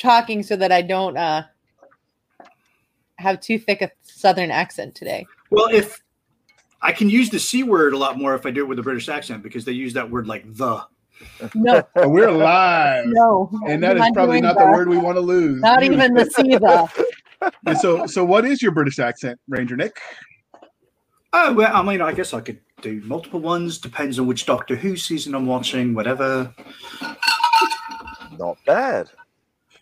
talking 0.00 0.42
so 0.42 0.56
that 0.56 0.72
I 0.72 0.82
don't 0.82 1.16
uh 1.16 1.44
have 3.18 3.40
too 3.40 3.58
thick 3.58 3.82
a 3.82 3.90
southern 4.02 4.50
accent 4.50 4.94
today. 4.94 5.26
Well, 5.50 5.68
if 5.70 6.02
I 6.82 6.92
can 6.92 7.10
use 7.10 7.30
the 7.30 7.38
c 7.38 7.62
word 7.62 7.92
a 7.92 7.98
lot 7.98 8.18
more 8.18 8.34
if 8.34 8.46
I 8.46 8.50
do 8.50 8.62
it 8.62 8.68
with 8.68 8.78
a 8.78 8.82
British 8.82 9.08
accent 9.08 9.42
because 9.42 9.64
they 9.64 9.72
use 9.72 9.92
that 9.94 10.10
word 10.10 10.26
like 10.26 10.44
the. 10.54 10.82
No, 11.54 11.82
We're 11.96 12.30
live. 12.30 13.04
no. 13.08 13.50
And 13.66 13.82
that 13.82 13.98
is 13.98 14.04
probably 14.14 14.40
not 14.40 14.54
the 14.56 14.64
that. 14.64 14.72
word 14.72 14.88
we 14.88 14.96
want 14.96 15.16
to 15.16 15.20
lose. 15.20 15.60
Not 15.60 15.82
even 15.82 16.14
the 16.14 16.24
see 16.24 16.56
the. 16.56 16.88
And 17.66 17.78
so, 17.78 18.06
so 18.06 18.22
what 18.22 18.44
is 18.44 18.60
your 18.60 18.70
British 18.70 18.98
accent, 18.98 19.40
Ranger 19.48 19.74
Nick? 19.74 19.98
Oh 21.32 21.54
well, 21.54 21.74
I 21.74 21.82
mean, 21.82 22.02
I 22.02 22.12
guess 22.12 22.34
I 22.34 22.40
could 22.40 22.60
do 22.82 23.00
multiple 23.04 23.40
ones. 23.40 23.78
Depends 23.78 24.18
on 24.18 24.26
which 24.26 24.44
Doctor 24.44 24.76
Who 24.76 24.94
season 24.94 25.34
I'm 25.34 25.46
watching. 25.46 25.94
Whatever. 25.94 26.54
Not 28.38 28.58
bad. 28.66 29.08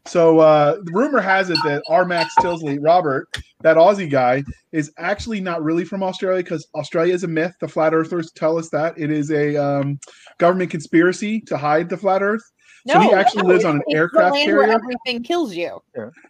So, 0.09 0.39
uh, 0.39 0.77
the 0.83 0.93
rumor 0.93 1.21
has 1.21 1.51
it 1.51 1.59
that 1.65 1.83
R. 1.89 2.05
Max 2.05 2.35
Tillsley, 2.41 2.79
Robert, 2.81 3.29
that 3.61 3.77
Aussie 3.77 4.11
guy, 4.11 4.43
is 4.73 4.91
actually 4.97 5.41
not 5.41 5.63
really 5.63 5.85
from 5.85 6.03
Australia 6.03 6.43
because 6.43 6.67
Australia 6.75 7.15
is 7.15 7.25
a 7.25 7.29
myth. 7.29 7.55
The 7.61 7.69
flat 7.69 7.95
earthers 7.95 8.33
tell 8.33 8.59
us 8.59 8.71
that 8.71 8.99
it 8.99 9.11
is 9.11 9.31
a 9.31 9.57
um, 9.57 9.99
government 10.39 10.71
conspiracy 10.71 11.41
to 11.43 11.57
hide 11.59 11.89
the 11.89 11.97
flat 11.97 12.23
Earth. 12.23 12.43
So 12.87 13.01
he 13.01 13.13
actually 13.13 13.43
lives 13.43 13.65
on 13.65 13.77
an 13.77 13.83
it's 13.87 13.93
the 13.93 13.99
aircraft 13.99 14.35
land 14.35 14.47
where 14.53 14.67
carrier? 14.67 14.75
Everything 14.75 15.23
kills 15.23 15.55
you. 15.55 15.79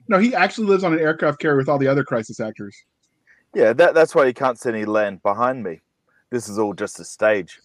No, 0.08 0.18
he 0.18 0.34
actually 0.34 0.66
lives 0.66 0.82
on 0.82 0.92
an 0.92 0.98
aircraft 0.98 1.38
carrier 1.38 1.56
with 1.56 1.68
all 1.68 1.78
the 1.78 1.86
other 1.86 2.02
crisis 2.02 2.40
actors. 2.40 2.76
Yeah, 3.54 3.72
that, 3.74 3.94
that's 3.94 4.14
why 4.14 4.26
you 4.26 4.34
can't 4.34 4.58
see 4.58 4.70
any 4.70 4.84
land 4.84 5.22
behind 5.22 5.62
me. 5.62 5.80
This 6.30 6.48
is 6.48 6.58
all 6.58 6.74
just 6.74 6.98
a 7.00 7.04
stage. 7.04 7.60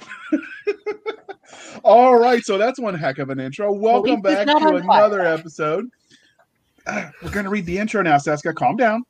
All 1.84 2.16
right, 2.18 2.42
so 2.44 2.58
that's 2.58 2.78
one 2.78 2.94
heck 2.94 3.18
of 3.18 3.30
an 3.30 3.40
intro. 3.40 3.72
Welcome 3.72 4.20
least 4.20 4.22
back 4.22 4.46
to 4.46 4.52
on 4.54 4.82
fire. 4.86 5.00
another 5.00 5.20
episode. 5.22 5.86
Ah, 6.86 7.10
We're 7.22 7.30
going 7.30 7.44
to 7.44 7.50
read 7.50 7.66
the 7.66 7.78
intro 7.78 8.02
now, 8.02 8.18
Cisca. 8.18 8.52
Calm 8.54 8.76
down. 8.76 9.04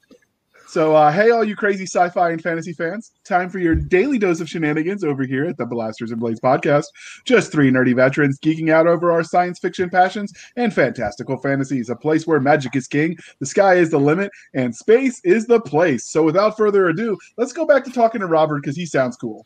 So, 0.66 0.94
uh, 0.94 1.10
hey, 1.10 1.30
all 1.30 1.42
you 1.42 1.56
crazy 1.56 1.82
sci 1.82 2.10
fi 2.10 2.30
and 2.30 2.40
fantasy 2.40 2.72
fans, 2.72 3.10
time 3.24 3.50
for 3.50 3.58
your 3.58 3.74
daily 3.74 4.18
dose 4.20 4.40
of 4.40 4.48
shenanigans 4.48 5.02
over 5.02 5.24
here 5.24 5.46
at 5.46 5.56
the 5.56 5.66
Blasters 5.66 6.12
and 6.12 6.20
Blades 6.20 6.38
podcast. 6.40 6.84
Just 7.24 7.50
three 7.50 7.72
nerdy 7.72 7.92
veterans 7.96 8.38
geeking 8.38 8.70
out 8.70 8.86
over 8.86 9.10
our 9.10 9.24
science 9.24 9.58
fiction 9.58 9.90
passions 9.90 10.32
and 10.56 10.72
fantastical 10.72 11.38
fantasies, 11.38 11.90
a 11.90 11.96
place 11.96 12.24
where 12.24 12.38
magic 12.38 12.76
is 12.76 12.86
king, 12.86 13.16
the 13.40 13.46
sky 13.46 13.74
is 13.74 13.90
the 13.90 13.98
limit, 13.98 14.30
and 14.54 14.72
space 14.72 15.20
is 15.24 15.44
the 15.46 15.60
place. 15.60 16.08
So, 16.08 16.22
without 16.22 16.56
further 16.56 16.88
ado, 16.88 17.18
let's 17.36 17.52
go 17.52 17.66
back 17.66 17.82
to 17.86 17.90
talking 17.90 18.20
to 18.20 18.28
Robert 18.28 18.62
because 18.62 18.76
he 18.76 18.86
sounds 18.86 19.16
cool. 19.16 19.44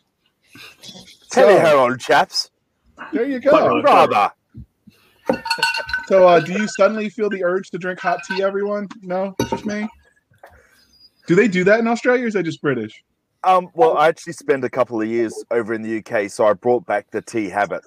Tell 1.31 1.49
you 1.51 1.57
So- 1.57 1.61
how, 1.61 1.77
old 1.79 2.01
chaps. 2.01 2.51
There 3.13 3.25
you 3.25 3.41
go. 3.41 3.51
But- 3.51 3.83
Rather. 3.83 4.33
So, 6.07 6.29
uh, 6.29 6.39
do 6.39 6.53
you 6.53 6.69
suddenly 6.69 7.09
feel 7.09 7.31
the 7.31 7.43
urge 7.43 7.71
to 7.71 7.79
drink 7.79 7.99
hot 7.99 8.21
tea, 8.29 8.43
everyone? 8.43 8.89
No, 9.01 9.35
just 9.49 9.65
me. 9.65 9.89
Do 11.27 11.35
they 11.35 11.49
do 11.49 11.65
that 11.65 11.81
in 11.81 11.87
Australia, 11.87 12.25
or 12.25 12.27
is 12.27 12.35
that 12.35 12.43
just 12.43 12.61
British? 12.61 13.03
Um, 13.43 13.71
well, 13.73 13.97
I 13.97 14.09
actually 14.09 14.35
spent 14.35 14.65
a 14.65 14.69
couple 14.69 15.01
of 15.01 15.09
years 15.09 15.45
over 15.51 15.73
in 15.73 15.81
the 15.81 15.99
UK, 16.05 16.31
so 16.31 16.47
I 16.47 16.53
brought 16.53 16.85
back 16.85 17.11
the 17.11 17.23
tea 17.23 17.49
habit. 17.49 17.83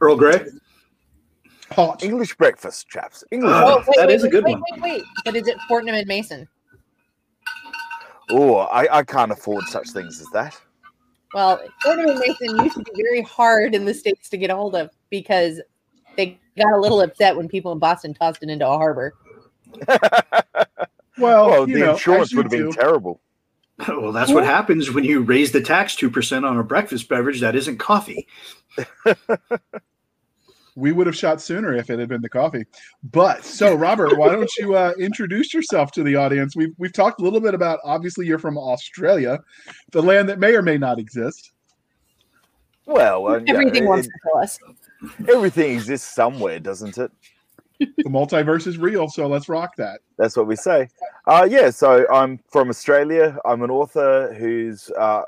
Earl 0.00 0.16
Grey. 0.16 0.46
Hot. 1.72 2.02
English 2.04 2.36
breakfast, 2.36 2.88
chaps. 2.88 3.24
English. 3.32 3.52
Oh, 3.52 3.76
breakfast. 3.76 3.98
that 3.98 4.10
is 4.10 4.22
a 4.22 4.28
good 4.28 4.44
wait, 4.44 4.52
one. 4.52 4.80
Wait, 4.80 4.82
wait, 4.82 5.02
But 5.24 5.34
is 5.34 5.48
it 5.48 5.58
Fortnum 5.66 5.96
and 5.96 6.06
Mason? 6.06 6.48
Oh, 8.30 8.58
I, 8.58 8.98
I 8.98 9.02
can't 9.02 9.32
afford 9.32 9.64
such 9.64 9.90
things 9.90 10.20
as 10.20 10.28
that. 10.32 10.56
Well, 11.34 11.60
Fortnum 11.82 12.10
and 12.10 12.18
Mason 12.18 12.64
used 12.64 12.76
to 12.76 12.82
be 12.82 13.02
very 13.02 13.22
hard 13.22 13.74
in 13.74 13.84
the 13.84 13.94
states 13.94 14.28
to 14.30 14.36
get 14.36 14.50
a 14.50 14.56
hold 14.56 14.74
of 14.74 14.90
because 15.10 15.60
they 16.16 16.38
got 16.56 16.72
a 16.72 16.80
little 16.80 17.00
upset 17.00 17.36
when 17.36 17.48
people 17.48 17.72
in 17.72 17.78
Boston 17.78 18.14
tossed 18.14 18.42
it 18.42 18.48
into 18.48 18.66
a 18.66 18.76
harbor. 18.76 19.14
Well, 21.18 21.48
well, 21.48 21.68
you 21.68 21.74
the 21.74 21.80
know, 21.80 21.92
insurance 21.92 22.34
would 22.34 22.44
have 22.44 22.52
been 22.52 22.70
do. 22.70 22.72
terrible. 22.72 23.20
Well, 23.86 24.10
that's 24.10 24.32
what 24.32 24.44
happens 24.44 24.90
when 24.90 25.04
you 25.04 25.22
raise 25.22 25.52
the 25.52 25.60
tax 25.60 25.94
two 25.94 26.10
percent 26.10 26.44
on 26.44 26.58
a 26.58 26.64
breakfast 26.64 27.08
beverage 27.08 27.40
that 27.42 27.54
isn't 27.54 27.78
coffee. 27.78 28.26
We 30.78 30.92
would 30.92 31.06
have 31.08 31.16
shot 31.16 31.40
sooner 31.40 31.74
if 31.74 31.90
it 31.90 31.98
had 31.98 32.08
been 32.08 32.20
the 32.22 32.28
coffee. 32.28 32.64
But 33.10 33.44
so, 33.44 33.74
Robert, 33.74 34.16
why 34.16 34.28
don't 34.28 34.50
you 34.58 34.76
uh, 34.76 34.92
introduce 34.98 35.52
yourself 35.52 35.90
to 35.92 36.04
the 36.04 36.14
audience? 36.14 36.54
We've 36.54 36.72
we've 36.78 36.92
talked 36.92 37.20
a 37.20 37.24
little 37.24 37.40
bit 37.40 37.52
about. 37.54 37.80
Obviously, 37.84 38.26
you're 38.26 38.38
from 38.38 38.56
Australia, 38.56 39.40
the 39.90 40.00
land 40.02 40.28
that 40.28 40.38
may 40.38 40.54
or 40.54 40.62
may 40.62 40.78
not 40.78 40.98
exist. 40.98 41.50
Well, 42.86 43.26
uh, 43.26 43.38
yeah, 43.46 43.54
Everything 43.54 43.84
it- 43.84 43.88
wants 43.88 44.06
to 44.06 44.12
kill 44.22 44.38
us. 44.42 44.58
everything 45.28 45.72
exists 45.72 46.14
somewhere, 46.14 46.58
doesn't 46.60 46.96
it? 46.96 47.10
The 47.80 48.04
multiverse 48.10 48.66
is 48.66 48.76
real, 48.78 49.08
so 49.08 49.28
let's 49.28 49.48
rock 49.48 49.76
that. 49.76 50.00
That's 50.16 50.36
what 50.36 50.46
we 50.48 50.56
say. 50.56 50.88
Uh, 51.26 51.46
yeah, 51.48 51.70
so 51.70 52.06
I'm 52.12 52.40
from 52.50 52.70
Australia. 52.70 53.36
I'm 53.44 53.62
an 53.62 53.70
author 53.70 54.34
who's 54.36 54.90
uh, 54.98 55.22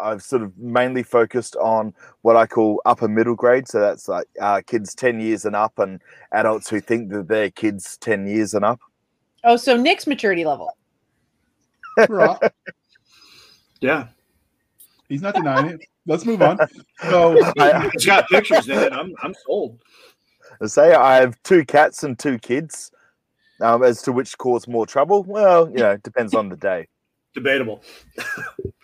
I've 0.00 0.22
sort 0.22 0.42
of 0.42 0.56
mainly 0.58 1.02
focused 1.02 1.56
on 1.56 1.94
what 2.22 2.36
I 2.36 2.46
call 2.46 2.80
upper 2.86 3.08
middle 3.08 3.34
grade. 3.34 3.68
So 3.68 3.80
that's 3.80 4.08
like 4.08 4.26
uh, 4.40 4.62
kids 4.66 4.94
10 4.94 5.20
years 5.20 5.44
and 5.44 5.54
up 5.54 5.78
and 5.78 6.00
adults 6.32 6.68
who 6.68 6.80
think 6.80 7.10
that 7.10 7.28
they're 7.28 7.50
kids 7.50 7.96
10 7.98 8.26
years 8.26 8.54
and 8.54 8.64
up. 8.64 8.80
Oh, 9.44 9.56
so 9.56 9.76
Nick's 9.76 10.06
maturity 10.06 10.44
level. 10.44 10.76
Rock. 12.08 12.52
Yeah, 13.82 14.08
He's 15.10 15.22
not 15.22 15.34
denying 15.34 15.70
it. 15.70 15.80
Let's 16.06 16.24
move 16.24 16.40
on. 16.40 16.56
So, 17.02 17.32
I, 17.58 17.90
it's 17.92 18.06
got 18.06 18.28
pictures 18.28 18.68
in 18.68 18.78
it. 18.78 18.92
I'm 18.92 19.12
I'm 19.22 19.34
sold. 19.44 19.82
I 20.62 20.66
say 20.66 20.94
I 20.94 21.16
have 21.16 21.36
two 21.42 21.64
cats 21.64 22.04
and 22.04 22.18
two 22.18 22.38
kids. 22.38 22.92
Um, 23.60 23.82
as 23.82 24.00
to 24.02 24.12
which 24.12 24.38
cause 24.38 24.66
more 24.66 24.86
trouble, 24.86 25.22
well, 25.24 25.68
you 25.68 25.78
know, 25.78 25.90
it 25.90 26.02
depends 26.02 26.32
on 26.32 26.48
the 26.48 26.56
day. 26.56 26.88
Debatable. 27.34 27.82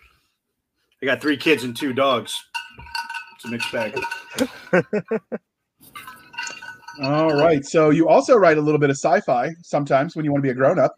I 1.07 1.13
got 1.13 1.21
three 1.21 1.37
kids 1.37 1.63
and 1.63 1.73
two 1.73 1.93
dogs. 1.93 2.37
It's 3.35 3.45
a 3.45 3.47
mixed 3.47 3.71
bag. 3.71 3.97
all 7.01 7.33
right. 7.33 7.63
So, 7.63 7.91
you 7.91 8.09
also 8.09 8.35
write 8.35 8.57
a 8.57 8.61
little 8.61 8.77
bit 8.77 8.89
of 8.89 8.97
sci-fi 8.97 9.51
sometimes 9.63 10.17
when 10.17 10.25
you 10.25 10.33
want 10.33 10.43
to 10.43 10.47
be 10.47 10.51
a 10.51 10.53
grown-up. 10.53 10.95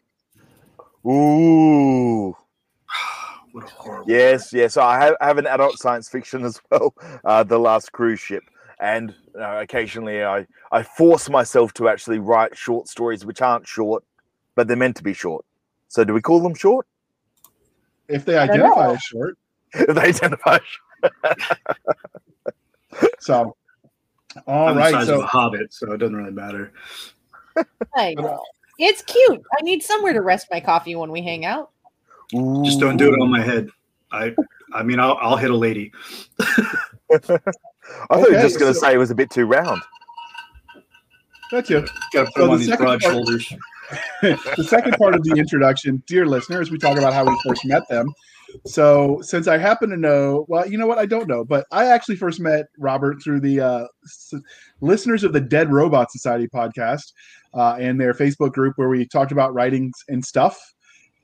Ooh. 1.05 2.35
What 3.51 3.65
a 3.65 3.67
horrible. 3.67 4.11
Yes, 4.11 4.51
yes. 4.51 4.77
I 4.77 4.99
have, 4.99 5.15
I 5.21 5.27
have 5.27 5.37
an 5.37 5.45
adult 5.45 5.77
science 5.77 6.09
fiction 6.09 6.43
as 6.49 6.59
well, 6.71 6.95
uh, 7.23 7.43
The 7.43 7.59
Last 7.59 7.91
Cruise 7.91 8.19
Ship. 8.19 8.43
And 8.79 9.13
uh, 9.39 9.59
occasionally 9.59 10.23
I, 10.23 10.47
I 10.71 10.81
force 10.81 11.29
myself 11.29 11.71
to 11.75 11.87
actually 11.87 12.17
write 12.17 12.57
short 12.57 12.87
stories 12.87 13.25
which 13.25 13.43
aren't 13.43 13.67
short, 13.67 14.03
but 14.55 14.67
they're 14.67 14.75
meant 14.75 14.95
to 14.95 15.03
be 15.03 15.13
short. 15.13 15.45
So 15.87 16.03
do 16.03 16.15
we 16.15 16.21
call 16.21 16.41
them 16.41 16.55
short? 16.55 16.87
If 18.07 18.25
they 18.25 18.39
identify 18.39 18.93
as 18.93 19.01
short. 19.01 19.37
They 19.74 20.02
identify. 20.02 20.59
So, 23.19 23.56
all 24.47 24.68
I'm 24.69 24.78
right. 24.78 24.91
the 24.91 24.97
size 25.00 25.07
So, 25.07 25.16
of 25.19 25.24
a 25.24 25.28
hobbit, 25.28 25.74
so 25.74 25.91
it 25.91 25.97
doesn't 25.97 26.16
really 26.16 26.31
matter. 26.31 26.72
I 27.96 28.13
know. 28.16 28.41
It's 28.80 29.02
cute. 29.03 29.41
I 29.59 29.62
need 29.62 29.84
somewhere 29.84 30.13
to 30.13 30.22
rest 30.22 30.47
my 30.52 30.59
coffee 30.59 30.96
when 30.96 31.12
we 31.12 31.22
hang 31.22 31.46
out. 31.46 31.72
Just 32.63 32.80
don't 32.80 32.97
do 32.97 33.13
it 33.13 33.19
on 33.22 33.30
my 33.30 33.41
head. 33.41 33.69
I 34.12 34.34
I 34.74 34.81
mean, 34.84 35.00
I'll 35.00 35.18
I'll 35.22 35.38
hit 35.38 35.52
a 35.52 35.56
lady. 35.56 35.91
I 36.40 36.47
thought 37.12 37.38
you 38.09 38.36
were 38.36 38.41
just 38.41 38.59
going 38.59 38.74
to 38.74 38.80
so- 38.80 38.88
say 38.88 38.94
it 38.94 38.97
was 38.97 39.12
a 39.12 39.16
bit 39.16 39.30
too 39.30 39.46
round. 39.46 39.81
that's 41.51 41.69
you. 41.69 41.81
Got 42.13 42.25
to 42.25 42.31
put 42.31 42.34
So 42.36 42.40
them 42.41 42.47
the 42.47 42.53
on 42.53 42.59
these 42.59 42.75
broad 42.78 43.00
part- 43.01 43.01
shoulders. 43.01 43.53
the 44.22 44.66
second 44.68 44.94
part 44.97 45.16
of 45.16 45.24
the 45.24 45.34
introduction, 45.38 46.01
dear 46.07 46.25
listeners, 46.25 46.69
we 46.72 46.78
talk 46.78 46.97
about 46.97 47.13
how 47.13 47.24
we 47.25 47.40
first 47.47 47.66
met 47.66 47.88
them. 47.90 48.13
So, 48.65 49.19
since 49.21 49.47
I 49.47 49.57
happen 49.57 49.89
to 49.89 49.97
know, 49.97 50.45
well, 50.47 50.67
you 50.67 50.77
know 50.77 50.87
what? 50.87 50.97
I 50.97 51.05
don't 51.05 51.27
know, 51.27 51.43
but 51.45 51.65
I 51.71 51.85
actually 51.85 52.15
first 52.15 52.39
met 52.39 52.65
Robert 52.77 53.21
through 53.23 53.41
the 53.41 53.59
uh, 53.59 53.85
s- 54.05 54.33
listeners 54.81 55.23
of 55.23 55.33
the 55.33 55.41
Dead 55.41 55.71
Robot 55.71 56.11
Society 56.11 56.47
podcast 56.47 57.13
uh, 57.53 57.75
and 57.79 58.00
their 58.00 58.13
Facebook 58.13 58.51
group 58.53 58.74
where 58.77 58.89
we 58.89 59.06
talked 59.07 59.31
about 59.31 59.53
writings 59.53 59.94
and 60.07 60.24
stuff. 60.24 60.59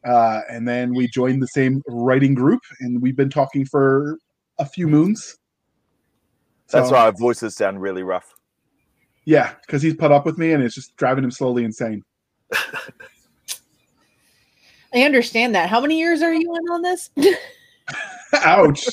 Uh, 0.06 0.42
and 0.52 0.68
then 0.68 0.94
we 0.94 1.08
joined 1.08 1.42
the 1.42 1.48
same 1.48 1.82
writing 1.88 2.36
group, 2.36 2.62
and 2.80 3.02
we've 3.02 3.18
been 3.18 3.30
talking 3.30 3.66
for 3.66 4.18
a 4.60 4.66
few 4.66 4.88
moons. 4.88 5.36
That's 6.70 6.90
So, 6.90 6.96
why 6.96 7.06
our 7.06 7.12
voices 7.12 7.56
sound 7.56 7.82
really 7.82 8.04
rough. 8.04 8.32
Yeah, 9.26 9.54
because 9.66 9.82
he's 9.82 9.96
put 9.96 10.12
up 10.12 10.26
with 10.26 10.38
me, 10.38 10.54
and 10.54 10.64
it's 10.64 10.76
just 10.76 10.96
driving 10.96 11.24
him 11.24 11.32
slowly 11.32 11.64
insane. 11.64 12.04
I 14.96 15.02
understand 15.02 15.54
that. 15.56 15.70
How 15.70 15.82
many 15.82 16.00
years 16.00 16.22
are 16.22 16.34
you 16.34 16.56
in 16.56 16.70
on 16.72 16.82
this? 16.82 17.10
Ouch! 18.34 18.88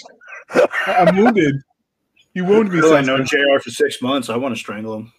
I'm 0.87 1.17
wounded. 1.17 1.55
You 2.35 2.45
wounded 2.45 2.75
me. 2.75 2.81
Oh, 2.83 2.95
I 2.95 3.03
Sensei. 3.03 3.39
know 3.39 3.55
JR 3.55 3.61
for 3.63 3.71
six 3.71 4.03
months. 4.03 4.29
I 4.29 4.37
want 4.37 4.55
to 4.55 4.59
strangle 4.59 4.97
him. 4.97 5.13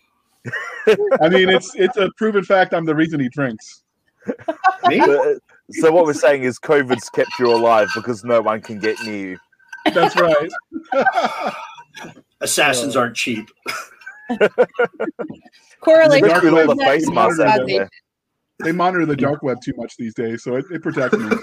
I 1.22 1.30
mean, 1.30 1.48
it's 1.48 1.74
it's 1.76 1.96
a 1.98 2.10
proven 2.18 2.44
fact. 2.44 2.74
I'm 2.74 2.86
the 2.86 2.96
reason 2.96 3.20
he 3.20 3.30
drinks. 3.30 3.84
Me? 4.88 5.00
So, 5.00 5.40
so 5.72 5.92
what 5.92 6.06
we're 6.06 6.14
saying 6.14 6.44
is 6.44 6.60
COVID's 6.60 7.10
kept 7.10 7.32
you 7.40 7.54
alive 7.54 7.88
because 7.96 8.24
no 8.26 8.42
one 8.42 8.62
can 8.62 8.80
get 8.80 9.02
near 9.04 9.32
you. 9.32 9.38
That's 9.94 10.16
right. 10.20 10.52
Assassins 12.42 12.96
aren't 12.98 13.16
cheap. 13.16 13.50
Correlation. 15.80 16.26
Especially 16.26 16.62
all 16.62 16.76
the 16.76 16.84
face 16.84 17.10
masks 17.10 17.40
out 17.40 17.66
there. 17.68 17.90
They 18.60 18.72
monitor 18.72 19.06
the 19.06 19.16
dark 19.16 19.44
web 19.44 19.58
too 19.64 19.74
much 19.78 19.98
these 19.98 20.14
days, 20.14 20.44
so 20.44 20.56
it, 20.56 20.66
it 20.72 20.82
protects 20.82 21.18
me. 21.18 21.30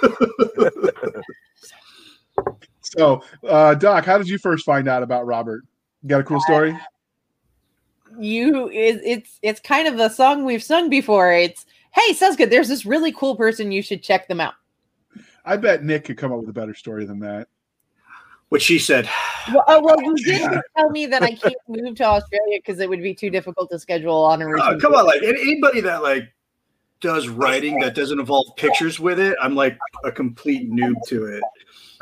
so, 2.81 3.23
uh, 3.49 3.75
Doc, 3.75 4.05
how 4.05 4.19
did 4.19 4.29
you 4.29 4.39
first 4.39 4.65
find 4.65 4.89
out 4.89 5.03
about 5.03 5.27
Robert? 5.27 5.63
You 6.03 6.09
got 6.09 6.21
a 6.21 6.25
cool 6.25 6.41
story? 6.41 6.77
You 8.19 8.69
is 8.71 9.01
it's 9.05 9.39
it's 9.43 9.61
kind 9.61 9.87
of 9.87 9.99
a 10.01 10.11
song 10.11 10.45
we've 10.45 10.63
sung 10.63 10.89
before. 10.89 11.33
It's 11.33 11.65
hey, 11.93 12.13
sounds 12.13 12.37
good. 12.37 12.51
There's 12.51 12.69
this 12.69 12.85
really 12.85 13.13
cool 13.13 13.37
person. 13.37 13.71
You 13.71 13.83
should 13.83 14.03
check 14.03 14.27
them 14.27 14.41
out. 14.41 14.55
I 15.45 15.57
bet 15.57 15.85
Nick 15.85 16.05
could 16.05 16.17
come 16.17 16.33
up 16.33 16.41
with 16.41 16.49
a 16.49 16.53
better 16.53 16.75
story 16.75 17.05
than 17.05 17.21
that. 17.21 17.49
What 18.49 18.61
she 18.61 18.81
said. 18.81 19.09
Well, 19.53 19.63
oh, 19.69 19.81
well, 19.81 20.03
you 20.03 20.17
did 20.17 20.61
tell 20.77 20.91
me 20.91 21.07
that 21.07 21.23
I 21.23 21.35
can't 21.35 21.55
move 21.69 21.95
to 21.97 22.05
Australia 22.05 22.59
because 22.59 22.81
it 22.81 22.89
would 22.89 23.03
be 23.03 23.15
too 23.15 23.31
difficult 23.31 23.71
to 23.71 23.79
schedule 23.79 24.25
on 24.25 24.43
a 24.43 24.47
Oh, 24.47 24.79
come 24.81 24.95
on, 24.95 25.07
like 25.07 25.23
anybody 25.23 25.81
that 25.83 26.03
like 26.03 26.33
does 27.01 27.29
writing 27.29 27.79
that 27.81 27.95
doesn't 27.95 28.19
involve 28.21 28.55
pictures 28.57 29.01
with 29.01 29.19
it, 29.19 29.37
I'm 29.41 29.55
like 29.55 29.79
a 30.05 30.13
complete 30.13 30.71
noob 30.71 30.95
to 31.09 31.27
it. 31.27 31.43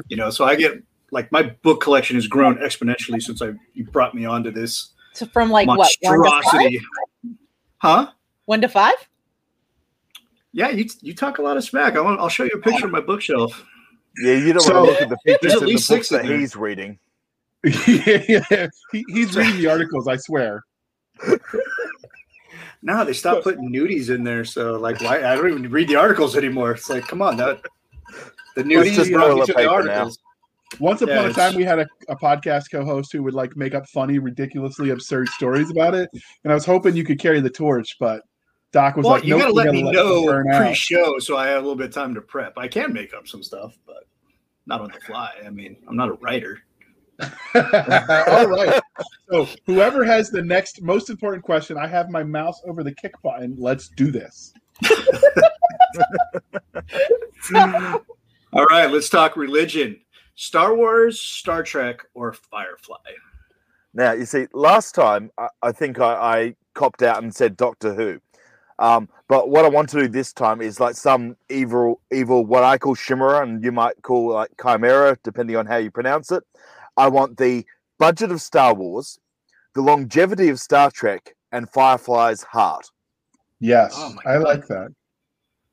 You 0.09 0.17
know, 0.17 0.31
so 0.31 0.45
I 0.45 0.55
get 0.57 0.83
like 1.11 1.31
my 1.33 1.43
book 1.43 1.81
collection 1.81 2.17
has 2.17 2.27
grown 2.27 2.57
exponentially 2.59 3.23
since 3.23 3.41
I 3.43 3.53
you 3.75 3.85
brought 3.85 4.15
me 4.15 4.25
onto 4.27 4.51
this 4.51 4.91
So 5.15 5.27
from 5.27 5.51
like 5.51 5.67
what 5.69 5.79
one 5.79 5.89
to 5.89 5.99
five? 6.09 6.19
monstrosity. 6.19 6.81
Huh? 7.79 8.11
One 8.47 8.61
to 8.61 8.69
five? 8.69 8.95
Yeah, 10.53 10.71
you 10.71 10.87
you 11.01 11.15
talk 11.15 11.39
a 11.39 11.43
lot 11.43 11.57
of 11.57 11.65
smack. 11.65 11.97
I 11.97 12.01
want, 12.01 12.21
I'll 12.21 12.29
show 12.29 12.45
you 12.45 12.51
a 12.55 12.59
picture 12.61 12.87
of 12.87 12.91
my 12.93 13.01
bookshelf. 13.01 13.65
Yeah, 14.23 14.35
you 14.35 14.53
don't 14.53 14.61
So- 14.63 14.75
want 14.75 14.87
to 14.87 14.93
look 14.93 15.03
at 15.03 15.09
the 15.11 15.19
pictures 15.25 15.53
at 15.53 15.59
in 15.59 15.65
the 15.65 15.71
least 15.73 15.89
books 15.89 16.09
six 16.09 16.23
that 16.23 16.25
he's 16.31 16.57
reading. 16.57 16.99
yeah, 17.65 18.67
he, 18.93 19.05
he's 19.09 19.37
reading 19.37 19.61
the 19.61 19.69
articles, 19.71 20.09
I 20.09 20.17
swear. 20.17 20.65
No, 22.83 23.05
they 23.05 23.13
stopped 23.13 23.43
putting 23.45 23.73
nudies 23.73 24.15
in 24.15 24.23
there. 24.25 24.45
So 24.45 24.79
like, 24.79 25.01
why? 25.01 25.19
I 25.19 25.35
don't 25.35 25.51
even 25.51 25.71
read 25.71 25.89
the 25.89 25.97
articles 25.97 26.37
anymore. 26.37 26.73
It's 26.73 26.89
like, 26.89 27.07
come 27.07 27.23
on, 27.23 27.37
that 27.39 27.61
the 28.55 28.63
nudies 28.63 28.95
just 28.95 29.11
brought 29.13 29.29
me 29.29 29.35
toilet 29.35 29.47
the 29.47 29.55
paper 29.55 29.63
now. 29.63 29.73
articles. 29.73 30.19
Once 30.81 31.01
upon 31.03 31.17
Yeah, 31.17 31.31
a 31.31 31.33
time, 31.33 31.55
we 31.55 31.65
had 31.65 31.79
a, 31.79 31.87
a 32.09 32.17
podcast 32.17 32.71
co-host 32.71 33.11
who 33.13 33.23
would 33.23 33.35
like 33.35 33.57
make 33.57 33.75
up 33.75 33.89
funny, 33.89 34.19
ridiculously 34.19 34.91
absurd 34.91 35.29
stories 35.31 35.71
about 35.71 35.95
it, 35.95 36.11
and 36.45 36.53
I 36.53 36.55
was 36.55 36.67
hoping 36.67 36.95
you 36.95 37.05
could 37.05 37.19
carry 37.19 37.41
the 37.41 37.51
torch, 37.51 37.97
but 37.99 38.21
Doc 38.71 38.97
was 38.97 39.05
Well, 39.07 39.15
like, 39.15 39.25
you 39.25 39.31
"Nope, 39.31 39.41
gotta 39.41 39.53
let 39.55 39.65
gotta 39.65 39.77
me 39.79 39.85
let 39.85 39.95
know 39.95 40.15
them 40.17 40.25
burn 40.27 40.51
out." 40.53 40.67
pre-show 40.67 41.19
so 41.21 41.37
I 41.39 41.47
have 41.49 41.57
a 41.57 41.61
little 41.63 41.75
bit 41.75 41.87
of 41.89 41.95
time 41.95 42.15
to 42.15 42.21
prep. 42.21 42.59
I 42.59 42.69
can 42.69 42.93
make 42.93 43.15
up 43.15 43.27
some 43.27 43.43
stuff, 43.43 43.77
but 43.87 44.05
not 44.67 44.83
on 44.83 44.91
the 44.93 45.01
fly. 45.01 45.33
I 45.45 45.49
mean, 45.51 45.77
I'm 45.89 45.97
not 45.97 46.11
a 46.11 46.15
writer. 46.15 46.63
All 47.55 48.47
right. 48.47 48.81
So 49.31 49.49
whoever 49.67 50.05
has 50.05 50.31
the 50.31 50.43
next 50.43 50.83
most 50.83 51.11
important 51.11 51.43
question, 51.43 51.77
I 51.77 51.87
have 51.87 52.11
my 52.11 52.23
mouse 52.23 52.61
over 52.67 52.83
the 52.85 52.95
kick 52.95 53.21
button. 53.23 53.57
Let's 53.59 53.89
do 53.89 54.11
this. 54.11 54.53
All 58.53 58.65
right, 58.67 58.91
let's 58.91 59.09
talk 59.09 59.37
religion. 59.37 60.01
Star 60.37 60.75
Wars, 60.75 61.21
Star 61.21 61.63
Trek, 61.63 62.01
or 62.15 62.33
Firefly? 62.33 62.97
Now, 63.93 64.13
you 64.13 64.25
see, 64.25 64.47
last 64.53 64.95
time 64.95 65.31
I, 65.37 65.49
I 65.63 65.73
think 65.73 65.99
I, 65.99 66.15
I 66.15 66.55
copped 66.75 67.03
out 67.03 67.23
and 67.23 67.35
said 67.35 67.57
Doctor 67.57 67.95
Who. 67.95 68.21
Um, 68.79 69.09
but 69.29 69.51
what 69.51 69.65
I 69.65 69.69
want 69.69 69.89
to 69.91 70.01
do 70.01 70.09
this 70.09 70.33
time 70.33 70.61
is 70.61 70.79
like 70.79 70.95
some 70.95 71.37
evil, 71.51 72.01
evil, 72.13 72.47
what 72.47 72.63
I 72.63 72.79
call 72.79 72.95
Chimera, 72.95 73.43
and 73.43 73.63
you 73.65 73.73
might 73.73 74.01
call 74.03 74.33
like 74.33 74.51
Chimera, 74.63 75.19
depending 75.25 75.57
on 75.57 75.67
how 75.67 75.77
you 75.77 75.91
pronounce 75.91 76.31
it. 76.31 76.45
I 76.99 77.09
want 77.09 77.37
the 77.39 77.65
budget 77.99 78.31
of 78.33 78.41
Star 78.43 78.75
Wars, 78.75 79.19
the 79.75 79.81
longevity 79.83 80.49
of 80.49 80.59
Star 80.61 80.91
Trek, 80.91 81.35
and 81.53 81.69
Firefly's 81.71 82.43
heart. 82.43 82.91
Yes, 83.61 83.95
Oh 83.97 84.15
I 84.27 84.35
God. 84.35 84.43
like 84.45 84.67
that. 84.67 84.95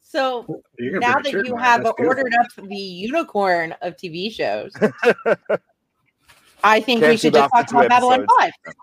So 0.02 0.62
now 0.80 1.20
that 1.20 1.32
you 1.32 1.56
have 1.58 1.84
That's 1.84 1.96
beautiful. 1.98 2.06
ordered 2.06 2.34
up 2.40 2.48
the 2.70 2.76
unicorn 2.76 3.76
of 3.82 3.98
TV 3.98 4.32
shows, 4.32 4.72
I 6.64 6.80
think 6.80 7.02
we 7.02 7.18
should 7.18 7.34
just 7.34 7.52
talk 7.54 7.70
about 7.72 7.90
Babylon 7.90 8.24
episodes. 8.24 8.54
5. 8.66 8.76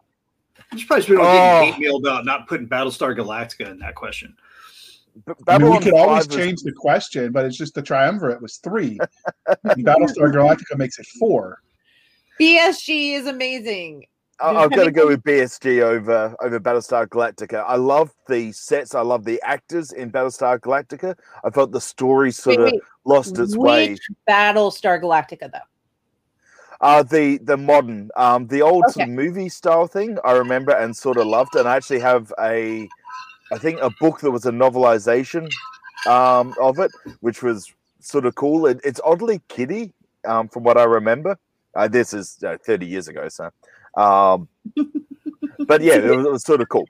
I'm 0.72 0.78
surprised 0.78 1.08
we 1.08 1.16
don't 1.16 1.24
Oh. 1.26 1.28
get 1.64 1.74
hate 1.74 1.80
mail 1.80 1.96
about 1.96 2.24
not 2.24 2.48
putting 2.48 2.68
Battlestar 2.68 3.16
Galactica 3.16 3.70
in 3.70 3.78
that 3.78 3.94
question. 3.94 4.36
B- 5.26 5.32
I 5.48 5.58
mean, 5.58 5.70
we 5.70 5.78
Babylon 5.78 5.82
could 5.82 5.94
always 5.94 6.26
5 6.26 6.32
is- 6.32 6.36
change 6.44 6.62
the 6.62 6.72
question, 6.72 7.32
but 7.32 7.44
it's 7.44 7.56
just 7.56 7.74
the 7.74 7.82
triumvirate 7.82 8.40
was 8.42 8.56
three. 8.58 8.98
and 9.46 9.56
Battlestar 9.86 10.32
Galactica 10.32 10.76
makes 10.76 10.98
it 10.98 11.06
four. 11.18 11.62
BSG 12.40 13.14
is 13.14 13.26
amazing. 13.26 14.06
I've 14.40 14.72
got 14.72 14.84
to 14.84 14.90
go 14.90 15.06
with 15.06 15.22
BSG 15.22 15.82
over 15.82 16.34
over 16.40 16.58
Battlestar 16.58 17.06
Galactica. 17.06 17.64
I 17.66 17.76
love 17.76 18.12
the 18.28 18.50
sets. 18.52 18.94
I 18.94 19.00
love 19.02 19.24
the 19.24 19.40
actors 19.42 19.92
in 19.92 20.10
Battlestar 20.10 20.58
Galactica. 20.58 21.16
I 21.44 21.50
felt 21.50 21.70
the 21.70 21.80
story 21.80 22.32
sort 22.32 22.58
Wait, 22.58 22.66
of 22.66 22.72
wait, 22.72 22.82
lost 23.04 23.38
its 23.38 23.56
way. 23.56 23.90
which 23.90 24.00
Battlestar 24.28 25.00
Galactica, 25.00 25.50
though? 25.52 25.58
Uh, 26.80 27.04
the 27.04 27.38
the 27.38 27.56
modern, 27.56 28.10
um, 28.16 28.48
the 28.48 28.62
old 28.62 28.84
Okay. 28.88 29.06
movie 29.06 29.48
style 29.48 29.86
thing. 29.86 30.18
I 30.24 30.32
remember 30.32 30.72
and 30.72 30.96
sort 30.96 31.18
of 31.18 31.26
loved. 31.28 31.54
And 31.54 31.68
I 31.68 31.76
actually 31.76 32.00
have 32.00 32.32
a, 32.40 32.88
I 33.52 33.58
think 33.58 33.78
a 33.80 33.90
book 34.00 34.20
that 34.20 34.32
was 34.32 34.46
a 34.46 34.50
novelization 34.50 35.48
um, 36.08 36.52
of 36.60 36.80
it, 36.80 36.90
which 37.20 37.42
was 37.44 37.72
sort 38.00 38.26
of 38.26 38.34
cool. 38.34 38.66
It, 38.66 38.80
it's 38.82 39.00
oddly 39.04 39.40
kiddie, 39.46 39.92
um, 40.26 40.48
from 40.48 40.64
what 40.64 40.76
I 40.76 40.82
remember. 40.82 41.38
Uh, 41.74 41.88
this 41.88 42.12
is 42.12 42.38
you 42.42 42.48
know, 42.48 42.56
thirty 42.64 42.86
years 42.86 43.08
ago, 43.08 43.28
so. 43.28 43.50
Um, 43.96 44.48
but 45.66 45.82
yeah, 45.82 45.96
it 45.96 46.16
was, 46.16 46.26
it 46.26 46.32
was 46.32 46.44
sort 46.44 46.60
of 46.60 46.68
cool. 46.68 46.88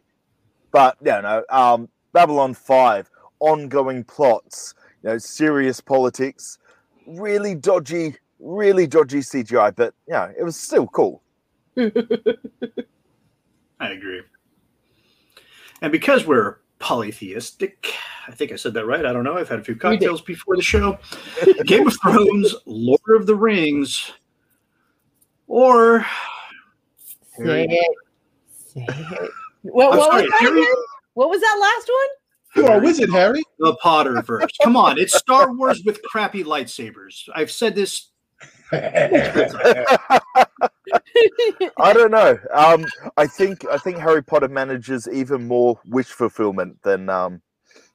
But 0.70 0.96
yeah, 1.02 1.20
no, 1.20 1.44
um, 1.50 1.88
Babylon 2.12 2.54
Five, 2.54 3.10
ongoing 3.40 4.04
plots, 4.04 4.74
you 5.02 5.10
know, 5.10 5.18
serious 5.18 5.80
politics, 5.80 6.58
really 7.06 7.54
dodgy, 7.54 8.16
really 8.38 8.86
dodgy 8.86 9.18
CGI, 9.18 9.74
but 9.74 9.94
yeah, 10.08 10.30
it 10.38 10.42
was 10.42 10.56
still 10.56 10.86
cool. 10.86 11.22
I 11.76 11.90
agree. 13.80 14.22
And 15.80 15.90
because 15.90 16.26
we're 16.26 16.58
polytheistic, 16.78 17.94
I 18.28 18.32
think 18.32 18.52
I 18.52 18.56
said 18.56 18.74
that 18.74 18.86
right. 18.86 19.04
I 19.04 19.12
don't 19.12 19.24
know. 19.24 19.36
I've 19.36 19.48
had 19.48 19.58
a 19.58 19.64
few 19.64 19.74
cocktails 19.74 20.22
before 20.22 20.56
the 20.56 20.62
show. 20.62 20.98
Game 21.64 21.86
of 21.86 21.96
Thrones, 22.00 22.54
Lord 22.66 23.00
of 23.16 23.26
the 23.26 23.34
Rings, 23.34 24.12
or 25.52 26.04
Say 27.36 27.44
Harry- 27.44 27.66
it. 27.68 27.96
Say 28.48 28.84
it. 28.88 29.30
What, 29.62 29.90
what 29.90 30.10
sorry, 30.10 30.22
was 30.22 30.30
that 30.30 30.40
Harry- 30.40 30.66
What 31.14 31.28
was 31.28 31.40
that 31.40 31.58
last 31.60 31.88
one? 31.88 32.64
You 32.64 32.70
are 32.70 32.78
a 32.78 32.80
wizard, 32.82 33.10
Harry. 33.10 33.42
the 33.58 33.74
Potter 33.76 34.20
verse. 34.22 34.46
Come 34.62 34.76
on, 34.76 34.98
it's 34.98 35.16
Star 35.16 35.52
Wars 35.52 35.82
with 35.84 36.02
crappy 36.02 36.44
lightsabers. 36.44 37.28
I've 37.34 37.50
said 37.50 37.74
this. 37.74 38.08
I 38.72 40.20
don't 41.92 42.10
know. 42.10 42.38
Um, 42.54 42.84
I 43.16 43.26
think 43.26 43.66
I 43.70 43.76
think 43.78 43.98
Harry 43.98 44.22
Potter 44.22 44.48
manages 44.48 45.08
even 45.12 45.46
more 45.46 45.78
wish 45.86 46.08
fulfillment 46.08 46.82
than 46.82 47.08
um, 47.10 47.40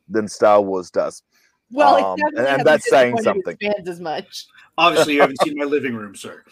than 0.07 0.27
Star 0.27 0.61
Wars 0.61 0.89
does. 0.91 1.23
Well, 1.71 2.03
Um, 2.13 2.19
it 2.19 2.37
and- 2.37 2.47
and 2.47 2.65
that's 2.65 2.89
saying 2.89 3.17
something. 3.21 3.57
its 3.59 3.75
Fans 3.75 3.89
as 3.89 3.99
much. 3.99 4.45
Obviously, 4.77 5.15
you 5.15 5.21
haven't 5.21 5.41
seen 5.43 5.57
my 5.57 5.65
living 5.75 5.95
room, 5.95 6.15
sir. 6.15 6.43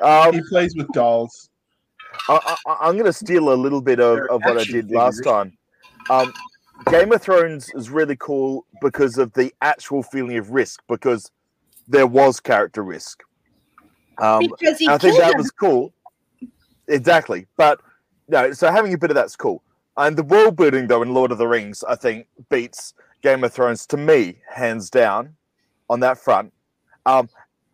Um, 0.00 0.34
he 0.34 0.42
plays 0.48 0.74
with 0.76 0.88
dolls. 0.92 1.48
I, 2.28 2.56
I, 2.66 2.76
I'm 2.82 2.94
going 2.94 3.06
to 3.06 3.12
steal 3.12 3.52
a 3.52 3.54
little 3.54 3.80
bit 3.80 3.98
of, 4.00 4.18
of 4.30 4.40
what 4.44 4.56
I 4.56 4.60
action 4.60 4.74
did 4.74 4.90
last 4.90 5.18
figures. 5.18 5.32
time. 5.32 5.58
Um, 6.10 6.32
Game 6.90 7.12
of 7.12 7.22
Thrones 7.22 7.70
is 7.74 7.88
really 7.90 8.16
cool 8.16 8.66
because 8.82 9.16
of 9.18 9.32
the 9.32 9.52
actual 9.62 10.02
feeling 10.02 10.36
of 10.36 10.50
risk, 10.50 10.82
because 10.88 11.30
there 11.88 12.06
was 12.06 12.38
character 12.40 12.82
risk. 12.82 13.22
Um, 14.18 14.40
because 14.58 14.78
he 14.78 14.88
I 14.88 14.98
think 14.98 15.18
that 15.18 15.32
her. 15.32 15.38
was 15.38 15.50
cool. 15.50 15.92
Exactly. 16.88 17.46
But 17.56 17.80
no, 18.28 18.52
so 18.52 18.70
having 18.70 18.92
a 18.94 18.98
bit 18.98 19.10
of 19.10 19.14
that's 19.14 19.36
cool. 19.36 19.62
And 19.96 20.16
the 20.16 20.22
world 20.22 20.56
building 20.56 20.86
though 20.86 21.02
in 21.02 21.14
Lord 21.14 21.32
of 21.32 21.38
the 21.38 21.48
Rings, 21.48 21.82
I 21.84 21.96
think, 21.96 22.26
beats 22.50 22.94
Game 23.22 23.44
of 23.44 23.52
Thrones 23.52 23.86
to 23.86 23.96
me, 23.96 24.38
hands 24.52 24.90
down, 24.90 25.34
on 25.88 26.00
that 26.00 26.18
front. 26.18 26.52
Um, 27.06 27.28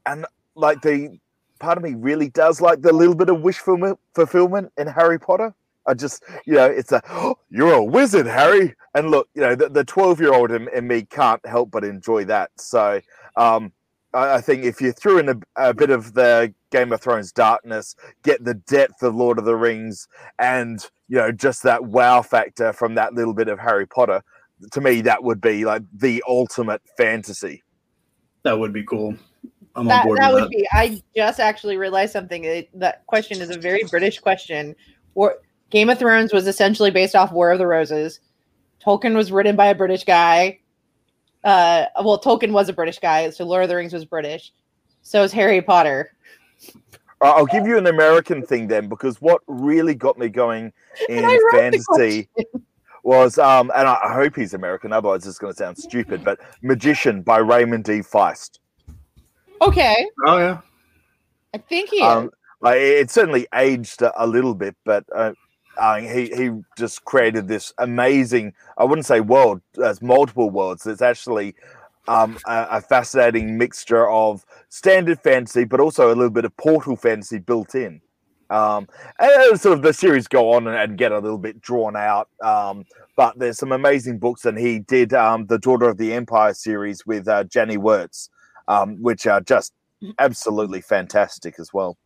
and 0.07 0.27
like 0.55 0.83
the 0.83 1.19
part 1.59 1.79
of 1.79 1.85
me 1.85 1.95
really 1.95 2.29
does 2.29 2.61
like 2.61 2.83
the 2.83 2.93
little 2.93 3.15
bit 3.15 3.29
of 3.29 3.41
wish 3.41 3.59
fulfillment, 3.59 4.73
in 4.77 4.87
Harry 4.87 5.19
Potter. 5.19 5.55
I 5.87 5.95
just, 5.95 6.23
you 6.47 6.55
know, 6.55 6.67
it's 6.67 6.93
a 6.93 7.03
oh, 7.11 7.37
you're 7.51 7.73
a 7.73 7.85
wizard, 7.85 8.27
Harry. 8.27 8.75
And 8.95 9.11
look, 9.11 9.29
you 9.35 9.41
know, 9.41 9.55
the 9.55 9.85
12 9.85 10.21
year 10.21 10.33
old 10.33 10.53
in, 10.53 10.69
in 10.75 10.87
me 10.87 11.03
can't 11.03 11.45
help 11.47 11.71
but 11.71 11.83
enjoy 11.83 12.25
that. 12.27 12.51
So, 12.57 13.01
um, 13.37 13.73
I, 14.15 14.35
I 14.35 14.41
think 14.41 14.65
if 14.65 14.81
you 14.81 14.93
threw 14.93 15.19
in 15.19 15.29
a, 15.29 15.37
a 15.57 15.75
bit 15.75 15.91
of 15.91 16.15
the 16.15 16.53
Game 16.71 16.93
of 16.93 17.01
Thrones 17.01 17.33
darkness, 17.33 17.95
get 18.23 18.45
the 18.45 18.55
depth 18.55 19.03
of 19.03 19.15
Lord 19.15 19.39
of 19.39 19.45
the 19.45 19.57
Rings, 19.57 20.09
and 20.39 20.85
you 21.09 21.17
know 21.17 21.33
just 21.33 21.63
that 21.63 21.85
wow 21.85 22.23
factor 22.23 22.73
from 22.73 22.95
that 22.95 23.15
little 23.15 23.35
bit 23.35 23.49
of 23.49 23.59
Harry 23.59 23.87
Potter, 23.87 24.23
to 24.71 24.81
me 24.81 25.01
that 25.03 25.23
would 25.23 25.41
be 25.41 25.65
like 25.65 25.83
the 25.93 26.23
ultimate 26.29 26.83
fantasy. 26.97 27.63
That 28.43 28.59
would 28.59 28.73
be 28.73 28.85
cool. 28.85 29.15
I'm 29.75 29.83
on 29.83 29.87
that, 29.89 30.05
board 30.05 30.19
that 30.19 30.35
with 30.35 30.43
would 30.45 30.51
be. 30.51 30.67
I 30.73 31.03
just 31.17 31.41
actually 31.41 31.77
realized 31.77 32.13
something. 32.13 32.45
It, 32.45 32.69
that 32.79 33.07
question 33.07 33.41
is 33.41 33.51
a 33.51 33.59
very 33.59 33.83
British 33.91 34.19
question. 34.19 34.75
Or 35.15 35.37
Game 35.71 35.89
of 35.89 35.99
Thrones 35.99 36.33
was 36.33 36.47
essentially 36.47 36.91
based 36.91 37.15
off 37.15 37.33
War 37.33 37.53
of 37.53 37.59
the 37.59 37.67
Roses. 37.67 38.21
Tolkien 38.85 39.15
was 39.15 39.33
written 39.33 39.57
by 39.57 39.67
a 39.67 39.75
British 39.75 40.05
guy. 40.05 40.59
Uh, 41.45 41.87
well, 42.05 42.21
Tolkien 42.21 42.53
was 42.53 42.69
a 42.69 42.73
British 42.73 42.99
guy, 42.99 43.29
so 43.31 43.45
Lord 43.45 43.65
of 43.65 43.69
the 43.69 43.77
Rings 43.77 43.93
was 43.93 44.05
British. 44.05 44.53
So 45.03 45.23
is 45.25 45.33
Harry 45.33 45.61
Potter. 45.61 46.13
I- 47.21 47.31
I'll 47.31 47.47
give 47.47 47.67
you 47.67 47.77
an 47.79 47.87
American 47.87 48.45
thing 48.45 48.69
then, 48.69 48.89
because 48.89 49.21
what 49.21 49.41
really 49.47 49.95
got 49.95 50.19
me 50.19 50.29
going 50.29 50.73
in 51.09 51.25
I 51.25 51.29
wrote 51.33 51.41
the 51.53 51.59
fantasy 51.59 52.29
was, 53.03 53.39
um, 53.39 53.73
and 53.75 53.89
I 53.89 53.99
I 54.05 54.15
hope 54.15 54.37
he's 54.37 54.55
American, 54.55 54.93
otherwise 54.93 55.27
it's 55.27 55.39
going 55.39 55.53
to 55.53 55.57
sound 55.57 55.79
stupid, 55.79 56.25
but 56.25 56.39
Magician 56.63 57.23
by 57.23 57.39
Raymond 57.39 57.85
D. 57.85 58.01
Feist. 58.01 58.59
Okay, 59.61 60.07
Oh 60.27 60.39
yeah. 60.39 60.61
I 61.55 61.59
think 61.59 61.91
he 61.91 61.97
is. 61.97 62.03
Um, 62.03 62.31
like 62.61 62.77
it 62.79 62.99
it 62.99 63.11
certainly 63.11 63.47
aged 63.55 64.03
a, 64.03 64.13
a 64.25 64.27
little 64.27 64.55
bit, 64.55 64.77
but 64.85 65.05
uh, 65.15 65.33
uh, 65.79 65.97
he 65.97 66.29
he 66.29 66.51
just 66.77 67.05
created 67.05 67.49
this 67.49 67.73
amazing. 67.79 68.53
I 68.79 68.85
wouldn't 68.85 69.07
say 69.07 69.21
world. 69.21 69.61
There's 69.75 70.03
multiple 70.03 70.51
worlds. 70.51 70.87
It's 70.87 71.03
actually 71.03 71.55
um, 72.09 72.39
a, 72.47 72.67
a 72.73 72.81
fascinating 72.81 73.57
mixture 73.59 74.09
of 74.09 74.45
standard 74.69 75.21
fantasy, 75.21 75.65
but 75.65 75.81
also 75.81 76.09
a 76.09 76.15
little 76.15 76.31
bit 76.31 76.45
of 76.45 76.57
portal 76.57 76.97
fantasy 76.97 77.39
built 77.39 77.75
in. 77.75 78.01
Um, 78.51 78.87
and 79.19 79.59
sort 79.59 79.79
of 79.79 79.83
the 79.83 79.95
series 79.95 80.29
go 80.29 80.53
on 80.53 80.67
and, 80.67 80.77
and 80.77 80.99
get 80.99 81.11
a 81.11 81.19
little 81.19 81.39
bit 81.39 81.63
drawn 81.63 81.97
out. 81.97 82.29
Um, 82.43 82.85
but 83.17 83.39
there's 83.39 83.59
some 83.59 83.73
amazing 83.73 84.19
books, 84.19 84.45
and 84.45 84.59
he 84.59 84.81
did 84.81 85.15
um, 85.15 85.47
the 85.47 85.59
Daughter 85.59 85.89
of 85.89 85.97
the 85.97 86.13
Empire 86.13 86.53
series 86.53 87.07
with 87.07 87.29
uh, 87.29 87.45
Janny 87.45 87.79
Wurts, 87.79 88.29
um, 88.69 89.01
which 89.03 89.27
are 89.27 89.41
just 89.41 89.73
absolutely 90.19 90.83
fantastic 90.83 91.55
as 91.59 91.73
well. 91.73 91.97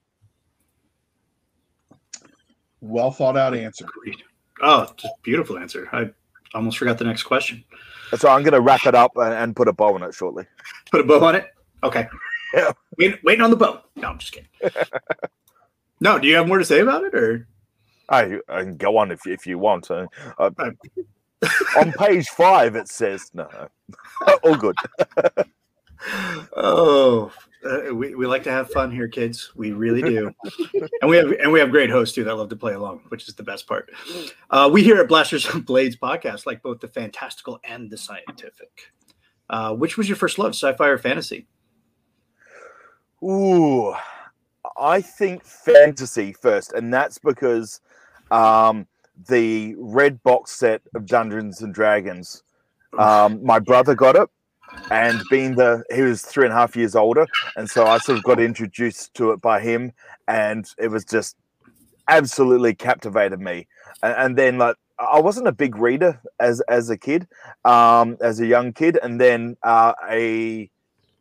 Well 2.87 3.11
thought 3.11 3.37
out 3.37 3.55
answer. 3.55 3.85
Agreed. 3.85 4.23
Oh, 4.63 4.89
just 4.97 5.15
beautiful 5.23 5.59
answer. 5.59 5.89
I 5.93 6.11
almost 6.55 6.79
forgot 6.79 6.99
the 6.99 7.05
next 7.05 7.25
question. 7.25 7.65
So 8.17 8.29
I'm 8.29 8.43
going 8.43 8.55
to 8.55 8.61
wrap 8.61 8.87
it 8.87 8.95
up 8.95 9.13
and, 9.17 9.35
and 9.35 9.57
put 9.57 9.69
a 9.69 9.73
bow 9.73 9.95
on 9.95 10.03
it 10.03 10.15
shortly. 10.15 10.47
Put 10.91 11.01
a 11.01 11.05
bow 11.05 11.25
on 11.25 11.35
it. 11.35 11.47
Okay. 11.83 12.07
Yeah. 12.55 12.73
Wait, 12.99 13.23
waiting 13.25 13.43
on 13.43 13.51
the 13.51 13.57
bow. 13.57 13.83
No, 13.97 14.09
I'm 14.09 14.19
just 14.19 14.33
kidding. 14.33 14.49
no, 16.01 16.19
do 16.19 16.29
you 16.29 16.37
have 16.37 16.49
more 16.49 16.59
to 16.59 16.65
say 16.65 16.81
about 16.81 17.05
it, 17.05 17.15
or 17.15 17.47
I, 18.09 18.39
I 18.49 18.63
can 18.63 18.77
go 18.77 18.97
on 18.97 19.11
if, 19.11 19.27
if 19.27 19.47
you 19.47 19.59
want. 19.59 19.91
Uh, 19.91 20.07
uh, 20.39 20.51
on 21.77 21.93
page 21.93 22.29
five, 22.29 22.77
it 22.77 22.89
says 22.89 23.31
no. 23.35 23.49
no. 23.53 24.39
All 24.45 24.57
good. 24.57 24.77
oh, 26.57 27.33
uh, 27.67 27.95
we, 27.95 28.15
we 28.15 28.27
like 28.27 28.43
to 28.45 28.51
have 28.51 28.71
fun 28.71 28.91
here, 28.91 29.09
kids. 29.09 29.53
We 29.55 29.73
really 29.73 30.03
do, 30.03 30.31
and 31.01 31.11
we 31.11 31.17
have 31.17 31.33
and 31.33 31.53
we 31.53 31.61
have 31.61 31.71
great 31.71 31.91
hosts 31.91 32.15
too 32.15 32.25
that 32.25 32.35
love 32.35 32.49
to 32.51 32.57
play 32.57 32.75
along, 32.75 33.03
which 33.09 33.29
is 33.29 33.35
the 33.35 33.43
best 33.43 33.67
part. 33.67 33.91
Uh, 34.51 34.71
we 34.73 34.83
here 34.83 35.01
at 35.01 35.09
Blasters 35.09 35.47
and 35.47 35.65
Blades 35.67 35.97
podcast 35.97 36.47
like 36.47 36.63
both 36.63 36.81
the 36.81 36.89
fantastical 36.89 37.61
and 37.65 37.91
the 37.91 37.99
scientific. 37.99 38.93
Uh, 39.49 39.75
which 39.75 39.97
was 39.97 40.09
your 40.09 40.17
first 40.17 40.39
love, 40.39 40.51
sci-fi 40.51 40.89
or 40.89 40.99
fantasy? 40.99 41.47
Ooh, 43.23 43.95
I 44.77 45.01
think 45.01 45.45
fantasy 45.45 46.33
first, 46.33 46.73
and 46.73 46.93
that's 46.93 47.19
because 47.19 47.81
um, 48.31 48.87
the 49.29 49.75
red 49.79 50.23
box 50.23 50.53
set 50.53 50.83
of 50.95 51.07
Dungeons 51.07 51.63
and 51.63 51.73
Dragons. 51.73 52.43
Um, 52.99 53.45
my 53.45 53.59
brother 53.59 53.95
got 53.95 54.17
it, 54.17 54.29
and 54.91 55.23
being 55.31 55.57
the 55.57 55.85
he 55.95 56.03
was 56.03 56.23
three 56.23 56.45
and 56.45 56.53
a 56.53 56.57
half 56.57 56.77
years 56.77 56.95
older, 56.95 57.27
and 57.57 57.69
so 57.69 57.87
I 57.87 57.99
sort 57.99 58.19
of 58.19 58.25
got 58.25 58.41
introduced 58.41 59.15
to 59.15 59.33
it 59.33 59.41
by 59.41 59.61
him, 59.61 59.93
and 60.29 60.67
it 60.79 60.89
was 60.89 61.05
just 61.05 61.37
absolutely 62.09 62.75
captivated 62.75 63.41
me. 63.41 63.67
And, 64.03 64.15
and 64.17 64.37
then 64.39 64.59
like 64.59 64.77
I 64.99 65.21
wasn't 65.21 65.49
a 65.49 65.53
big 65.53 65.77
reader 65.77 66.21
as 66.41 66.61
as 66.63 66.91
a 66.91 66.97
kid, 66.97 67.27
um, 67.65 68.17
as 68.21 68.41
a 68.41 68.47
young 68.47 68.73
kid, 68.73 68.99
and 69.03 69.21
then 69.21 69.57
uh, 69.63 69.93
a 70.09 70.71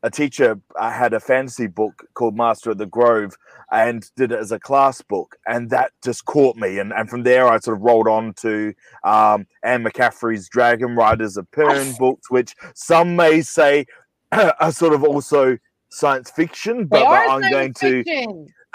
a 0.06 0.12
teacher 0.12 0.62
uh, 0.80 0.92
had 0.92 1.14
a 1.14 1.20
fantasy 1.20 1.66
book 1.66 2.06
called 2.14 2.38
Master 2.38 2.70
of 2.70 2.78
the 2.78 2.86
Grove 2.86 3.36
and 3.72 4.08
did 4.16 4.32
it 4.32 4.38
as 4.38 4.52
a 4.52 4.60
class 4.60 5.02
book, 5.02 5.36
and 5.48 5.72
that 5.72 5.94
just 6.04 6.26
caught 6.26 6.56
me. 6.56 6.78
And, 6.78 6.94
and 6.94 7.10
from 7.10 7.24
there, 7.24 7.48
I 7.48 7.58
sort 7.58 7.78
of 7.78 7.82
rolled 7.82 8.08
on 8.08 8.36
to 8.36 8.72
um, 9.04 9.48
Anne 9.64 9.84
McCaffrey's 9.84 10.48
Dragon 10.48 10.96
Riders 10.96 11.38
of 11.38 11.50
Pern 11.50 11.98
books, 11.98 12.30
which 12.30 12.56
some 12.76 13.16
may 13.16 13.42
say 13.42 13.88
are 14.32 14.72
sort 14.72 14.94
of 14.94 15.04
also 15.04 15.58
science 15.90 16.30
fiction, 16.30 16.82
They 16.82 16.84
but, 16.84 17.06
but 17.06 17.30
I'm 17.30 17.52
going 17.52 17.74
to. 17.74 18.04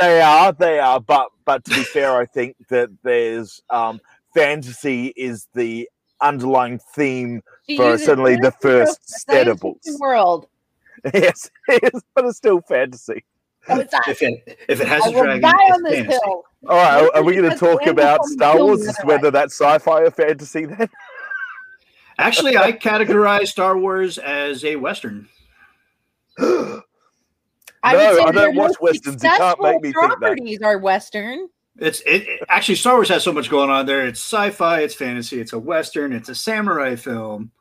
They 0.01 0.21
are, 0.21 0.53
they 0.53 0.81
are, 0.81 0.99
but 0.99 1.29
but 1.45 1.65
to 1.67 1.71
be 1.71 1.85
fair, 1.85 2.17
I 2.17 2.27
think 2.27 2.57
that 2.71 2.89
there's 3.05 3.63
um, 3.71 4.01
fantasy 4.35 5.13
is 5.15 5.47
the 5.55 5.89
underlying 6.21 6.81
theme 6.95 7.43
She 7.69 7.77
for 7.77 7.99
certainly 7.99 8.37
the 8.37 8.51
first 8.51 9.09
set 9.09 9.47
of 9.47 9.61
books. 9.61 9.87
World. 10.01 10.49
yes, 11.15 11.51
it 11.69 11.95
is, 11.95 12.03
but 12.15 12.25
it's 12.27 12.37
still 12.39 12.61
fantasy. 12.63 13.25
Oh. 13.69 13.85
If 14.09 14.23
it 14.23 14.59
if 14.69 14.81
it 14.81 14.89
has 14.89 15.03
I 15.05 15.09
a 15.11 15.13
dragon, 15.13 15.43
it's 15.45 15.75
on 15.75 15.83
this 15.83 15.95
fantasy. 15.97 16.13
hill. 16.25 16.43
All 16.69 16.77
right, 16.77 17.03
are, 17.03 17.17
are 17.17 17.23
we 17.23 17.37
going 17.37 17.51
to 17.51 17.57
talk 17.57 17.87
about 17.87 18.25
Star 18.25 18.57
Wars? 18.59 18.87
me 18.87 18.93
whether 19.05 19.31
that's 19.31 19.55
sci-fi 19.59 20.01
or 20.03 20.11
fantasy? 20.11 20.65
Then 20.67 20.89
Actually, 22.19 22.57
I 22.57 22.73
categorize 22.73 23.49
Star 23.49 23.79
Wars 23.79 24.19
as 24.19 24.65
a 24.65 24.77
western. 24.77 25.29
I 26.39 27.95
No, 27.95 27.99
would 27.99 28.17
say 28.17 28.23
I 28.25 28.33
don't 28.33 28.57
watch 28.57 28.77
westerns. 28.81 29.23
You 29.23 29.31
can't 29.31 29.61
make 29.63 29.81
me 29.81 29.93
think 29.93 29.95
that. 30.11 30.19
properties 30.19 30.61
are 30.63 30.79
Western. 30.79 31.49
It's 31.79 32.01
it, 32.01 32.29
it- 32.29 32.41
actually 32.49 32.75
Star 32.75 32.95
Wars 32.95 33.09
has 33.09 33.23
so 33.23 33.33
much 33.33 33.49
going 33.49 33.71
on 33.71 33.87
there. 33.87 34.07
It's 34.07 34.21
sci-fi, 34.21 34.81
it's 34.81 34.95
fantasy, 34.95 35.41
it's 35.41 35.53
a 35.55 35.59
western, 35.59 36.13
it's 36.13 36.29
a 36.29 36.35
samurai 36.35 36.95
film. 36.97 37.53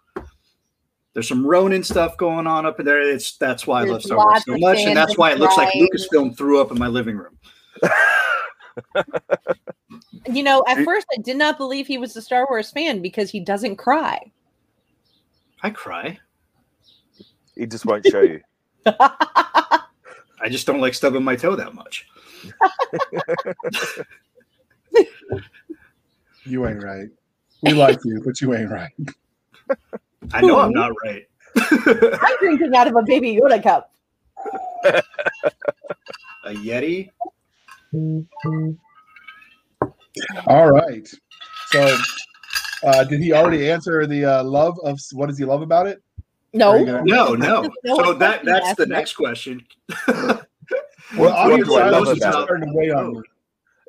There's 1.13 1.27
some 1.27 1.45
Ronin 1.45 1.83
stuff 1.83 2.17
going 2.17 2.47
on 2.47 2.65
up 2.65 2.79
in 2.79 2.85
there. 2.85 3.01
It's 3.01 3.37
that's 3.37 3.65
why 3.65 3.81
I 3.81 3.85
love 3.85 4.03
Star 4.03 4.17
Wars 4.17 4.43
so 4.45 4.57
much, 4.57 4.79
and 4.79 4.95
that's 4.95 5.17
why 5.17 5.31
it 5.31 5.39
looks 5.39 5.57
like 5.57 5.73
Lucasfilm 5.73 6.37
threw 6.37 6.61
up 6.61 6.71
in 6.71 6.79
my 6.79 6.87
living 6.87 7.17
room. 7.17 7.37
You 10.27 10.43
know, 10.43 10.63
at 10.67 10.83
first 10.85 11.07
I 11.17 11.21
did 11.21 11.37
not 11.37 11.57
believe 11.57 11.87
he 11.87 11.97
was 11.97 12.15
a 12.15 12.21
Star 12.21 12.45
Wars 12.49 12.71
fan 12.71 13.01
because 13.01 13.29
he 13.29 13.39
doesn't 13.39 13.77
cry. 13.77 14.31
I 15.63 15.69
cry. 15.69 16.17
he 17.55 17.65
just 17.65 17.85
won't 17.85 18.05
show 18.05 18.21
you. 18.21 18.41
I 18.85 20.47
just 20.49 20.65
don't 20.67 20.79
like 20.79 20.93
stubbing 20.93 21.23
my 21.23 21.35
toe 21.35 21.55
that 21.55 21.73
much. 21.73 22.07
You 26.45 26.65
ain't 26.67 26.81
right. 26.81 27.09
We 27.61 27.73
like 27.73 27.99
you, 28.03 28.21
but 28.25 28.41
you 28.41 28.55
ain't 28.55 28.71
right. 28.71 28.91
I 30.33 30.41
know 30.41 30.59
I'm 30.59 30.71
not 30.71 30.91
right. 31.03 31.25
I'm 31.57 32.37
drinking 32.39 32.75
out 32.75 32.87
of 32.87 32.95
a 32.95 33.03
baby 33.03 33.35
Yoda 33.35 33.61
cup. 33.61 33.91
a 36.45 36.53
Yeti. 36.53 37.09
All 40.47 40.71
right. 40.71 41.07
So, 41.71 41.97
uh, 42.83 43.03
did 43.05 43.21
he 43.21 43.33
already 43.33 43.69
answer 43.69 44.05
the 44.05 44.25
uh, 44.25 44.43
love 44.43 44.77
of 44.83 44.99
what 45.13 45.27
does 45.27 45.37
he 45.37 45.45
love 45.45 45.61
about 45.61 45.87
it? 45.87 46.01
No, 46.53 46.83
gonna- 46.85 47.03
No, 47.03 47.33
no. 47.35 47.69
No 47.83 47.95
so 47.97 48.13
that 48.13 48.43
that's 48.43 48.75
the 48.75 48.85
next 48.85 49.13
question. 49.13 49.65
Well, 50.07 50.45
What 51.15 51.33
audience 51.33 51.67
do 51.67 51.75
I 51.75 51.89
love 51.89 52.05
silence 52.05 52.21
about 52.23 52.43
starting 52.43 52.69
to 52.69 52.75
weigh 52.75 52.91
on 52.91 53.13
me. 53.13 53.21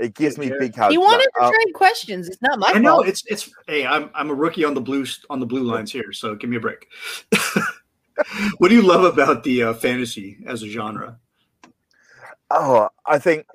It 0.01 0.15
gives 0.15 0.39
me 0.39 0.51
big 0.59 0.75
hugs. 0.75 0.93
he 0.93 0.99
wanted 0.99 1.29
to 1.37 1.43
Uh, 1.45 1.51
trade 1.51 1.75
questions. 1.75 2.29
It's 2.29 2.41
not 2.41 2.59
my 2.59 2.73
I 2.75 2.79
know 2.79 2.97
fault. 2.97 3.09
it's 3.09 3.23
it's 3.27 3.51
hey, 3.69 3.87
I'm 3.87 4.11
I'm 4.15 4.31
a 4.31 4.35
rookie 4.35 4.65
on 4.65 4.75
the 4.75 4.81
blue 4.81 5.05
on 5.29 5.41
the 5.41 5.47
blue 5.47 5.63
lines 5.63 5.93
here, 5.93 6.13
so 6.13 6.35
give 6.35 6.49
me 6.49 6.57
a 6.57 6.61
break. 6.61 6.87
what 8.59 8.69
do 8.69 8.75
you 8.75 8.83
love 8.83 9.05
about 9.05 9.45
the 9.45 9.63
uh, 9.63 9.75
fantasy 9.75 10.39
as 10.47 10.63
a 10.63 10.69
genre? 10.69 11.19
Oh, 12.51 12.89
I 13.07 13.19
think 13.19 13.47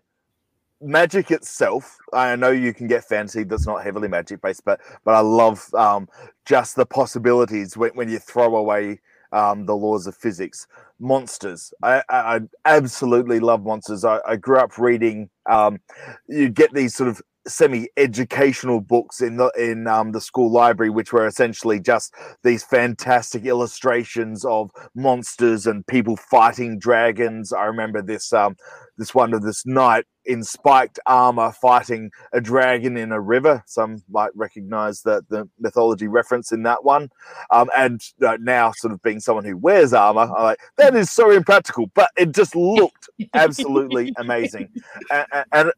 magic 0.81 1.31
itself. 1.31 1.97
I 2.13 2.35
know 2.35 2.51
you 2.51 2.73
can 2.73 2.87
get 2.87 3.03
fantasy 3.03 3.43
that's 3.43 3.65
not 3.65 3.83
heavily 3.83 4.07
magic 4.07 4.41
based, 4.41 4.63
but 4.65 4.79
but 5.03 5.15
I 5.15 5.19
love 5.21 5.73
um, 5.73 6.07
just 6.45 6.75
the 6.75 6.85
possibilities 6.85 7.75
when, 7.75 7.91
when 7.91 8.09
you 8.09 8.19
throw 8.19 8.55
away 8.55 8.99
um, 9.31 9.65
the 9.65 9.75
laws 9.75 10.07
of 10.07 10.15
physics. 10.15 10.67
Monsters. 10.99 11.73
I, 11.83 12.01
I, 12.09 12.35
I 12.35 12.39
absolutely 12.65 13.39
love 13.39 13.63
monsters. 13.63 14.05
I, 14.05 14.19
I 14.27 14.35
grew 14.37 14.57
up 14.59 14.77
reading. 14.77 15.29
Um, 15.49 15.79
you 16.27 16.49
get 16.49 16.73
these 16.73 16.95
sort 16.95 17.09
of 17.09 17.21
semi-educational 17.47 18.81
books 18.81 19.21
in 19.21 19.37
the 19.37 19.51
in 19.57 19.87
um, 19.87 20.11
the 20.11 20.21
school 20.21 20.51
library, 20.51 20.89
which 20.89 21.13
were 21.13 21.27
essentially 21.27 21.79
just 21.79 22.13
these 22.43 22.63
fantastic 22.63 23.45
illustrations 23.45 24.45
of 24.45 24.71
monsters 24.95 25.67
and 25.67 25.85
people 25.87 26.15
fighting 26.15 26.79
dragons. 26.79 27.53
I 27.53 27.65
remember 27.65 28.01
this 28.01 28.33
um, 28.33 28.55
this 28.97 29.13
one 29.13 29.33
of 29.33 29.43
this 29.43 29.65
knight 29.65 30.05
in 30.25 30.43
spiked 30.43 30.99
armor 31.05 31.51
fighting 31.51 32.09
a 32.33 32.41
dragon 32.41 32.97
in 32.97 33.11
a 33.11 33.21
river. 33.21 33.63
Some 33.67 34.01
might 34.09 34.31
recognize 34.35 35.01
the, 35.01 35.23
the 35.29 35.47
mythology 35.59 36.07
reference 36.07 36.51
in 36.51 36.63
that 36.63 36.83
one. 36.83 37.09
Um, 37.51 37.69
and 37.75 38.01
uh, 38.25 38.37
now, 38.41 38.71
sort 38.71 38.93
of 38.93 39.01
being 39.01 39.19
someone 39.19 39.45
who 39.45 39.57
wears 39.57 39.93
armor, 39.93 40.21
I'm 40.21 40.43
like, 40.43 40.59
that 40.77 40.95
is 40.95 41.11
so 41.11 41.31
impractical, 41.31 41.91
but 41.93 42.09
it 42.17 42.33
just 42.33 42.55
looked 42.55 43.09
absolutely 43.33 44.13
amazing. 44.17 44.69
And, 45.11 45.45
and 45.51 45.71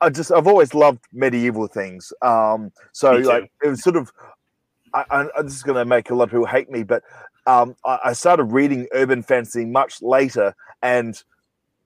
I 0.00 0.10
just 0.10 0.32
I've 0.32 0.46
always 0.46 0.74
loved 0.74 1.00
medieval 1.12 1.66
things. 1.66 2.12
Um, 2.22 2.72
so 2.92 3.12
like 3.12 3.50
it 3.62 3.68
was 3.68 3.82
sort 3.82 3.96
of. 3.96 4.12
I, 4.94 5.04
I, 5.10 5.26
I'm 5.36 5.48
just 5.48 5.64
going 5.64 5.76
to 5.76 5.84
make 5.84 6.08
a 6.08 6.14
lot 6.14 6.24
of 6.24 6.30
people 6.30 6.46
hate 6.46 6.70
me, 6.70 6.82
but 6.82 7.02
um, 7.46 7.76
I, 7.84 7.98
I 8.06 8.12
started 8.14 8.44
reading 8.44 8.86
urban 8.92 9.22
fantasy 9.22 9.66
much 9.66 10.00
later, 10.00 10.54
and 10.82 11.22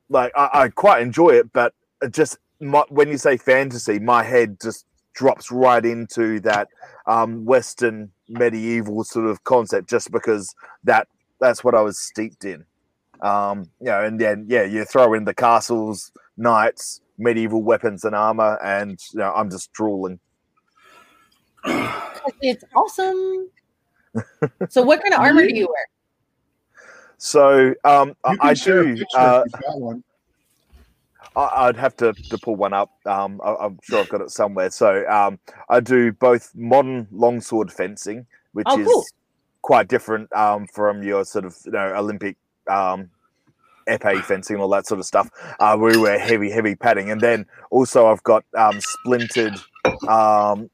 like 0.09 0.33
I, 0.37 0.51
I 0.53 0.69
quite 0.69 1.03
enjoy 1.03 1.31
it. 1.31 1.53
But 1.53 1.75
it 2.01 2.13
just 2.13 2.39
my, 2.61 2.85
when 2.89 3.09
you 3.09 3.19
say 3.19 3.37
fantasy, 3.37 3.99
my 3.99 4.23
head 4.23 4.59
just 4.61 4.87
drops 5.15 5.51
right 5.51 5.85
into 5.85 6.41
that 6.41 6.69
um, 7.07 7.45
Western 7.45 8.11
medieval 8.29 9.05
sort 9.05 9.27
of 9.27 9.45
concept, 9.45 9.89
just 9.89 10.11
because 10.11 10.55
that 10.85 11.09
that's 11.41 11.65
what 11.65 11.75
I 11.75 11.81
was 11.81 11.99
steeped 11.99 12.45
in. 12.45 12.65
Um, 13.21 13.71
you 13.81 13.87
know, 13.87 14.05
and 14.05 14.21
then 14.21 14.47
yeah, 14.49 14.65
you 14.65 14.85
throw 14.85 15.15
in 15.15 15.25
the 15.25 15.35
castles, 15.35 16.13
knights, 16.37 17.01
medieval 17.23 17.63
weapons 17.63 18.05
and 18.05 18.15
armor, 18.15 18.59
and 18.63 18.99
you 19.13 19.21
know, 19.21 19.33
I'm 19.33 19.51
just 19.51 19.73
drooling. 19.73 20.19
It's 22.41 22.65
awesome. 22.75 23.49
so, 24.69 24.83
what 24.83 25.01
kind 25.03 25.15
of 25.15 25.21
armor 25.27 25.47
do 25.47 25.55
you 25.55 25.67
wear? 25.69 25.87
So 27.19 27.75
um, 27.85 28.15
I, 28.25 28.33
You 28.33 28.39
can 28.39 28.49
I 28.51 28.55
share 28.55 28.81
a 28.81 28.85
do. 28.85 28.97
picture 28.97 29.19
Uh, 29.19 29.43
if 29.47 29.53
you've 29.53 29.63
got 29.63 29.81
one. 29.81 30.05
I- 31.37 31.67
I'd 31.69 31.77
have 31.77 31.97
to, 31.99 32.15
to 32.31 32.39
pull 32.39 32.57
one 32.57 32.73
up. 32.73 32.91
Um, 33.07 33.41
I, 33.45 33.55
I'm 33.55 33.79
sure 33.83 34.01
I've 34.01 34.09
got 34.09 34.21
it 34.23 34.31
somewhere. 34.31 34.71
So 34.71 35.07
um, 35.09 35.39
I 35.69 35.81
do 35.81 36.13
both 36.13 36.51
modern 36.55 37.07
longsword 37.13 37.73
fencing, 37.73 38.27
which 38.53 38.67
Oh, 38.69 38.81
is 38.81 39.13
quite 39.63 39.87
different 39.89 40.33
um, 40.33 40.67
from 40.75 41.03
your 41.05 41.25
sort 41.25 41.45
of 41.45 41.57
you 41.65 41.71
know 41.73 41.95
Olympic 41.95 42.37
um, 42.69 43.09
epee 43.89 44.23
fencing 44.25 44.55
and 44.55 44.63
all 44.63 44.69
that 44.71 44.87
sort 44.87 45.01
of 45.01 45.07
stuff. 45.07 45.29
Uh, 45.61 45.77
we 45.81 45.97
wear 45.97 46.19
heavy, 46.19 46.51
heavy 46.51 46.75
padding, 46.75 47.11
and 47.11 47.21
then 47.21 47.47
also 47.71 48.07
I've 48.07 48.23
got 48.23 48.45
um, 48.57 48.81
splintered 48.81 49.55
um, 50.09 50.71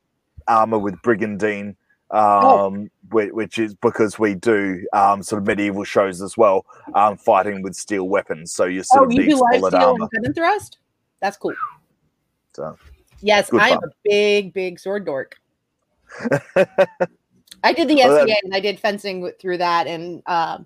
armor 0.47 0.79
with 0.79 1.01
brigandine. 1.03 1.77
Oh. 2.11 2.69
Um, 2.69 2.91
whi- 3.11 3.33
which 3.33 3.59
is 3.59 3.75
because 3.75 4.19
we 4.19 4.35
do 4.35 4.83
um, 4.95 5.23
sort 5.23 5.43
of 5.43 5.47
medieval 5.47 5.85
shows 5.85 6.23
as 6.23 6.39
well, 6.39 6.65
um, 6.95 7.19
fighting 7.19 7.61
with 7.61 7.75
steel 7.75 8.09
weapons. 8.09 8.51
So 8.55 8.65
you're 8.65 8.83
sort 8.85 9.03
Oh, 9.03 9.05
of 9.05 9.13
you 9.13 9.21
need 9.25 9.29
do 9.29 9.41
life 9.43 9.61
solid 9.61 9.71
steal 9.75 9.83
armor. 9.91 10.09
and 10.15 10.35
thrust? 10.35 10.79
That's 11.21 11.37
cool. 11.37 11.53
So 12.55 12.79
Yes, 13.21 13.53
I 13.53 13.69
am 13.71 13.81
fun. 13.81 13.91
a 13.91 13.93
big, 14.05 14.55
big 14.55 14.79
sword 14.81 15.05
dork. 15.05 15.37
I 17.63 17.73
did 17.75 17.89
the 17.89 17.99
SCA 17.99 18.37
and 18.45 18.55
I 18.55 18.61
did 18.61 18.81
fencing 18.81 19.31
through 19.39 19.59
that 19.59 19.87
and 19.87 20.23
um, 20.27 20.65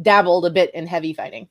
dabbled 0.00 0.46
a 0.46 0.50
bit 0.50 0.72
in 0.74 0.86
heavy 0.86 1.12
fighting. 1.12 1.48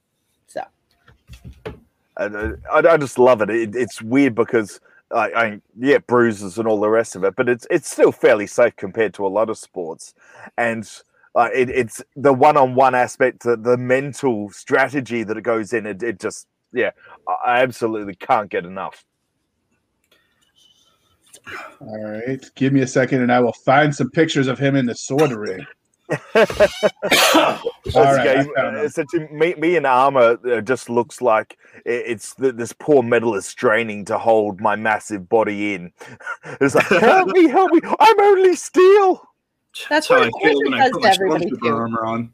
So, 0.54 1.74
and 2.18 2.36
uh, 2.36 2.52
I, 2.72 2.80
I 2.94 2.98
just 2.98 3.18
love 3.18 3.42
it. 3.42 3.50
it. 3.50 3.76
It's 3.76 4.02
weird 4.02 4.36
because 4.36 4.80
I, 5.12 5.32
I 5.32 5.62
yeah 5.80 5.98
bruises 5.98 6.60
and 6.60 6.68
all 6.68 6.80
the 6.80 6.90
rest 6.90 7.16
of 7.16 7.24
it, 7.24 7.36
but 7.36 7.50
it's 7.50 7.66
it's 7.72 7.90
still 7.90 8.12
fairly 8.12 8.46
safe 8.46 8.76
compared 8.76 9.16
to 9.16 9.26
a 9.26 9.30
lot 9.30 9.50
of 9.50 9.58
sports, 9.58 10.14
and 10.58 10.88
uh, 11.36 11.50
it, 11.54 11.70
it's 11.70 12.04
the 12.16 12.32
one-on-one 12.32 12.94
aspect, 12.94 13.42
the, 13.42 13.58
the 13.58 13.78
mental 13.78 14.52
strategy 14.52 15.24
that 15.24 15.36
it 15.38 15.42
goes 15.42 15.74
in. 15.74 15.88
It, 15.88 16.04
it 16.04 16.20
just 16.20 16.48
yeah, 16.72 16.92
I 17.28 17.34
I 17.46 17.62
absolutely 17.64 18.16
can't 18.16 18.50
get 18.50 18.66
enough. 18.66 19.04
All 21.82 22.00
right, 22.00 22.44
give 22.54 22.74
me 22.74 22.82
a 22.82 22.88
second, 22.88 23.24
and 23.24 23.32
I 23.32 23.40
will 23.40 23.54
find 23.54 23.94
some 23.94 24.12
pictures 24.12 24.48
of 24.48 24.60
him 24.60 24.76
in 24.76 24.86
the 24.86 24.96
sword 24.96 25.32
ring. 25.32 25.66
That's 26.34 26.56
All 27.96 28.14
right, 28.14 28.28
okay. 28.28 28.40
I 28.40 28.88
found 28.88 29.14
him. 29.14 29.38
Me, 29.38 29.56
me 29.56 29.76
in 29.76 29.86
armor 29.86 30.38
uh, 30.46 30.62
just 30.62 30.90
looks 30.90 31.22
like 31.22 31.58
it, 31.86 32.04
it's 32.08 32.36
th- 32.36 32.56
this 32.56 32.74
poor 32.74 33.04
metal 33.04 33.36
is 33.36 33.46
straining 33.46 34.06
to 34.06 34.18
hold 34.18 34.60
my 34.62 34.76
massive 34.76 35.30
body 35.30 35.74
in. 35.76 35.92
it's 36.62 36.76
like, 36.76 36.86
help 36.86 37.30
me, 37.30 37.48
help 37.48 37.72
me! 37.72 37.80
I'm 38.00 38.20
only 38.20 38.56
steel. 38.56 39.28
That's 39.90 39.90
That's 39.90 40.08
how 40.08 40.20
what 40.20 40.28
I 40.28 40.32
feel 40.42 40.60
when 40.64 40.74
I 40.74 40.78
does 40.80 40.92
put 40.92 41.02
my 41.02 41.10
everybody, 41.10 41.46
stormtrooper 41.50 41.80
armor 41.80 42.06
on. 42.06 42.34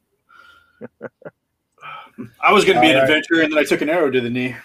I 2.41 2.51
was 2.51 2.65
going 2.65 2.75
to 2.75 2.81
be 2.81 2.89
an 2.89 2.95
All 2.95 3.01
right. 3.01 3.09
adventurer, 3.09 3.43
and 3.43 3.51
then 3.53 3.59
I 3.59 3.63
took 3.63 3.81
an 3.81 3.89
arrow 3.89 4.11
to 4.11 4.19
the 4.21 4.29
knee. 4.29 4.55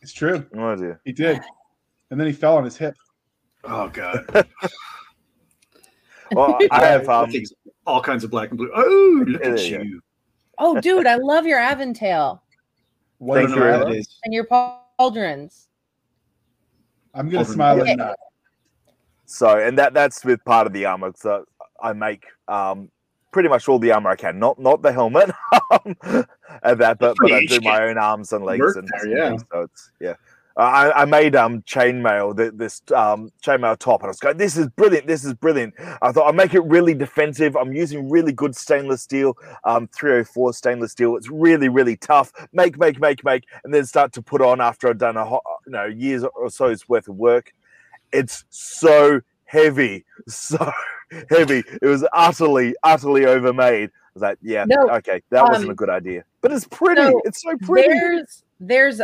It's 0.00 0.12
true, 0.12 0.46
Oh 0.56 0.76
dear. 0.76 1.00
he 1.04 1.12
did, 1.12 1.40
and 2.10 2.20
then 2.20 2.26
he 2.26 2.32
fell 2.32 2.56
on 2.56 2.64
his 2.64 2.76
hip. 2.76 2.94
Oh 3.64 3.88
god! 3.88 4.46
Well, 6.32 6.58
I 6.70 6.84
have 6.86 7.08
um, 7.08 7.30
thing's 7.30 7.52
all 7.86 8.00
kinds 8.02 8.24
of 8.24 8.30
black 8.30 8.50
and 8.50 8.58
blue. 8.58 8.70
Oh, 8.74 9.24
look 9.26 9.44
at 9.44 9.60
you 9.68 9.82
you! 9.82 10.00
oh, 10.58 10.80
dude, 10.80 11.06
I 11.06 11.16
love 11.16 11.46
your 11.46 11.58
Aventail 11.58 12.40
What 13.18 13.36
Thank 13.36 13.48
is 13.50 13.54
don't 13.54 13.64
you 13.64 13.70
that? 13.72 13.84
that 13.86 13.94
is. 13.94 14.18
and 14.24 14.34
your 14.34 14.46
pauldrons. 14.46 15.66
I'm 17.14 17.28
gonna 17.28 17.40
Over- 17.40 17.52
smile 17.52 17.84
Yeah. 17.86 17.92
at 17.92 17.98
that. 17.98 18.18
So, 19.26 19.58
and 19.58 19.76
that 19.78 19.92
that's 19.94 20.24
with 20.24 20.44
part 20.44 20.66
of 20.66 20.72
the 20.72 20.84
armor. 20.86 21.12
So 21.16 21.44
I 21.82 21.92
make 21.92 22.24
um 22.48 22.90
pretty 23.32 23.48
much 23.48 23.68
all 23.68 23.78
the 23.78 23.90
armor 23.92 24.10
I 24.10 24.16
can. 24.16 24.38
Not 24.38 24.58
not 24.58 24.82
the 24.82 24.92
helmet, 24.92 25.30
um, 25.70 25.96
and 26.62 26.78
that, 26.80 26.98
but 26.98 27.16
but 27.20 27.32
I 27.32 27.44
do 27.46 27.60
my 27.60 27.82
own 27.88 27.98
arms 27.98 28.32
and 28.32 28.44
legs 28.44 28.60
Work 28.60 28.76
and 28.76 28.88
there, 28.92 29.16
yeah. 29.16 29.36
so 29.52 29.62
it's 29.62 29.90
yeah. 30.00 30.14
I, 30.56 31.02
I 31.02 31.04
made 31.04 31.36
um 31.36 31.60
chainmail 31.62 32.36
th- 32.36 32.52
this 32.54 32.80
um 32.94 33.30
chainmail 33.44 33.78
top 33.78 34.00
and 34.00 34.06
I 34.06 34.10
was 34.10 34.20
going 34.20 34.38
this 34.38 34.56
is 34.56 34.68
brilliant 34.68 35.06
this 35.06 35.24
is 35.24 35.34
brilliant. 35.34 35.74
I 36.00 36.12
thought 36.12 36.26
I'll 36.26 36.32
make 36.32 36.54
it 36.54 36.64
really 36.64 36.94
defensive. 36.94 37.56
I'm 37.56 37.74
using 37.74 38.08
really 38.08 38.32
good 38.32 38.56
stainless 38.56 39.02
steel 39.02 39.36
um 39.64 39.88
304 39.88 40.54
stainless 40.54 40.92
steel. 40.92 41.16
It's 41.16 41.28
really 41.28 41.68
really 41.68 41.96
tough. 41.96 42.32
Make 42.52 42.78
make 42.78 42.98
make 43.00 43.22
make 43.22 43.44
and 43.64 43.74
then 43.74 43.84
start 43.84 44.12
to 44.14 44.22
put 44.22 44.40
on 44.40 44.60
after 44.60 44.88
I've 44.88 44.98
done 44.98 45.16
a 45.16 45.26
ho- 45.26 45.42
you 45.66 45.72
know 45.72 45.84
years 45.84 46.24
or 46.24 46.48
so's 46.48 46.88
worth 46.88 47.08
of 47.08 47.16
work. 47.16 47.52
It's 48.12 48.44
so 48.48 49.20
heavy 49.44 50.04
so 50.26 50.72
heavy. 51.30 51.64
It 51.82 51.86
was 51.86 52.04
utterly 52.14 52.74
utterly 52.82 53.26
overmade. 53.26 53.90
I 53.90 54.10
was 54.14 54.22
like 54.22 54.38
yeah 54.40 54.64
No, 54.66 54.88
okay 54.90 55.22
that 55.30 55.46
wasn't 55.46 55.66
um, 55.66 55.72
a 55.72 55.74
good 55.74 55.90
idea. 55.90 56.24
But 56.40 56.52
it's 56.52 56.66
pretty 56.66 57.02
so 57.02 57.20
it's 57.26 57.42
so 57.42 57.58
pretty. 57.58 57.88
There's 57.88 58.42
there's 58.58 59.00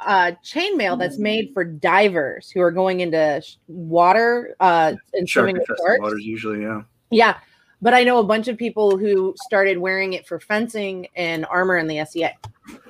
uh 0.00 0.32
chainmail 0.44 0.98
that's 0.98 1.18
made 1.18 1.50
for 1.54 1.64
divers 1.64 2.50
who 2.50 2.60
are 2.60 2.70
going 2.70 3.00
into 3.00 3.40
sh- 3.44 3.56
water 3.68 4.54
uh 4.60 4.94
and 5.14 5.28
Shark 5.28 5.44
swimming 5.44 5.54
with 5.60 5.62
infested 5.70 5.86
sharks. 5.86 6.02
waters 6.02 6.24
usually, 6.24 6.62
yeah. 6.62 6.82
Yeah, 7.10 7.38
but 7.80 7.94
I 7.94 8.02
know 8.04 8.18
a 8.18 8.24
bunch 8.24 8.48
of 8.48 8.58
people 8.58 8.98
who 8.98 9.34
started 9.44 9.78
wearing 9.78 10.14
it 10.14 10.26
for 10.26 10.40
fencing 10.40 11.06
and 11.16 11.46
armor 11.46 11.76
in 11.76 11.86
the 11.86 12.04
SCA. 12.04 12.32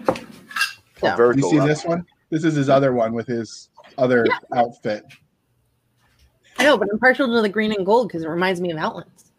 Oh, 0.08 0.14
So, 1.00 1.16
very 1.16 1.36
You 1.36 1.50
see 1.50 1.58
though. 1.58 1.66
this 1.66 1.84
one? 1.84 2.06
This 2.30 2.44
is 2.44 2.54
his 2.54 2.68
other 2.70 2.92
one 2.94 3.12
with 3.12 3.26
his 3.26 3.68
other 3.98 4.26
outfit. 4.54 5.04
I 6.58 6.64
know, 6.64 6.78
but 6.78 6.88
I'm 6.90 6.98
partial 6.98 7.26
to 7.26 7.42
the 7.42 7.48
green 7.48 7.72
and 7.72 7.84
gold 7.84 8.08
because 8.08 8.22
it 8.22 8.28
reminds 8.28 8.60
me 8.60 8.70
of 8.70 8.78
Outlands. 8.78 9.32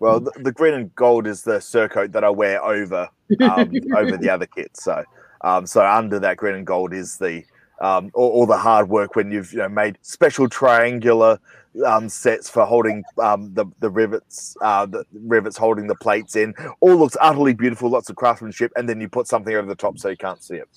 Well, 0.00 0.20
the, 0.20 0.30
the 0.42 0.52
green 0.52 0.74
and 0.74 0.94
gold 0.94 1.26
is 1.26 1.42
the 1.42 1.58
surcoat 1.60 2.12
that 2.12 2.22
I 2.22 2.30
wear 2.30 2.62
over 2.62 3.08
um, 3.40 3.72
over 3.96 4.16
the 4.16 4.28
other 4.30 4.46
kit. 4.46 4.76
So, 4.76 5.02
um, 5.42 5.66
so 5.66 5.84
under 5.86 6.18
that 6.18 6.36
green 6.36 6.54
and 6.54 6.66
gold 6.66 6.92
is 6.92 7.18
the 7.18 7.44
um, 7.80 8.10
all, 8.14 8.30
all 8.30 8.46
the 8.46 8.56
hard 8.56 8.88
work 8.88 9.14
when 9.14 9.30
you've 9.30 9.52
you 9.52 9.58
know 9.58 9.68
made 9.68 9.98
special 10.02 10.48
triangular 10.48 11.38
um, 11.86 12.08
sets 12.08 12.48
for 12.50 12.64
holding 12.64 13.04
um, 13.18 13.52
the 13.54 13.66
the 13.80 13.90
rivets, 13.90 14.56
uh, 14.62 14.86
the 14.86 15.04
rivets 15.12 15.56
holding 15.56 15.86
the 15.86 15.94
plates 15.94 16.36
in. 16.36 16.54
All 16.80 16.96
looks 16.96 17.16
utterly 17.20 17.54
beautiful, 17.54 17.88
lots 17.88 18.10
of 18.10 18.16
craftsmanship, 18.16 18.72
and 18.76 18.88
then 18.88 19.00
you 19.00 19.08
put 19.08 19.28
something 19.28 19.54
over 19.54 19.66
the 19.66 19.74
top 19.74 19.98
so 19.98 20.08
you 20.08 20.16
can't 20.16 20.42
see 20.42 20.56
it. 20.56 20.68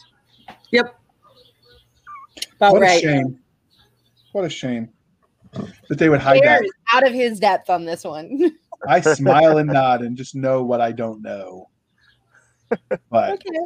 Yep. 0.72 0.96
About 2.58 2.74
what 2.74 2.84
a 2.84 3.00
shame. 3.00 3.40
What 4.32 4.46
a 4.46 4.50
shame 4.50 4.90
that 5.90 5.98
they 5.98 6.10
would 6.10 6.22
hide 6.22 6.42
Bear 6.42 6.60
that. 6.60 6.66
is 6.66 6.72
out 6.94 7.06
of 7.06 7.14
his 7.14 7.40
depth 7.40 7.70
on 7.70 7.86
this 7.86 8.04
one. 8.04 8.52
I 8.88 9.02
smile 9.02 9.58
and 9.58 9.70
nod 9.74 10.02
and 10.02 10.16
just 10.16 10.36
know 10.36 10.64
what 10.64 10.82
I 10.82 10.92
don't 10.92 11.22
know. 11.22 11.70
But 13.10 13.34
okay. 13.34 13.60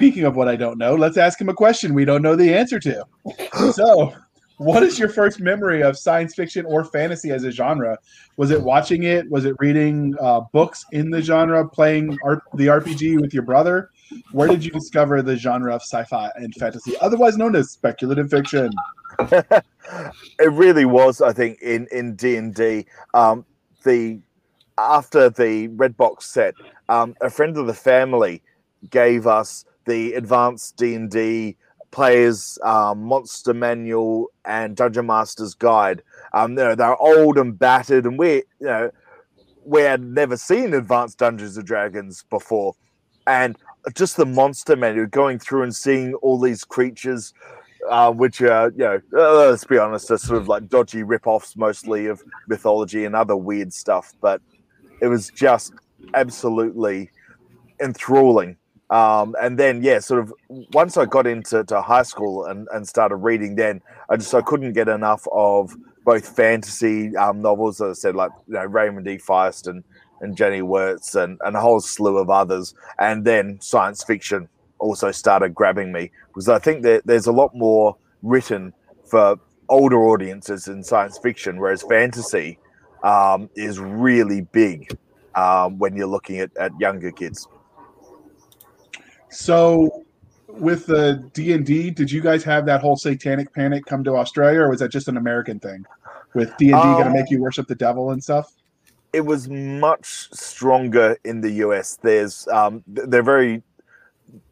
Speaking 0.00 0.24
of 0.24 0.34
what 0.34 0.48
I 0.48 0.56
don't 0.56 0.78
know, 0.78 0.94
let's 0.94 1.18
ask 1.18 1.38
him 1.38 1.50
a 1.50 1.54
question 1.54 1.92
we 1.92 2.06
don't 2.06 2.22
know 2.22 2.34
the 2.34 2.54
answer 2.54 2.78
to. 2.80 3.04
So, 3.72 4.14
what 4.56 4.82
is 4.82 4.98
your 4.98 5.10
first 5.10 5.40
memory 5.40 5.82
of 5.82 5.98
science 5.98 6.34
fiction 6.34 6.64
or 6.64 6.84
fantasy 6.84 7.30
as 7.30 7.44
a 7.44 7.50
genre? 7.50 7.98
Was 8.38 8.50
it 8.50 8.62
watching 8.62 9.02
it? 9.02 9.30
Was 9.30 9.44
it 9.44 9.54
reading 9.58 10.14
uh, 10.18 10.40
books 10.52 10.86
in 10.92 11.10
the 11.10 11.20
genre, 11.20 11.68
playing 11.68 12.16
the 12.54 12.66
RPG 12.66 13.20
with 13.20 13.34
your 13.34 13.42
brother? 13.42 13.90
Where 14.32 14.48
did 14.48 14.64
you 14.64 14.70
discover 14.70 15.20
the 15.20 15.36
genre 15.36 15.74
of 15.74 15.82
sci-fi 15.82 16.30
and 16.36 16.54
fantasy, 16.54 16.94
otherwise 17.02 17.36
known 17.36 17.54
as 17.54 17.70
speculative 17.70 18.30
fiction? 18.30 18.70
it 19.18 20.52
really 20.52 20.84
was 20.84 21.20
i 21.20 21.32
think 21.32 21.60
in 21.60 21.88
in 21.90 22.14
d&d 22.14 22.86
um 23.12 23.44
the 23.82 24.20
after 24.78 25.28
the 25.28 25.66
red 25.68 25.96
box 25.96 26.26
set 26.26 26.54
um 26.88 27.12
a 27.20 27.28
friend 27.28 27.56
of 27.58 27.66
the 27.66 27.74
family 27.74 28.40
gave 28.88 29.26
us 29.26 29.64
the 29.90 30.14
advanced 30.14 30.76
d&d 30.76 31.56
players 31.90 32.58
um, 32.62 33.02
monster 33.02 33.52
manual 33.52 34.28
and 34.44 34.76
dungeon 34.76 35.06
master's 35.06 35.54
guide 35.54 36.02
um 36.32 36.54
know, 36.54 36.74
they're 36.74 37.00
old 37.00 37.36
and 37.36 37.58
battered 37.58 38.06
and 38.06 38.18
we 38.18 38.36
you 38.60 38.66
know 38.66 38.90
we 39.64 39.82
had 39.82 40.02
never 40.02 40.36
seen 40.36 40.72
advanced 40.72 41.18
dungeons 41.18 41.56
and 41.56 41.66
dragons 41.66 42.24
before 42.30 42.74
and 43.26 43.56
just 43.94 44.16
the 44.16 44.26
monster 44.26 44.76
manual 44.76 45.06
going 45.06 45.38
through 45.38 45.62
and 45.62 45.74
seeing 45.74 46.14
all 46.14 46.38
these 46.38 46.64
creatures 46.64 47.32
uh, 47.88 48.10
which 48.10 48.42
are 48.42 48.70
you 48.72 48.84
know, 48.84 49.00
uh, 49.16 49.50
let's 49.50 49.64
be 49.64 49.78
honest, 49.78 50.10
are 50.10 50.18
sort 50.18 50.40
of 50.40 50.48
like 50.48 50.68
dodgy 50.68 51.02
rip-offs 51.02 51.56
mostly 51.56 52.06
of 52.06 52.22
mythology 52.48 53.04
and 53.04 53.16
other 53.16 53.36
weird 53.36 53.72
stuff. 53.72 54.12
But 54.20 54.40
it 55.00 55.08
was 55.08 55.30
just 55.30 55.72
absolutely 56.14 57.10
enthralling. 57.80 58.56
Um, 58.90 59.36
and 59.40 59.56
then 59.56 59.82
yeah, 59.82 60.00
sort 60.00 60.20
of 60.20 60.32
once 60.72 60.96
I 60.96 61.06
got 61.06 61.26
into 61.26 61.62
to 61.64 61.80
high 61.80 62.02
school 62.02 62.46
and, 62.46 62.66
and 62.72 62.86
started 62.86 63.16
reading, 63.16 63.54
then 63.54 63.80
I 64.08 64.16
just 64.16 64.34
I 64.34 64.42
couldn't 64.42 64.72
get 64.72 64.88
enough 64.88 65.26
of 65.32 65.74
both 66.04 66.28
fantasy 66.34 67.16
um, 67.16 67.40
novels, 67.40 67.80
as 67.80 67.98
I 67.98 68.00
said, 68.00 68.16
like 68.16 68.32
you 68.48 68.54
know 68.54 68.64
Raymond 68.64 69.06
E. 69.06 69.18
Feist 69.18 69.68
and 69.68 69.84
and 70.22 70.36
Janny 70.36 70.60
Wurts 70.60 71.14
and, 71.14 71.38
and 71.44 71.56
a 71.56 71.60
whole 71.60 71.80
slew 71.80 72.18
of 72.18 72.30
others, 72.30 72.74
and 72.98 73.24
then 73.24 73.58
science 73.60 74.02
fiction 74.02 74.48
also 74.80 75.12
started 75.12 75.54
grabbing 75.54 75.92
me 75.92 76.10
because 76.28 76.48
I 76.48 76.58
think 76.58 76.82
that 76.82 77.06
there's 77.06 77.26
a 77.26 77.32
lot 77.32 77.54
more 77.54 77.96
written 78.22 78.72
for 79.06 79.38
older 79.68 80.02
audiences 80.04 80.66
in 80.68 80.82
science 80.82 81.16
fiction, 81.18 81.58
whereas 81.58 81.82
fantasy 81.82 82.58
um, 83.04 83.48
is 83.54 83.78
really 83.78 84.40
big 84.40 84.98
um, 85.36 85.78
when 85.78 85.96
you're 85.96 86.06
looking 86.06 86.40
at, 86.40 86.50
at 86.56 86.72
younger 86.80 87.12
kids. 87.12 87.46
So, 89.30 90.04
with 90.48 90.86
the 90.86 91.28
D 91.32 91.52
and 91.52 91.64
D, 91.64 91.90
did 91.90 92.10
you 92.10 92.20
guys 92.20 92.42
have 92.44 92.66
that 92.66 92.80
whole 92.80 92.96
satanic 92.96 93.52
panic 93.54 93.84
come 93.86 94.02
to 94.04 94.16
Australia, 94.16 94.60
or 94.62 94.70
was 94.70 94.80
that 94.80 94.90
just 94.90 95.08
an 95.08 95.16
American 95.16 95.60
thing? 95.60 95.84
With 96.34 96.56
D 96.56 96.72
and 96.72 96.82
D 96.82 96.94
going 96.94 97.04
to 97.04 97.10
Um, 97.10 97.12
make 97.12 97.30
you 97.30 97.40
worship 97.40 97.66
the 97.68 97.74
devil 97.74 98.10
and 98.10 98.22
stuff? 98.22 98.52
it 99.12 99.22
was 99.22 99.48
much 99.48 100.28
stronger 100.32 101.16
in 101.24 101.40
the 101.40 101.50
US. 101.64 101.98
There's 102.02 102.46
um, 102.48 102.82
they're 102.86 103.22
very 103.22 103.62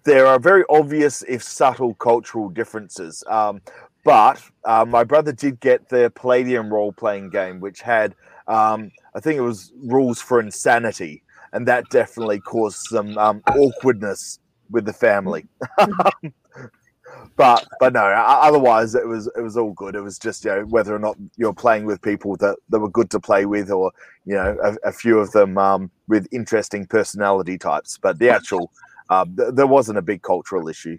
there 0.05 0.27
are 0.27 0.39
very 0.41 0.65
obvious 0.69 1.23
if 1.29 1.43
subtle 1.43 1.95
cultural 1.95 2.49
differences. 2.49 3.23
Um, 3.29 3.61
but 4.05 4.43
uh, 4.65 4.85
my 4.85 5.05
brother 5.05 5.33
did 5.33 5.61
get 5.61 5.89
the 5.89 6.11
Palladium 6.15 6.73
role 6.73 6.93
playing 6.93 7.31
game, 7.31 7.61
which 7.61 7.81
had 7.81 8.15
um, 8.49 8.91
I 9.15 9.21
think 9.21 9.37
it 9.39 9.43
was 9.43 9.73
rules 9.85 10.21
for 10.21 10.41
insanity, 10.41 11.23
and 11.53 11.67
that 11.69 11.89
definitely 11.91 12.41
caused 12.41 12.79
some 12.89 13.17
um, 13.19 13.43
awkwardness 13.49 14.41
with 14.71 14.85
the 14.85 14.93
family. 14.93 15.47
but 17.37 17.67
but 17.81 17.93
no, 17.93 18.01
otherwise 18.01 18.95
it 18.95 19.07
was 19.07 19.31
it 19.37 19.41
was 19.41 19.57
all 19.57 19.73
good. 19.73 19.95
It 19.95 20.01
was 20.01 20.19
just 20.19 20.45
you 20.45 20.51
know 20.51 20.63
whether 20.67 20.95
or 20.95 20.99
not 20.99 21.17
you're 21.37 21.55
playing 21.55 21.85
with 21.85 22.03
people 22.03 22.37
that, 22.37 22.57
that 22.69 22.79
were 22.79 22.91
good 22.91 23.11
to 23.11 23.21
play 23.21 23.47
with, 23.47 23.71
or 23.71 23.93
you 24.25 24.35
know 24.35 24.57
a, 24.63 24.89
a 24.89 24.93
few 24.93 25.19
of 25.19 25.33
them 25.33 25.59
um, 25.59 25.91
with 26.09 26.27
interesting 26.33 26.87
personality 26.87 27.59
types. 27.59 27.99
But 28.01 28.19
the 28.19 28.31
actual 28.31 28.71
um, 29.11 29.37
th- 29.37 29.51
there 29.55 29.67
wasn't 29.67 29.99
a 29.99 30.03
big 30.03 30.23
cultural 30.23 30.69
issue 30.69 30.99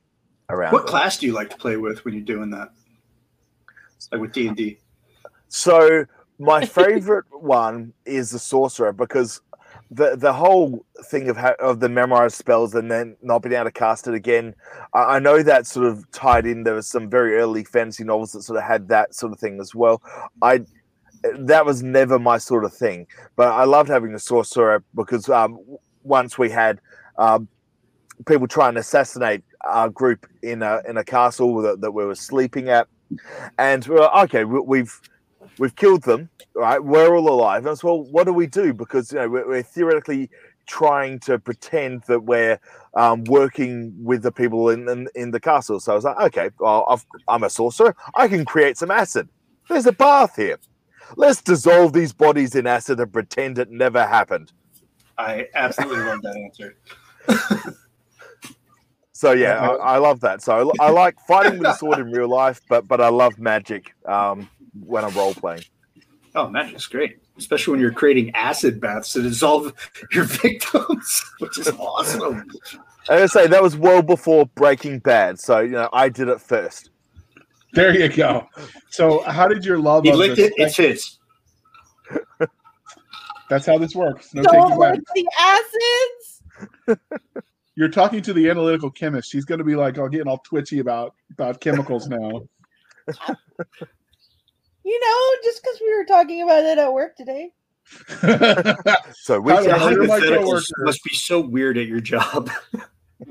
around. 0.49 0.73
What 0.73 0.83
it. 0.83 0.87
class 0.87 1.17
do 1.17 1.25
you 1.25 1.33
like 1.33 1.49
to 1.51 1.57
play 1.57 1.77
with 1.77 2.03
when 2.05 2.13
you're 2.13 2.23
doing 2.23 2.49
that? 2.51 2.69
Like 4.11 4.21
with 4.21 4.31
D 4.31 4.47
and 4.47 4.57
D. 4.57 4.79
So 5.49 6.05
my 6.39 6.65
favorite 6.65 7.25
one 7.31 7.93
is 8.05 8.31
the 8.31 8.39
sorcerer 8.39 8.93
because 8.93 9.41
the 9.91 10.15
the 10.15 10.33
whole 10.33 10.85
thing 11.05 11.29
of 11.29 11.37
of 11.37 11.79
the 11.79 11.89
memorized 11.89 12.35
spells 12.35 12.75
and 12.75 12.91
then 12.91 13.17
not 13.21 13.41
being 13.41 13.55
able 13.55 13.65
to 13.65 13.71
cast 13.71 14.07
it 14.07 14.13
again. 14.13 14.55
I, 14.93 15.15
I 15.15 15.19
know 15.19 15.41
that 15.41 15.65
sort 15.65 15.87
of 15.87 16.09
tied 16.11 16.45
in. 16.45 16.63
There 16.63 16.75
was 16.75 16.87
some 16.87 17.09
very 17.09 17.35
early 17.35 17.63
fantasy 17.63 18.03
novels 18.03 18.33
that 18.33 18.43
sort 18.43 18.57
of 18.57 18.63
had 18.63 18.87
that 18.89 19.15
sort 19.15 19.33
of 19.33 19.39
thing 19.39 19.59
as 19.59 19.73
well. 19.73 20.01
I 20.41 20.65
that 21.37 21.65
was 21.65 21.81
never 21.81 22.19
my 22.19 22.37
sort 22.37 22.63
of 22.63 22.73
thing, 22.73 23.07
but 23.35 23.49
I 23.49 23.63
loved 23.63 23.89
having 23.89 24.13
the 24.13 24.19
sorcerer 24.19 24.83
because 24.95 25.27
um, 25.27 25.59
once 26.03 26.37
we 26.37 26.49
had 26.49 26.79
um, 27.17 27.47
people 28.27 28.47
try 28.47 28.69
and 28.69 28.77
assassinate 28.77 29.43
our 29.65 29.89
group 29.89 30.27
in 30.43 30.61
a 30.61 30.81
in 30.87 30.97
a 30.97 31.03
castle 31.03 31.61
that, 31.61 31.81
that 31.81 31.91
we 31.91 32.05
were 32.05 32.15
sleeping 32.15 32.69
at, 32.69 32.87
and 33.57 33.85
we 33.87 33.95
we're 33.95 34.07
okay. 34.23 34.43
We, 34.43 34.59
we've 34.59 35.01
we've 35.57 35.75
killed 35.75 36.03
them, 36.03 36.29
right? 36.55 36.83
We're 36.83 37.15
all 37.15 37.29
alive. 37.29 37.59
And 37.59 37.67
I 37.67 37.71
was, 37.71 37.83
well, 37.83 38.03
what 38.03 38.25
do 38.25 38.33
we 38.33 38.47
do? 38.47 38.73
Because 38.73 39.11
you 39.11 39.19
know 39.19 39.29
we're, 39.29 39.47
we're 39.47 39.63
theoretically 39.63 40.29
trying 40.65 41.19
to 41.19 41.39
pretend 41.39 42.03
that 42.03 42.23
we're 42.23 42.59
um, 42.93 43.23
working 43.25 43.93
with 44.03 44.21
the 44.21 44.31
people 44.31 44.69
in, 44.69 44.87
in 44.87 45.07
in 45.15 45.31
the 45.31 45.39
castle. 45.39 45.79
So 45.79 45.93
I 45.93 45.95
was 45.95 46.03
like, 46.03 46.19
okay, 46.19 46.49
well, 46.59 46.85
I've, 46.89 47.05
I'm 47.27 47.43
a 47.43 47.49
sorcerer. 47.49 47.95
I 48.15 48.27
can 48.27 48.45
create 48.45 48.77
some 48.77 48.91
acid. 48.91 49.29
There's 49.67 49.85
a 49.85 49.91
bath 49.91 50.35
here. 50.35 50.59
Let's 51.15 51.41
dissolve 51.41 51.93
these 51.93 52.13
bodies 52.13 52.55
in 52.55 52.67
acid 52.67 52.99
and 52.99 53.11
pretend 53.11 53.57
it 53.57 53.69
never 53.71 54.05
happened. 54.05 54.51
I 55.17 55.47
absolutely 55.55 56.03
love 56.03 56.21
that 56.21 56.37
answer. 56.37 56.75
So 59.19 59.33
yeah, 59.33 59.67
I, 59.67 59.95
I 59.95 59.97
love 59.97 60.21
that. 60.21 60.41
So 60.41 60.71
I, 60.79 60.85
I 60.85 60.89
like 60.91 61.19
fighting 61.27 61.59
with 61.59 61.67
a 61.67 61.73
sword 61.75 61.99
in 61.99 62.09
real 62.09 62.29
life, 62.29 62.61
but 62.69 62.87
but 62.87 63.01
I 63.01 63.09
love 63.09 63.37
magic 63.37 63.93
um, 64.05 64.49
when 64.85 65.05
I'm 65.05 65.13
role 65.13 65.33
playing. 65.33 65.63
Oh, 66.35 66.47
magic's 66.47 66.85
great, 66.85 67.17
especially 67.37 67.71
when 67.71 67.81
you're 67.81 67.91
creating 67.91 68.33
acid 68.35 68.79
baths 68.79 69.13
to 69.13 69.21
dissolve 69.21 69.73
your 70.11 70.25
victims, 70.25 71.23
which 71.39 71.57
is 71.57 71.69
awesome. 71.69 72.45
I 73.09 73.19
used 73.21 73.33
to 73.33 73.39
say 73.39 73.47
that 73.47 73.63
was 73.63 73.75
well 73.75 74.01
before 74.01 74.45
Breaking 74.45 74.99
Bad, 74.99 75.39
so 75.39 75.59
you 75.59 75.71
know 75.71 75.89
I 75.91 76.09
did 76.09 76.27
it 76.27 76.39
first. 76.39 76.91
There 77.73 77.95
you 77.95 78.09
go. 78.09 78.47
So, 78.89 79.21
how 79.23 79.47
did 79.47 79.63
your 79.63 79.79
love 79.79 80.03
He 80.03 80.09
of 80.09 80.17
licked 80.17 80.37
the 80.37 80.45
it. 80.45 80.53
It's 80.57 80.77
his. 80.77 81.17
That's 83.49 83.65
how 83.65 83.77
this 83.77 83.95
works. 83.95 84.33
No 84.33 84.43
taking 84.43 84.59
Don't 84.59 84.79
back. 84.79 84.95
lick 84.95 85.03
the 85.15 85.27
acids. 86.87 86.99
You're 87.75 87.89
talking 87.89 88.21
to 88.23 88.33
the 88.33 88.49
analytical 88.49 88.91
chemist. 88.91 89.31
She's 89.31 89.45
going 89.45 89.59
to 89.59 89.63
be 89.63 89.75
like, 89.75 89.97
"Oh, 89.97 90.07
getting 90.09 90.27
all 90.27 90.39
twitchy 90.39 90.79
about 90.79 91.15
about 91.31 91.61
chemicals 91.61 92.07
now." 92.07 92.43
You 94.89 94.99
know, 94.99 95.35
just 95.43 95.61
because 95.61 95.79
we 95.79 95.95
were 95.95 96.05
talking 96.05 96.41
about 96.41 96.63
it 96.63 96.79
at 96.79 96.91
work 96.91 97.15
today. 97.15 97.51
So 99.21 99.39
we 99.39 99.51
Tyler, 99.51 99.69
The 99.69 99.77
how 99.77 99.89
can 99.89 99.97
hypotheticals 99.99 100.71
must 100.79 101.03
be 101.03 101.13
so 101.13 101.39
weird 101.39 101.77
at 101.77 101.85
your 101.85 101.99
job. 101.99 102.49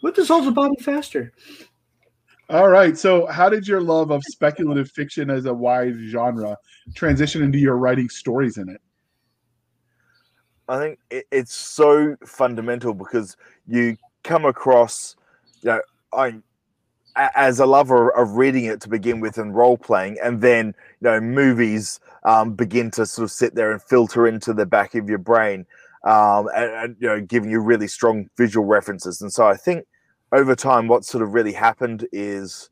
what 0.00 0.14
dissolves 0.14 0.46
a 0.46 0.50
body 0.50 0.76
faster? 0.80 1.34
All 2.48 2.70
right. 2.70 2.96
So, 2.96 3.26
how 3.26 3.50
did 3.50 3.68
your 3.68 3.82
love 3.82 4.10
of 4.10 4.22
speculative 4.24 4.90
fiction 4.90 5.28
as 5.28 5.44
a 5.44 5.52
wide 5.52 5.96
genre 5.98 6.56
transition 6.94 7.42
into 7.42 7.58
your 7.58 7.76
writing 7.76 8.08
stories 8.08 8.56
in 8.56 8.70
it? 8.70 8.80
I 10.66 10.78
think 10.78 10.98
it, 11.10 11.26
it's 11.30 11.54
so 11.54 12.16
fundamental 12.24 12.94
because 12.94 13.36
you 13.66 13.98
come 14.24 14.46
across, 14.46 15.16
you 15.60 15.72
know, 15.72 15.82
I 16.14 16.28
a- 16.28 16.42
as 17.34 17.58
a 17.58 17.66
lover 17.66 18.10
of 18.10 18.36
reading 18.36 18.64
it 18.64 18.80
to 18.82 18.88
begin 18.88 19.20
with 19.20 19.38
and 19.38 19.54
role 19.54 19.76
playing, 19.76 20.18
and 20.22 20.40
then 20.40 20.68
you 21.00 21.10
know 21.10 21.20
movies 21.20 22.00
um, 22.24 22.54
begin 22.54 22.90
to 22.92 23.06
sort 23.06 23.24
of 23.24 23.30
sit 23.30 23.54
there 23.54 23.72
and 23.72 23.82
filter 23.82 24.26
into 24.26 24.52
the 24.52 24.66
back 24.66 24.94
of 24.94 25.08
your 25.08 25.18
brain, 25.18 25.66
um, 26.04 26.48
and, 26.54 26.70
and 26.72 26.96
you 27.00 27.08
know 27.08 27.20
giving 27.20 27.50
you 27.50 27.60
really 27.60 27.88
strong 27.88 28.28
visual 28.36 28.66
references. 28.66 29.20
And 29.20 29.32
so 29.32 29.46
I 29.46 29.56
think 29.56 29.86
over 30.32 30.54
time, 30.54 30.88
what 30.88 31.04
sort 31.04 31.22
of 31.22 31.34
really 31.34 31.52
happened 31.52 32.06
is 32.12 32.70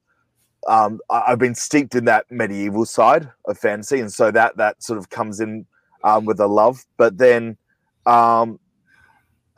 um, 0.69 1.01
I- 1.11 1.25
I've 1.29 1.39
been 1.39 1.55
steeped 1.55 1.95
in 1.95 2.05
that 2.07 2.27
medieval 2.31 2.85
side 2.87 3.31
of 3.47 3.59
fantasy, 3.59 4.01
and 4.01 4.13
so 4.13 4.31
that 4.31 4.57
that 4.57 4.83
sort 4.83 4.99
of 4.99 5.11
comes 5.11 5.41
in 5.41 5.67
um, 6.05 6.25
with 6.25 6.41
a 6.41 6.47
love. 6.47 6.85
But 6.97 7.19
then 7.19 7.57
um, 8.05 8.61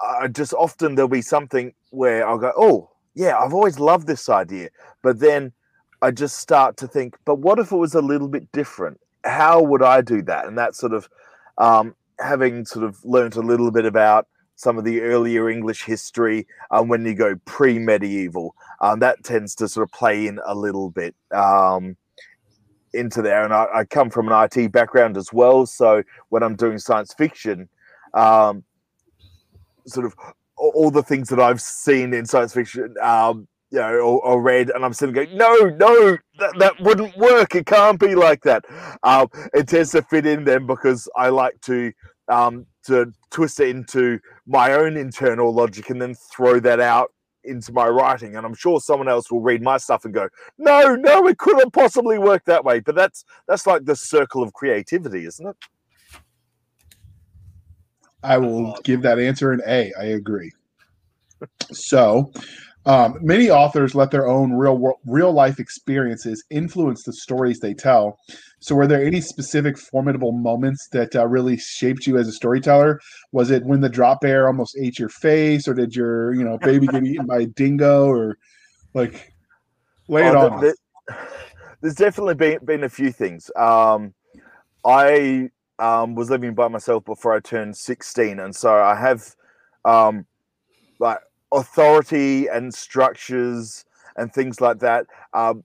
I 0.01 0.29
just 0.29 0.55
often 0.55 0.95
there'll 0.95 1.09
be 1.09 1.23
something 1.23 1.75
where 1.91 2.27
I'll 2.27 2.39
go, 2.39 2.53
oh 2.57 2.91
yeah, 3.19 3.37
I've 3.37 3.53
always 3.53 3.81
loved 3.81 4.07
this 4.07 4.29
idea, 4.29 4.69
but 5.03 5.19
then 5.19 5.53
I 6.01 6.13
just 6.13 6.39
start 6.39 6.77
to 6.77 6.87
think, 6.87 7.17
but 7.25 7.41
what 7.41 7.59
if 7.59 7.73
it 7.73 7.77
was 7.77 7.97
a 7.97 8.01
little 8.01 8.29
bit 8.29 8.51
different? 8.53 9.01
How 9.25 9.61
would 9.61 9.83
I 9.83 10.03
do 10.03 10.23
that? 10.23 10.47
And 10.47 10.57
that 10.57 10.77
sort 10.77 10.93
of 10.93 11.09
um, 11.59 11.97
having 12.21 12.65
sort 12.65 12.85
of 12.85 13.05
learned 13.05 13.35
a 13.35 13.41
little 13.41 13.73
bit 13.73 13.85
about 13.85 14.29
some 14.55 14.79
of 14.79 14.85
the 14.85 15.01
earlier 15.01 15.51
English 15.51 15.83
history 15.83 16.47
um, 16.71 16.87
when 16.87 17.05
you 17.05 17.13
go 17.13 17.35
pre-medieval, 17.45 18.55
um, 18.81 19.01
that 19.01 19.25
tends 19.25 19.57
to 19.57 19.69
sort 19.69 19.83
of 19.83 19.93
play 19.93 20.29
in 20.29 20.39
a 20.47 20.55
little 20.55 20.89
bit 20.89 21.17
um, 21.35 21.97
into 22.95 23.21
there. 23.21 23.43
And 23.43 23.53
I, 23.53 23.67
I 23.75 23.85
come 23.85 24.11
from 24.11 24.29
an 24.29 24.49
IT 24.53 24.71
background 24.71 25.17
as 25.17 25.33
well, 25.33 25.67
so 25.67 26.05
when 26.29 26.45
I'm 26.45 26.55
doing 26.55 26.79
science 26.79 27.13
fiction, 27.15 27.69
um, 28.15 28.63
sort 29.87 30.07
of 30.07 30.15
all, 30.59 30.91
the 30.91 31.03
things 31.03 31.29
that 31.29 31.41
I've 31.41 31.61
seen 31.61 32.13
in 32.13 32.27
science 32.27 32.55
fiction, 32.55 32.95
um, 33.03 33.47
you 33.71 33.79
know, 33.79 33.95
or, 33.95 34.25
or 34.25 34.43
read, 34.43 34.71
and 34.71 34.85
I'm 34.85 34.93
sitting 34.93 35.15
going, 35.15 35.37
no, 35.37 35.55
no, 35.79 36.17
that, 36.39 36.59
that 36.59 36.81
wouldn't 36.81 37.17
work. 37.17 37.55
It 37.55 37.67
can't 37.67 38.01
be 38.01 38.15
like 38.15 38.43
that. 38.43 38.65
Um, 39.03 39.29
it 39.53 39.69
tends 39.69 39.93
to 39.93 40.03
fit 40.03 40.27
in 40.27 40.45
then 40.45 40.67
because 40.67 41.09
I 41.17 41.29
like 41.29 41.61
to 41.63 41.93
um, 42.29 42.67
to 42.87 43.13
twist 43.31 43.61
it 43.61 43.69
into 43.69 44.19
my 44.47 44.73
own 44.73 44.97
internal 44.97 45.53
logic 45.53 45.91
and 45.91 46.01
then 46.01 46.15
throw 46.15 46.61
that 46.61 46.81
out 46.81 47.13
into 47.45 47.73
my 47.73 47.87
writing. 47.89 48.37
And 48.37 48.45
I'm 48.45 48.55
sure 48.55 48.81
someone 48.81 49.09
else 49.09 49.31
will 49.31 49.41
read 49.41 49.63
my 49.63 49.79
stuff 49.79 50.05
and 50.05 50.15
go, 50.15 50.29
no, 50.59 50.95
no, 50.95 51.27
it 51.27 51.39
couldn't 51.39 51.73
possibly 51.73 52.19
work 52.19 52.45
that 52.45 52.65
way. 52.65 52.81
But 52.81 52.95
that's 52.95 53.25
that's 53.47 53.67
like 53.67 53.85
the 53.85 53.97
circle 53.97 54.43
of 54.43 54.53
creativity, 54.53 55.25
isn't 55.27 55.47
it? 55.47 55.57
I 58.23 58.39
will 58.39 58.77
give 58.85 59.03
that 59.03 59.19
answer 59.19 59.53
an 59.53 59.61
A. 59.67 59.93
I 59.99 60.05
agree. 60.05 60.53
So, 61.71 62.33
Um, 62.87 63.19
many 63.21 63.51
authors 63.51 63.95
let 63.95 64.11
their 64.11 64.27
own 64.27 64.53
real 64.55 64.95
real 65.05 65.31
life 65.31 65.61
experiences 65.61 66.43
influence 66.49 67.03
the 67.03 67.13
stories 67.13 67.61
they 67.61 67.75
tell. 67.75 68.19
So, 68.61 68.75
were 68.75 68.87
there 68.87 69.05
any 69.05 69.21
specific 69.21 69.77
formidable 69.77 70.33
moments 70.33 70.89
that 70.93 71.15
uh, 71.15 71.27
really 71.27 71.59
shaped 71.59 72.07
you 72.07 72.17
as 72.17 72.29
a 72.29 72.33
storyteller? 72.33 72.99
Was 73.31 73.51
it 73.51 73.63
when 73.65 73.83
the 73.83 73.91
drop 73.91 74.23
bear 74.23 74.47
almost 74.47 74.75
ate 74.81 74.99
your 74.99 75.11
face, 75.11 75.69
or 75.69 75.75
did 75.75 75.95
your 75.95 76.33
you 76.33 76.43
know 76.43 76.57
baby 76.57 76.87
get 76.87 77.05
eaten 77.05 77.27
by 77.27 77.41
a 77.41 77.47
dingo, 77.47 78.07
or 78.07 78.39
like 78.95 79.35
lay 80.09 80.27
it 80.27 80.35
oh, 80.35 80.49
on? 80.49 80.61
The, 80.61 80.75
the, 81.09 81.17
there's 81.83 81.95
definitely 81.95 82.37
been 82.37 82.65
been 82.65 82.85
a 82.85 82.89
few 82.89 83.13
things. 83.13 83.51
Um, 83.55 84.15
I 84.87 85.51
um, 85.79 86.15
was 86.15 86.31
living 86.31 86.55
by 86.55 86.69
myself 86.69 87.05
before 87.05 87.35
I 87.35 87.41
turned 87.41 87.77
16, 87.77 88.39
and 88.39 88.55
so 88.55 88.75
I 88.75 88.95
have 88.95 89.35
um, 89.85 90.27
like 90.99 91.19
authority 91.53 92.47
and 92.49 92.73
structures 92.75 93.85
and 94.17 94.33
things 94.33 94.61
like 94.61 94.81
that 94.81 95.07
um, 95.33 95.65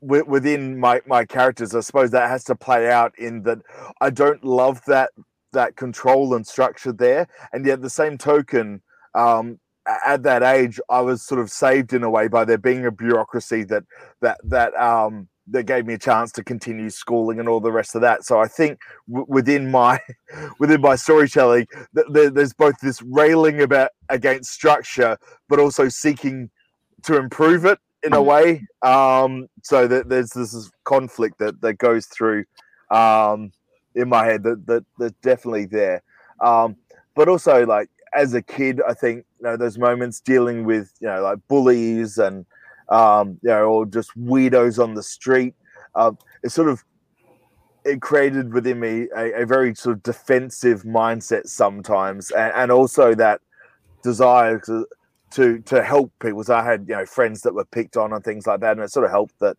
within 0.00 0.78
my 0.78 1.00
my 1.06 1.24
characters. 1.24 1.74
I 1.74 1.80
suppose 1.80 2.10
that 2.12 2.30
has 2.30 2.44
to 2.44 2.54
play 2.54 2.90
out 2.90 3.12
in 3.18 3.42
that 3.42 3.58
I 4.00 4.10
don't 4.10 4.44
love 4.44 4.82
that 4.86 5.10
that 5.52 5.76
control 5.76 6.34
and 6.34 6.46
structure 6.46 6.92
there, 6.92 7.26
and 7.52 7.66
yet 7.66 7.82
the 7.82 7.90
same 7.90 8.18
token. 8.18 8.82
Um, 9.14 9.58
at 10.04 10.24
that 10.24 10.42
age, 10.42 10.80
I 10.90 11.00
was 11.00 11.22
sort 11.22 11.40
of 11.40 11.48
saved 11.48 11.92
in 11.92 12.02
a 12.02 12.10
way 12.10 12.26
by 12.26 12.44
there 12.44 12.58
being 12.58 12.84
a 12.86 12.90
bureaucracy 12.90 13.64
that 13.64 13.84
that 14.20 14.38
that 14.44 14.74
um, 14.74 15.28
that 15.48 15.64
gave 15.64 15.86
me 15.86 15.94
a 15.94 15.98
chance 15.98 16.32
to 16.32 16.44
continue 16.44 16.90
schooling 16.90 17.38
and 17.38 17.48
all 17.48 17.60
the 17.60 17.72
rest 17.72 17.94
of 17.94 18.00
that. 18.00 18.24
So 18.24 18.40
I 18.40 18.48
think 18.48 18.80
w- 19.08 19.26
within 19.28 19.70
my 19.70 20.00
within 20.58 20.80
my 20.80 20.96
storytelling, 20.96 21.66
th- 21.94 22.06
th- 22.12 22.32
there's 22.32 22.52
both 22.52 22.74
this 22.82 23.02
railing 23.02 23.60
about 23.60 23.90
against 24.08 24.50
structure, 24.50 25.16
but 25.48 25.58
also 25.58 25.88
seeking 25.88 26.50
to 27.04 27.16
improve 27.16 27.64
it 27.64 27.78
in 28.02 28.12
a 28.12 28.22
way. 28.22 28.66
Um, 28.82 29.48
so 29.62 29.86
that 29.86 30.08
there's 30.08 30.30
this 30.30 30.70
conflict 30.84 31.38
that 31.38 31.60
that 31.60 31.74
goes 31.74 32.06
through 32.06 32.44
um, 32.90 33.52
in 33.94 34.08
my 34.08 34.24
head 34.24 34.42
that 34.42 34.66
that 34.66 34.84
that's 34.98 35.14
definitely 35.22 35.66
there. 35.66 36.02
Um, 36.40 36.76
but 37.14 37.28
also 37.28 37.64
like 37.64 37.88
as 38.14 38.34
a 38.34 38.42
kid, 38.42 38.80
I 38.86 38.94
think 38.94 39.24
you 39.38 39.44
know 39.44 39.56
those 39.56 39.78
moments 39.78 40.20
dealing 40.20 40.64
with 40.64 40.92
you 41.00 41.06
know 41.06 41.22
like 41.22 41.38
bullies 41.48 42.18
and 42.18 42.46
um, 42.88 43.38
you 43.42 43.50
know, 43.50 43.64
or 43.64 43.86
just 43.86 44.10
weirdos 44.18 44.82
on 44.82 44.94
the 44.94 45.02
street. 45.02 45.54
Uh, 45.94 46.12
it 46.42 46.50
sort 46.50 46.68
of 46.68 46.84
it 47.84 48.02
created 48.02 48.52
within 48.52 48.80
me 48.80 49.06
a, 49.16 49.42
a 49.42 49.46
very 49.46 49.74
sort 49.74 49.96
of 49.96 50.02
defensive 50.02 50.82
mindset 50.82 51.46
sometimes, 51.46 52.30
and, 52.32 52.52
and 52.54 52.72
also 52.72 53.14
that 53.14 53.40
desire 54.02 54.58
to, 54.60 54.86
to 55.30 55.60
to 55.60 55.82
help 55.82 56.12
people. 56.20 56.42
So 56.44 56.54
I 56.54 56.64
had 56.64 56.86
you 56.88 56.94
know 56.94 57.06
friends 57.06 57.42
that 57.42 57.54
were 57.54 57.64
picked 57.64 57.96
on 57.96 58.12
and 58.12 58.22
things 58.24 58.46
like 58.46 58.60
that, 58.60 58.72
and 58.72 58.80
it 58.80 58.90
sort 58.90 59.04
of 59.04 59.10
helped 59.10 59.38
that. 59.40 59.56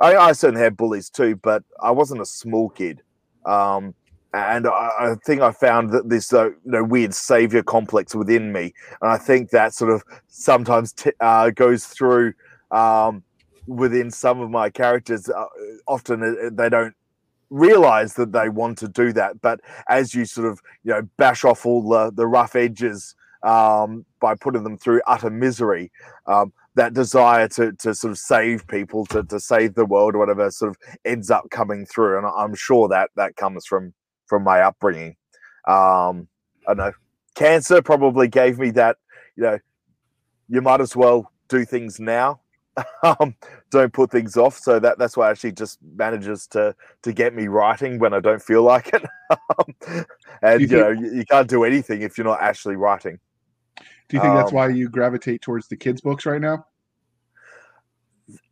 I, 0.00 0.16
I 0.16 0.32
certainly 0.32 0.62
had 0.62 0.76
bullies 0.76 1.10
too, 1.10 1.36
but 1.36 1.64
I 1.82 1.90
wasn't 1.90 2.20
a 2.20 2.26
small 2.26 2.68
kid. 2.68 3.02
Um, 3.44 3.94
and 4.34 4.66
I, 4.66 4.90
I, 5.00 5.14
think 5.24 5.40
I 5.40 5.52
found 5.52 5.90
that 5.90 6.08
this 6.08 6.32
uh, 6.32 6.50
you 6.50 6.56
know 6.64 6.84
weird 6.84 7.14
savior 7.14 7.62
complex 7.62 8.14
within 8.14 8.52
me, 8.52 8.74
and 9.00 9.10
I 9.10 9.16
think 9.16 9.50
that 9.50 9.74
sort 9.74 9.90
of 9.90 10.04
sometimes 10.28 10.92
t- 10.92 11.12
uh, 11.20 11.50
goes 11.50 11.86
through 11.86 12.34
um, 12.70 13.22
within 13.66 14.10
some 14.10 14.40
of 14.40 14.50
my 14.50 14.70
characters. 14.70 15.28
Uh, 15.28 15.46
often 15.86 16.22
uh, 16.22 16.50
they 16.52 16.68
don't 16.68 16.94
realize 17.50 18.14
that 18.14 18.32
they 18.32 18.48
want 18.48 18.78
to 18.78 18.88
do 18.88 19.12
that, 19.12 19.40
but 19.40 19.60
as 19.88 20.14
you 20.14 20.24
sort 20.24 20.46
of 20.46 20.60
you 20.84 20.92
know 20.92 21.02
bash 21.16 21.44
off 21.44 21.64
all 21.66 21.88
the, 21.88 22.10
the 22.12 22.26
rough 22.26 22.56
edges 22.56 23.14
um, 23.42 24.04
by 24.20 24.34
putting 24.34 24.64
them 24.64 24.76
through 24.78 25.00
utter 25.06 25.30
misery. 25.30 25.90
Um, 26.26 26.52
that 26.74 26.94
desire 26.94 27.48
to, 27.48 27.72
to 27.72 27.92
sort 27.92 28.12
of 28.12 28.18
save 28.18 28.64
people, 28.68 29.04
to, 29.06 29.24
to 29.24 29.40
save 29.40 29.74
the 29.74 29.84
world, 29.84 30.14
or 30.14 30.18
whatever, 30.18 30.48
sort 30.48 30.70
of 30.70 30.76
ends 31.04 31.28
up 31.28 31.50
coming 31.50 31.84
through, 31.84 32.16
and 32.18 32.26
I'm 32.26 32.54
sure 32.54 32.88
that 32.88 33.10
that 33.16 33.34
comes 33.36 33.66
from 33.66 33.92
from 34.26 34.44
my 34.44 34.60
upbringing. 34.60 35.16
Um, 35.66 36.28
I 36.68 36.74
know. 36.74 36.92
Cancer 37.34 37.82
probably 37.82 38.28
gave 38.28 38.58
me 38.58 38.70
that. 38.72 38.96
You 39.36 39.42
know, 39.42 39.58
you 40.48 40.62
might 40.62 40.80
as 40.80 40.94
well 40.94 41.32
do 41.48 41.64
things 41.64 41.98
now 41.98 42.40
um, 43.02 43.34
don't 43.70 43.92
put 43.92 44.10
things 44.10 44.36
off. 44.36 44.58
So 44.58 44.78
that 44.78 44.98
that's 44.98 45.16
why 45.16 45.30
actually 45.30 45.52
just 45.52 45.78
manages 45.96 46.46
to 46.48 46.74
to 47.02 47.12
get 47.12 47.34
me 47.34 47.48
writing 47.48 47.98
when 47.98 48.14
I 48.14 48.20
don't 48.20 48.42
feel 48.42 48.62
like 48.72 48.92
it. 48.92 49.04
Um, 49.30 50.06
and 50.42 50.60
you, 50.60 50.66
you 50.66 50.76
know, 50.76 50.90
you, 50.90 51.14
you, 51.16 51.24
can't 51.24 51.48
do 51.48 51.64
anything 51.64 52.02
if 52.02 52.16
you're 52.16 52.26
not 52.26 52.40
actually 52.40 52.76
writing. 52.76 53.18
Do 54.08 54.16
you 54.16 54.20
think 54.20 54.30
um, 54.30 54.36
that's 54.36 54.52
why 54.52 54.68
you 54.68 54.88
gravitate 54.88 55.42
towards 55.42 55.68
the 55.68 55.76
kids' 55.76 56.00
books 56.00 56.24
right 56.24 56.40
now? 56.40 56.66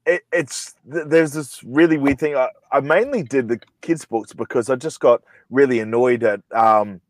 It, 0.04 0.22
it's 0.32 0.74
there's 0.84 1.32
this 1.32 1.62
really 1.64 1.96
weird 1.96 2.18
thing. 2.18 2.36
I, 2.36 2.50
I, 2.70 2.80
mainly 2.80 3.22
did 3.22 3.48
the 3.48 3.58
kids' 3.80 4.04
books 4.04 4.32
because 4.32 4.70
I 4.70 4.76
just 4.76 5.00
got 5.00 5.22
really 5.50 5.80
annoyed 5.80 6.22
at 6.22 6.40
um, 6.52 7.00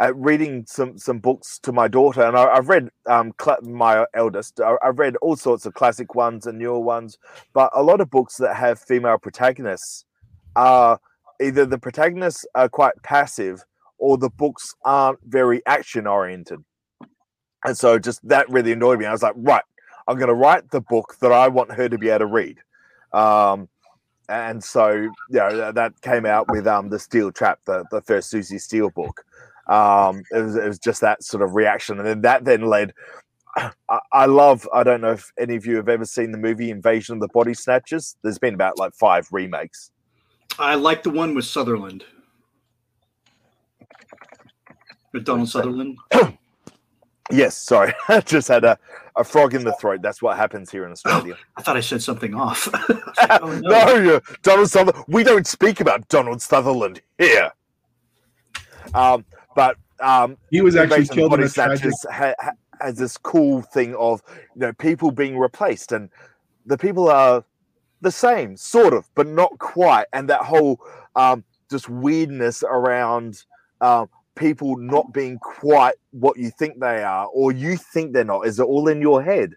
uh, 0.00 0.12
reading 0.14 0.64
some 0.66 0.98
some 0.98 1.18
books 1.18 1.58
to 1.60 1.72
my 1.72 1.86
daughter, 1.88 2.22
and 2.22 2.36
I, 2.36 2.54
have 2.54 2.68
read 2.68 2.90
um, 3.06 3.32
cl- 3.40 3.62
my 3.62 4.06
eldest. 4.14 4.60
I, 4.60 4.76
have 4.82 4.98
read 4.98 5.16
all 5.16 5.36
sorts 5.36 5.66
of 5.66 5.74
classic 5.74 6.14
ones 6.14 6.46
and 6.46 6.58
newer 6.58 6.80
ones, 6.80 7.18
but 7.52 7.70
a 7.74 7.82
lot 7.82 8.00
of 8.00 8.10
books 8.10 8.36
that 8.38 8.56
have 8.56 8.80
female 8.80 9.18
protagonists 9.18 10.04
are 10.56 10.98
either 11.40 11.64
the 11.64 11.78
protagonists 11.78 12.44
are 12.54 12.68
quite 12.68 12.94
passive, 13.02 13.64
or 13.98 14.18
the 14.18 14.30
books 14.30 14.74
aren't 14.84 15.20
very 15.24 15.62
action 15.66 16.06
oriented. 16.06 16.58
And 17.64 17.78
so, 17.78 17.98
just 17.98 18.26
that 18.28 18.50
really 18.50 18.72
annoyed 18.72 18.98
me. 18.98 19.06
I 19.06 19.12
was 19.12 19.22
like, 19.22 19.34
right, 19.36 19.64
I'm 20.08 20.16
going 20.16 20.28
to 20.28 20.34
write 20.34 20.70
the 20.70 20.80
book 20.80 21.16
that 21.20 21.32
I 21.32 21.48
want 21.48 21.72
her 21.72 21.88
to 21.88 21.98
be 21.98 22.08
able 22.08 22.20
to 22.20 22.26
read. 22.26 22.58
Um, 23.12 23.68
and 24.28 24.62
so, 24.62 24.90
you 24.90 25.12
know, 25.30 25.72
that 25.72 26.00
came 26.00 26.26
out 26.26 26.50
with 26.50 26.66
um, 26.66 26.88
the 26.88 26.98
Steel 26.98 27.30
Trap, 27.30 27.60
the, 27.66 27.84
the 27.90 28.00
first 28.02 28.30
Susie 28.30 28.58
Steele 28.58 28.90
book. 28.90 29.24
Um, 29.66 30.22
it 30.30 30.42
was, 30.42 30.56
it 30.56 30.66
was 30.66 30.78
just 30.78 31.00
that 31.00 31.22
sort 31.22 31.42
of 31.42 31.54
reaction, 31.54 31.98
and 31.98 32.06
then 32.06 32.20
that 32.22 32.44
then 32.44 32.62
led. 32.62 32.92
I, 33.56 34.00
I 34.12 34.26
love. 34.26 34.68
I 34.74 34.82
don't 34.82 35.00
know 35.00 35.12
if 35.12 35.32
any 35.38 35.56
of 35.56 35.64
you 35.64 35.76
have 35.76 35.88
ever 35.88 36.04
seen 36.04 36.32
the 36.32 36.38
movie 36.38 36.70
Invasion 36.70 37.14
of 37.14 37.20
the 37.20 37.28
Body 37.28 37.54
Snatchers. 37.54 38.16
There's 38.22 38.38
been 38.38 38.54
about 38.54 38.78
like 38.78 38.94
five 38.94 39.28
remakes. 39.30 39.90
I 40.58 40.74
like 40.74 41.02
the 41.02 41.10
one 41.10 41.34
with 41.34 41.44
Sutherland. 41.44 42.04
With 45.12 45.24
Donald 45.24 45.48
Sutherland. 45.48 45.98
yes, 47.30 47.56
sorry. 47.56 47.94
I 48.08 48.20
just 48.20 48.48
had 48.48 48.64
a, 48.64 48.78
a 49.16 49.24
frog 49.24 49.54
in 49.54 49.64
the 49.64 49.72
throat. 49.74 50.02
That's 50.02 50.20
what 50.20 50.36
happens 50.36 50.70
here 50.70 50.84
in 50.84 50.92
Australia. 50.92 51.36
Oh, 51.38 51.52
I 51.56 51.62
thought 51.62 51.76
I 51.76 51.80
said 51.80 52.02
something 52.02 52.34
off. 52.34 52.68
oh, 53.30 53.60
no, 53.62 54.02
no 54.02 54.20
Donald 54.42 54.70
Sutherland. 54.70 55.04
We 55.08 55.22
don't 55.22 55.46
speak 55.46 55.80
about 55.80 56.06
Donald 56.08 56.42
Sutherland 56.42 57.00
here. 57.18 57.52
Um, 58.92 59.24
but 59.54 59.76
um, 60.00 60.36
he 60.50 60.60
was 60.60 60.76
actually 60.76 61.06
killed 61.06 61.34
in 61.34 61.42
a 61.42 61.48
tragic... 61.48 61.92
ha, 62.10 62.34
ha, 62.40 62.52
has 62.80 62.96
this 62.96 63.16
cool 63.16 63.62
thing 63.62 63.94
of 63.94 64.22
you 64.54 64.60
know 64.60 64.72
people 64.74 65.10
being 65.10 65.38
replaced, 65.38 65.92
and 65.92 66.10
the 66.66 66.78
people 66.78 67.08
are 67.08 67.44
the 68.00 68.10
same, 68.10 68.56
sort 68.56 68.92
of, 68.92 69.08
but 69.14 69.26
not 69.26 69.58
quite, 69.58 70.06
and 70.12 70.28
that 70.28 70.42
whole 70.42 70.80
um, 71.16 71.44
just 71.70 71.88
weirdness 71.88 72.62
around 72.62 73.44
um, 73.80 74.08
people 74.34 74.76
not 74.76 75.12
being 75.12 75.38
quite 75.38 75.94
what 76.10 76.36
you 76.38 76.50
think 76.50 76.80
they 76.80 77.02
are, 77.02 77.26
or 77.26 77.52
you 77.52 77.76
think 77.76 78.12
they're 78.12 78.24
not. 78.24 78.46
Is 78.46 78.60
it 78.60 78.64
all 78.64 78.88
in 78.88 79.00
your 79.00 79.22
head? 79.22 79.54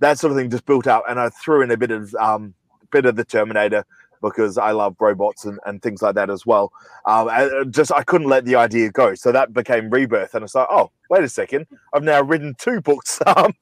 That 0.00 0.18
sort 0.18 0.30
of 0.30 0.36
thing 0.38 0.50
just 0.50 0.66
built 0.66 0.86
up, 0.86 1.04
and 1.08 1.18
I 1.18 1.28
threw 1.30 1.62
in 1.62 1.70
a 1.70 1.76
bit 1.76 1.90
of 1.90 2.14
um, 2.14 2.54
bit 2.90 3.06
of 3.06 3.16
the 3.16 3.24
Terminator 3.24 3.84
because 4.20 4.58
I 4.58 4.72
love 4.72 4.96
robots 4.98 5.44
and, 5.44 5.58
and 5.66 5.82
things 5.82 6.02
like 6.02 6.14
that 6.14 6.30
as 6.30 6.44
well. 6.46 6.72
Um, 7.06 7.70
just 7.70 7.92
I 7.92 8.02
couldn't 8.02 8.28
let 8.28 8.44
the 8.44 8.56
idea 8.56 8.90
go, 8.90 9.14
so 9.14 9.32
that 9.32 9.52
became 9.52 9.90
Rebirth, 9.90 10.34
and 10.34 10.44
it's 10.44 10.54
like, 10.54 10.68
oh, 10.70 10.90
wait 11.10 11.24
a 11.24 11.28
second, 11.28 11.66
I've 11.92 12.02
now 12.02 12.22
written 12.22 12.54
two 12.58 12.80
books 12.80 13.20
um, 13.26 13.54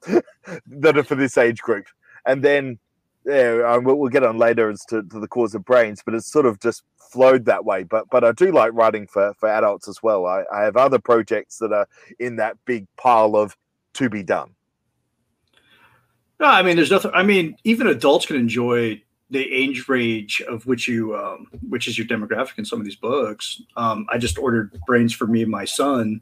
that 0.67 0.97
are 0.97 1.03
for 1.03 1.15
this 1.15 1.37
age 1.37 1.61
group, 1.61 1.87
and 2.25 2.43
then 2.43 2.79
yeah, 3.27 3.61
um, 3.67 3.83
we'll, 3.83 3.95
we'll, 3.95 4.09
get 4.09 4.23
on 4.23 4.37
later 4.37 4.69
as 4.69 4.85
to, 4.85 5.03
to, 5.03 5.19
the 5.19 5.27
cause 5.27 5.53
of 5.53 5.65
brains, 5.65 6.01
but 6.03 6.13
it's 6.13 6.31
sort 6.31 6.45
of 6.45 6.61
just 6.61 6.83
flowed 7.11 7.43
that 7.45 7.65
way. 7.65 7.83
But 7.83 8.09
but 8.09 8.23
I 8.23 8.31
do 8.31 8.53
like 8.53 8.71
writing 8.73 9.05
for 9.05 9.33
for 9.37 9.49
adults 9.49 9.89
as 9.89 10.01
well. 10.01 10.25
I, 10.25 10.43
I 10.53 10.61
have 10.63 10.77
other 10.77 10.97
projects 10.97 11.57
that 11.57 11.73
are 11.73 11.87
in 12.19 12.37
that 12.37 12.55
big 12.63 12.87
pile 12.95 13.35
of 13.35 13.57
to 13.95 14.09
be 14.09 14.23
done. 14.23 14.55
No, 16.39 16.45
I 16.45 16.61
mean, 16.61 16.77
there's 16.77 16.91
nothing. 16.91 17.11
I 17.13 17.23
mean, 17.23 17.57
even 17.65 17.87
adults 17.87 18.27
can 18.27 18.37
enjoy 18.37 19.01
the 19.29 19.51
age 19.53 19.89
range 19.89 20.41
of 20.41 20.65
which 20.65 20.87
you 20.87 21.15
um, 21.15 21.47
which 21.67 21.87
is 21.87 21.97
your 21.97 22.07
demographic 22.07 22.57
in 22.57 22.65
some 22.65 22.79
of 22.79 22.85
these 22.85 22.95
books. 22.95 23.61
Um, 23.75 24.05
I 24.09 24.17
just 24.17 24.37
ordered 24.37 24.79
brains 24.85 25.13
for 25.13 25.27
me 25.27 25.41
and 25.41 25.51
my 25.51 25.65
son. 25.65 26.21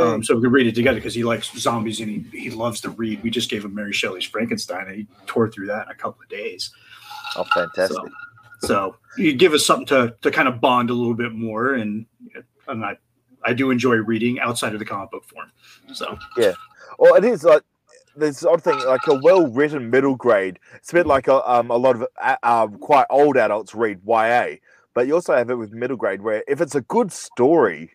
Um, 0.00 0.24
so 0.24 0.34
we 0.34 0.40
could 0.40 0.52
read 0.52 0.66
it 0.66 0.74
together 0.74 0.96
because 0.96 1.14
he 1.14 1.24
likes 1.24 1.52
zombies 1.58 2.00
and 2.00 2.08
he, 2.08 2.38
he 2.38 2.50
loves 2.50 2.80
to 2.80 2.90
read. 2.90 3.22
We 3.22 3.28
just 3.28 3.50
gave 3.50 3.66
him 3.66 3.74
Mary 3.74 3.92
Shelley's 3.92 4.24
Frankenstein 4.24 4.86
and 4.86 4.96
he 4.96 5.06
tore 5.26 5.50
through 5.50 5.66
that 5.66 5.86
in 5.86 5.92
a 5.92 5.94
couple 5.94 6.22
of 6.22 6.28
days. 6.30 6.70
Oh, 7.36 7.44
fantastic! 7.54 7.98
So, 8.60 8.66
so 8.66 8.96
you 9.18 9.34
give 9.34 9.52
us 9.52 9.66
something 9.66 9.86
to 9.86 10.16
to 10.22 10.30
kind 10.30 10.48
of 10.48 10.60
bond 10.60 10.88
a 10.88 10.94
little 10.94 11.14
bit 11.14 11.32
more, 11.32 11.74
and 11.74 12.06
and 12.66 12.84
I 12.84 12.96
I 13.44 13.52
do 13.52 13.70
enjoy 13.70 13.96
reading 13.96 14.40
outside 14.40 14.72
of 14.72 14.78
the 14.78 14.84
comic 14.86 15.10
book 15.10 15.24
form. 15.24 15.52
So 15.92 16.16
yeah, 16.38 16.52
well, 16.98 17.14
it 17.14 17.24
is 17.24 17.44
like 17.44 17.62
there's 18.16 18.44
odd 18.44 18.62
thing 18.62 18.78
like 18.86 19.06
a 19.06 19.18
well-written 19.22 19.90
middle 19.90 20.16
grade. 20.16 20.58
It's 20.76 20.90
a 20.90 20.94
bit 20.94 21.06
like 21.06 21.28
a, 21.28 21.48
um, 21.50 21.70
a 21.70 21.76
lot 21.76 21.96
of 21.96 22.06
uh, 22.22 22.36
um, 22.42 22.78
quite 22.78 23.06
old 23.10 23.36
adults 23.36 23.74
read 23.74 24.00
YA, 24.06 24.56
but 24.94 25.06
you 25.06 25.14
also 25.14 25.34
have 25.36 25.50
it 25.50 25.56
with 25.56 25.72
middle 25.72 25.96
grade 25.96 26.22
where 26.22 26.44
if 26.48 26.60
it's 26.60 26.74
a 26.74 26.80
good 26.82 27.12
story, 27.12 27.90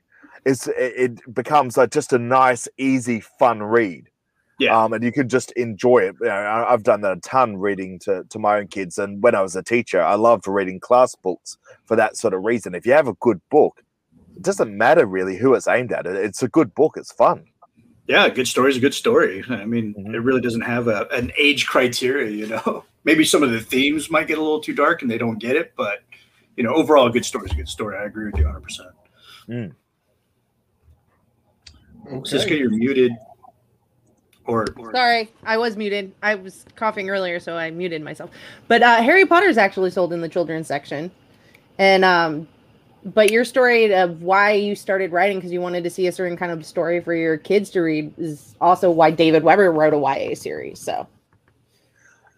it's 0.45 0.67
it, 0.67 0.93
it 0.95 1.33
becomes 1.33 1.77
like 1.77 1.91
just 1.91 2.13
a 2.13 2.19
nice, 2.19 2.67
easy, 2.77 3.19
fun 3.19 3.61
read. 3.63 4.09
Yeah. 4.59 4.77
Um, 4.83 4.91
and 4.91 5.01
you 5.05 5.11
can 5.13 5.29
just 5.29 5.51
enjoy 5.53 5.99
it. 5.99 6.15
You 6.19 6.27
know, 6.27 6.65
I've 6.67 6.83
done 6.83 6.99
that 7.01 7.17
a 7.17 7.21
ton 7.21 7.55
reading 7.57 7.97
to, 7.99 8.25
to 8.29 8.39
my 8.39 8.57
own 8.57 8.67
kids. 8.67 8.97
And 8.97 9.23
when 9.23 9.33
I 9.33 9.41
was 9.41 9.55
a 9.55 9.63
teacher, 9.63 10.01
I 10.01 10.15
loved 10.15 10.47
reading 10.47 10.81
class 10.81 11.15
books 11.15 11.57
for 11.85 11.95
that 11.95 12.17
sort 12.17 12.33
of 12.33 12.43
reason. 12.43 12.75
If 12.75 12.85
you 12.85 12.91
have 12.91 13.07
a 13.07 13.13
good 13.21 13.39
book, 13.49 13.81
it 14.35 14.43
doesn't 14.43 14.77
matter 14.77 15.05
really 15.05 15.37
who 15.37 15.53
it's 15.53 15.67
aimed 15.69 15.93
at. 15.93 16.05
It- 16.05 16.17
It's 16.17 16.43
a 16.43 16.49
good 16.49 16.75
book. 16.75 16.95
It's 16.97 17.11
fun. 17.13 17.45
Yeah, 18.09 18.25
a 18.25 18.31
good 18.31 18.47
story 18.47 18.71
is 18.71 18.77
a 18.77 18.79
good 18.79 18.95
story. 18.95 19.43
I 19.49 19.65
mean, 19.65 19.93
Mhm. 19.93 20.15
it 20.15 20.19
really 20.21 20.41
doesn't 20.41 20.61
have 20.61 20.87
a, 20.87 21.07
an 21.11 21.31
age 21.37 21.67
criteria, 21.67 22.31
you 22.31 22.47
know. 22.47 22.83
Maybe 23.03 23.23
some 23.23 23.43
of 23.43 23.51
the 23.51 23.61
themes 23.61 24.09
might 24.09 24.27
get 24.27 24.39
a 24.39 24.41
little 24.41 24.59
too 24.59 24.73
dark 24.73 25.03
and 25.03 25.11
they 25.11 25.19
don't 25.19 25.37
get 25.37 25.55
it, 25.55 25.73
but 25.77 25.99
you 26.57 26.63
know, 26.63 26.73
overall, 26.73 27.05
a 27.07 27.11
good 27.11 27.23
story 27.23 27.45
is 27.45 27.51
a 27.51 27.55
good 27.55 27.69
story. 27.69 27.95
I 27.97 28.05
agree 28.05 28.25
with 28.25 28.35
you 28.37 28.45
100. 28.45 28.61
percent 28.61 28.89
Cisca, 32.25 32.57
you're 32.57 32.71
muted. 32.71 33.11
Or, 34.45 34.65
or 34.77 34.91
Sorry, 34.91 35.29
I 35.43 35.57
was 35.57 35.77
muted. 35.77 36.11
I 36.23 36.33
was 36.33 36.65
coughing 36.75 37.11
earlier, 37.11 37.39
so 37.39 37.55
I 37.55 37.69
muted 37.69 38.01
myself. 38.01 38.31
But 38.67 38.81
uh, 38.81 39.03
Harry 39.03 39.27
Potter 39.27 39.47
is 39.47 39.59
actually 39.59 39.91
sold 39.91 40.11
in 40.11 40.21
the 40.21 40.29
children's 40.29 40.65
section, 40.65 41.11
and 41.77 42.03
um, 42.03 42.47
but 43.05 43.31
your 43.31 43.45
story 43.45 43.93
of 43.93 44.21
why 44.21 44.51
you 44.51 44.75
started 44.75 45.11
writing 45.11 45.37
because 45.37 45.51
you 45.51 45.61
wanted 45.61 45.83
to 45.83 45.89
see 45.89 46.07
a 46.07 46.11
certain 46.11 46.37
kind 46.37 46.51
of 46.51 46.65
story 46.65 46.99
for 46.99 47.13
your 47.13 47.37
kids 47.37 47.69
to 47.71 47.81
read 47.81 48.13
is 48.17 48.55
also 48.59 48.91
why 48.91 49.11
David 49.11 49.43
Weber 49.43 49.71
wrote 49.71 49.93
a 49.93 49.97
YA 49.97 50.35
series. 50.35 50.79
So 50.79 51.07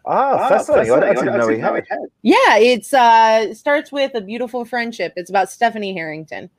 Ah, 0.05 0.47
fascinating. 0.47 0.93
I 0.93 1.13
didn't 1.13 1.37
know 1.37 1.49
he 1.49 1.59
had. 1.59 1.83
yeah, 2.21 2.57
it's 2.57 2.93
uh, 2.93 3.47
it 3.49 3.55
starts 3.55 3.91
with 3.91 4.15
a 4.15 4.21
beautiful 4.21 4.65
friendship. 4.65 5.13
It's 5.15 5.29
about 5.29 5.49
Stephanie 5.51 5.93
Harrington, 5.93 6.49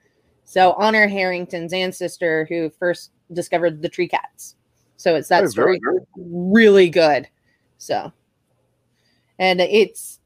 so 0.44 0.72
Honor 0.74 1.08
Harrington's 1.08 1.72
ancestor 1.72 2.46
who 2.48 2.70
first 2.70 3.10
discovered 3.32 3.82
the 3.82 3.88
tree 3.88 4.08
cats. 4.08 4.56
So 4.96 5.16
it's 5.16 5.28
that 5.28 5.44
Oh, 5.44 5.48
story 5.48 5.80
very 5.82 5.98
really 6.16 6.88
good. 6.88 7.28
So, 7.78 8.12
and 9.38 9.60
it's, 9.60 10.20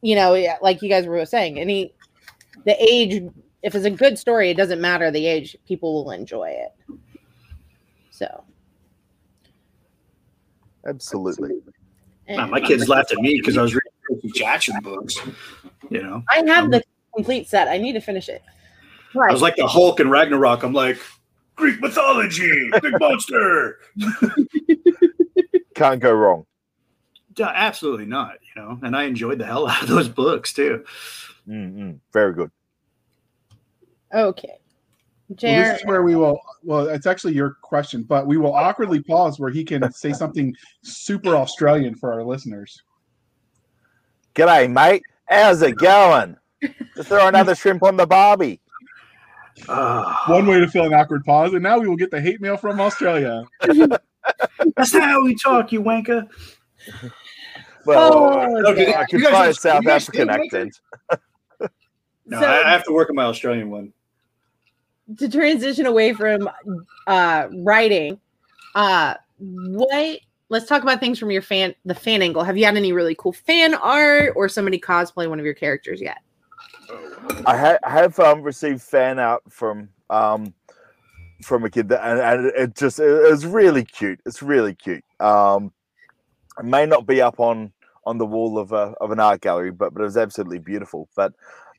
you 0.00 0.14
know, 0.14 0.56
like 0.62 0.82
you 0.82 0.88
guys 0.88 1.06
were 1.06 1.26
saying, 1.26 1.58
any 1.58 1.92
the 2.64 2.76
age, 2.78 3.22
if 3.62 3.74
it's 3.74 3.84
a 3.84 3.90
good 3.90 4.18
story, 4.18 4.50
it 4.50 4.56
doesn't 4.56 4.80
matter 4.80 5.10
the 5.10 5.26
age, 5.26 5.56
people 5.66 5.94
will 5.94 6.10
enjoy 6.10 6.50
it. 6.50 6.98
So, 8.10 8.44
Absolutely. 10.86 11.62
Nah, 12.28 12.46
my 12.46 12.60
kids 12.60 12.88
laughed 12.88 13.12
at 13.12 13.18
me 13.18 13.36
because 13.40 13.56
I 13.56 13.62
was 13.62 13.74
reading 13.74 13.92
Percy 14.08 14.30
Jackson 14.38 14.76
books. 14.82 15.16
You 15.90 16.02
know, 16.02 16.22
I 16.30 16.42
have 16.46 16.70
the 16.70 16.82
complete 17.14 17.48
set. 17.48 17.68
I 17.68 17.78
need 17.78 17.92
to 17.92 18.00
finish 18.00 18.28
it. 18.28 18.42
I 19.14 19.32
was 19.32 19.42
like 19.42 19.56
the 19.56 19.66
Hulk 19.66 20.00
and 20.00 20.10
Ragnarok. 20.10 20.62
I'm 20.62 20.72
like 20.72 20.98
Greek 21.56 21.80
mythology, 21.80 22.70
big 22.82 22.98
monster. 22.98 23.78
Can't 25.74 26.00
go 26.00 26.12
wrong. 26.12 26.46
Yeah, 27.36 27.52
absolutely 27.54 28.06
not. 28.06 28.34
You 28.42 28.62
know, 28.62 28.78
and 28.82 28.96
I 28.96 29.04
enjoyed 29.04 29.38
the 29.38 29.46
hell 29.46 29.68
out 29.68 29.82
of 29.82 29.88
those 29.88 30.08
books 30.08 30.52
too. 30.52 30.84
Mm-mm. 31.48 31.98
Very 32.12 32.32
good. 32.32 32.50
Okay. 34.12 34.58
Well, 35.28 35.36
this 35.40 35.80
is 35.80 35.86
where 35.86 36.02
we 36.02 36.16
will. 36.16 36.38
Well, 36.62 36.88
it's 36.88 37.06
actually 37.06 37.32
your 37.32 37.56
question, 37.62 38.02
but 38.02 38.26
we 38.26 38.36
will 38.36 38.54
awkwardly 38.54 39.02
pause 39.02 39.40
where 39.40 39.50
he 39.50 39.64
can 39.64 39.90
say 39.92 40.12
something 40.12 40.54
super 40.82 41.34
Australian 41.34 41.94
for 41.94 42.12
our 42.12 42.22
listeners. 42.22 42.82
G'day, 44.34 44.70
mate. 44.70 45.02
How's 45.26 45.62
it 45.62 45.76
going? 45.76 46.36
Just 46.96 47.08
throw 47.08 47.26
another 47.26 47.54
shrimp 47.54 47.82
on 47.82 47.96
the 47.96 48.06
barbie. 48.06 48.60
Ah, 49.68 50.24
One 50.28 50.46
way 50.46 50.60
to 50.60 50.68
fill 50.68 50.84
an 50.84 50.94
awkward 50.94 51.24
pause, 51.24 51.54
and 51.54 51.62
now 51.62 51.78
we 51.78 51.88
will 51.88 51.96
get 51.96 52.10
the 52.10 52.20
hate 52.20 52.40
mail 52.40 52.56
from 52.56 52.80
Australia. 52.80 53.44
that's 53.62 54.92
not 54.92 55.02
how 55.02 55.24
we 55.24 55.34
talk, 55.36 55.72
you 55.72 55.82
wanker. 55.82 56.28
Well, 57.86 58.12
Oh, 58.12 58.70
Okay, 58.72 58.94
I 58.94 59.04
could 59.04 59.20
you 59.20 59.30
guys 59.30 59.30
try 59.30 59.46
a 59.48 59.54
South 59.54 59.86
African 59.86 60.30
accent. 60.30 60.80
No, 62.26 62.40
So- 62.40 62.46
I 62.46 62.68
I 62.68 62.70
have 62.72 62.84
to 62.84 62.92
work 62.92 63.10
on 63.10 63.16
my 63.16 63.24
Australian 63.24 63.70
one. 63.70 63.92
to 65.18 65.28
transition 65.28 65.84
away 65.84 66.14
from 66.14 66.48
uh 67.06 67.48
writing 67.58 68.18
uh 68.74 69.12
what 69.38 70.18
let's 70.48 70.64
talk 70.66 70.82
about 70.82 71.00
things 71.00 71.18
from 71.18 71.30
your 71.30 71.42
fan 71.42 71.74
the 71.84 71.94
fan 71.94 72.22
angle 72.22 72.42
have 72.42 72.56
you 72.56 72.64
had 72.64 72.74
any 72.78 72.92
really 72.94 73.14
cool 73.18 73.34
fan 73.34 73.74
art 73.74 74.32
or 74.36 74.48
somebody 74.48 74.80
cosplay 74.80 75.28
one 75.28 75.38
of 75.38 75.44
your 75.44 75.52
characters 75.52 76.00
yet 76.00 76.18
I 77.46 77.56
ha- 77.58 77.78
have 77.90 78.18
um, 78.18 78.40
received 78.40 78.80
fan 78.80 79.18
art 79.18 79.42
from 79.50 79.90
um, 80.08 80.54
from 81.42 81.64
a 81.64 81.70
kid 81.70 81.88
that, 81.90 82.02
and, 82.02 82.20
and 82.20 82.46
it 82.56 82.74
just 82.74 82.98
it, 83.00 83.30
was 83.30 83.44
really 83.44 83.84
cute. 83.84 84.20
It's 84.24 84.42
really 84.42 84.74
cute. 84.74 85.04
Um, 85.20 85.72
it 86.58 86.64
may 86.64 86.86
not 86.86 87.06
be 87.06 87.20
up 87.20 87.40
on 87.40 87.72
on 88.06 88.18
the 88.18 88.26
wall 88.26 88.58
of 88.58 88.72
a, 88.72 88.94
of 89.00 89.10
an 89.10 89.20
art 89.20 89.40
gallery, 89.40 89.70
but 89.70 89.94
but 89.94 90.00
it 90.00 90.04
was 90.04 90.16
absolutely 90.16 90.58
beautiful. 90.58 91.08
But 91.16 91.32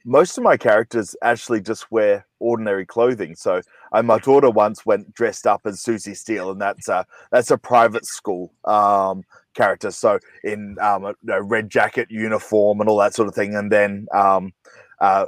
most 0.06 0.38
of 0.38 0.44
my 0.44 0.56
characters 0.56 1.16
actually 1.24 1.62
just 1.62 1.92
wear 1.92 2.26
ordinary 2.40 2.86
clothing. 2.86 3.36
So 3.36 3.62
uh, 3.92 4.04
my 4.04 4.20
daughter 4.20 4.52
once 4.52 4.86
went 4.86 5.14
dressed 5.14 5.48
up 5.48 5.62
as 5.66 5.82
Susie 5.82 6.14
Steele, 6.14 6.52
and 6.52 6.62
that's 6.62 6.88
a 6.88 7.06
that's 7.32 7.52
a 7.52 7.58
private 7.58 8.06
school 8.06 8.54
um, 8.66 9.24
character. 9.56 9.92
So 9.92 10.20
in 10.44 10.78
um, 10.80 11.06
a, 11.06 11.16
a 11.30 11.42
red 11.42 11.70
jacket 11.70 12.08
uniform 12.12 12.82
and 12.82 12.90
all 12.90 12.98
that 13.00 13.16
sort 13.16 13.28
of 13.28 13.36
thing, 13.36 13.56
and 13.56 13.72
then 13.72 14.08
um, 14.14 14.54
uh, 15.02 15.26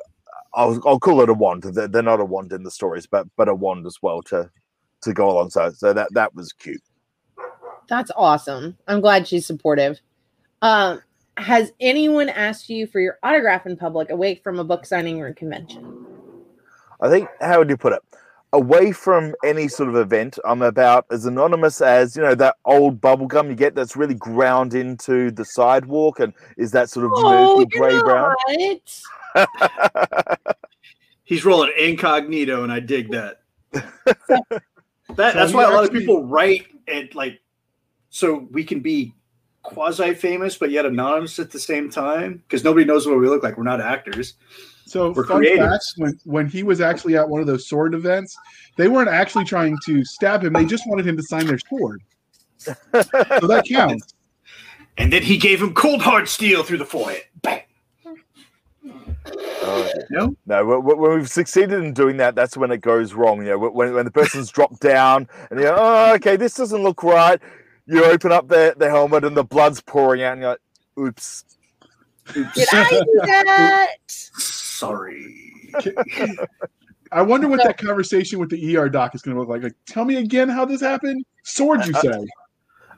I'll, 0.53 0.79
I'll 0.85 0.99
call 0.99 1.21
it 1.21 1.29
a 1.29 1.33
wand. 1.33 1.63
They're, 1.63 1.87
they're 1.87 2.03
not 2.03 2.19
a 2.19 2.25
wand 2.25 2.53
in 2.53 2.63
the 2.63 2.71
stories, 2.71 3.07
but 3.07 3.27
but 3.35 3.49
a 3.49 3.55
wand 3.55 3.85
as 3.85 3.97
well 4.01 4.21
to 4.23 4.49
to 5.01 5.13
go 5.13 5.29
alongside. 5.29 5.75
So 5.75 5.93
that 5.93 6.13
that 6.13 6.35
was 6.35 6.53
cute. 6.53 6.81
That's 7.87 8.11
awesome 8.15 8.77
i'm 8.87 9.01
glad 9.01 9.27
she's 9.27 9.45
supportive 9.45 9.99
um 10.61 11.01
has 11.37 11.71
anyone 11.79 12.29
asked 12.29 12.69
you 12.69 12.87
for 12.87 12.99
your 12.99 13.19
autograph 13.23 13.65
in 13.65 13.77
public 13.77 14.09
away 14.09 14.35
from 14.35 14.59
a 14.59 14.63
book 14.63 14.85
signing 14.85 15.21
or 15.21 15.33
convention 15.33 16.07
I 17.01 17.09
think 17.09 17.29
how 17.39 17.59
would 17.59 17.69
you 17.69 17.77
put 17.77 17.93
it? 17.93 18.01
Away 18.53 18.91
from 18.91 19.35
any 19.43 19.67
sort 19.67 19.89
of 19.89 19.95
event, 19.95 20.39
I'm 20.45 20.61
about 20.61 21.05
as 21.11 21.25
anonymous 21.25 21.81
as 21.81 22.15
you 22.15 22.21
know 22.21 22.33
that 22.35 22.55
old 22.65 23.01
bubble 23.01 23.27
gum 23.27 23.49
you 23.49 23.55
get 23.55 23.75
that's 23.75 23.97
really 23.97 24.15
ground 24.15 24.73
into 24.73 25.31
the 25.31 25.43
sidewalk 25.43 26.19
and 26.19 26.33
is 26.57 26.71
that 26.71 26.89
sort 26.89 27.05
of 27.05 27.11
oh 27.15 27.57
murky 27.57 27.77
grey 27.77 27.91
you're 27.91 28.05
brown. 28.05 28.35
He's 31.25 31.43
rolling 31.43 31.71
incognito, 31.77 32.63
and 32.63 32.71
I 32.71 32.79
dig 32.79 33.11
that. 33.11 33.41
that 33.71 33.91
So 34.27 34.53
that's 35.17 35.53
why 35.53 35.65
a 35.65 35.69
lot 35.69 35.83
of 35.83 35.91
people 35.91 36.23
write 36.23 36.67
and 36.87 37.13
like, 37.13 37.41
so 38.17 38.47
we 38.51 38.63
can 38.63 38.79
be 38.79 39.13
quasi 39.61 40.13
famous 40.15 40.57
but 40.57 40.71
yet 40.71 40.85
anonymous 40.87 41.37
at 41.37 41.51
the 41.51 41.59
same 41.59 41.87
time 41.89 42.41
because 42.47 42.63
nobody 42.63 42.83
knows 42.83 43.05
what 43.05 43.19
we 43.19 43.27
look 43.29 43.43
like. 43.43 43.57
We're 43.57 43.63
not 43.63 43.79
actors. 43.79 44.33
So, 44.87 45.11
We're 45.11 45.25
fun 45.27 45.37
creative. 45.39 45.67
fact: 45.67 45.83
when 45.97 46.19
when 46.23 46.47
he 46.47 46.63
was 46.63 46.81
actually 46.81 47.15
at 47.15 47.27
one 47.29 47.41
of 47.41 47.47
those 47.47 47.67
sword 47.67 47.93
events, 47.93 48.35
they 48.75 48.87
weren't 48.87 49.09
actually 49.09 49.45
trying 49.45 49.77
to 49.85 50.03
stab 50.03 50.43
him; 50.43 50.53
they 50.53 50.65
just 50.65 50.87
wanted 50.87 51.05
him 51.05 51.15
to 51.17 51.23
sign 51.23 51.45
their 51.45 51.59
sword. 51.59 52.01
So 52.57 52.73
that 52.83 53.65
counts. 53.69 54.13
And 54.99 55.13
then 55.13 55.21
he 55.21 55.37
gave 55.37 55.61
him 55.61 55.75
cold 55.75 56.01
hard 56.01 56.27
steel 56.27 56.63
through 56.63 56.79
the 56.79 56.85
forehead. 56.85 57.21
Bang. 57.43 57.61
Oh, 59.27 59.91
No, 60.09 60.35
No, 60.47 60.65
when- 60.65 60.83
when 60.83 60.97
when 60.97 61.11
we've 61.19 61.29
succeeded 61.29 61.83
in 61.83 61.93
doing 61.93 62.17
that, 62.17 62.33
that's 62.33 62.57
when 62.57 62.71
it 62.71 62.81
goes 62.81 63.13
wrong. 63.13 63.43
You 63.45 63.49
know, 63.51 63.57
when, 63.59 63.93
when 63.93 64.05
the 64.05 64.11
person's 64.11 64.49
dropped 64.49 64.79
down 64.79 65.27
and 65.51 65.59
you're, 65.59 65.75
oh, 65.77 66.15
okay, 66.15 66.35
this 66.35 66.55
doesn't 66.55 66.81
look 66.81 67.03
right. 67.03 67.39
You 67.87 68.03
open 68.05 68.31
up 68.31 68.47
the, 68.47 68.75
the 68.77 68.89
helmet 68.89 69.23
and 69.23 69.35
the 69.35 69.43
blood's 69.43 69.81
pouring 69.81 70.23
out, 70.23 70.33
and 70.33 70.41
you're 70.41 70.51
like, 70.51 70.59
oops. 70.99 71.45
oops. 72.35 72.53
did 72.53 72.67
i 72.71 72.89
do 72.89 73.21
that 73.23 73.87
sorry. 74.07 75.33
I 77.11 77.21
wonder 77.21 77.47
what 77.47 77.63
that 77.63 77.77
conversation 77.77 78.39
with 78.39 78.49
the 78.49 78.77
ER 78.77 78.89
doc 78.89 79.15
is 79.15 79.21
going 79.21 79.35
to 79.35 79.39
look 79.39 79.49
like. 79.49 79.63
Like, 79.63 79.75
tell 79.85 80.05
me 80.05 80.17
again 80.17 80.49
how 80.49 80.65
this 80.65 80.81
happened. 80.81 81.25
Sword, 81.43 81.85
you 81.85 81.93
say? 81.93 82.27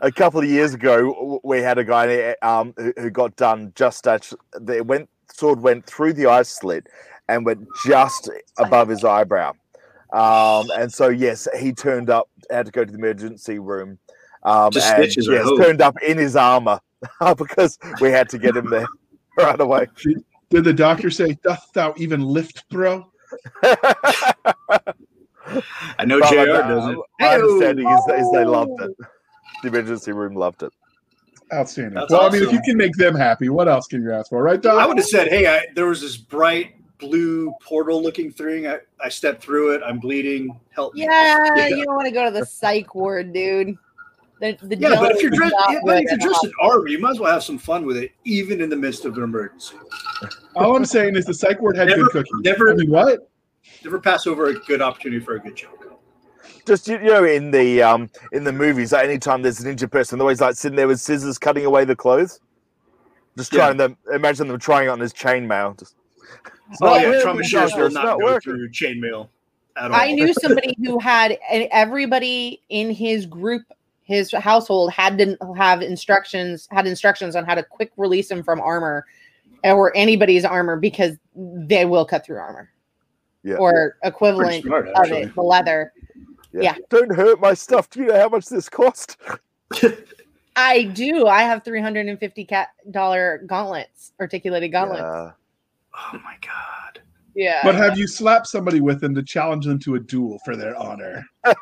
A 0.02 0.12
couple 0.12 0.40
of 0.40 0.48
years 0.48 0.74
ago, 0.74 1.40
we 1.44 1.60
had 1.60 1.78
a 1.78 1.84
guy 1.84 2.36
um, 2.42 2.74
who, 2.78 2.94
who 2.98 3.10
got 3.10 3.36
done 3.36 3.72
just 3.76 4.08
as 4.08 4.34
the 4.54 4.82
went 4.82 5.10
sword 5.32 5.62
went 5.62 5.86
through 5.86 6.14
the 6.14 6.26
eye 6.26 6.42
slit 6.42 6.88
and 7.28 7.46
went 7.46 7.68
just 7.86 8.30
above 8.58 8.88
his 8.88 9.04
eyebrow. 9.04 9.54
Um, 10.12 10.68
and 10.78 10.92
so, 10.92 11.10
yes, 11.10 11.48
he 11.60 11.72
turned 11.72 12.10
up, 12.10 12.30
had 12.50 12.66
to 12.66 12.72
go 12.72 12.84
to 12.84 12.92
the 12.92 12.98
emergency 12.98 13.60
room. 13.60 14.00
Um, 14.44 14.72
Just 14.72 14.88
and, 14.88 15.04
stitches, 15.04 15.28
I 15.30 15.34
yes, 15.34 15.44
hope. 15.44 15.60
turned 15.62 15.82
up 15.82 15.96
in 16.02 16.18
his 16.18 16.36
armor 16.36 16.80
because 17.38 17.78
we 18.02 18.10
had 18.12 18.30
to 18.30 18.38
get 18.38 18.56
him 18.56 18.70
there 18.70 18.86
right 19.38 19.60
away. 19.60 19.88
Did 20.50 20.64
the 20.64 20.74
doctor 20.74 21.10
say, 21.10 21.38
"Doth 21.44 21.70
thou 21.74 21.94
even 21.98 22.22
lift, 22.22 22.68
bro"? 22.70 23.06
I 25.98 26.06
know 26.06 26.20
But, 26.20 26.30
JR 26.30 26.46
doesn't. 26.46 27.00
My 27.20 27.36
understanding 27.36 27.88
is, 27.90 28.06
that- 28.08 28.20
is 28.20 28.32
they 28.32 28.46
loved 28.46 28.82
it. 28.82 28.92
the 29.64 29.68
emergency 29.70 30.12
room 30.12 30.36
loved 30.36 30.64
it. 30.64 30.72
Outstanding. 31.52 31.96
That's 31.96 32.12
well, 32.12 32.22
I 32.24 32.30
mean, 32.30 32.44
if 32.44 32.52
you 32.52 32.62
can 32.64 32.78
make 32.78 32.94
them 32.94 33.16
happy, 33.16 33.50
what 33.50 33.68
else 33.68 33.88
can 33.88 34.04
you 34.04 34.14
ask 34.14 34.30
for, 34.30 34.44
right, 34.44 34.62
Doc? 34.62 34.80
I 34.80 34.86
would 34.86 34.98
have 34.98 35.08
said, 35.08 35.30
"Hey, 35.30 35.48
I, 35.48 35.66
there 35.76 35.88
was 35.88 36.00
this 36.02 36.16
bright 36.16 36.76
blue 37.00 37.52
portal-looking 37.64 38.32
thing. 38.32 38.68
I, 38.68 38.78
I 39.04 39.10
stepped 39.10 39.42
through 39.42 39.74
it. 39.74 39.82
I'm 39.84 39.98
bleeding. 40.00 40.60
Help 40.70 40.94
me." 40.94 41.02
Yeah, 41.04 41.40
Yeah. 41.56 41.68
you 41.70 41.86
don't 41.86 41.96
want 41.96 42.06
to 42.08 42.14
go 42.14 42.26
to 42.26 42.32
the 42.32 42.46
psych 42.46 42.94
ward, 42.94 43.34
dude. 43.34 43.76
The, 44.40 44.58
the 44.62 44.78
Yeah, 44.78 44.96
but 45.00 45.12
if 45.12 45.22
you're 45.22 45.32
dose 45.32 45.40
is 45.42 45.50
dressed, 45.50 45.56
yeah, 45.70 45.80
but 45.84 45.98
if 46.04 46.10
you're 46.10 46.18
dressed 46.18 46.44
in 46.46 46.52
armor, 46.62 46.88
you 46.88 47.00
might 47.00 47.12
as 47.12 47.20
well 47.20 47.32
have 47.32 47.44
some 47.44 47.58
fun 47.58 47.86
with 47.86 47.98
it, 47.98 48.12
even 48.24 48.62
in 48.62 48.70
the 48.70 48.76
midst 48.76 49.04
of 49.06 49.18
an 49.18 49.24
emergency. 49.24 49.76
All 50.56 50.76
I'm 50.76 50.86
saying 50.86 51.16
is 51.18 51.26
the 51.26 51.34
psych 51.34 51.60
ward 51.62 51.76
had 51.76 51.88
Never- 51.90 52.04
good 52.04 52.12
cookies. 52.12 52.32
never- 52.42 52.72
I 52.72 52.76
mean, 52.76 52.90
what? 52.90 53.30
Never 53.84 54.00
pass 54.00 54.28
over 54.28 54.48
a 54.48 54.54
good 54.54 54.82
opportunity 54.82 55.20
for 55.24 55.36
a 55.36 55.40
good 55.40 55.56
joke. 55.56 55.76
Just 56.66 56.88
you 56.88 57.00
know, 57.00 57.24
in 57.26 57.52
the 57.52 57.82
um 57.82 58.10
in 58.32 58.44
the 58.44 58.52
movies, 58.54 58.92
like 58.94 59.06
anytime 59.06 59.42
there's 59.42 59.60
an 59.60 59.70
injured 59.70 59.92
person, 59.92 60.18
they're 60.20 60.24
always 60.24 60.40
like 60.42 60.56
sitting 60.56 60.76
there 60.76 60.88
with 60.88 61.00
scissors 61.00 61.38
cutting 61.38 61.66
away 61.66 61.84
the 61.86 61.96
clothes. 61.96 62.40
Just 63.38 63.52
Yeah. 63.54 63.66
trying 63.66 63.78
them. 63.78 63.98
Imagine 64.14 64.48
them 64.48 64.60
trying 64.60 64.86
it 64.88 64.90
on 64.90 65.00
his 65.00 65.14
chainmail. 65.14 65.78
Just, 65.80 65.96
it's 66.72 66.80
Oh 66.82 66.96
yeah, 66.96 67.08
working, 67.08 67.22
trauma 67.22 67.44
shares 67.44 67.74
will 67.76 67.90
not, 67.90 68.06
not 68.06 68.20
go 68.20 68.26
working. 68.26 68.54
through 68.54 68.70
chainmail 68.70 69.30
at 69.78 69.92
all. 69.92 70.00
I 70.00 70.12
knew 70.12 70.34
somebody 70.34 70.76
who 70.84 71.00
had 71.00 71.38
everybody 71.52 72.62
in 72.70 72.92
his 72.92 73.26
group, 73.26 73.64
his 74.10 74.32
household 74.32 74.92
had 74.92 75.20
to 75.20 75.38
have 75.56 75.84
instructions, 75.84 76.68
had 76.72 76.88
instructions 76.88 77.36
on 77.36 77.46
how 77.46 77.54
to 77.54 77.62
quick 77.62 77.92
release 77.96 78.32
him 78.32 78.42
from 78.42 78.60
armor 78.60 79.06
or 79.64 79.96
anybody's 79.96 80.44
armor 80.44 80.78
because 80.78 81.16
they 81.36 81.86
will 81.86 82.06
cut 82.06 82.26
through 82.26 82.38
armor 82.38 82.72
Yeah. 83.44 83.58
or 83.58 83.98
Pretty 84.02 84.10
equivalent 84.16 84.64
smart, 84.64 84.88
of 84.96 85.12
it, 85.12 85.36
the 85.36 85.44
leather. 85.44 85.94
Yeah. 86.52 86.74
Don't 86.90 87.16
hurt 87.16 87.40
my 87.40 87.54
stuff. 87.54 87.88
Do 87.92 88.00
you 88.00 88.08
know 88.08 88.20
how 88.20 88.30
much 88.30 88.48
this 88.48 88.68
cost? 88.68 89.18
I 90.56 90.84
do. 90.86 91.28
I 91.28 91.44
have 91.44 91.64
three 91.64 91.80
hundred 91.80 92.08
and 92.08 92.20
fifty 92.20 92.44
cat 92.44 92.70
dollar 92.90 93.44
gauntlets, 93.46 94.14
articulated 94.20 94.72
gauntlets. 94.72 95.02
Yeah. 95.04 95.32
Oh 96.14 96.20
my 96.24 96.36
god. 96.42 97.00
Yeah. 97.40 97.62
But 97.64 97.76
have 97.76 97.98
you 97.98 98.06
slapped 98.06 98.48
somebody 98.48 98.82
with 98.82 99.00
them 99.00 99.16
to 99.16 99.24
challenge 99.24 99.66
them 99.66 99.80
to 99.80 99.96
a 99.96 100.00
duel 100.00 100.40
for 100.44 100.58
their 100.58 100.76
honor? 100.76 101.26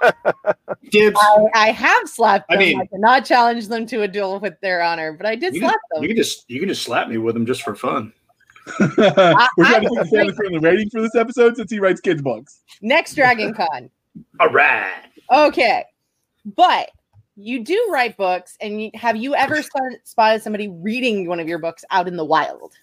Dibs. 0.89 1.19
I, 1.21 1.45
I 1.53 1.71
have 1.71 2.09
slapped 2.09 2.47
I 2.49 2.55
them. 2.55 2.61
I, 2.61 2.65
mean- 2.65 2.79
did 2.91 2.99
not 2.99 3.25
challenge 3.25 3.67
them 3.67 3.85
to 3.85 4.01
a 4.01 4.07
duel 4.07 4.39
with 4.39 4.59
their 4.59 4.81
honor, 4.81 5.13
but 5.13 5.27
I 5.27 5.35
did 5.35 5.55
slap 5.55 5.73
can, 5.73 5.79
them. 5.91 6.01
you 6.01 6.09
can 6.09 6.17
just 6.17 6.45
you 6.49 6.59
can 6.59 6.67
just 6.67 6.81
slap 6.81 7.09
me 7.09 7.19
with 7.19 7.35
them 7.35 7.45
just 7.45 7.61
for 7.61 7.75
fun. 7.75 8.11
We're 8.79 8.87
trying 8.87 9.05
to 9.05 9.61
I- 9.61 9.81
keep 9.81 10.11
family 10.11 10.33
friendly 10.33 10.57
rating 10.57 10.89
for 10.89 10.99
this 10.99 11.13
episode 11.13 11.57
since 11.57 11.69
he 11.69 11.79
writes 11.79 12.01
kids 12.01 12.23
books. 12.23 12.61
Next 12.81 13.13
Dragon 13.13 13.53
Con. 13.53 13.91
All 14.39 14.49
right. 14.49 15.03
Okay. 15.31 15.83
But 16.43 16.89
you 17.35 17.63
do 17.63 17.89
write 17.91 18.17
books, 18.17 18.57
and 18.61 18.81
you, 18.81 18.91
have 18.95 19.15
you 19.15 19.35
ever 19.35 19.61
spotted 20.05 20.41
somebody 20.41 20.69
reading 20.69 21.27
one 21.27 21.39
of 21.39 21.47
your 21.47 21.59
books 21.59 21.85
out 21.91 22.07
in 22.07 22.17
the 22.17 22.25
wild? 22.25 22.73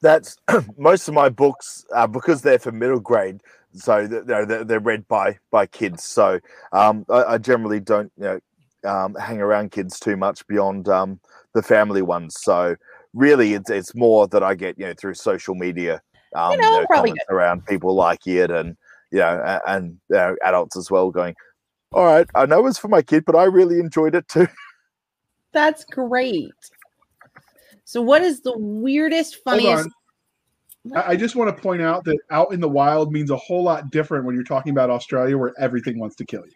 That's 0.00 0.36
most 0.78 1.08
of 1.08 1.14
my 1.14 1.28
books 1.28 1.84
uh, 1.94 2.06
because 2.06 2.42
they're 2.42 2.58
for 2.58 2.72
middle 2.72 3.00
grade. 3.00 3.40
So 3.74 4.06
they're, 4.06 4.46
they're, 4.46 4.64
they're 4.64 4.80
read 4.80 5.06
by 5.08 5.38
by 5.50 5.66
kids. 5.66 6.04
So 6.04 6.40
um, 6.72 7.04
I, 7.10 7.24
I 7.24 7.38
generally 7.38 7.80
don't 7.80 8.12
you 8.16 8.24
know 8.24 8.40
um, 8.84 9.14
hang 9.14 9.40
around 9.40 9.72
kids 9.72 9.98
too 10.00 10.16
much 10.16 10.46
beyond 10.46 10.88
um, 10.88 11.20
the 11.54 11.62
family 11.62 12.02
ones. 12.02 12.36
So 12.40 12.76
really, 13.14 13.54
it's 13.54 13.70
it's 13.70 13.94
more 13.94 14.26
that 14.28 14.42
I 14.42 14.54
get 14.54 14.78
you 14.78 14.86
know 14.86 14.94
through 14.94 15.14
social 15.14 15.54
media. 15.54 16.00
Um, 16.34 16.52
You 16.52 16.58
know, 16.58 16.86
probably 16.86 17.10
comments 17.10 17.24
around 17.30 17.66
people 17.66 17.94
like 17.94 18.26
it, 18.26 18.50
and 18.50 18.76
you 19.10 19.18
know, 19.18 19.60
and 19.66 19.98
you 20.08 20.16
know, 20.16 20.36
adults 20.42 20.76
as 20.76 20.90
well 20.90 21.10
going. 21.10 21.34
All 21.92 22.04
right, 22.04 22.26
I 22.34 22.46
know 22.46 22.66
it's 22.66 22.78
for 22.78 22.88
my 22.88 23.02
kid, 23.02 23.24
but 23.24 23.34
I 23.34 23.44
really 23.44 23.78
enjoyed 23.78 24.14
it 24.14 24.28
too. 24.28 24.48
That's 25.52 25.84
great. 25.84 26.52
So, 27.88 28.02
what 28.02 28.20
is 28.20 28.42
the 28.42 28.52
weirdest, 28.54 29.38
Hold 29.46 29.62
funniest? 29.62 29.88
on. 30.92 30.94
I 30.94 31.12
I 31.12 31.16
just 31.16 31.36
want 31.36 31.56
to 31.56 31.62
point 31.62 31.80
out 31.80 32.04
that 32.04 32.18
out 32.30 32.52
in 32.52 32.60
the 32.60 32.68
wild 32.68 33.10
means 33.14 33.30
a 33.30 33.36
whole 33.36 33.62
lot 33.62 33.90
different 33.90 34.26
when 34.26 34.34
you're 34.34 34.44
talking 34.44 34.72
about 34.72 34.90
Australia, 34.90 35.38
where 35.38 35.54
everything 35.58 35.98
wants 35.98 36.14
to 36.16 36.26
kill 36.26 36.44
you. 36.44 36.52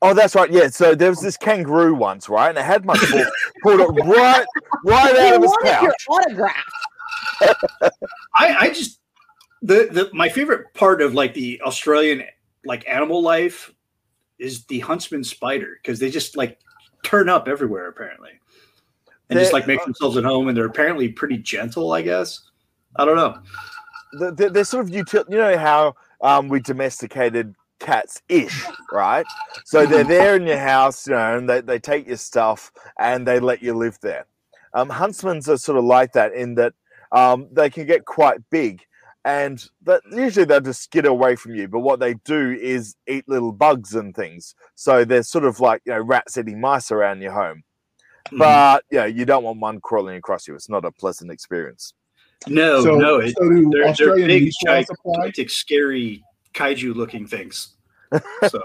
Oh, 0.00 0.14
that's 0.14 0.34
right. 0.34 0.50
Yeah. 0.50 0.68
So 0.68 0.94
there 0.94 1.10
was 1.10 1.20
this 1.20 1.36
kangaroo 1.36 1.94
once, 1.94 2.30
right? 2.30 2.48
And 2.48 2.56
it 2.56 2.64
had 2.64 2.86
my 2.86 2.94
book 2.94 3.28
pulled 3.62 3.80
it 3.80 4.04
right, 4.06 4.46
right 4.86 5.14
They 5.14 5.28
out 5.28 5.34
of 5.34 5.42
his 5.42 5.50
wanted 5.50 5.82
your 5.82 5.90
pouch. 5.90 6.06
autograph. 6.08 6.72
I, 8.34 8.54
I 8.60 8.68
just 8.68 9.00
the, 9.60 9.90
the 9.92 10.08
my 10.14 10.30
favorite 10.30 10.72
part 10.72 11.02
of 11.02 11.12
like 11.12 11.34
the 11.34 11.60
Australian 11.60 12.22
like 12.64 12.88
animal 12.88 13.20
life 13.20 13.70
is 14.38 14.64
the 14.64 14.80
huntsman 14.80 15.24
spider 15.24 15.78
because 15.82 15.98
they 15.98 16.08
just 16.08 16.38
like 16.38 16.58
turn 17.02 17.28
up 17.28 17.48
everywhere 17.48 17.88
apparently 17.88 18.30
and 19.30 19.38
just 19.38 19.50
They're- 19.50 19.60
like 19.60 19.66
make 19.66 19.84
themselves 19.84 20.16
at 20.16 20.24
home 20.24 20.48
and 20.48 20.56
they're 20.56 20.66
apparently 20.66 21.08
pretty 21.08 21.38
gentle 21.38 21.92
I 21.92 22.02
guess 22.02 22.40
I 22.96 23.04
don't 23.04 23.16
know 23.16 23.38
The- 24.18 24.32
the- 24.32 24.50
They're 24.50 24.64
sort 24.64 24.84
of 24.86 24.90
util. 24.92 25.24
You 25.28 25.38
know 25.38 25.58
how 25.58 25.94
um, 26.20 26.48
we 26.48 26.60
domesticated 26.60 27.54
cats 27.80 28.22
ish, 28.28 28.64
right? 28.92 29.26
So 29.64 29.84
they're 29.84 30.04
there 30.04 30.36
in 30.36 30.46
your 30.46 30.58
house, 30.58 31.06
you 31.06 31.12
know, 31.14 31.36
and 31.36 31.48
they, 31.50 31.60
they 31.60 31.78
take 31.78 32.06
your 32.06 32.16
stuff 32.16 32.70
and 32.98 33.26
they 33.26 33.40
let 33.40 33.62
you 33.62 33.74
live 33.74 33.98
there. 34.00 34.26
Um, 34.72 34.88
huntsmen's 34.88 35.48
are 35.48 35.58
sort 35.58 35.76
of 35.78 35.84
like 35.84 36.12
that 36.12 36.32
in 36.32 36.54
that 36.54 36.72
um, 37.12 37.48
they 37.52 37.68
can 37.68 37.86
get 37.86 38.04
quite 38.06 38.38
big 38.50 38.82
and 39.24 39.64
that 39.82 40.00
usually 40.12 40.46
they'll 40.46 40.60
just 40.60 40.82
skid 40.82 41.06
away 41.06 41.36
from 41.36 41.54
you. 41.54 41.66
But 41.68 41.80
what 41.80 42.00
they 42.00 42.14
do 42.24 42.52
is 42.52 42.94
eat 43.06 43.28
little 43.28 43.52
bugs 43.52 43.94
and 43.94 44.14
things. 44.14 44.54
So 44.76 45.04
they're 45.04 45.22
sort 45.22 45.44
of 45.44 45.60
like, 45.60 45.82
you 45.84 45.92
know, 45.92 46.00
rats 46.00 46.38
eating 46.38 46.60
mice 46.60 46.90
around 46.90 47.20
your 47.20 47.32
home. 47.32 47.64
Mhm. 48.32 48.38
But, 48.38 48.84
yeah, 48.90 49.06
you 49.06 49.24
don't 49.24 49.44
want 49.44 49.60
one 49.60 49.80
crawling 49.80 50.16
across 50.16 50.48
you. 50.48 50.54
It's 50.54 50.68
not 50.68 50.84
a 50.84 50.90
pleasant 50.90 51.30
experience. 51.30 51.92
no 52.46 52.82
so, 52.82 52.96
no 52.96 53.16
it, 53.20 53.34
so 53.36 53.48
do 53.48 53.70
they're, 53.70 53.92
they're 53.94 54.16
big 54.16 54.44
meat 54.44 54.54
laws 54.66 54.86
apply? 54.90 55.14
gigantic 55.16 55.48
scary 55.48 56.22
kaiju 56.52 56.94
looking 56.94 57.26
things 57.26 57.74
so 58.48 58.60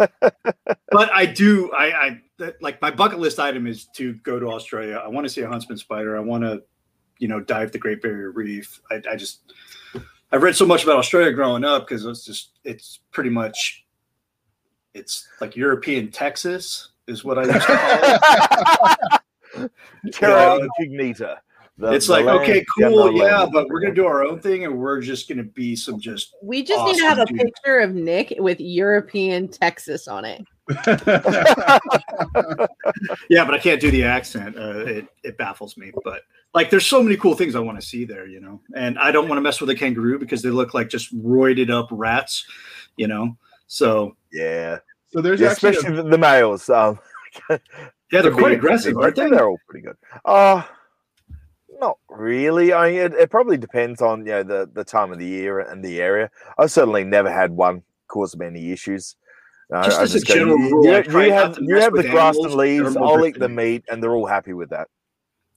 but 0.92 1.10
I 1.14 1.26
do 1.26 1.72
I 1.72 2.20
I 2.40 2.54
like 2.60 2.82
my 2.82 2.92
bucket 2.92 3.20
list 3.20 3.40
item 3.40 3.68
is 3.68 3.86
to 3.96 4.14
go 4.16 4.38
to 4.38 4.48
Australia 4.48 5.02
I 5.04 5.08
want 5.08 5.26
to 5.26 5.30
see 5.30 5.42
a 5.42 5.48
huntsman 5.48 5.78
spider 5.78 6.18
I 6.18 6.20
want 6.20 6.44
to 6.44 6.62
you 7.20 7.28
know 7.30 7.40
dive 7.40 7.72
the 7.72 7.80
Great 7.80 8.02
Barrier 8.02 8.32
Reef 8.32 8.82
I, 8.92 9.02
I 9.10 9.16
just 9.16 9.54
I've 10.32 10.44
read 10.44 10.56
so 10.56 10.66
much 10.66 10.84
about 10.84 10.98
Australia 10.98 11.32
growing 11.32 11.64
up 11.64 11.88
because 11.88 12.06
it's 12.06 12.26
just 12.26 12.52
it's 12.64 13.00
pretty 13.12 13.30
much 13.30 13.86
it's 14.94 15.28
like 15.40 15.56
European 15.56 16.12
Texas 16.12 16.90
is 17.08 17.24
what 17.24 17.40
I 17.40 17.44
used 17.46 17.66
to 17.66 17.78
call 17.78 18.96
it. 19.14 19.22
Terra 20.12 20.58
Yeah. 20.60 20.66
incognita. 20.80 21.42
The- 21.78 21.92
it's 21.94 22.08
the 22.08 22.12
like 22.14 22.26
okay 22.26 22.66
cool 22.78 23.14
yeah 23.14 23.40
land. 23.40 23.52
but 23.54 23.70
we're 23.70 23.80
gonna 23.80 23.94
do 23.96 24.06
our 24.06 24.24
own 24.26 24.42
thing 24.42 24.66
and 24.66 24.78
we're 24.78 25.00
just 25.00 25.30
gonna 25.30 25.44
be 25.44 25.78
some 25.78 25.98
just 26.00 26.36
We 26.44 26.62
just 26.62 26.84
need 26.86 26.98
to 26.98 27.04
have 27.08 27.20
a 27.20 27.26
dude. 27.26 27.38
picture 27.40 27.80
of 27.80 27.96
Nick 27.96 28.34
with 28.38 28.60
European 28.60 29.48
Texas 29.48 30.08
on 30.10 30.26
it. 30.26 30.44
yeah 33.30 33.46
but 33.46 33.54
I 33.54 33.60
can't 33.60 33.80
do 33.80 33.90
the 33.92 34.04
accent 34.04 34.58
uh, 34.58 34.80
it 34.86 35.06
it 35.24 35.38
baffles 35.38 35.78
me 35.78 35.92
but 36.04 36.22
like 36.54 36.70
there's 36.70 36.86
so 36.86 37.02
many 37.02 37.16
cool 37.18 37.34
things 37.34 37.56
I 37.56 37.60
want 37.60 37.80
to 37.80 37.86
see 37.86 38.04
there 38.06 38.28
you 38.28 38.40
know 38.42 38.60
and 38.76 39.00
I 39.00 39.12
don't 39.12 39.28
want 39.30 39.38
to 39.38 39.42
mess 39.42 39.62
with 39.62 39.70
a 39.70 39.76
kangaroo 39.76 40.20
because 40.20 40.42
they 40.42 40.50
look 40.50 40.74
like 40.74 40.90
just 40.90 41.16
roided 41.18 41.70
up 41.70 41.88
rats 41.92 42.46
you 42.98 43.08
know 43.08 43.38
so 43.68 44.16
yeah, 44.34 44.80
so 45.10 45.22
there's 45.22 45.40
yeah 45.40 45.52
actually 45.52 45.70
especially 45.70 45.96
the, 45.96 46.04
the 46.04 46.18
males. 46.18 46.70
Um, 46.70 47.00
yeah 48.12 48.22
they're 48.22 48.32
quite 48.32 48.52
aggressive 48.54 48.98
aren't 48.98 49.16
they 49.16 49.30
They're 49.30 49.48
all 49.50 49.60
pretty 49.68 49.86
good. 49.86 49.98
Uh 50.26 50.64
not 51.80 51.98
really. 52.10 52.74
I 52.74 52.90
mean, 52.90 53.00
it, 53.00 53.14
it 53.14 53.30
probably 53.30 53.58
depends 53.58 54.02
on 54.02 54.26
you 54.26 54.34
know 54.34 54.44
the 54.44 54.70
the 54.74 54.84
time 54.84 55.12
of 55.14 55.20
the 55.20 55.26
year 55.26 55.60
and 55.60 55.84
the 55.84 56.02
area. 56.02 56.30
I've 56.58 56.72
certainly 56.72 57.06
never 57.06 57.32
had 57.32 57.52
one 57.52 57.84
cause 58.10 58.36
me 58.36 58.48
any 58.48 58.72
issues. 58.72 59.16
Uh, 59.74 59.84
Just 59.86 60.00
I 60.00 60.04
as 60.04 60.16
a 60.16 60.20
go, 60.20 60.34
general 60.34 60.60
you, 60.60 60.72
rule, 60.72 60.86
you- 60.86 60.92
I 60.94 61.26
you 61.28 61.32
have 61.32 61.58
you 61.62 61.76
have 61.80 61.94
the 61.94 62.04
grass 62.04 62.36
and 62.38 62.54
leaves. 62.54 62.98
I'll 62.98 63.26
eat 63.26 63.40
the 63.40 63.48
meat, 63.50 63.86
and 63.90 64.04
they're 64.04 64.12
all 64.14 64.26
happy 64.26 64.52
with 64.54 64.72
that. 64.72 64.88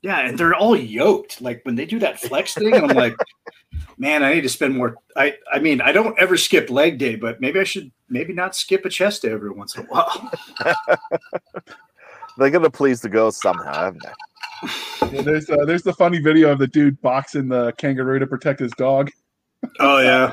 Yeah, 0.02 0.20
and 0.20 0.38
they're 0.38 0.54
all 0.54 0.76
yoked. 0.76 1.40
Like 1.40 1.62
when 1.64 1.76
they 1.76 1.86
do 1.86 1.98
that 2.00 2.20
flex 2.20 2.54
thing, 2.54 2.74
I'm 2.74 2.88
like, 2.88 3.14
man, 3.98 4.22
I 4.22 4.34
need 4.34 4.42
to 4.42 4.48
spend 4.48 4.76
more. 4.76 4.96
I 5.16 5.34
I 5.52 5.58
mean, 5.60 5.80
I 5.80 5.92
don't 5.92 6.18
ever 6.20 6.36
skip 6.36 6.70
leg 6.70 6.98
day, 6.98 7.16
but 7.16 7.40
maybe 7.40 7.58
I 7.58 7.64
should 7.64 7.90
maybe 8.08 8.32
not 8.32 8.54
skip 8.54 8.84
a 8.84 8.90
chest 8.90 9.22
day 9.22 9.30
every 9.30 9.50
once 9.50 9.76
in 9.76 9.84
a 9.84 9.86
while. 9.86 10.30
They're 12.38 12.50
gonna 12.50 12.70
please 12.70 13.00
the 13.00 13.08
girls 13.08 13.40
somehow, 13.40 13.74
haven't 13.84 14.02
they? 14.02 15.10
yeah, 15.16 15.22
there's 15.22 15.50
uh, 15.50 15.64
there's 15.64 15.82
the 15.82 15.92
funny 15.92 16.18
video 16.20 16.50
of 16.52 16.58
the 16.58 16.66
dude 16.66 17.00
boxing 17.02 17.48
the 17.48 17.72
kangaroo 17.78 18.18
to 18.18 18.26
protect 18.26 18.60
his 18.60 18.72
dog. 18.72 19.10
Oh 19.80 19.98
yeah, 20.00 20.32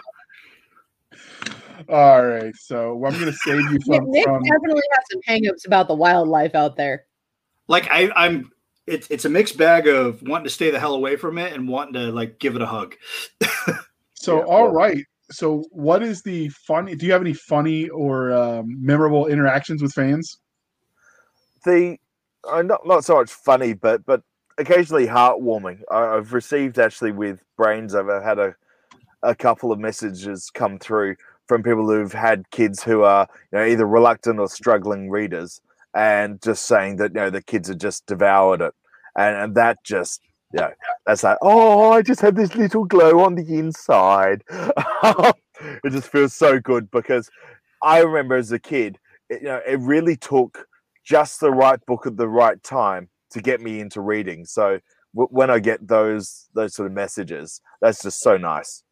All 1.90 2.26
right, 2.26 2.54
so 2.56 2.94
I'm 3.06 3.14
gonna 3.20 3.34
save 3.34 3.62
you 3.72 3.80
Yeah, 3.86 3.98
from, 4.00 4.12
Nick 4.12 4.24
from 4.26 4.44
definitely 4.44 4.82
has 4.92 5.04
some 5.12 5.22
hangups 5.28 5.66
about 5.66 5.88
the 5.88 5.96
wildlife 5.96 6.56
out 6.56 6.76
there. 6.76 7.06
like 7.68 7.88
I 7.90 8.12
I'm. 8.16 8.52
It's 8.88 9.08
it's 9.12 9.26
a 9.26 9.30
mixed 9.30 9.56
bag 9.58 9.88
of 9.88 10.22
wanting 10.24 10.46
to 10.46 10.50
stay 10.50 10.72
the 10.72 10.80
hell 10.80 10.96
away 10.96 11.16
from 11.16 11.38
it 11.38 11.54
and 11.54 11.68
wanting 11.68 11.94
to 11.94 12.12
like 12.12 12.40
give 12.40 12.56
it 12.56 12.62
a 12.62 12.66
hug. 12.66 12.96
So, 14.22 14.40
Yeah, 14.40 14.44
all 14.48 14.64
well- 14.66 14.74
right. 14.74 15.06
So, 15.32 15.64
what 15.72 16.04
is 16.04 16.22
the 16.24 16.50
funny? 16.50 16.94
Do 16.94 17.06
you 17.06 17.14
have 17.14 17.22
any 17.22 17.32
funny 17.34 17.88
or 17.88 18.34
um, 18.34 18.66
memorable 18.86 19.28
interactions 19.28 19.82
with 19.82 19.94
fans? 19.94 20.40
The 21.64 21.98
uh, 22.50 22.62
not 22.62 22.86
not 22.86 23.06
so 23.06 23.16
much 23.16 23.32
funny, 23.32 23.74
but 23.74 24.06
but 24.06 24.22
occasionally 24.58 25.08
heartwarming. 25.08 25.82
I, 25.92 26.18
I've 26.18 26.34
received 26.34 26.80
actually 26.80 27.12
with 27.12 27.42
brains. 27.58 27.96
I've 27.96 28.08
had 28.24 28.40
a 28.40 28.56
a 29.24 29.36
couple 29.36 29.72
of 29.72 29.80
messages 29.80 30.50
come 30.54 30.80
through 30.80 31.16
from 31.48 31.64
people 31.64 31.88
who've 31.90 32.14
had 32.14 32.50
kids 32.52 32.84
who 32.84 33.04
are 33.04 33.28
you 33.52 33.60
know 33.60 33.66
either 33.66 33.86
reluctant 33.86 34.40
or 34.40 34.48
struggling 34.48 35.10
readers, 35.10 35.62
and 35.94 36.42
just 36.42 36.66
saying 36.66 36.98
that 36.98 37.12
you 37.14 37.22
know 37.22 37.30
the 37.30 37.42
kids 37.42 37.68
have 37.68 37.80
just 37.80 38.06
devoured 38.06 38.62
it, 38.62 38.74
and, 39.16 39.36
and 39.36 39.56
that 39.56 39.84
just 39.84 40.22
you 40.54 40.62
know 40.62 40.72
that's 41.06 41.24
like 41.24 41.38
oh 41.42 41.92
I 41.92 42.02
just 42.02 42.22
had 42.22 42.36
this 42.36 42.56
little 42.56 42.86
glow 42.86 43.20
on 43.24 43.36
the 43.36 43.58
inside. 43.58 44.44
it 44.50 45.92
just 45.92 46.08
feels 46.08 46.34
so 46.34 46.60
good 46.60 46.90
because 46.92 47.30
I 47.84 48.00
remember 48.00 48.36
as 48.36 48.52
a 48.52 48.60
kid, 48.60 48.98
it, 49.30 49.42
you 49.42 49.48
know, 49.48 49.62
it 49.66 49.80
really 49.80 50.16
took 50.16 50.68
just 51.10 51.40
the 51.40 51.52
right 51.52 51.84
book 51.88 52.06
at 52.06 52.18
the 52.18 52.30
right 52.30 52.62
time 52.62 53.10
to 53.32 53.42
get 53.42 53.62
me 53.62 53.80
into 53.80 54.00
reading. 54.00 54.46
So 54.46 54.80
w- 55.16 55.30
when 55.32 55.50
I 55.50 55.58
get 55.60 55.88
those 55.88 56.50
those 56.54 56.76
sort 56.76 56.86
of 56.86 56.94
messages, 56.94 57.62
that's 57.82 58.04
just 58.04 58.22
so 58.22 58.38
nice. 58.38 58.84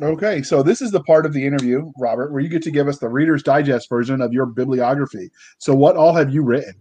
Okay, 0.00 0.42
so 0.42 0.62
this 0.62 0.80
is 0.80 0.92
the 0.92 1.02
part 1.02 1.26
of 1.26 1.32
the 1.32 1.44
interview, 1.44 1.90
Robert, 1.98 2.32
where 2.32 2.40
you 2.40 2.48
get 2.48 2.62
to 2.62 2.70
give 2.70 2.86
us 2.86 2.98
the 2.98 3.08
Reader's 3.08 3.42
Digest 3.42 3.88
version 3.88 4.20
of 4.20 4.32
your 4.32 4.46
bibliography. 4.46 5.30
So, 5.58 5.74
what 5.74 5.96
all 5.96 6.14
have 6.14 6.32
you 6.32 6.42
written? 6.42 6.74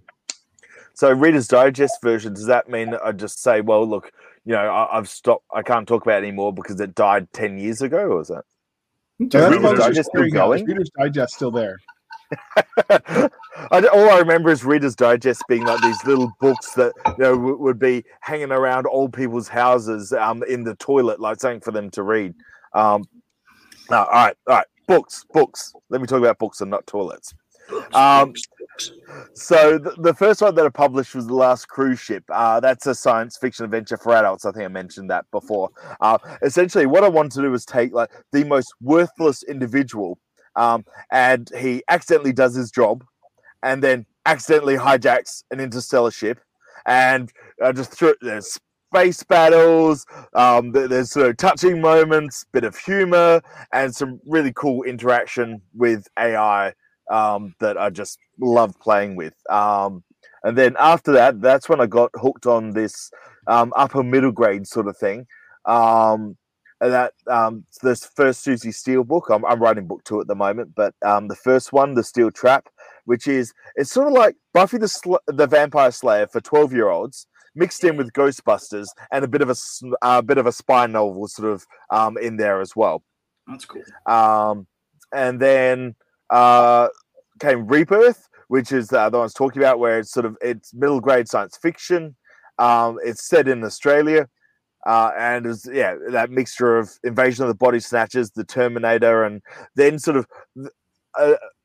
So, 0.94 1.12
Reader's 1.12 1.48
Digest 1.48 1.98
version, 2.04 2.34
does 2.34 2.46
that 2.46 2.70
mean 2.70 2.96
I 3.04 3.12
just 3.12 3.42
say, 3.42 3.62
well, 3.62 3.86
look, 3.86 4.12
you 4.46 4.54
know, 4.54 4.72
I, 4.72 4.96
have 4.96 5.10
stopped, 5.10 5.44
I 5.54 5.64
can't 5.64 5.88
talk 5.88 6.04
about 6.04 6.24
it 6.24 6.28
anymore 6.28 6.54
because 6.54 6.80
it 6.80 6.94
died 6.94 7.28
10 7.34 7.58
years 7.58 7.82
ago, 7.82 7.98
or 7.98 8.22
is 8.22 8.28
that? 8.28 8.46
So 9.32 9.50
Reader's 9.50 9.80
Digest 9.80 10.10
still 10.14 10.30
going? 10.30 10.66
Reader's 10.66 10.92
Digest 10.98 11.34
still 11.34 11.52
there. 11.52 11.78
I, 12.90 13.88
all 13.92 14.10
I 14.10 14.20
remember 14.20 14.52
is 14.52 14.64
Reader's 14.64 14.96
Digest 14.96 15.44
being 15.48 15.66
like 15.66 15.82
these 15.82 16.04
little 16.06 16.32
books 16.40 16.74
that 16.74 16.94
you 17.06 17.24
know 17.24 17.36
w- 17.36 17.58
would 17.58 17.80
be 17.80 18.04
hanging 18.22 18.52
around 18.52 18.86
old 18.88 19.14
people's 19.14 19.48
houses 19.48 20.14
um, 20.14 20.44
in 20.44 20.64
the 20.64 20.76
toilet, 20.76 21.20
like 21.20 21.40
something 21.40 21.62
for 21.62 21.72
them 21.72 21.90
to 21.92 22.04
read. 22.04 22.34
Um, 22.74 23.04
no, 23.90 23.98
all 23.98 24.12
right, 24.12 24.36
all 24.48 24.56
right, 24.58 24.68
books, 24.88 25.26
books. 25.34 25.74
Let 25.90 26.02
me 26.02 26.08
talk 26.08 26.20
about 26.20 26.38
books 26.38 26.62
and 26.62 26.70
not 26.70 26.86
toilets. 26.88 27.34
Um, 27.94 28.34
so 29.34 29.78
the, 29.78 29.94
the, 30.00 30.14
first 30.14 30.42
one 30.42 30.56
that 30.56 30.66
I 30.66 30.70
published 30.70 31.16
was 31.16 31.28
the 31.28 31.36
last 31.36 31.68
cruise 31.68 32.00
ship. 32.00 32.24
Uh, 32.30 32.60
that's 32.60 32.88
a 32.88 32.96
science 32.96 33.38
fiction 33.38 33.66
adventure 33.66 33.98
for 33.98 34.16
adults. 34.16 34.46
I 34.46 34.52
think 34.52 34.66
I 34.66 34.70
mentioned 34.70 35.10
that 35.10 35.26
before. 35.32 35.70
Uh, 36.02 36.18
essentially, 36.42 36.86
what 36.86 37.04
I 37.04 37.10
wanted 37.10 37.34
to 37.34 37.42
do 37.42 37.52
was 37.52 37.66
take 37.66 37.94
like 37.94 38.10
the 38.32 38.44
most 38.46 38.74
worthless 38.82 39.44
individual, 39.44 40.18
um, 40.56 40.86
and 41.12 41.50
he 41.58 41.84
accidentally 41.90 42.34
does 42.34 42.56
his 42.56 42.72
job, 42.72 43.04
and 43.64 43.84
then 43.84 44.06
accidentally 44.26 44.76
hijacks 44.76 45.44
an 45.52 45.60
interstellar 45.60 46.12
ship, 46.12 46.40
and 46.86 47.32
uh, 47.64 47.74
just 47.74 47.92
threw 47.92 48.16
there's 48.22 48.58
space 48.94 49.24
battles. 49.24 50.06
Um, 50.34 50.72
there's 50.72 51.12
sort 51.12 51.30
of 51.30 51.38
touching 51.38 51.82
moments, 51.82 52.46
bit 52.52 52.64
of 52.64 52.78
humor, 52.78 53.42
and 53.72 53.96
some 53.96 54.20
really 54.26 54.52
cool 54.56 54.84
interaction 54.84 55.62
with 55.76 56.08
AI 56.18 56.74
um, 57.12 57.54
that 57.60 57.78
I 57.78 57.90
just 57.90 58.20
love 58.40 58.74
playing 58.80 59.16
with. 59.16 59.34
Um, 59.50 60.04
and 60.44 60.58
then 60.58 60.76
after 60.80 61.12
that, 61.14 61.42
that's 61.42 61.68
when 61.68 61.82
I 61.82 61.86
got 61.86 62.12
hooked 62.16 62.46
on 62.46 62.72
this 62.72 63.12
um, 63.48 63.74
upper 63.76 64.04
middle 64.04 64.32
grade 64.32 64.68
sort 64.68 64.88
of 64.88 64.98
thing. 64.98 65.26
That 66.80 67.14
um, 67.28 67.66
this 67.84 68.06
first 68.16 68.42
Susie 68.42 68.72
Steele 68.72 69.04
book, 69.04 69.28
I'm, 69.30 69.44
I'm, 69.46 69.62
writing 69.62 69.86
book 69.86 70.02
two 70.06 70.22
at 70.22 70.28
the 70.28 70.36
moment, 70.36 70.76
but 70.76 70.94
um, 71.06 71.28
the 71.28 71.36
first 71.36 71.74
one, 71.74 71.94
The 71.94 72.04
Steel 72.04 72.32
Trap, 72.32 72.70
which 73.04 73.28
is 73.28 73.54
it's 73.76 73.92
sort 73.92 74.08
of 74.08 74.14
like 74.14 74.38
Buffy 74.54 74.78
the 74.78 74.88
Sl- 74.88 75.16
the 75.28 75.46
Vampire 75.46 75.92
Slayer 75.92 76.28
for 76.28 76.40
12 76.40 76.72
year 76.72 76.88
olds, 76.88 77.28
mixed 77.54 77.84
in 77.84 77.98
with 77.98 78.14
Ghostbusters 78.14 78.88
and 79.12 79.26
a 79.26 79.28
bit 79.28 79.42
of 79.42 79.50
a 79.50 79.56
a 80.02 80.24
bit 80.24 80.38
of 80.38 80.46
a 80.46 80.52
spy 80.52 80.88
novel 80.88 81.28
sort 81.28 81.52
of 81.52 81.66
um, 81.90 82.18
in 82.18 82.38
there 82.38 82.62
as 82.62 82.76
well. 82.76 83.04
That's 83.48 83.66
cool. 83.66 83.84
Um, 84.06 84.68
and 85.12 85.40
then 85.40 85.96
uh, 86.30 86.88
came 87.40 87.68
Rebirth, 87.68 88.28
which 88.48 88.72
is 88.72 88.94
uh, 88.94 89.10
the 89.10 89.18
one 89.18 89.24
I 89.24 89.26
was 89.26 89.34
talking 89.34 89.62
about, 89.62 89.80
where 89.80 90.00
it's 90.00 90.12
sort 90.12 90.26
of 90.26 90.38
it's 90.42 90.74
middle 90.74 91.02
grade 91.02 91.28
science 91.28 91.58
fiction. 91.58 92.16
Um, 92.58 93.00
it's 93.04 93.26
set 93.26 93.48
in 93.48 93.64
Australia, 93.64 94.28
uh, 94.86 95.12
and 95.18 95.46
it's 95.46 95.68
yeah 95.72 95.96
that 96.10 96.32
mixture 96.32 96.78
of 96.78 96.92
Invasion 97.04 97.44
of 97.44 97.50
the 97.50 97.56
Body 97.56 97.80
Snatchers, 97.80 98.32
The 98.32 98.44
Terminator, 98.44 99.24
and 99.24 99.42
then 99.76 100.00
sort 100.00 100.18
of 100.18 100.28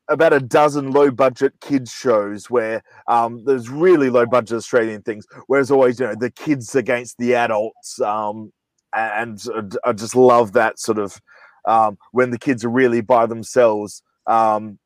about 0.07 0.33
a 0.33 0.39
dozen 0.39 0.91
low 0.91 1.09
budget 1.09 1.53
kids 1.61 1.91
shows 1.91 2.49
where 2.49 2.83
um, 3.07 3.43
there's 3.45 3.69
really 3.69 4.09
low 4.09 4.25
budget 4.25 4.57
Australian 4.57 5.01
things. 5.01 5.25
Whereas 5.47 5.71
always, 5.71 5.99
you 5.99 6.05
know, 6.05 6.15
the 6.15 6.31
kids 6.31 6.75
against 6.75 7.17
the 7.17 7.35
adults, 7.35 7.99
um, 8.01 8.51
and 8.93 9.41
I 9.83 9.93
just 9.93 10.15
love 10.15 10.53
that 10.53 10.79
sort 10.79 10.99
of 10.99 11.19
um, 11.65 11.97
when 12.11 12.31
the 12.31 12.37
kids 12.39 12.63
are 12.63 12.69
really 12.69 13.01
by 13.01 13.25
themselves 13.25 14.03
um, 14.27 14.79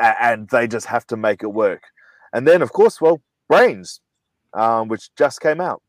and 0.00 0.48
they 0.48 0.66
just 0.66 0.86
have 0.86 1.06
to 1.08 1.16
make 1.16 1.42
it 1.42 1.48
work. 1.52 1.82
And 2.32 2.48
then, 2.48 2.62
of 2.62 2.72
course, 2.72 3.00
well, 3.00 3.22
Brains, 3.48 4.00
um, 4.54 4.88
which 4.88 5.10
just 5.16 5.40
came 5.40 5.60
out. 5.60 5.82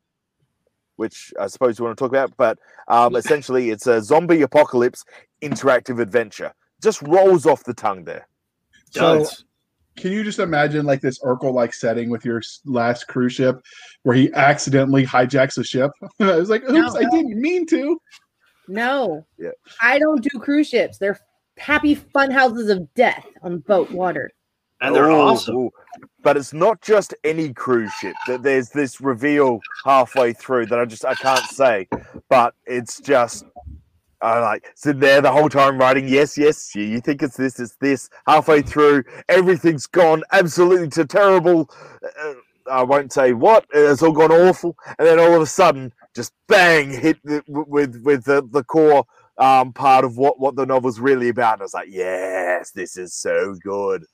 Which 0.96 1.32
I 1.38 1.46
suppose 1.46 1.78
you 1.78 1.84
want 1.84 1.96
to 1.98 2.02
talk 2.02 2.10
about, 2.10 2.32
but 2.36 2.58
um, 2.88 3.16
essentially 3.16 3.70
it's 3.70 3.86
a 3.86 4.02
zombie 4.02 4.42
apocalypse 4.42 5.04
interactive 5.42 6.00
adventure. 6.00 6.52
Just 6.82 7.02
rolls 7.02 7.46
off 7.46 7.64
the 7.64 7.74
tongue 7.74 8.04
there. 8.04 8.26
So, 8.90 9.26
can 9.96 10.12
you 10.12 10.24
just 10.24 10.38
imagine 10.38 10.86
like 10.86 11.00
this 11.00 11.18
Urkel 11.20 11.52
like 11.52 11.74
setting 11.74 12.10
with 12.10 12.24
your 12.24 12.42
last 12.64 13.08
cruise 13.08 13.32
ship 13.32 13.60
where 14.02 14.16
he 14.16 14.32
accidentally 14.32 15.04
hijacks 15.04 15.58
a 15.58 15.64
ship? 15.64 15.90
I 16.20 16.36
was 16.36 16.50
like, 16.50 16.62
oops, 16.64 16.72
no, 16.72 16.96
I 16.96 17.04
didn't 17.10 17.40
mean 17.40 17.66
to. 17.66 17.98
No. 18.68 19.26
Yeah. 19.38 19.50
I 19.82 19.98
don't 19.98 20.22
do 20.22 20.38
cruise 20.38 20.68
ships. 20.68 20.98
They're 20.98 21.18
happy 21.56 21.94
fun 21.94 22.30
houses 22.30 22.68
of 22.68 22.92
death 22.94 23.26
on 23.42 23.58
boat 23.60 23.90
water. 23.90 24.30
And 24.80 24.94
they're 24.94 25.10
oh, 25.10 25.28
awesome. 25.28 25.70
But 26.22 26.36
it's 26.36 26.52
not 26.52 26.82
just 26.82 27.14
any 27.24 27.52
cruise 27.52 27.92
ship. 27.94 28.14
That 28.26 28.42
there's 28.42 28.70
this 28.70 29.00
reveal 29.00 29.60
halfway 29.84 30.32
through 30.32 30.66
that 30.66 30.78
I 30.78 30.84
just 30.84 31.04
I 31.04 31.14
can't 31.14 31.44
say, 31.46 31.88
but 32.28 32.54
it's 32.66 33.00
just 33.00 33.44
I 34.20 34.40
like 34.40 34.72
sitting 34.74 35.00
there 35.00 35.20
the 35.20 35.30
whole 35.30 35.48
time 35.48 35.78
writing, 35.78 36.08
yes, 36.08 36.38
yes, 36.38 36.74
you, 36.74 36.82
you 36.82 37.00
think 37.00 37.22
it's 37.22 37.36
this, 37.36 37.60
it's 37.60 37.76
this. 37.76 38.08
Halfway 38.26 38.62
through, 38.62 39.04
everything's 39.28 39.86
gone 39.86 40.22
absolutely 40.32 40.88
to 40.90 41.04
terrible. 41.04 41.70
Uh, 42.02 42.34
I 42.70 42.82
won't 42.82 43.12
say 43.12 43.32
what. 43.32 43.66
It's 43.72 44.02
all 44.02 44.12
gone 44.12 44.32
awful, 44.32 44.76
and 44.98 45.06
then 45.06 45.20
all 45.20 45.34
of 45.34 45.42
a 45.42 45.46
sudden, 45.46 45.92
just 46.14 46.32
bang, 46.48 46.90
hit 46.90 47.18
the, 47.24 47.42
with 47.46 48.02
with 48.02 48.24
the, 48.24 48.46
the 48.50 48.64
core 48.64 49.04
um, 49.38 49.72
part 49.72 50.04
of 50.04 50.16
what 50.16 50.40
what 50.40 50.56
the 50.56 50.66
novel's 50.66 50.98
really 50.98 51.28
about. 51.28 51.54
And 51.54 51.62
I 51.62 51.64
was 51.64 51.74
like, 51.74 51.88
yes, 51.90 52.70
this 52.72 52.96
is 52.96 53.14
so 53.14 53.54
good. 53.62 54.04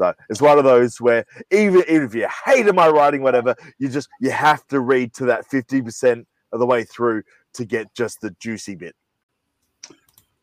So 0.00 0.14
it's 0.30 0.40
one 0.40 0.56
of 0.56 0.64
those 0.64 0.98
where 0.98 1.26
even, 1.50 1.82
even 1.86 2.04
if 2.04 2.14
you 2.14 2.26
hated 2.46 2.74
my 2.74 2.88
writing, 2.88 3.20
whatever, 3.20 3.54
you 3.78 3.90
just 3.90 4.08
you 4.20 4.30
have 4.30 4.66
to 4.68 4.80
read 4.80 5.12
to 5.14 5.26
that 5.26 5.44
fifty 5.46 5.82
percent 5.82 6.26
of 6.52 6.58
the 6.58 6.66
way 6.66 6.84
through 6.84 7.22
to 7.54 7.66
get 7.66 7.92
just 7.94 8.22
the 8.22 8.34
juicy 8.40 8.76
bit. 8.76 8.94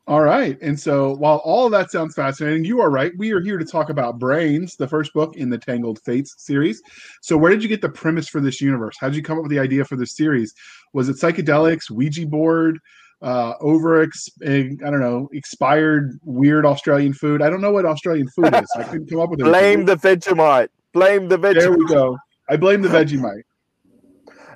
All 0.05 0.21
right. 0.21 0.57
And 0.61 0.79
so 0.79 1.15
while 1.15 1.37
all 1.37 1.69
that 1.69 1.91
sounds 1.91 2.13
fascinating, 2.13 2.63
you 2.63 2.79
are 2.79 2.91
right. 2.91 3.11
We 3.17 3.33
are 3.33 3.41
here 3.41 3.57
to 3.57 3.65
talk 3.65 3.89
about 3.89 4.19
Brains, 4.19 4.75
the 4.75 4.87
first 4.87 5.11
book 5.13 5.35
in 5.35 5.49
the 5.49 5.57
Tangled 5.57 5.99
Fates 6.05 6.35
series. 6.37 6.81
So 7.21 7.35
where 7.35 7.51
did 7.51 7.61
you 7.61 7.67
get 7.67 7.81
the 7.81 7.89
premise 7.89 8.29
for 8.29 8.39
this 8.39 8.61
universe? 8.61 8.95
How 8.99 9.07
did 9.09 9.17
you 9.17 9.23
come 9.23 9.37
up 9.37 9.43
with 9.43 9.51
the 9.51 9.59
idea 9.59 9.83
for 9.83 9.97
this 9.97 10.15
series? 10.15 10.53
Was 10.93 11.09
it 11.09 11.17
psychedelics, 11.17 11.89
Ouija 11.89 12.25
board, 12.25 12.79
uh, 13.21 13.53
over, 13.59 14.01
ex- 14.01 14.29
I 14.45 14.75
don't 14.79 14.99
know, 14.99 15.29
expired 15.33 16.19
weird 16.23 16.65
Australian 16.65 17.13
food? 17.13 17.41
I 17.41 17.49
don't 17.49 17.61
know 17.61 17.71
what 17.71 17.85
Australian 17.85 18.27
food 18.29 18.53
is. 18.53 18.69
I 18.75 18.83
couldn't 18.83 19.09
come 19.09 19.19
up 19.19 19.29
with 19.29 19.39
it. 19.39 19.43
Blame 19.43 19.85
the 19.85 19.95
Vegemite. 19.95 20.69
Blame 20.93 21.27
the 21.27 21.37
Vegemite. 21.37 21.59
There 21.59 21.71
we 21.73 21.87
go. 21.87 22.17
I 22.49 22.57
blame 22.57 22.81
the 22.81 22.89
Vegemite. 22.89 23.43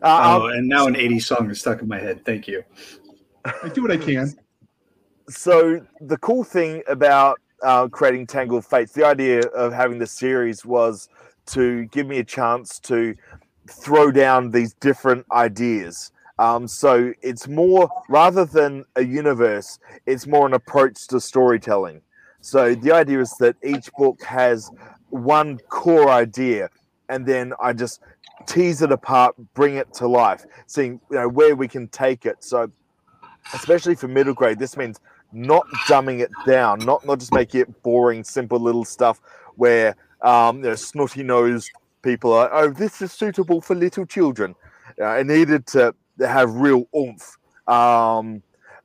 Uh, 0.01 0.39
oh, 0.41 0.47
and 0.47 0.67
now 0.67 0.87
an 0.87 0.95
80s 0.95 1.23
song 1.23 1.51
is 1.51 1.59
stuck 1.59 1.81
in 1.81 1.87
my 1.87 1.99
head. 1.99 2.25
Thank 2.25 2.47
you. 2.47 2.63
I 3.45 3.69
do 3.69 3.83
what 3.83 3.91
I 3.91 3.97
can 3.97 4.33
so 5.31 5.85
the 6.01 6.17
cool 6.17 6.43
thing 6.43 6.83
about 6.87 7.39
uh, 7.63 7.87
creating 7.87 8.27
Tangled 8.27 8.65
Fates, 8.65 8.91
the 8.91 9.05
idea 9.05 9.41
of 9.49 9.71
having 9.73 9.99
the 9.99 10.07
series 10.07 10.65
was 10.65 11.09
to 11.47 11.85
give 11.85 12.07
me 12.07 12.19
a 12.19 12.23
chance 12.23 12.79
to 12.79 13.15
throw 13.69 14.11
down 14.11 14.51
these 14.51 14.73
different 14.75 15.25
ideas. 15.31 16.11
Um, 16.41 16.67
so 16.67 17.13
it's 17.21 17.47
more 17.47 17.87
rather 18.09 18.45
than 18.45 18.83
a 18.95 19.05
universe, 19.05 19.77
it's 20.07 20.25
more 20.25 20.47
an 20.47 20.55
approach 20.55 21.05
to 21.09 21.21
storytelling. 21.21 22.01
So 22.41 22.73
the 22.73 22.91
idea 22.91 23.19
is 23.21 23.35
that 23.37 23.55
each 23.63 23.91
book 23.95 24.23
has 24.23 24.71
one 25.11 25.59
core 25.69 26.09
idea, 26.09 26.71
and 27.09 27.27
then 27.27 27.53
I 27.61 27.73
just 27.73 28.01
tease 28.47 28.81
it 28.81 28.91
apart, 28.91 29.35
bring 29.53 29.75
it 29.75 29.93
to 29.93 30.07
life, 30.07 30.43
seeing 30.65 30.99
you 31.11 31.17
know 31.17 31.27
where 31.27 31.55
we 31.55 31.67
can 31.67 31.87
take 31.89 32.25
it. 32.25 32.43
So 32.43 32.71
especially 33.53 33.93
for 33.93 34.07
middle 34.07 34.33
grade, 34.33 34.57
this 34.57 34.75
means 34.75 34.99
not 35.31 35.67
dumbing 35.87 36.21
it 36.21 36.31
down, 36.47 36.79
not 36.79 37.05
not 37.05 37.19
just 37.19 37.35
making 37.35 37.61
it 37.61 37.83
boring, 37.83 38.23
simple 38.23 38.59
little 38.59 38.83
stuff 38.83 39.21
where 39.57 39.95
um, 40.23 40.57
you 40.57 40.69
know, 40.69 40.75
snotty 40.75 41.21
nosed 41.21 41.69
people 42.01 42.33
are, 42.33 42.49
oh, 42.51 42.71
this 42.71 42.99
is 43.03 43.11
suitable 43.11 43.61
for 43.61 43.75
little 43.75 44.07
children. 44.07 44.55
Uh, 44.99 45.05
I 45.05 45.21
needed 45.21 45.67
to 45.67 45.93
have 46.19 46.53
real 46.55 46.85
oomph. 46.95 47.37
Um, 47.67 48.43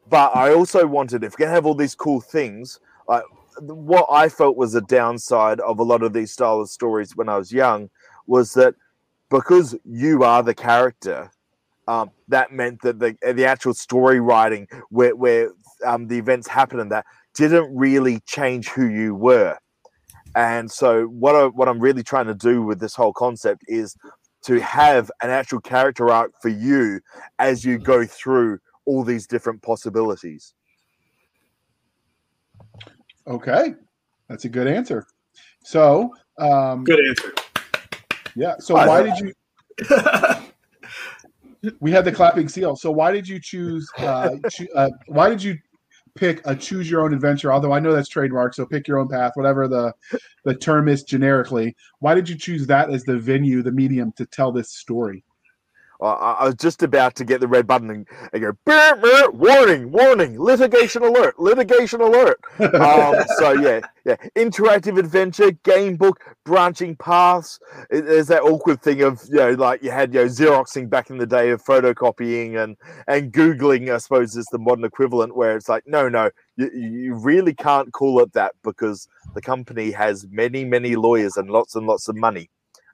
but 0.08 0.36
I 0.36 0.52
also 0.54 0.86
wanted, 0.86 1.24
if 1.24 1.36
going 1.36 1.48
to 1.48 1.54
have 1.54 1.66
all 1.66 1.74
these 1.74 1.94
cool 1.94 2.20
things, 2.20 2.78
like 3.08 3.24
what 3.60 4.06
I 4.10 4.28
felt 4.28 4.56
was 4.56 4.74
a 4.74 4.80
downside 4.80 5.60
of 5.60 5.78
a 5.78 5.82
lot 5.82 6.02
of 6.02 6.12
these 6.12 6.32
style 6.32 6.60
of 6.60 6.68
stories 6.68 7.16
when 7.16 7.28
I 7.28 7.36
was 7.36 7.52
young 7.52 7.90
was 8.26 8.54
that 8.54 8.74
because 9.30 9.76
you 9.84 10.22
are 10.22 10.42
the 10.42 10.54
character, 10.54 11.30
um, 11.88 12.10
that 12.28 12.52
meant 12.52 12.82
that 12.82 12.98
the 12.98 13.16
the 13.32 13.44
actual 13.44 13.74
story 13.74 14.20
writing 14.20 14.66
where 14.90 15.14
where 15.14 15.50
um, 15.84 16.08
the 16.08 16.18
events 16.18 16.48
happen 16.48 16.80
and 16.80 16.90
that 16.90 17.06
didn't 17.34 17.74
really 17.74 18.20
change 18.26 18.68
who 18.68 18.86
you 18.88 19.14
were. 19.14 19.56
And 20.34 20.70
so 20.70 21.04
what 21.04 21.34
I, 21.34 21.46
what 21.46 21.68
I'm 21.68 21.80
really 21.80 22.02
trying 22.02 22.26
to 22.26 22.34
do 22.34 22.62
with 22.62 22.78
this 22.78 22.94
whole 22.94 23.12
concept 23.12 23.62
is 23.68 23.96
to 24.46 24.60
have 24.60 25.10
an 25.22 25.30
actual 25.30 25.60
character 25.60 26.10
arc 26.10 26.32
for 26.40 26.48
you 26.48 27.00
as 27.38 27.64
you 27.64 27.78
go 27.78 28.06
through 28.06 28.58
all 28.84 29.02
these 29.02 29.26
different 29.26 29.60
possibilities. 29.62 30.54
Okay, 33.26 33.74
that's 34.28 34.44
a 34.44 34.48
good 34.48 34.68
answer. 34.68 35.04
So, 35.64 36.14
um, 36.38 36.84
Good 36.84 37.00
answer. 37.08 37.34
yeah. 38.36 38.54
So 38.60 38.76
I 38.76 38.86
why 38.86 39.02
know. 39.02 39.06
did 39.16 39.18
you? 39.18 39.32
We 41.80 41.90
had 41.90 42.04
the 42.04 42.12
clapping 42.12 42.48
seal. 42.48 42.76
So 42.76 42.92
why 42.92 43.10
did 43.10 43.26
you 43.26 43.40
choose? 43.42 43.88
Uh, 43.98 44.36
choo- 44.50 44.68
uh, 44.76 44.90
why 45.08 45.28
did 45.28 45.42
you 45.42 45.56
pick 46.16 46.40
a 46.44 46.56
choose 46.56 46.90
your 46.90 47.02
own 47.02 47.14
adventure? 47.14 47.52
Although 47.52 47.72
I 47.72 47.80
know 47.80 47.92
that's 47.92 48.08
trademark, 48.08 48.54
so 48.54 48.66
pick 48.66 48.88
your 48.88 48.98
own 48.98 49.08
path, 49.08 49.32
whatever 49.34 49.68
the 49.68 49.92
the 50.44 50.54
term 50.54 50.88
is 50.88 51.02
generically. 51.04 51.76
Why 52.00 52.14
did 52.14 52.28
you 52.28 52.36
choose 52.36 52.66
that 52.66 52.90
as 52.90 53.04
the 53.04 53.18
venue, 53.18 53.62
the 53.62 53.72
medium 53.72 54.12
to 54.12 54.26
tell 54.26 54.52
this 54.52 54.70
story? 54.70 55.24
I, 56.00 56.06
I 56.40 56.44
was 56.46 56.54
just 56.56 56.82
about 56.82 57.14
to 57.16 57.24
get 57.24 57.40
the 57.40 57.48
red 57.48 57.66
button 57.66 57.90
and, 57.90 58.06
and 58.32 58.42
go, 58.42 58.52
"Brr, 58.64 58.96
brr, 59.00 59.30
warning, 59.30 59.90
warning, 59.92 60.40
litigation 60.40 61.02
alert, 61.02 61.38
litigation 61.38 62.00
alert. 62.00 62.40
Um, 62.60 63.24
so 63.38 63.52
yeah, 63.60 63.80
yeah, 64.04 64.16
interactive 64.36 64.98
adventure, 64.98 65.50
game 65.62 65.96
book, 65.96 66.20
branching 66.44 66.96
paths. 66.96 67.58
It- 67.90 68.06
There's 68.06 68.28
that 68.28 68.42
awkward 68.42 68.82
thing 68.82 69.02
of 69.02 69.22
you 69.30 69.36
know, 69.36 69.50
like 69.52 69.82
you 69.82 69.90
had 69.90 70.12
you 70.14 70.20
know, 70.20 70.26
xeroxing 70.26 70.88
back 70.90 71.10
in 71.10 71.18
the 71.18 71.26
day 71.26 71.50
of 71.50 71.62
photocopying 71.64 72.62
and 72.62 72.76
and 73.06 73.32
googling. 73.32 73.92
I 73.92 73.98
suppose 73.98 74.36
is 74.36 74.46
the 74.52 74.58
modern 74.58 74.84
equivalent 74.84 75.36
where 75.36 75.56
it's 75.56 75.68
like, 75.68 75.84
no, 75.86 76.08
no, 76.08 76.30
you, 76.56 76.70
you 76.72 77.14
really 77.14 77.54
can't 77.54 77.92
call 77.92 78.20
it 78.20 78.32
that 78.34 78.54
because 78.62 79.08
the 79.34 79.40
company 79.40 79.90
has 79.92 80.26
many, 80.30 80.64
many 80.64 80.96
lawyers 80.96 81.36
and 81.36 81.50
lots 81.50 81.74
and 81.74 81.86
lots 81.86 82.08
of 82.08 82.16
money. 82.16 82.48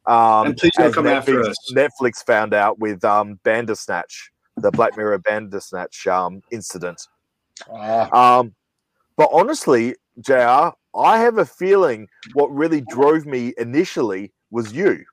Um, 0.07 0.49
And 0.49 0.57
please 0.57 0.73
don't 0.77 0.93
come 0.93 1.07
after 1.07 1.35
Netflix, 1.35 1.51
us. 1.51 1.73
Netflix 1.75 2.27
found 2.27 2.55
out 2.55 2.79
with 2.79 3.05
um, 3.05 3.39
Bandersnatch, 3.45 4.31
the 4.57 4.71
Black 4.71 4.97
Mirror 4.97 5.19
Bandersnatch 5.19 6.07
um, 6.07 6.43
incident. 6.51 7.07
Ah, 7.71 8.39
Um, 8.39 8.55
but 9.17 9.29
honestly, 9.33 9.95
JR, 10.21 10.71
I 10.95 11.19
have 11.19 11.39
a 11.39 11.47
feeling 11.47 12.09
what 12.35 12.53
really 12.53 12.81
drove 12.81 13.27
me 13.27 13.55
initially 13.59 14.33
was 14.51 14.73
you. 14.73 15.05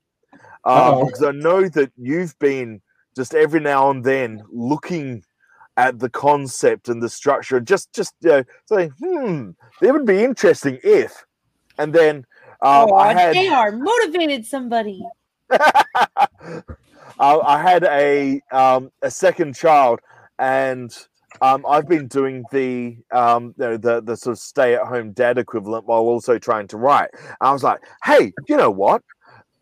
Um, 0.65 1.05
because 1.05 1.23
I 1.23 1.31
know 1.31 1.69
that 1.69 1.91
you've 1.97 2.37
been 2.39 2.81
just 3.15 3.33
every 3.33 3.59
now 3.59 3.89
and 3.89 4.03
then 4.03 4.43
looking 4.51 5.23
at 5.77 5.99
the 5.99 6.09
concept 6.09 6.89
and 6.89 7.01
the 7.01 7.09
structure, 7.09 7.59
just 7.61 7.93
just 7.93 8.13
you 8.21 8.29
know, 8.29 8.43
saying, 8.65 8.91
hmm, 8.99 9.51
it 9.81 9.91
would 9.91 10.05
be 10.05 10.23
interesting 10.23 10.77
if. 10.83 11.25
And 11.77 11.93
then 11.93 12.25
um, 12.61 12.89
oh, 12.91 12.95
I 12.95 13.13
had 13.13 13.33
JR 13.33 13.75
motivated 13.75 14.45
somebody. 14.45 15.01
I, 15.51 16.63
I 17.19 17.61
had 17.61 17.83
a 17.85 18.41
um, 18.51 18.91
a 19.01 19.09
second 19.09 19.55
child, 19.55 19.99
and 20.39 20.95
um, 21.41 21.65
I've 21.67 21.87
been 21.87 22.07
doing 22.07 22.43
the 22.51 22.97
um, 23.11 23.53
you 23.57 23.65
know, 23.65 23.77
the 23.77 24.01
the 24.01 24.17
sort 24.17 24.33
of 24.33 24.39
stay 24.39 24.75
at 24.75 24.85
home 24.85 25.11
dad 25.13 25.37
equivalent 25.37 25.85
while 25.85 26.01
also 26.01 26.37
trying 26.37 26.67
to 26.67 26.77
write. 26.77 27.09
I 27.39 27.51
was 27.51 27.63
like, 27.63 27.79
hey, 28.03 28.33
you 28.47 28.57
know 28.57 28.71
what? 28.71 29.03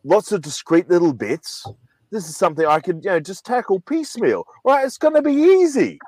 Lots 0.03 0.31
of 0.31 0.41
discrete 0.41 0.89
little 0.89 1.13
bits. 1.13 1.65
This 2.11 2.27
is 2.27 2.37
something 2.37 2.65
I 2.65 2.79
could 2.79 3.03
you 3.03 3.11
know 3.11 3.19
just 3.19 3.45
tackle 3.45 3.79
piecemeal. 3.81 4.45
Right? 4.65 4.85
It's 4.85 4.97
going 4.97 5.15
to 5.15 5.21
be 5.21 5.33
easy. 5.33 5.99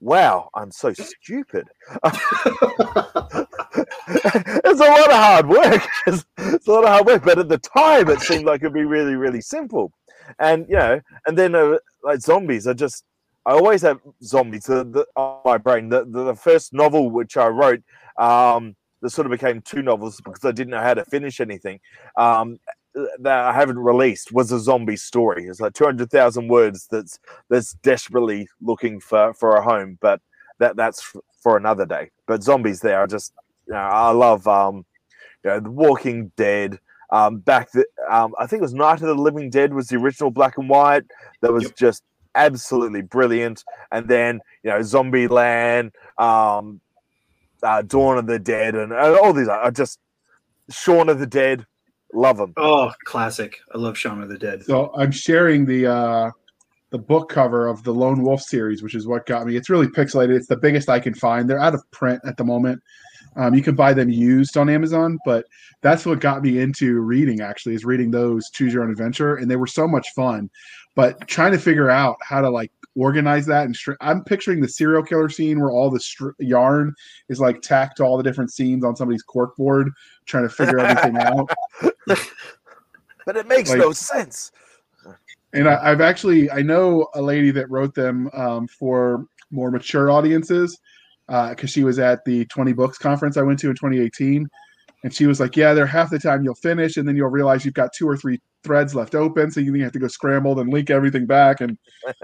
Wow, 0.00 0.50
I'm 0.54 0.70
so 0.70 0.92
stupid. 0.92 1.66
it's 4.08 4.80
a 4.80 4.84
lot 4.84 5.10
of 5.10 5.16
hard 5.16 5.48
work. 5.48 5.88
It's, 6.06 6.24
it's 6.38 6.68
a 6.68 6.72
lot 6.72 6.84
of 6.84 6.90
hard 6.90 7.06
work, 7.06 7.24
but 7.24 7.38
at 7.38 7.48
the 7.48 7.58
time, 7.58 8.08
it 8.08 8.20
seemed 8.20 8.44
like 8.44 8.62
it'd 8.62 8.72
be 8.72 8.84
really, 8.84 9.16
really 9.16 9.40
simple. 9.40 9.92
And 10.38 10.66
you 10.68 10.76
know, 10.76 11.00
and 11.26 11.36
then 11.36 11.54
uh, 11.54 11.78
like 12.02 12.20
zombies 12.20 12.66
are 12.66 12.74
just. 12.74 13.04
I 13.44 13.52
always 13.52 13.82
have 13.82 14.00
zombies 14.24 14.64
the, 14.64 14.82
the, 14.82 15.06
on 15.14 15.40
my 15.44 15.56
brain. 15.56 15.88
The, 15.88 16.04
the 16.04 16.24
the 16.24 16.34
first 16.34 16.72
novel 16.72 17.10
which 17.10 17.36
I 17.36 17.46
wrote, 17.46 17.80
um, 18.18 18.74
that 19.02 19.10
sort 19.10 19.26
of 19.26 19.30
became 19.30 19.62
two 19.62 19.82
novels 19.82 20.20
because 20.20 20.44
I 20.44 20.50
didn't 20.50 20.70
know 20.70 20.80
how 20.80 20.94
to 20.94 21.04
finish 21.04 21.40
anything. 21.40 21.78
Um, 22.16 22.58
that 23.20 23.44
I 23.44 23.52
haven't 23.52 23.78
released 23.78 24.32
was 24.32 24.50
a 24.52 24.58
zombie 24.58 24.96
story. 24.96 25.46
It's 25.46 25.60
like 25.60 25.74
two 25.74 25.84
hundred 25.84 26.10
thousand 26.10 26.48
words. 26.48 26.88
That's 26.90 27.18
that's 27.48 27.72
desperately 27.74 28.48
looking 28.60 29.00
for 29.00 29.34
for 29.34 29.56
a 29.56 29.62
home, 29.62 29.98
but 30.00 30.20
that 30.58 30.76
that's 30.76 31.14
for 31.42 31.56
another 31.56 31.86
day. 31.86 32.10
But 32.26 32.42
zombies, 32.42 32.80
there 32.80 32.98
are 32.98 33.06
just 33.06 33.32
you 33.66 33.74
know, 33.74 33.78
I 33.78 34.10
love 34.10 34.46
um, 34.46 34.84
you 35.44 35.50
know, 35.50 35.60
The 35.60 35.70
Walking 35.70 36.32
Dead. 36.36 36.78
Um, 37.10 37.38
back 37.38 37.70
the 37.70 37.84
um, 38.10 38.34
I 38.38 38.46
think 38.48 38.58
it 38.60 38.62
was 38.62 38.74
Night 38.74 38.94
of 39.00 39.06
the 39.06 39.14
Living 39.14 39.48
Dead 39.48 39.72
was 39.72 39.86
the 39.86 39.96
original 39.96 40.30
black 40.32 40.58
and 40.58 40.68
white. 40.68 41.04
That 41.40 41.52
was 41.52 41.62
Yep. 41.64 41.76
just 41.76 42.02
absolutely 42.34 43.02
brilliant. 43.02 43.62
And 43.92 44.08
then 44.08 44.40
you 44.64 44.70
know, 44.70 44.82
Zombie 44.82 45.28
Land, 45.28 45.92
um, 46.18 46.80
uh, 47.62 47.82
Dawn 47.82 48.18
of 48.18 48.26
the 48.26 48.40
Dead, 48.40 48.74
and 48.74 48.92
uh, 48.92 49.18
all 49.22 49.32
these 49.32 49.46
are 49.46 49.70
just 49.70 50.00
Shaun 50.68 51.08
of 51.08 51.20
the 51.20 51.26
Dead. 51.28 51.64
Love 52.12 52.38
them. 52.38 52.54
Oh, 52.56 52.92
classic. 53.04 53.58
I 53.72 53.78
love 53.78 53.96
Shaun 53.96 54.20
of 54.22 54.28
the 54.28 54.38
Dead. 54.38 54.64
so 54.64 54.92
I'm 54.96 55.12
sharing 55.12 55.64
the 55.64 55.86
uh, 55.86 56.30
the 56.90 56.98
book 56.98 57.28
cover 57.28 57.68
of 57.68 57.84
the 57.84 57.94
Lone 57.94 58.22
Wolf 58.22 58.42
series, 58.42 58.82
which 58.82 58.96
is 58.96 59.06
what 59.06 59.26
got 59.26 59.46
me. 59.46 59.54
It's 59.56 59.70
really 59.70 59.86
pixelated. 59.88 60.34
It's 60.36 60.48
the 60.48 60.56
biggest 60.56 60.88
I 60.88 60.98
can 60.98 61.14
find. 61.14 61.48
They're 61.48 61.60
out 61.60 61.74
of 61.74 61.88
print 61.92 62.20
at 62.24 62.36
the 62.36 62.44
moment. 62.44 62.82
Um, 63.36 63.54
you 63.54 63.62
can 63.62 63.74
buy 63.74 63.92
them 63.92 64.08
used 64.08 64.56
on 64.56 64.68
Amazon, 64.68 65.18
but 65.24 65.44
that's 65.82 66.06
what 66.06 66.20
got 66.20 66.42
me 66.42 66.58
into 66.60 67.00
reading. 67.00 67.40
Actually, 67.40 67.74
is 67.74 67.84
reading 67.84 68.10
those 68.10 68.50
Choose 68.50 68.72
Your 68.72 68.82
Own 68.82 68.90
Adventure, 68.90 69.36
and 69.36 69.50
they 69.50 69.56
were 69.56 69.66
so 69.66 69.86
much 69.86 70.08
fun. 70.14 70.50
But 70.94 71.28
trying 71.28 71.52
to 71.52 71.58
figure 71.58 71.90
out 71.90 72.16
how 72.22 72.40
to 72.40 72.48
like 72.48 72.72
organize 72.96 73.44
that 73.44 73.66
and 73.66 73.76
str- 73.76 73.92
I'm 74.00 74.24
picturing 74.24 74.60
the 74.60 74.68
serial 74.68 75.02
killer 75.02 75.28
scene 75.28 75.60
where 75.60 75.70
all 75.70 75.90
the 75.90 76.00
str- 76.00 76.30
yarn 76.38 76.94
is 77.28 77.38
like 77.38 77.60
tacked 77.60 77.98
to 77.98 78.04
all 78.04 78.16
the 78.16 78.22
different 78.22 78.50
scenes 78.50 78.82
on 78.82 78.96
somebody's 78.96 79.22
corkboard, 79.22 79.90
trying 80.24 80.44
to 80.44 80.54
figure 80.54 80.78
everything 80.78 81.18
out. 81.18 81.50
But 83.26 83.36
it 83.36 83.48
makes 83.48 83.70
Like- 83.70 83.80
no 83.80 83.92
sense. 83.92 84.52
And 85.52 85.68
I, 85.68 85.90
I've 85.90 86.00
actually 86.00 86.50
I 86.50 86.62
know 86.62 87.08
a 87.14 87.20
lady 87.20 87.50
that 87.50 87.68
wrote 87.70 87.94
them 87.94 88.30
um, 88.32 88.68
for 88.68 89.26
more 89.50 89.70
mature 89.70 90.10
audiences 90.10 90.78
because 91.28 91.70
she 91.70 91.84
was 91.84 91.98
at 91.98 92.24
the 92.24 92.44
20 92.46 92.72
books 92.72 92.98
conference 92.98 93.36
I 93.36 93.42
went 93.42 93.58
to 93.60 93.68
in 93.68 93.74
2018, 93.74 94.48
and 95.02 95.14
she 95.14 95.26
was 95.26 95.40
like, 95.40 95.56
"Yeah, 95.56 95.74
they're 95.74 95.86
half 95.86 96.10
the 96.10 96.18
time 96.18 96.44
you'll 96.44 96.54
finish, 96.54 96.96
and 96.96 97.06
then 97.06 97.16
you'll 97.16 97.28
realize 97.28 97.64
you've 97.64 97.74
got 97.74 97.92
two 97.92 98.08
or 98.08 98.16
three 98.16 98.40
threads 98.62 98.94
left 98.94 99.14
open, 99.14 99.50
so 99.50 99.60
you 99.60 99.72
have 99.82 99.92
to 99.92 99.98
go 99.98 100.08
scramble 100.08 100.58
and 100.58 100.72
link 100.72 100.90
everything 100.90 101.26
back." 101.26 101.60
And 101.60 101.78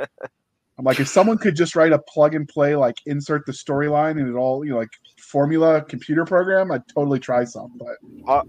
I'm 0.78 0.84
like, 0.84 1.00
if 1.00 1.08
someone 1.08 1.38
could 1.38 1.54
just 1.54 1.76
write 1.76 1.92
a 1.92 1.98
plug 1.98 2.34
and 2.34 2.48
play, 2.48 2.74
like 2.74 2.96
insert 3.06 3.44
the 3.46 3.52
storyline 3.52 4.18
and 4.18 4.28
it 4.28 4.34
all, 4.34 4.64
you 4.64 4.72
know, 4.72 4.78
like 4.78 4.90
formula 5.18 5.82
computer 5.82 6.24
program, 6.24 6.72
I'd 6.72 6.86
totally 6.88 7.20
try 7.20 7.44
some. 7.44 7.78
But 7.78 8.44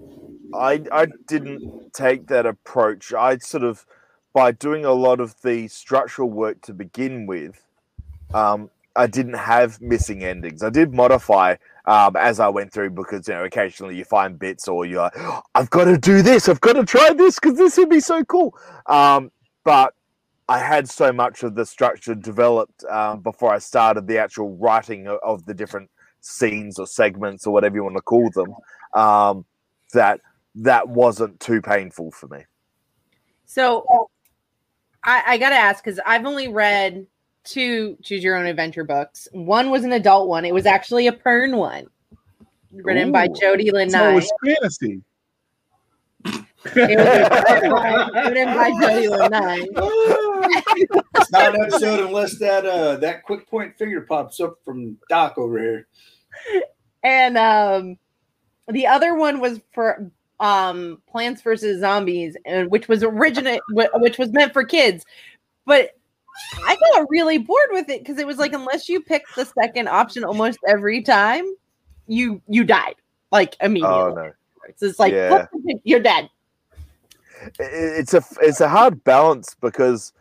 I 0.56 0.84
I 0.92 1.08
didn't 1.28 1.94
take 1.94 2.28
that 2.28 2.46
approach. 2.46 3.14
I 3.14 3.38
sort 3.38 3.64
of 3.64 3.86
by 4.34 4.52
doing 4.52 4.84
a 4.84 4.94
lot 4.94 5.20
of 5.20 5.36
the 5.44 5.68
structural 5.68 6.30
work 6.30 6.62
to 6.64 6.74
begin 6.74 7.28
with, 7.28 7.64
um, 8.34 8.72
I 8.96 9.08
didn't 9.08 9.34
have 9.34 9.82
missing 9.82 10.24
endings. 10.24 10.64
I 10.64 10.70
did 10.70 10.94
modify 10.94 11.56
um, 11.86 12.16
as 12.16 12.40
I 12.40 12.48
went 12.48 12.72
through 12.72 12.92
because 12.92 13.28
you 13.28 13.34
know 13.34 13.44
occasionally 13.44 13.98
you 13.98 14.06
find 14.06 14.38
bits 14.38 14.68
or 14.68 14.86
you're 14.86 15.02
like, 15.02 15.18
I've 15.56 15.70
got 15.70 15.86
to 15.86 15.98
do 15.98 16.22
this, 16.22 16.48
I've 16.48 16.62
got 16.62 16.74
to 16.74 16.86
try 16.86 17.14
this 17.14 17.40
because 17.40 17.58
this 17.58 17.78
would 17.78 17.90
be 17.90 18.00
so 18.00 18.24
cool. 18.24 18.58
Um, 18.86 19.32
but 19.64 19.94
I 20.48 20.60
had 20.60 20.90
so 20.90 21.12
much 21.12 21.44
of 21.44 21.56
the 21.56 21.66
structure 21.66 22.16
developed 22.16 22.84
um, 22.86 23.22
before 23.22 23.54
I 23.54 23.60
started 23.60 24.08
the 24.08 24.18
actual 24.18 24.56
writing 24.58 25.08
of, 25.08 25.20
of 25.24 25.46
the 25.46 25.54
different 25.54 25.90
scenes 26.22 26.80
or 26.80 26.88
segments 26.88 27.48
or 27.48 27.54
whatever 27.54 27.76
you 27.76 27.84
want 27.84 27.96
to 27.96 28.02
call 28.02 28.30
them. 28.32 28.56
Um, 28.94 29.46
that 29.94 30.22
that 30.56 30.88
wasn't 30.88 31.40
too 31.40 31.62
painful 31.62 32.12
for 32.12 32.28
me. 32.28 32.40
So 33.46 34.10
I, 35.04 35.24
I 35.28 35.38
gotta 35.38 35.56
ask 35.56 35.84
because 35.84 36.00
I've 36.06 36.26
only 36.26 36.48
read 36.48 37.08
two 37.44 37.98
choose 38.02 38.24
your 38.24 38.36
own 38.36 38.46
adventure 38.46 38.84
books. 38.84 39.28
One 39.32 39.70
was 39.70 39.84
an 39.84 39.94
adult 39.94 40.28
one. 40.28 40.46
It 40.46 40.54
was 40.54 40.66
actually 40.66 41.08
a 41.08 41.12
Pern 41.12 41.58
one, 41.58 41.88
written 42.72 43.12
by 43.12 43.28
Jody 43.28 43.72
Lynn 43.72 43.90
so 43.90 44.10
it 44.10 44.16
was 44.16 44.32
fantasy. 44.46 45.02
It 46.26 46.76
would 46.76 48.32
written 48.32 48.56
by 48.56 48.72
Jody 48.82 49.10
Lynn 49.10 49.32
Nye. 49.32 49.68
it's 51.16 51.32
not 51.32 51.56
an 51.56 51.62
episode 51.62 52.08
unless 52.08 52.40
that 52.40 52.66
uh 52.66 52.96
that 52.98 53.24
quick 53.24 53.50
point 53.50 53.78
figure 53.78 54.02
pops 54.02 54.40
up 54.40 54.58
from 54.64 54.98
Doc 55.10 55.38
over 55.38 55.60
here. 55.60 55.88
And 57.04 57.38
um, 57.38 57.98
the 58.70 58.88
other 58.88 59.16
one 59.16 59.42
was 59.42 59.60
for 59.74 60.10
um 60.40 61.02
Plants 61.10 61.42
vs 61.42 61.82
Zombies, 61.82 62.38
and 62.46 62.72
which 62.72 62.88
was 62.88 63.04
originate, 63.04 63.62
which 63.70 64.18
was 64.18 64.32
meant 64.32 64.54
for 64.54 64.64
kids, 64.64 65.06
but 65.66 65.92
I 66.66 66.76
got 66.76 67.06
really 67.10 67.38
bored 67.38 67.70
with 67.72 67.90
it 67.90 68.02
because 68.02 68.18
it 68.18 68.28
was 68.28 68.38
like 68.38 68.54
unless 68.54 68.90
you 68.90 69.02
picked 69.02 69.36
the 69.36 69.46
second 69.46 69.88
option 69.88 70.24
almost 70.24 70.60
every 70.68 71.02
time, 71.02 71.46
you 72.08 72.42
you 72.48 72.64
died 72.64 72.96
like 73.32 73.56
immediately. 73.62 73.98
Oh 73.98 74.14
no. 74.14 74.32
So 74.76 74.86
it's 74.88 75.00
like 75.00 75.14
Yeah. 75.14 75.46
you're 75.84 76.00
dead. 76.00 76.30
it's 77.60 78.14
a 78.14 78.24
it's 78.42 78.62
a 78.62 78.70
hard 78.70 79.04
balance 79.04 79.56
because 79.62 80.14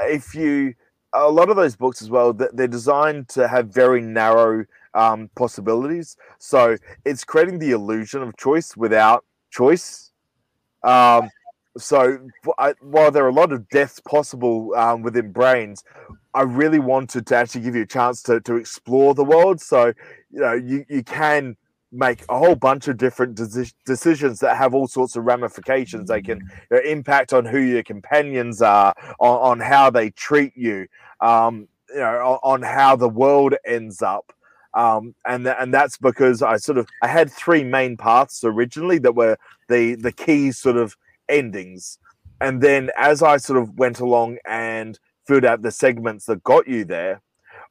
if 0.00 0.34
you 0.34 0.74
a 1.12 1.30
lot 1.30 1.48
of 1.48 1.56
those 1.56 1.76
books 1.76 2.02
as 2.02 2.10
well 2.10 2.32
they're 2.32 2.68
designed 2.68 3.28
to 3.28 3.48
have 3.48 3.68
very 3.68 4.00
narrow 4.00 4.64
um, 4.94 5.30
possibilities 5.34 6.16
so 6.38 6.76
it's 7.04 7.24
creating 7.24 7.58
the 7.58 7.70
illusion 7.70 8.22
of 8.22 8.36
choice 8.36 8.76
without 8.76 9.24
choice 9.50 10.10
um, 10.82 11.30
so 11.78 12.18
I, 12.58 12.74
while 12.80 13.10
there 13.10 13.24
are 13.24 13.28
a 13.28 13.32
lot 13.32 13.52
of 13.52 13.68
deaths 13.68 14.00
possible 14.00 14.74
um, 14.76 15.02
within 15.02 15.32
brains 15.32 15.84
i 16.36 16.42
really 16.42 16.78
wanted 16.78 17.26
to 17.26 17.34
actually 17.34 17.62
give 17.62 17.74
you 17.74 17.82
a 17.82 17.86
chance 17.86 18.22
to, 18.22 18.40
to 18.42 18.56
explore 18.56 19.14
the 19.14 19.24
world. 19.24 19.60
So 19.60 19.94
you 20.30 20.40
know 20.40 20.52
you, 20.52 20.84
you 20.88 21.02
can 21.02 21.56
make 21.90 22.22
a 22.28 22.36
whole 22.38 22.56
bunch 22.56 22.88
of 22.88 22.98
different 22.98 23.36
deci- 23.36 23.72
decisions 23.86 24.40
that 24.40 24.56
have 24.56 24.74
all 24.74 24.86
sorts 24.86 25.16
of 25.16 25.24
ramifications. 25.24 26.08
They 26.08 26.20
can 26.20 26.40
you 26.70 26.76
know, 26.76 26.82
impact 26.82 27.32
on 27.32 27.46
who 27.46 27.58
your 27.58 27.82
companions 27.82 28.60
are 28.60 28.94
on, 29.18 29.60
on 29.60 29.60
how 29.60 29.88
they 29.88 30.10
treat 30.10 30.52
you 30.56 30.86
um, 31.20 31.68
you 31.88 32.00
know 32.00 32.38
on, 32.44 32.62
on 32.62 32.62
how 32.62 32.96
the 32.96 33.08
world 33.08 33.54
ends 33.64 34.02
up. 34.02 34.32
Um, 34.74 35.14
and 35.24 35.46
tha- 35.46 35.58
and 35.58 35.72
that's 35.72 35.96
because 35.96 36.42
I 36.42 36.58
sort 36.58 36.76
of 36.76 36.86
I 37.02 37.06
had 37.06 37.32
three 37.32 37.64
main 37.64 37.96
paths 37.96 38.44
originally 38.44 38.98
that 38.98 39.14
were 39.14 39.38
the 39.68 39.94
the 39.94 40.12
key 40.12 40.52
sort 40.52 40.76
of 40.76 40.94
endings, 41.28 41.98
and 42.40 42.62
then 42.62 42.90
as 42.96 43.22
I 43.22 43.36
sort 43.38 43.60
of 43.60 43.78
went 43.78 44.00
along 44.00 44.38
and 44.46 44.98
filled 45.26 45.44
out 45.44 45.62
the 45.62 45.70
segments 45.70 46.26
that 46.26 46.44
got 46.44 46.68
you 46.68 46.84
there, 46.84 47.20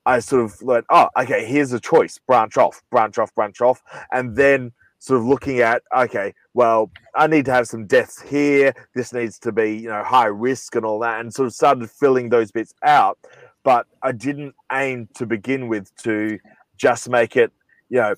I 0.05 0.19
sort 0.19 0.43
of 0.43 0.61
like 0.61 0.85
oh 0.89 1.09
okay 1.19 1.45
here's 1.45 1.73
a 1.73 1.79
choice 1.79 2.17
branch 2.17 2.57
off 2.57 2.81
branch 2.91 3.17
off 3.17 3.33
branch 3.35 3.61
off, 3.61 3.81
and 4.11 4.35
then 4.35 4.71
sort 4.99 5.19
of 5.19 5.25
looking 5.25 5.59
at 5.59 5.83
okay 5.95 6.33
well 6.53 6.89
I 7.15 7.27
need 7.27 7.45
to 7.45 7.51
have 7.51 7.67
some 7.67 7.85
deaths 7.85 8.21
here. 8.21 8.73
This 8.93 9.13
needs 9.13 9.39
to 9.39 9.51
be 9.51 9.77
you 9.77 9.89
know 9.89 10.03
high 10.03 10.27
risk 10.27 10.75
and 10.75 10.85
all 10.85 10.99
that 10.99 11.19
and 11.19 11.33
sort 11.33 11.47
of 11.47 11.53
started 11.53 11.89
filling 11.89 12.29
those 12.29 12.51
bits 12.51 12.73
out. 12.83 13.17
But 13.63 13.87
I 14.03 14.11
didn't 14.11 14.53
aim 14.71 15.09
to 15.15 15.25
begin 15.25 15.67
with 15.67 15.95
to 16.03 16.37
just 16.77 17.09
make 17.09 17.35
it, 17.35 17.51
you 17.89 17.99
know, 17.99 18.15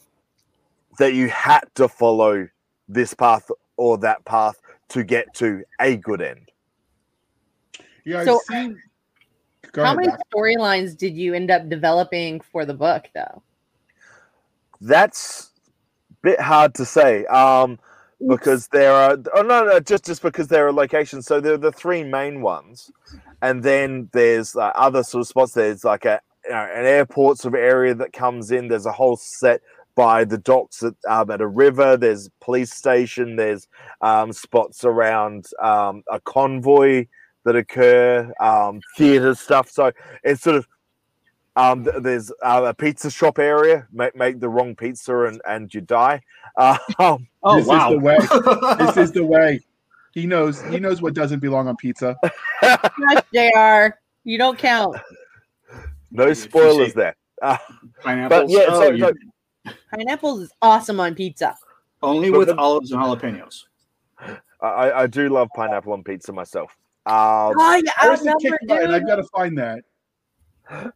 that 0.99 1.13
you 1.13 1.29
had 1.29 1.61
to 1.75 1.88
follow 1.88 2.49
this 2.89 3.13
path 3.13 3.49
or 3.77 3.97
that 3.99 4.25
path 4.25 4.59
to 4.89 5.03
get 5.03 5.33
to 5.35 5.63
a 5.79 5.97
good 5.97 6.21
end. 6.21 6.51
Yeah, 8.05 8.23
So, 8.23 8.39
seen. 8.47 8.81
How 9.75 9.83
ahead, 9.83 9.97
many 9.97 10.11
storylines 10.33 10.97
did 10.97 11.15
you 11.15 11.33
end 11.33 11.51
up 11.51 11.69
developing 11.69 12.39
for 12.39 12.65
the 12.65 12.73
book, 12.73 13.09
though? 13.13 13.43
That's 14.79 15.51
a 16.09 16.13
bit 16.21 16.39
hard 16.39 16.73
to 16.75 16.85
say. 16.85 17.25
Um, 17.25 17.77
because 18.25 18.67
there 18.69 18.91
are 18.91 19.17
oh 19.35 19.41
no 19.43 19.63
no 19.63 19.79
just 19.79 20.05
just 20.05 20.21
because 20.21 20.47
there 20.47 20.65
are 20.65 20.73
locations 20.73 21.27
so 21.27 21.39
there 21.39 21.53
are 21.53 21.57
the 21.57 21.71
three 21.71 22.03
main 22.03 22.41
ones 22.41 22.91
and 23.41 23.61
then 23.61 24.09
there's 24.13 24.55
uh, 24.55 24.71
other 24.73 25.03
sort 25.03 25.21
of 25.21 25.27
spots 25.27 25.51
there's 25.53 25.83
like 25.83 26.05
a 26.05 26.19
you 26.45 26.51
know, 26.51 26.69
an 26.73 26.85
airport 26.85 27.38
sort 27.38 27.53
of 27.53 27.59
area 27.59 27.93
that 27.93 28.13
comes 28.13 28.49
in 28.49 28.67
there's 28.67 28.88
a 28.88 28.91
whole 28.91 29.15
set 29.15 29.61
by 29.97 30.23
the 30.23 30.37
docks 30.37 30.83
at, 30.83 30.93
um, 31.09 31.31
at 31.31 31.41
a 31.41 31.47
river 31.47 31.97
there's 31.97 32.29
police 32.39 32.71
station 32.71 33.35
there's 33.35 33.67
um, 34.01 34.31
spots 34.31 34.85
around 34.85 35.47
um, 35.61 36.03
a 36.11 36.19
convoy 36.21 37.05
that 37.43 37.55
occur 37.55 38.31
um, 38.39 38.79
theater 38.95 39.33
stuff 39.33 39.69
so 39.69 39.91
it's 40.23 40.41
sort 40.43 40.55
of 40.55 40.67
um, 41.55 41.83
th- 41.83 41.95
there's 42.01 42.31
uh, 42.43 42.61
a 42.67 42.73
pizza 42.75 43.09
shop 43.09 43.39
area 43.39 43.87
make, 43.91 44.15
make 44.15 44.39
the 44.39 44.47
wrong 44.47 44.75
pizza 44.75 45.23
and, 45.23 45.41
and 45.47 45.73
you 45.73 45.81
die 45.81 46.21
um, 46.57 47.27
Oh 47.43 47.57
this 47.57 47.65
wow. 47.67 47.89
is 47.91 47.95
the 47.95 47.99
way. 47.99 48.17
This 48.85 48.97
is 48.97 49.11
the 49.11 49.25
way. 49.25 49.59
He 50.13 50.25
knows. 50.25 50.61
He 50.63 50.79
knows 50.79 51.01
what 51.01 51.13
doesn't 51.13 51.39
belong 51.39 51.67
on 51.67 51.75
pizza. 51.77 52.15
Gosh, 52.61 53.23
JR. 53.33 53.95
You 54.23 54.37
don't 54.37 54.57
count. 54.57 54.97
No 56.11 56.33
spoilers 56.33 56.93
there. 56.93 57.15
Uh, 57.41 57.57
Pineapples. 58.01 58.51
yeah, 58.51 58.65
Oh, 58.69 58.81
so- 58.81 58.89
you- 58.91 58.99
so- 58.99 59.13
Pineapples 59.93 60.41
is 60.41 60.51
awesome 60.61 60.99
on 60.99 61.15
pizza. 61.15 61.55
only 62.03 62.30
with 62.32 62.47
the- 62.49 62.57
olives 62.57 62.91
and 62.91 63.01
jalapenos. 63.01 63.63
I, 64.61 64.91
I 64.91 65.07
do 65.07 65.30
love 65.30 65.49
pineapple 65.55 65.93
on 65.93 66.03
pizza 66.03 66.34
myself. 66.34 66.76
Um, 67.05 67.13
Oh, 67.57 67.82
yeah, 67.84 67.91
Where's 68.03 68.22
the 68.22 68.30
outnumbered, 68.32 68.59
kick 68.59 68.68
button? 68.68 68.86
dude. 68.88 68.95
I've 68.95 69.07
got 69.07 69.15
to 69.18 69.24
find 69.26 69.57
that. 69.57 69.84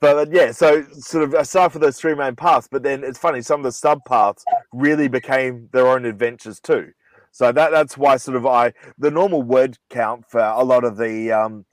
but 0.00 0.16
uh, 0.16 0.26
yeah, 0.30 0.52
so 0.52 0.82
sort 0.92 1.24
of 1.24 1.34
aside 1.34 1.72
from 1.72 1.80
those 1.80 1.98
three 1.98 2.14
main 2.14 2.36
paths, 2.36 2.68
but 2.70 2.82
then 2.82 3.02
it's 3.04 3.18
funny, 3.18 3.42
some 3.42 3.60
of 3.60 3.64
the 3.64 3.72
sub 3.72 4.04
paths 4.04 4.44
really 4.72 5.08
became 5.08 5.68
their 5.72 5.86
own 5.88 6.04
adventures 6.04 6.60
too. 6.60 6.92
So 7.32 7.52
that 7.52 7.70
that's 7.70 7.96
why 7.96 8.16
sort 8.16 8.36
of 8.36 8.44
I 8.46 8.72
the 8.98 9.10
normal 9.10 9.42
word 9.42 9.78
count 9.88 10.24
for 10.28 10.40
a 10.40 10.64
lot 10.64 10.84
of 10.84 10.96
the 10.96 11.30
um 11.32 11.64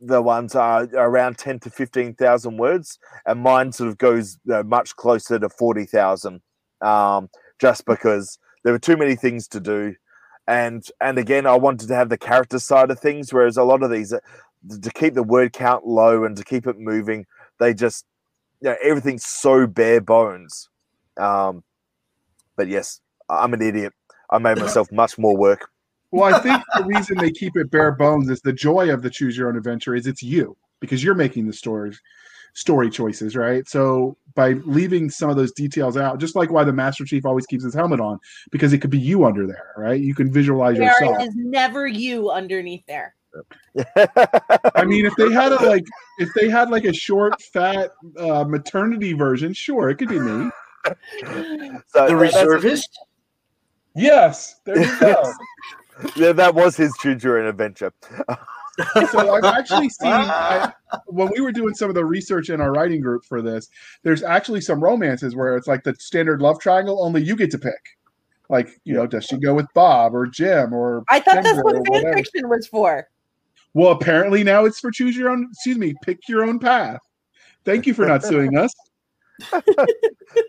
the 0.00 0.22
ones 0.22 0.54
are 0.54 0.84
around 0.94 1.38
ten 1.38 1.58
to 1.60 1.70
fifteen 1.70 2.14
thousand 2.14 2.56
words, 2.56 2.98
and 3.26 3.40
mine 3.42 3.72
sort 3.72 3.88
of 3.88 3.98
goes 3.98 4.38
uh, 4.52 4.62
much 4.62 4.96
closer 4.96 5.38
to 5.38 5.48
forty 5.48 5.84
thousand, 5.84 6.40
um, 6.80 7.28
just 7.60 7.84
because 7.84 8.38
there 8.64 8.72
were 8.72 8.78
too 8.78 8.96
many 8.96 9.14
things 9.14 9.46
to 9.48 9.60
do, 9.60 9.94
and 10.46 10.86
and 11.00 11.18
again 11.18 11.46
I 11.46 11.56
wanted 11.56 11.88
to 11.88 11.94
have 11.94 12.08
the 12.08 12.18
character 12.18 12.58
side 12.58 12.90
of 12.90 12.98
things, 12.98 13.32
whereas 13.32 13.56
a 13.56 13.64
lot 13.64 13.82
of 13.82 13.90
these 13.90 14.12
uh, 14.12 14.20
to 14.82 14.90
keep 14.90 15.14
the 15.14 15.22
word 15.22 15.52
count 15.52 15.86
low 15.86 16.24
and 16.24 16.36
to 16.36 16.44
keep 16.44 16.66
it 16.66 16.78
moving, 16.78 17.26
they 17.58 17.74
just 17.74 18.04
you 18.60 18.70
know 18.70 18.76
everything's 18.82 19.26
so 19.26 19.66
bare 19.66 20.00
bones. 20.00 20.68
Um, 21.18 21.62
but 22.56 22.68
yes, 22.68 23.00
I'm 23.28 23.54
an 23.54 23.62
idiot. 23.62 23.92
I 24.30 24.38
made 24.38 24.58
myself 24.64 24.90
much 24.90 25.18
more 25.18 25.36
work. 25.36 25.70
Well, 26.12 26.34
I 26.34 26.38
think 26.40 26.62
the 26.76 26.84
reason 26.84 27.18
they 27.18 27.30
keep 27.30 27.56
it 27.56 27.70
bare 27.70 27.92
bones 27.92 28.28
is 28.30 28.40
the 28.40 28.52
joy 28.52 28.92
of 28.92 29.02
the 29.02 29.10
choose 29.10 29.36
your 29.36 29.48
own 29.48 29.56
adventure 29.56 29.94
is 29.94 30.06
it's 30.06 30.22
you 30.22 30.56
because 30.80 31.04
you're 31.04 31.14
making 31.14 31.46
the 31.46 31.52
stories 31.52 32.00
story 32.54 32.90
choices, 32.90 33.36
right? 33.36 33.68
So 33.68 34.16
by 34.34 34.54
leaving 34.64 35.08
some 35.08 35.30
of 35.30 35.36
those 35.36 35.52
details 35.52 35.96
out, 35.96 36.18
just 36.18 36.34
like 36.34 36.50
why 36.50 36.64
the 36.64 36.72
Master 36.72 37.04
Chief 37.04 37.24
always 37.24 37.46
keeps 37.46 37.62
his 37.62 37.74
helmet 37.74 38.00
on, 38.00 38.18
because 38.50 38.72
it 38.72 38.78
could 38.78 38.90
be 38.90 38.98
you 38.98 39.24
under 39.24 39.46
there, 39.46 39.72
right? 39.76 40.00
You 40.00 40.16
can 40.16 40.32
visualize 40.32 40.76
There 40.76 40.86
yourself. 40.88 41.22
is 41.22 41.34
never 41.36 41.86
you 41.86 42.30
underneath 42.30 42.82
there. 42.88 43.14
I 44.74 44.84
mean, 44.84 45.06
if 45.06 45.14
they 45.14 45.30
had 45.30 45.52
a 45.52 45.64
like, 45.64 45.84
if 46.18 46.28
they 46.34 46.48
had 46.48 46.70
like 46.70 46.84
a 46.86 46.92
short, 46.92 47.40
fat 47.40 47.92
uh, 48.18 48.42
maternity 48.42 49.12
version, 49.12 49.52
sure, 49.52 49.88
it 49.88 49.96
could 49.98 50.08
be 50.08 50.18
me. 50.18 50.50
so 50.86 50.94
The 51.22 51.22
that- 51.24 51.82
that's- 51.94 52.20
reservist. 52.20 52.98
Yes, 53.94 54.56
there 54.64 54.80
you 54.80 55.00
go. 55.00 55.32
yeah, 56.16 56.32
that 56.32 56.54
was 56.54 56.76
his 56.76 56.92
choose 57.00 57.22
your 57.22 57.38
own 57.38 57.46
adventure. 57.46 57.92
so 59.10 59.34
I've 59.34 59.44
actually 59.44 59.88
seen 60.00 60.12
I, 60.12 60.72
when 61.06 61.30
we 61.34 61.40
were 61.40 61.52
doing 61.52 61.74
some 61.74 61.88
of 61.88 61.94
the 61.94 62.04
research 62.04 62.50
in 62.50 62.60
our 62.60 62.72
writing 62.72 63.00
group 63.00 63.24
for 63.24 63.42
this. 63.42 63.68
There's 64.02 64.22
actually 64.22 64.60
some 64.60 64.82
romances 64.82 65.34
where 65.34 65.56
it's 65.56 65.66
like 65.66 65.84
the 65.84 65.94
standard 65.96 66.40
love 66.42 66.60
triangle. 66.60 67.04
Only 67.04 67.22
you 67.22 67.36
get 67.36 67.50
to 67.52 67.58
pick. 67.58 67.98
Like 68.48 68.80
you 68.84 68.94
know, 68.94 69.06
does 69.06 69.24
she 69.24 69.36
go 69.36 69.54
with 69.54 69.66
Bob 69.74 70.14
or 70.14 70.26
Jim 70.26 70.72
or? 70.72 71.04
I 71.08 71.20
thought 71.20 71.42
that's 71.44 71.62
what 71.62 71.76
or 71.76 71.84
fan 71.84 72.14
fiction 72.14 72.48
was 72.48 72.66
for. 72.66 73.08
Well, 73.74 73.92
apparently 73.92 74.42
now 74.42 74.64
it's 74.64 74.80
for 74.80 74.90
choose 74.90 75.16
your 75.16 75.30
own. 75.30 75.48
Excuse 75.52 75.78
me, 75.78 75.94
pick 76.02 76.28
your 76.28 76.42
own 76.42 76.58
path. 76.58 77.00
Thank 77.64 77.86
you 77.86 77.94
for 77.94 78.06
not 78.06 78.24
suing 78.24 78.56
us. 78.56 78.72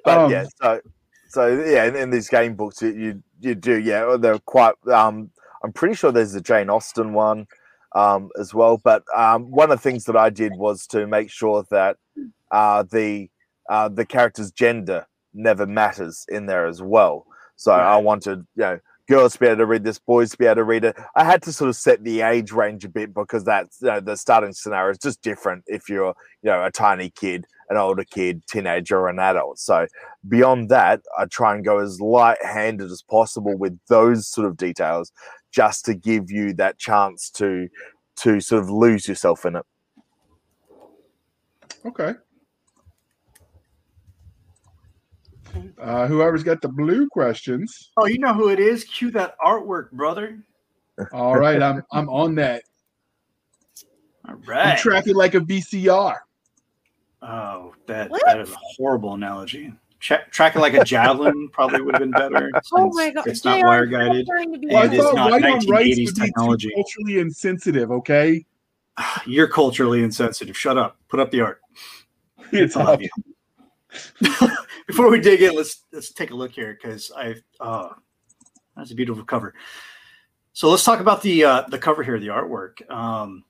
But 0.03 0.17
Um, 0.17 0.31
yeah, 0.31 0.45
so 0.61 0.79
so 1.27 1.47
yeah, 1.47 1.85
in, 1.85 1.95
in 1.95 2.09
these 2.11 2.29
game 2.29 2.55
books, 2.55 2.81
you, 2.83 2.91
you 2.91 3.23
you 3.39 3.55
do 3.55 3.79
yeah, 3.79 4.15
they're 4.19 4.37
quite. 4.39 4.75
Um, 4.87 5.30
I'm 5.63 5.73
pretty 5.73 5.95
sure 5.95 6.11
there's 6.11 6.35
a 6.35 6.41
Jane 6.41 6.69
Austen 6.69 7.13
one 7.13 7.47
um, 7.95 8.29
as 8.39 8.53
well. 8.53 8.77
But 8.77 9.03
um, 9.15 9.51
one 9.51 9.71
of 9.71 9.77
the 9.77 9.89
things 9.89 10.05
that 10.05 10.15
I 10.15 10.29
did 10.29 10.53
was 10.55 10.87
to 10.87 11.07
make 11.07 11.29
sure 11.29 11.65
that 11.71 11.97
uh, 12.51 12.83
the 12.83 13.29
uh, 13.69 13.89
the 13.89 14.05
character's 14.05 14.51
gender 14.51 15.05
never 15.33 15.65
matters 15.65 16.25
in 16.29 16.45
there 16.45 16.65
as 16.65 16.81
well. 16.81 17.25
So 17.55 17.71
I 17.71 17.97
wanted 17.97 18.39
you 18.55 18.61
know 18.63 18.79
girls 19.07 19.33
to 19.33 19.39
be 19.39 19.45
able 19.45 19.57
to 19.57 19.65
read 19.65 19.83
this, 19.83 19.99
boys 19.99 20.31
to 20.31 20.37
be 20.37 20.45
able 20.45 20.55
to 20.55 20.63
read 20.63 20.85
it. 20.85 20.95
I 21.15 21.23
had 21.23 21.41
to 21.43 21.53
sort 21.53 21.69
of 21.69 21.75
set 21.75 22.03
the 22.03 22.21
age 22.21 22.51
range 22.51 22.85
a 22.85 22.89
bit 22.89 23.13
because 23.13 23.43
that's 23.43 23.81
you 23.81 23.87
know, 23.87 23.99
the 23.99 24.15
starting 24.15 24.53
scenario 24.53 24.91
is 24.91 24.97
just 24.97 25.21
different 25.21 25.63
if 25.67 25.89
you're 25.89 26.15
you 26.41 26.49
know 26.49 26.63
a 26.63 26.71
tiny 26.71 27.09
kid, 27.09 27.45
an 27.69 27.77
older 27.77 28.03
kid, 28.03 28.43
teenager, 28.47 28.97
or 28.97 29.09
an 29.09 29.19
adult. 29.19 29.59
So 29.59 29.87
beyond 30.27 30.69
that, 30.69 31.01
I 31.17 31.25
try 31.25 31.55
and 31.55 31.63
go 31.65 31.79
as 31.79 31.99
light-handed 31.99 32.89
as 32.91 33.01
possible 33.01 33.57
with 33.57 33.77
those 33.89 34.27
sort 34.27 34.47
of 34.47 34.57
details, 34.57 35.11
just 35.51 35.85
to 35.85 35.93
give 35.93 36.29
you 36.31 36.53
that 36.53 36.77
chance 36.79 37.29
to 37.31 37.67
to 38.17 38.39
sort 38.39 38.61
of 38.63 38.69
lose 38.69 39.07
yourself 39.07 39.45
in 39.45 39.55
it. 39.55 39.65
Okay. 41.85 42.13
Uh, 45.79 46.07
whoever's 46.07 46.43
got 46.43 46.61
the 46.61 46.67
blue 46.69 47.07
questions. 47.09 47.91
Oh, 47.97 48.05
you 48.05 48.19
know 48.19 48.33
who 48.33 48.49
it 48.49 48.59
is? 48.59 48.83
Cue 48.85 49.11
that 49.11 49.35
artwork, 49.45 49.91
brother. 49.91 50.39
All 51.11 51.35
right, 51.37 51.61
I'm 51.61 51.83
I'm 51.91 52.09
on 52.09 52.35
that. 52.35 52.63
All 54.27 54.35
I'm 54.35 54.41
right. 54.43 54.77
tracking 54.77 55.15
like 55.15 55.33
a 55.33 55.39
VCR. 55.39 56.17
oh, 57.21 57.73
that, 57.87 58.09
What? 58.09 58.21
that 58.25 58.39
is 58.39 58.51
a 58.51 58.57
horrible 58.77 59.13
analogy. 59.15 59.73
Tra- 60.01 60.25
tracking 60.31 60.61
like 60.61 60.73
a 60.73 60.83
javelin 60.83 61.47
probably 61.53 61.81
would 61.81 61.93
have 61.95 62.01
been 62.01 62.11
better. 62.11 62.49
Oh 62.73 62.89
my 62.93 63.11
god. 63.11 63.27
It's 63.27 63.45
not 63.45 63.59
JR, 63.59 63.67
wire 63.67 63.85
guided. 63.85 64.25
trying 64.27 64.51
to 64.51 64.57
be 64.59 64.67
Well, 64.67 64.83
And 64.83 64.93
it's 64.93 65.13
not 65.13 65.31
white 65.31 65.43
1980s 65.43 65.67
would 65.67 65.95
be 65.95 66.05
too 66.07 66.11
technology. 66.13 66.71
culturally 66.73 67.19
insensitive. 67.19 67.91
Okay, 67.91 68.45
You're 69.25 69.47
culturally 69.47 70.03
insensitive. 70.03 70.57
Shut 70.57 70.77
up. 70.77 70.97
Put 71.07 71.19
up 71.19 71.29
the 71.31 71.41
art. 71.41 71.61
it's 72.51 72.75
I 72.75 72.81
up. 72.81 72.87
love 72.87 73.01
you. 73.01 73.09
Before 74.87 75.09
we 75.09 75.19
dig 75.19 75.41
in, 75.41 75.55
let's 75.55 75.83
let's 75.91 76.11
take 76.11 76.31
a 76.31 76.35
look 76.35 76.51
here 76.51 76.77
because 76.81 77.11
I 77.15 77.35
uh 77.59 77.89
that's 78.75 78.91
a 78.91 78.95
beautiful 78.95 79.23
cover. 79.23 79.53
So 80.53 80.69
let's 80.69 80.83
talk 80.83 80.99
about 80.99 81.21
the 81.21 81.43
uh 81.43 81.61
the 81.69 81.77
cover 81.77 82.01
here, 82.03 82.19
the 82.19 82.27
artwork. 82.27 82.89
Um 82.89 83.43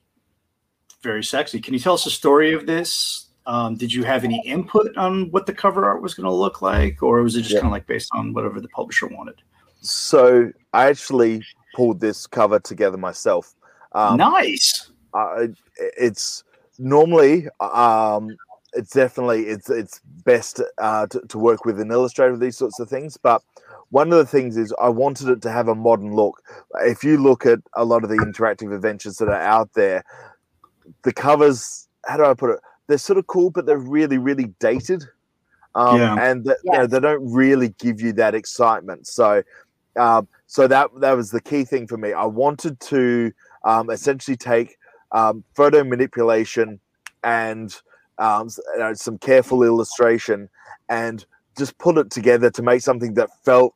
very 1.01 1.23
sexy. 1.23 1.59
Can 1.61 1.73
you 1.73 1.79
tell 1.79 1.93
us 1.95 2.03
the 2.03 2.09
story 2.11 2.53
of 2.53 2.65
this? 2.67 3.27
Um, 3.45 3.75
did 3.75 3.91
you 3.91 4.03
have 4.03 4.23
any 4.23 4.41
input 4.45 4.95
on 4.97 5.31
what 5.31 5.45
the 5.45 5.53
cover 5.53 5.85
art 5.85 6.01
was 6.01 6.13
going 6.13 6.25
to 6.25 6.33
look 6.33 6.61
like, 6.61 7.01
or 7.01 7.21
was 7.23 7.35
it 7.35 7.41
just 7.41 7.53
Yeah. 7.55 7.61
kind 7.61 7.67
of 7.67 7.73
like 7.73 7.87
based 7.87 8.09
on 8.13 8.33
whatever 8.33 8.61
the 8.61 8.69
publisher 8.69 9.07
wanted? 9.07 9.35
So 9.81 10.51
I 10.73 10.87
actually 10.87 11.43
pulled 11.73 11.99
this 11.99 12.27
cover 12.27 12.59
together 12.59 12.97
myself. 12.97 13.55
Um, 13.93 14.17
nice. 14.17 14.91
uh, 15.13 15.47
it's 15.77 16.43
normally 16.77 17.47
um, 17.59 18.37
it's 18.73 18.91
definitely 18.93 19.43
it's 19.47 19.69
it's 19.69 20.01
best 20.23 20.61
uh, 20.77 21.07
to, 21.07 21.21
to 21.27 21.37
work 21.37 21.65
with 21.65 21.79
an 21.79 21.91
illustrator 21.91 22.31
with 22.31 22.41
these 22.41 22.57
sorts 22.57 22.79
of 22.79 22.89
things 22.89 23.17
but 23.17 23.41
one 23.89 24.11
of 24.11 24.17
the 24.17 24.25
things 24.25 24.55
is 24.55 24.73
i 24.81 24.87
wanted 24.87 25.27
it 25.27 25.41
to 25.41 25.51
have 25.51 25.67
a 25.67 25.75
modern 25.75 26.13
look 26.15 26.41
if 26.81 27.03
you 27.03 27.17
look 27.17 27.45
at 27.45 27.59
a 27.75 27.83
lot 27.83 28.03
of 28.03 28.09
the 28.09 28.15
interactive 28.15 28.73
adventures 28.73 29.17
that 29.17 29.27
are 29.27 29.33
out 29.41 29.69
there 29.73 30.03
the 31.03 31.11
covers 31.11 31.87
how 32.05 32.15
do 32.17 32.23
i 32.23 32.33
put 32.33 32.51
it 32.51 32.59
they're 32.91 32.97
sort 32.97 33.17
of 33.17 33.25
cool 33.27 33.49
but 33.49 33.65
they're 33.65 33.77
really 33.77 34.17
really 34.17 34.53
dated. 34.59 35.03
Um, 35.73 35.97
Yeah. 35.97 36.15
and 36.19 36.43
that, 36.45 36.57
you 36.65 36.71
know, 36.73 36.85
they 36.85 36.99
don't 36.99 37.25
really 37.31 37.69
give 37.79 38.01
you 38.01 38.11
that 38.13 38.35
excitement. 38.35 39.07
So 39.07 39.41
um, 39.97 40.27
so 40.47 40.67
that 40.67 40.89
that 40.99 41.15
was 41.15 41.31
the 41.31 41.41
key 41.41 41.63
thing 41.63 41.87
for 41.87 41.97
me. 41.97 42.11
I 42.11 42.25
wanted 42.25 42.79
to 42.81 43.31
um, 43.63 43.89
essentially 43.89 44.37
take 44.37 44.75
um, 45.13 45.43
photo 45.55 45.83
manipulation 45.83 46.79
and 47.23 47.73
um, 48.17 48.49
you 48.73 48.79
know, 48.79 48.93
some 48.93 49.17
careful 49.17 49.63
illustration 49.63 50.49
and 50.89 51.25
just 51.57 51.77
put 51.77 51.97
it 51.97 52.11
together 52.11 52.49
to 52.51 52.61
make 52.61 52.81
something 52.81 53.13
that 53.15 53.29
felt 53.45 53.73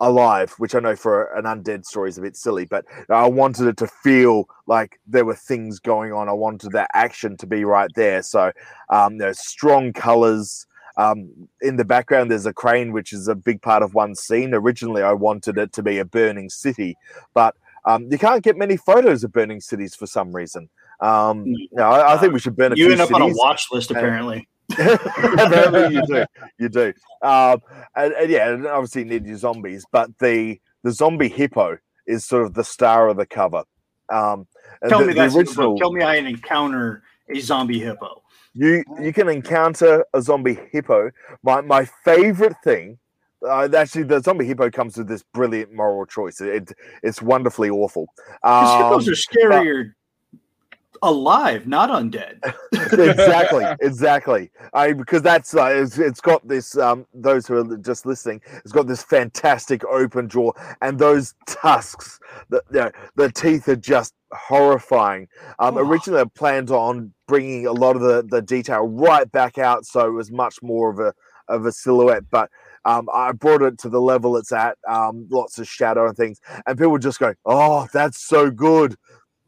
alive 0.00 0.54
which 0.58 0.74
i 0.74 0.80
know 0.80 0.94
for 0.94 1.34
an 1.36 1.44
undead 1.44 1.84
story 1.84 2.08
is 2.08 2.18
a 2.18 2.22
bit 2.22 2.36
silly 2.36 2.64
but 2.64 2.84
i 3.10 3.26
wanted 3.26 3.66
it 3.66 3.76
to 3.76 3.86
feel 3.86 4.48
like 4.68 5.00
there 5.06 5.24
were 5.24 5.34
things 5.34 5.80
going 5.80 6.12
on. 6.12 6.28
I 6.28 6.32
wanted 6.32 6.72
that 6.72 6.90
action 6.94 7.36
to 7.38 7.46
be 7.46 7.64
right 7.64 7.90
there. 7.96 8.22
So 8.22 8.52
um, 8.90 9.18
there's 9.18 9.40
strong 9.40 9.92
colors 9.92 10.66
um, 10.96 11.30
in 11.60 11.76
the 11.76 11.84
background 11.84 12.30
there's 12.30 12.46
a 12.46 12.52
crane 12.52 12.92
which 12.92 13.12
is 13.12 13.28
a 13.28 13.34
big 13.34 13.62
part 13.62 13.82
of 13.82 13.94
one 13.94 14.14
scene. 14.14 14.54
Originally 14.54 15.02
i 15.02 15.12
wanted 15.12 15.58
it 15.58 15.72
to 15.72 15.82
be 15.82 15.98
a 15.98 16.04
burning 16.04 16.50
city 16.50 16.96
but 17.34 17.56
um, 17.84 18.08
you 18.10 18.18
can't 18.18 18.42
get 18.42 18.56
many 18.56 18.76
photos 18.76 19.24
of 19.24 19.32
burning 19.32 19.60
cities 19.60 19.94
for 19.94 20.06
some 20.06 20.34
reason. 20.34 20.68
Um, 21.00 21.46
you 21.46 21.68
know, 21.72 21.84
I, 21.84 22.14
I 22.14 22.18
think 22.18 22.34
we 22.34 22.40
should 22.40 22.56
burn 22.56 22.72
a 22.72 22.76
You 22.76 22.86
few 22.86 22.92
end 22.92 23.00
up 23.00 23.14
on 23.14 23.22
a 23.22 23.28
watch 23.32 23.68
list, 23.70 23.90
apparently. 23.90 24.46
Apparently, 24.78 25.94
you 25.94 26.06
do. 26.06 26.24
You 26.58 26.68
do. 26.68 26.92
Um, 27.22 27.60
and, 27.96 28.12
and 28.12 28.30
yeah, 28.30 28.50
and 28.52 28.66
obviously 28.66 29.02
you 29.02 29.08
need 29.08 29.26
your 29.26 29.38
zombies, 29.38 29.86
but 29.90 30.10
the 30.18 30.60
the 30.82 30.92
zombie 30.92 31.28
hippo 31.28 31.78
is 32.06 32.24
sort 32.24 32.44
of 32.44 32.54
the 32.54 32.64
star 32.64 33.08
of 33.08 33.16
the 33.16 33.26
cover. 33.26 33.64
Um, 34.10 34.46
Tell 34.88 35.00
the, 35.00 35.06
me 35.06 35.12
the 35.14 35.34
original. 35.34 35.78
Tell 35.78 35.92
me 35.92 36.02
I 36.02 36.16
encounter 36.16 37.02
a 37.34 37.40
zombie 37.40 37.80
hippo. 37.80 38.22
you 38.54 38.84
you 39.00 39.12
can 39.12 39.28
encounter 39.28 40.04
a 40.12 40.20
zombie 40.20 40.58
hippo. 40.70 41.10
My 41.42 41.60
my 41.62 41.86
favorite 42.04 42.56
thing. 42.62 42.98
Uh, 43.48 43.68
actually, 43.76 44.02
the 44.02 44.20
zombie 44.20 44.44
hippo 44.44 44.68
comes 44.68 44.96
with 44.96 45.06
this 45.06 45.22
brilliant 45.32 45.72
moral 45.72 46.04
choice. 46.04 46.40
It, 46.40 46.72
it's 47.04 47.22
wonderfully 47.22 47.70
awful. 47.70 48.08
Um, 48.42 48.82
hippos 48.82 49.08
are 49.08 49.12
scarier 49.12 49.92
alive, 51.02 51.66
not 51.66 51.90
undead. 51.90 52.38
exactly 52.92 53.64
exactly 53.80 54.50
i 54.72 54.92
because 54.92 55.20
that's 55.20 55.54
uh, 55.54 55.66
it's, 55.66 55.98
it's 55.98 56.20
got 56.20 56.46
this 56.48 56.76
um 56.78 57.06
those 57.12 57.46
who 57.46 57.56
are 57.56 57.76
just 57.78 58.06
listening 58.06 58.40
it's 58.64 58.72
got 58.72 58.86
this 58.86 59.02
fantastic 59.02 59.84
open 59.86 60.28
jaw 60.28 60.50
and 60.80 60.98
those 60.98 61.34
tusks 61.46 62.18
the, 62.48 62.62
the, 62.70 62.92
the 63.16 63.30
teeth 63.32 63.68
are 63.68 63.76
just 63.76 64.14
horrifying 64.32 65.28
um 65.58 65.76
Oh. 65.76 65.80
originally 65.80 66.20
i 66.22 66.24
planned 66.34 66.70
on 66.70 67.12
bringing 67.26 67.66
a 67.66 67.72
lot 67.72 67.94
of 67.96 68.02
the 68.02 68.24
the 68.28 68.40
detail 68.42 68.86
right 68.86 69.30
back 69.30 69.58
out 69.58 69.84
so 69.84 70.06
it 70.06 70.12
was 70.12 70.30
much 70.30 70.56
more 70.62 70.90
of 70.90 70.98
a 70.98 71.12
of 71.48 71.66
a 71.66 71.72
silhouette 71.72 72.24
but 72.30 72.48
um, 72.84 73.06
I 73.12 73.32
brought 73.32 73.60
it 73.60 73.76
to 73.80 73.90
the 73.90 74.00
level 74.00 74.36
it's 74.38 74.52
at, 74.52 74.78
um, 74.88 75.26
lots 75.30 75.58
of 75.58 75.68
shadow 75.68 76.06
and 76.08 76.16
things, 76.16 76.40
and 76.66 76.78
people 76.78 76.96
just 76.96 77.18
go, 77.18 77.34
"Oh, 77.44 77.86
that's 77.92 78.18
so 78.26 78.50
good, 78.50 78.94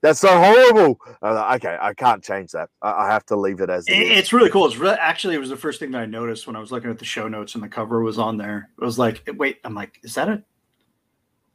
that's 0.02 0.20
so 0.20 0.28
horrible." 0.28 0.98
I'm 1.22 1.56
okay, 1.56 1.76
I 1.80 1.92
can't 1.94 2.22
change 2.22 2.50
that. 2.52 2.68
I, 2.82 3.04
I 3.04 3.06
have 3.10 3.24
to 3.26 3.36
leave 3.36 3.60
it 3.60 3.70
as 3.70 3.86
it 3.88 3.92
It- 3.92 4.10
is. 4.12 4.18
It's 4.18 4.32
really 4.32 4.50
cool. 4.50 4.66
It's 4.66 4.76
really, 4.76 4.96
actually 4.96 5.34
it 5.34 5.38
was 5.38 5.50
the 5.50 5.56
first 5.56 5.78
thing 5.80 5.90
that 5.92 6.00
I 6.02 6.06
noticed 6.06 6.46
when 6.46 6.56
I 6.56 6.60
was 6.60 6.70
looking 6.72 6.90
at 6.90 6.98
the 6.98 7.04
show 7.04 7.28
notes 7.28 7.54
and 7.54 7.62
the 7.64 7.68
cover 7.68 8.02
was 8.02 8.18
on 8.18 8.36
there. 8.36 8.70
It 8.80 8.84
was 8.84 8.98
like, 8.98 9.28
wait, 9.36 9.58
I'm 9.64 9.74
like, 9.74 9.98
is 10.02 10.14
that 10.14 10.28
a 10.28 10.42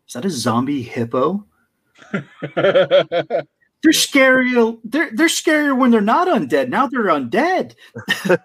is 0.07 0.13
that 0.13 0.25
a 0.25 0.29
zombie 0.29 0.81
hippo? 0.83 1.45
They're 3.83 3.91
scarier. 3.91 4.79
They're 4.83 5.11
they're 5.13 5.27
scarier 5.27 5.77
when 5.77 5.91
they're 5.91 6.01
not 6.01 6.27
undead. 6.27 6.69
Now 6.69 6.87
they're 6.87 7.05
undead. 7.05 7.75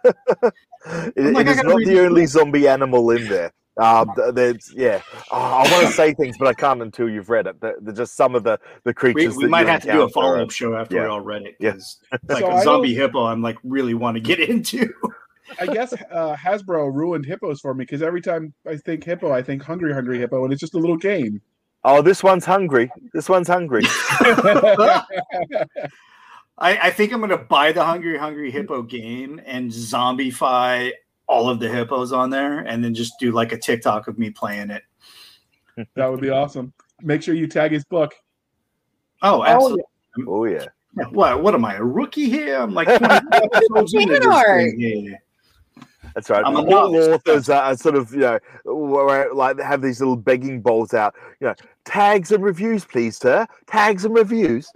It- 1.14 1.34
like, 1.34 1.46
it 1.46 1.48
I 1.48 1.50
is 1.50 1.56
gotta 1.56 1.68
not 1.68 1.84
the 1.84 2.00
only 2.06 2.22
book. 2.22 2.30
zombie 2.30 2.66
animal 2.66 3.10
in 3.10 3.28
there. 3.28 3.52
Um, 3.80 4.10
there's, 4.34 4.72
yeah, 4.76 5.00
Oh, 5.32 5.38
I 5.38 5.72
want 5.72 5.86
to 5.86 5.92
say 5.92 6.12
things, 6.12 6.36
but 6.36 6.48
I 6.48 6.54
can't 6.54 6.82
until 6.82 7.08
you've 7.08 7.30
read 7.30 7.46
it. 7.46 7.60
They're, 7.60 7.76
they're 7.80 7.94
just 7.94 8.16
some 8.16 8.34
of 8.34 8.44
the 8.44 8.58
the 8.84 8.92
creatures. 8.92 9.36
we 9.36 9.44
that 9.44 9.50
might 9.50 9.66
have 9.66 9.82
to 9.82 9.92
do 9.92 10.02
a 10.02 10.08
follow 10.08 10.42
up 10.42 10.50
show 10.50 10.76
after 10.76 10.96
yeah. 10.96 11.02
we 11.02 11.08
all 11.08 11.20
read 11.20 11.42
it 11.42 11.56
Yeah. 11.60 11.74
like 12.28 12.40
So 12.40 12.48
a 12.48 12.56
I 12.56 12.64
zombie 12.64 12.94
hippo, 12.94 13.24
I'm 13.24 13.42
like 13.42 13.56
really 13.62 13.94
want 13.94 14.16
to 14.16 14.20
get 14.20 14.40
into. 14.40 14.92
I 15.58 15.66
guess 15.66 15.92
uh, 15.92 16.36
Hasbro 16.36 16.92
ruined 16.94 17.26
hippos 17.26 17.60
for 17.60 17.74
me 17.74 17.84
because 17.84 18.02
every 18.02 18.20
time 18.20 18.52
I 18.66 18.76
think 18.76 19.04
hippo, 19.04 19.32
I 19.32 19.42
think 19.42 19.62
Hungry 19.62 19.92
Hungry 19.92 20.18
Hippo, 20.18 20.44
and 20.44 20.52
it's 20.52 20.60
just 20.60 20.74
a 20.74 20.78
little 20.78 20.96
game. 20.96 21.40
Oh, 21.82 22.02
this 22.02 22.22
one's 22.22 22.44
hungry. 22.44 22.92
This 23.14 23.28
one's 23.28 23.48
hungry. 23.48 23.82
I, 26.58 26.76
I 26.76 26.90
think 26.90 27.12
I'm 27.12 27.20
gonna 27.20 27.38
buy 27.38 27.72
the 27.72 27.84
Hungry 27.84 28.18
Hungry 28.18 28.50
Hippo 28.50 28.82
game 28.82 29.40
and 29.46 29.70
zombify 29.70 30.92
all 31.30 31.48
of 31.48 31.60
the 31.60 31.68
hippos 31.68 32.12
on 32.12 32.28
there, 32.28 32.60
and 32.60 32.82
then 32.82 32.92
just 32.92 33.14
do 33.20 33.30
like 33.30 33.52
a 33.52 33.58
TikTok 33.58 34.08
of 34.08 34.18
me 34.18 34.30
playing 34.30 34.70
it. 34.70 34.82
that 35.94 36.06
would 36.06 36.20
be 36.20 36.30
awesome. 36.30 36.72
Make 37.00 37.22
sure 37.22 37.34
you 37.34 37.46
tag 37.46 37.70
his 37.70 37.84
book. 37.84 38.12
Oh, 39.22 39.40
oh 39.40 39.44
absolutely. 39.44 39.84
oh 40.26 40.44
yeah. 40.44 40.66
What? 41.10 41.40
What 41.42 41.54
am 41.54 41.64
I, 41.64 41.76
a 41.76 41.82
rookie 41.84 42.28
here? 42.28 42.58
I'm 42.58 42.74
like 42.74 42.88
20 42.98 43.04
episodes 43.32 43.94
into 43.94 44.18
this 44.18 44.26
Art. 44.26 44.60
thing 44.60 44.80
here. 44.80 45.22
That's 46.14 46.28
right. 46.28 46.42
I'm 46.44 46.56
a 46.56 46.62
All 46.62 46.90
novice. 46.90 47.06
authors 47.06 47.48
are, 47.48 47.62
are 47.62 47.76
sort 47.76 47.94
of, 47.94 48.12
you 48.12 48.20
know, 48.20 48.38
like 49.32 49.56
they 49.56 49.62
have 49.62 49.82
these 49.82 50.00
little 50.00 50.16
begging 50.16 50.60
bowls 50.60 50.92
out. 50.92 51.14
You 51.40 51.46
know, 51.48 51.54
tags 51.84 52.32
and 52.32 52.42
reviews, 52.42 52.84
please, 52.84 53.16
sir. 53.16 53.46
Tags 53.68 54.04
and 54.04 54.14
reviews. 54.14 54.68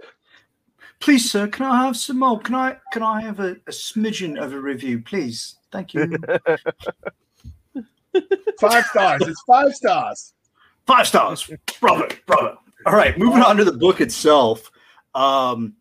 Please, 1.01 1.29
sir, 1.29 1.47
can 1.47 1.65
I 1.65 1.85
have 1.85 1.97
some 1.97 2.19
more? 2.19 2.39
Can 2.39 2.55
I 2.55 2.77
can 2.93 3.03
I 3.03 3.21
have 3.21 3.41
a, 3.41 3.51
a 3.67 3.71
smidgen 3.71 4.41
of 4.41 4.53
a 4.53 4.59
review, 4.59 5.01
please? 5.01 5.57
Thank 5.75 5.93
you. 5.93 6.17
Five 8.61 8.85
stars. 8.85 9.23
It's 9.27 9.43
five 9.45 9.73
stars. 9.73 10.33
Five 10.87 11.05
stars. 11.05 11.51
Bravo, 11.81 12.07
bravo. 12.25 12.59
All 12.85 12.93
right, 12.93 13.17
moving 13.17 13.41
on 13.41 13.57
to 13.57 13.65
the 13.65 13.73
book 13.73 13.99
itself. 13.99 14.71
Um, 15.13 15.75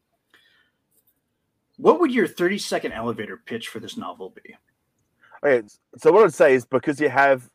what 1.77 2.01
would 2.01 2.11
your 2.11 2.27
30 2.27 2.59
second 2.59 2.91
elevator 2.91 3.41
pitch 3.47 3.69
for 3.69 3.79
this 3.79 3.97
novel 3.97 4.31
be? 4.31 4.57
Okay, 5.47 5.65
so 5.97 6.11
what 6.11 6.25
I'd 6.25 6.35
say 6.35 6.55
is 6.55 6.65
because 6.65 6.99
you 7.01 7.09
have 7.09 7.49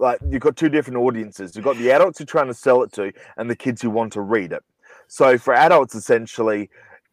like 0.00 0.18
you've 0.28 0.42
got 0.42 0.56
two 0.56 0.68
different 0.68 0.98
audiences. 0.98 1.54
You've 1.54 1.64
got 1.64 1.76
the 1.76 1.92
adults 1.92 2.18
you're 2.18 2.26
trying 2.26 2.48
to 2.48 2.54
sell 2.54 2.82
it 2.82 2.92
to, 2.94 3.12
and 3.36 3.48
the 3.48 3.54
kids 3.54 3.80
who 3.80 3.90
want 3.90 4.12
to 4.14 4.20
read 4.20 4.50
it. 4.50 4.64
So 5.06 5.38
for 5.38 5.54
adults, 5.54 5.94
essentially, 5.94 6.70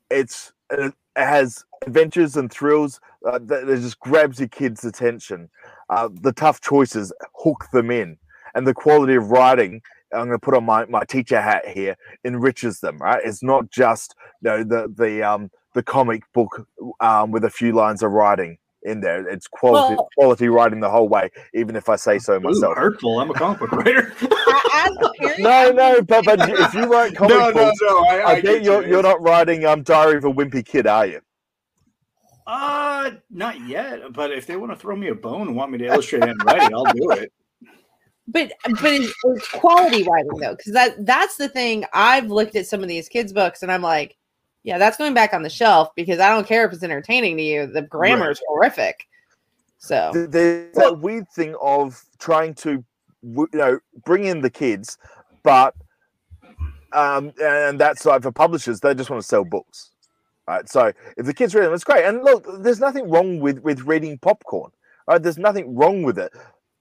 it's 0.10 0.54
it 0.72 0.96
has 1.16 1.64
adventures 1.86 2.36
and 2.36 2.52
thrills 2.52 3.00
uh, 3.26 3.40
that, 3.44 3.68
that 3.68 3.80
just 3.82 4.00
grabs 4.00 4.40
your 4.40 4.50
kids' 4.50 4.84
attention. 4.84 5.50
Uh, 5.90 6.10
the 6.22 6.32
tough 6.34 6.62
choices 6.62 7.14
hook 7.36 7.66
them 7.74 7.92
in, 7.92 8.18
and 8.56 8.66
the 8.68 8.74
quality 8.74 9.16
of 9.16 9.30
writing. 9.32 9.82
I'm 10.14 10.28
going 10.28 10.32
to 10.32 10.40
put 10.40 10.56
on 10.56 10.66
my, 10.66 10.86
my 10.86 11.04
teacher 11.06 11.40
hat 11.42 11.66
here. 11.68 11.96
Enriches 12.26 12.82
them, 12.82 12.98
right? 12.98 13.22
It's 13.24 13.42
not 13.42 13.70
just 13.72 14.14
you 14.42 14.50
know 14.50 14.64
the 14.64 14.94
the 14.96 15.24
um 15.24 15.50
the 15.74 15.84
comic 15.84 16.24
book 16.34 16.68
um 17.00 17.32
with 17.32 17.46
a 17.46 17.50
few 17.50 17.72
lines 17.74 18.04
of 18.04 18.12
writing 18.12 18.58
in 18.84 19.00
there. 19.00 19.26
It's 19.30 19.48
quality 19.48 19.96
Well- 19.96 20.10
quality 20.18 20.50
writing 20.50 20.82
the 20.82 20.90
whole 20.90 21.08
way, 21.08 21.30
even 21.54 21.76
if 21.78 21.88
I 21.88 21.96
say 21.96 22.20
so 22.20 22.36
Ooh, 22.36 22.40
myself. 22.42 22.76
hurtful. 22.76 23.20
I'm 23.20 23.30
a 23.32 23.34
comic 23.34 23.60
book 23.60 23.72
writer. 23.72 24.14
As 24.74 24.92
a 25.02 25.10
parent, 25.18 25.40
No, 25.40 25.72
no, 25.72 26.02
but 26.02 26.26
but 26.26 26.40
if 26.60 26.74
you 26.74 26.88
write 26.88 27.16
comic 27.16 27.36
No, 27.38 27.52
no, 27.52 27.54
books, 27.54 27.80
no. 27.82 28.00
I, 28.06 28.18
I, 28.18 28.32
I 28.32 28.36
bet 28.36 28.44
get 28.44 28.64
you're 28.64 28.84
you. 28.84 28.90
you're 28.90 29.04
not 29.04 29.22
writing 29.22 29.64
um 29.66 29.84
Diary 29.84 30.18
of 30.18 30.26
a 30.26 30.34
Wimpy 30.34 30.66
Kid, 30.66 30.88
are 30.88 31.06
you? 31.06 31.22
Uh, 32.52 33.12
not 33.30 33.62
yet. 33.62 34.12
But 34.12 34.32
if 34.32 34.46
they 34.46 34.58
want 34.58 34.74
to 34.74 34.76
throw 34.76 34.94
me 34.94 35.08
a 35.08 35.16
bone 35.16 35.48
and 35.48 35.56
want 35.56 35.72
me 35.72 35.78
to 35.78 35.86
illustrate 35.86 36.24
and 36.24 36.44
write 36.44 36.64
it, 36.64 36.74
I'll 36.74 36.84
do 36.84 37.12
it. 37.12 37.32
but 38.28 38.52
but 38.82 38.92
it's, 38.92 39.14
it's 39.24 39.48
quality 39.48 40.04
writing 40.04 40.38
though, 40.38 40.56
because 40.56 40.74
that 40.74 41.06
that's 41.06 41.38
the 41.38 41.48
thing. 41.48 41.86
I've 41.94 42.30
looked 42.30 42.58
at 42.58 42.68
some 42.68 42.82
of 42.84 42.90
these 42.90 43.08
kids' 43.08 43.32
books 43.32 43.64
and 43.64 43.72
I'm 43.72 43.82
like, 43.82 44.18
yeah, 44.64 44.78
that's 44.78 44.98
going 44.98 45.14
back 45.14 45.34
on 45.34 45.44
the 45.44 45.50
shelf 45.50 45.90
because 45.96 46.20
I 46.20 46.28
don't 46.28 46.46
care 46.46 46.66
if 46.66 46.74
it's 46.74 46.84
entertaining 46.84 47.38
to 47.38 47.44
you. 47.44 47.68
The 47.68 47.84
grammar 47.84 48.26
Right. 48.26 48.32
is 48.32 48.42
horrific. 48.46 49.08
So 49.78 50.12
Th- 50.14 50.30
There's 50.30 50.76
that 50.76 51.00
weird 51.00 51.30
thing 51.34 51.56
of 51.62 52.04
trying 52.20 52.54
to, 52.56 52.84
you 53.24 53.48
know, 53.54 53.80
bring 54.04 54.26
in 54.26 54.42
the 54.42 54.50
kids, 54.50 54.98
but 55.42 55.74
um, 56.92 57.32
and 57.42 57.80
that's 57.80 58.06
like 58.06 58.24
for 58.24 58.34
publishers, 58.34 58.82
they 58.82 58.94
just 58.94 59.10
want 59.10 59.22
to 59.22 59.28
sell 59.28 59.46
books, 59.46 59.91
right? 60.52 60.70
So 60.70 60.92
if 61.18 61.26
the 61.26 61.34
kids 61.34 61.56
read 61.56 61.66
them, 61.66 61.74
it's 61.74 61.84
great. 61.84 62.06
And 62.06 62.24
look, 62.24 62.46
there's 62.62 62.80
nothing 62.80 63.10
wrong 63.10 63.40
with 63.40 63.60
with 63.60 63.82
reading 63.82 64.18
popcorn, 64.20 64.72
right? 65.08 65.22
There's 65.22 65.38
nothing 65.38 65.76
wrong 65.76 66.04
with 66.04 66.18
it, 66.20 66.32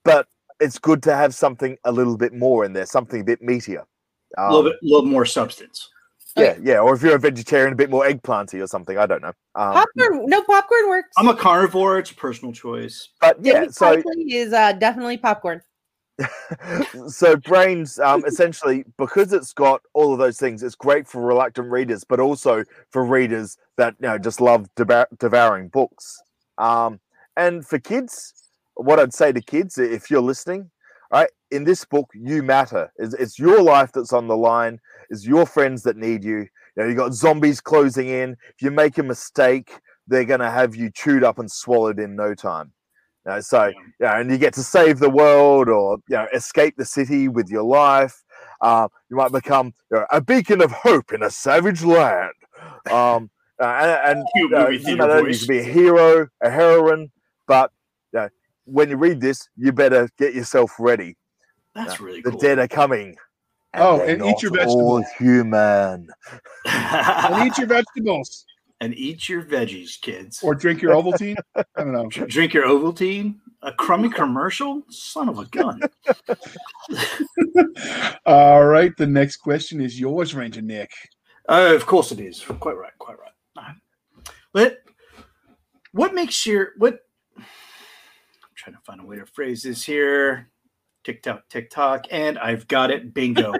but 0.03 0.27
it's 0.59 0.77
good 0.77 1.01
to 1.03 1.15
have 1.15 1.33
something 1.33 1.77
a 1.85 1.91
little 1.91 2.17
bit 2.17 2.33
more 2.33 2.65
in 2.65 2.73
there, 2.73 2.85
something 2.85 3.21
a 3.21 3.23
bit 3.23 3.41
meatier. 3.41 3.83
A 4.37 4.53
little 4.53 4.59
Um, 4.59 4.65
bit, 4.71 4.75
little 4.83 5.05
more 5.05 5.25
substance. 5.25 5.89
yeah, 6.37 6.55
yeah. 6.61 6.79
Or 6.79 6.93
if 6.95 7.01
you're 7.01 7.15
a 7.15 7.19
vegetarian, 7.19 7.73
a 7.73 7.75
bit 7.75 7.89
more 7.89 8.05
eggplanty 8.05 8.61
or 8.61 8.67
something. 8.67 8.97
I 8.97 9.05
don't 9.05 9.21
know. 9.21 9.33
Um, 9.55 9.73
popcorn, 9.73 10.25
no 10.27 10.41
popcorn 10.43 10.87
works. 10.87 11.09
I'm 11.17 11.27
a 11.27 11.35
carnivore. 11.35 11.99
It's 11.99 12.11
a 12.11 12.15
personal 12.15 12.53
choice. 12.53 13.09
but 13.19 13.37
yeah, 13.41 13.53
David 13.53 13.75
so 13.75 14.01
is 14.29 14.53
uh, 14.53 14.73
definitely 14.73 15.17
popcorn. 15.17 15.61
So 17.07 17.35
brains 17.35 17.99
um 17.99 18.23
essentially 18.25 18.83
because 18.97 19.33
it's 19.33 19.53
got 19.53 19.81
all 19.93 20.13
of 20.13 20.19
those 20.19 20.37
things 20.37 20.63
it's 20.63 20.75
great 20.75 21.07
for 21.07 21.21
reluctant 21.21 21.69
readers 21.69 22.03
but 22.03 22.19
also 22.19 22.63
for 22.89 23.03
readers 23.05 23.57
that 23.77 23.95
you 23.99 24.07
know 24.07 24.17
just 24.17 24.41
love 24.41 24.67
devouring 25.19 25.69
books. 25.69 26.21
Um 26.57 26.99
and 27.37 27.65
for 27.65 27.79
kids 27.79 28.33
what 28.75 28.99
i'd 28.99 29.13
say 29.13 29.31
to 29.31 29.41
kids 29.41 29.77
if 29.77 30.09
you're 30.09 30.21
listening 30.21 30.69
right 31.11 31.29
in 31.51 31.65
this 31.65 31.83
book 31.83 32.09
you 32.13 32.41
matter. 32.41 32.91
It's, 32.97 33.13
it's 33.15 33.37
your 33.37 33.61
life 33.61 33.91
that's 33.91 34.13
on 34.13 34.27
the 34.27 34.37
line. 34.37 34.79
It's 35.09 35.25
your 35.25 35.45
friends 35.45 35.83
that 35.83 35.97
need 35.97 36.23
you. 36.23 36.37
You 36.37 36.47
know 36.77 36.87
you 36.87 36.95
got 36.95 37.13
zombies 37.13 37.59
closing 37.59 38.07
in. 38.07 38.37
If 38.49 38.61
you 38.61 38.71
make 38.71 38.97
a 38.97 39.03
mistake 39.03 39.71
they're 40.07 40.25
going 40.25 40.39
to 40.39 40.49
have 40.49 40.75
you 40.75 40.89
chewed 40.91 41.23
up 41.23 41.39
and 41.39 41.49
swallowed 41.49 41.99
in 41.99 42.15
no 42.15 42.33
time 42.33 42.71
you 43.25 43.31
know, 43.31 43.39
so 43.39 43.71
yeah, 43.99 44.19
and 44.19 44.31
you 44.31 44.37
get 44.37 44.53
to 44.55 44.63
save 44.63 44.99
the 44.99 45.09
world 45.09 45.69
or 45.69 45.97
you 46.07 46.15
know 46.15 46.27
escape 46.33 46.75
the 46.77 46.85
city 46.85 47.27
with 47.27 47.49
your 47.49 47.63
life. 47.63 48.23
Uh, 48.61 48.87
you 49.09 49.15
might 49.15 49.31
become 49.31 49.73
you 49.91 49.97
know, 49.97 50.05
a 50.11 50.21
beacon 50.21 50.61
of 50.61 50.71
hope 50.71 51.13
in 51.13 51.23
a 51.23 51.29
savage 51.29 51.83
land. 51.83 52.33
Um, 52.91 53.29
uh, 53.61 53.65
and 53.65 54.19
and 54.19 54.27
you, 54.35 54.49
know, 54.49 54.63
movie 54.65 54.75
it 54.75 54.79
doesn't 54.79 54.97
theater 54.97 55.07
matter, 55.07 55.29
you 55.29 55.37
can 55.37 55.47
be 55.47 55.59
a 55.59 55.63
hero, 55.63 56.27
a 56.41 56.49
heroine, 56.49 57.11
but 57.47 57.71
you 58.13 58.19
know, 58.19 58.29
when 58.65 58.89
you 58.89 58.97
read 58.97 59.21
this, 59.21 59.47
you 59.55 59.71
better 59.71 60.09
get 60.17 60.33
yourself 60.33 60.71
ready. 60.79 61.15
That's 61.75 61.99
Uh, 61.99 62.03
really 62.05 62.21
the 62.23 62.31
cool. 62.31 62.39
dead 62.39 62.59
are 62.59 62.67
coming. 62.67 63.15
Oh, 63.75 63.97
they're 63.97 64.15
and 64.15 64.25
eat 64.25 64.41
your 64.41 64.51
not 64.51 64.67
all 64.67 65.03
human. 65.17 66.09
And 66.65 67.47
eat 67.47 67.57
your 67.57 67.67
vegetables 67.67 68.45
and 68.81 68.97
eat 68.97 69.29
your 69.29 69.43
veggies, 69.43 70.01
kids. 70.01 70.43
or 70.43 70.55
drink 70.55 70.81
your 70.81 70.95
Ovaltine. 70.95 71.37
I 71.55 71.63
don't 71.77 71.93
know. 71.93 72.07
Drink 72.09 72.53
your 72.53 72.65
Ovaltine. 72.65 73.35
A 73.61 73.71
crummy 73.71 74.09
commercial? 74.09 74.81
Son 74.89 75.29
of 75.29 75.37
a 75.37 75.45
gun. 75.45 75.79
All 78.25 78.65
right. 78.65 78.91
The 78.97 79.05
next 79.05 79.37
question 79.37 79.79
is 79.79 79.99
yours, 79.99 80.33
Ranger 80.33 80.63
Nick. 80.63 80.89
Uh, 81.47 81.73
of 81.75 81.85
course 81.85 82.11
it 82.11 82.19
is. 82.19 82.41
Quite 82.41 82.75
right. 82.75 82.91
Quite 82.97 83.19
right. 83.19 83.31
All 83.57 83.63
right. 83.63 83.75
But 84.51 84.79
what 85.91 86.15
makes 86.15 86.43
your 86.47 86.69
what? 86.77 87.01
I'm 87.37 87.45
trying 88.55 88.75
to 88.75 88.81
find 88.81 88.99
a 88.99 89.05
way 89.05 89.17
to 89.17 89.27
phrase 89.27 89.61
this 89.61 89.83
here. 89.83 90.49
Tick 91.03 91.21
tock, 91.21 91.43
tick 91.49 91.69
tock, 91.69 92.05
and 92.09 92.39
I've 92.39 92.67
got 92.67 92.89
it. 92.89 93.13
Bingo. 93.13 93.53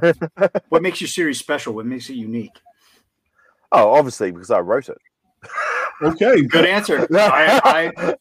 what 0.68 0.82
makes 0.82 1.00
your 1.00 1.08
series 1.08 1.40
special? 1.40 1.74
What 1.74 1.86
makes 1.86 2.08
it 2.08 2.14
unique? 2.14 2.56
Oh, 3.72 3.92
obviously 3.94 4.30
because 4.30 4.50
I 4.50 4.60
wrote 4.60 4.88
it. 4.88 4.98
Okay. 6.02 6.42
Good 6.48 6.64
answer. 6.66 7.06
I, 7.14 7.92
I, 7.96 8.14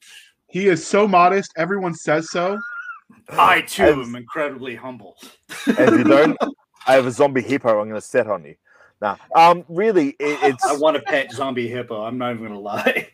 He 0.47 0.67
is 0.67 0.85
so 0.85 1.07
modest. 1.07 1.51
Everyone 1.57 1.93
says 1.93 2.29
so. 2.31 2.57
I 3.29 3.61
too 3.61 3.83
As- 3.83 4.07
am 4.07 4.15
incredibly 4.15 4.75
humble. 4.75 5.15
If 5.67 5.77
you 5.91 6.03
don't, 6.03 6.37
I 6.87 6.93
have 6.93 7.05
a 7.05 7.11
zombie 7.11 7.41
hippo. 7.41 7.69
I'm 7.79 7.89
going 7.89 7.99
to 7.99 8.07
set 8.07 8.27
on 8.27 8.43
you. 8.45 8.55
Now, 9.01 9.17
um, 9.35 9.63
really, 9.69 10.09
it, 10.19 10.39
it's 10.41 10.65
I 10.65 10.73
want 10.75 10.97
a 10.97 11.01
pet 11.01 11.31
zombie 11.31 11.67
hippo. 11.67 12.03
I'm 12.03 12.17
not 12.17 12.31
even 12.33 12.47
gonna 12.47 12.59
lie. 12.59 13.09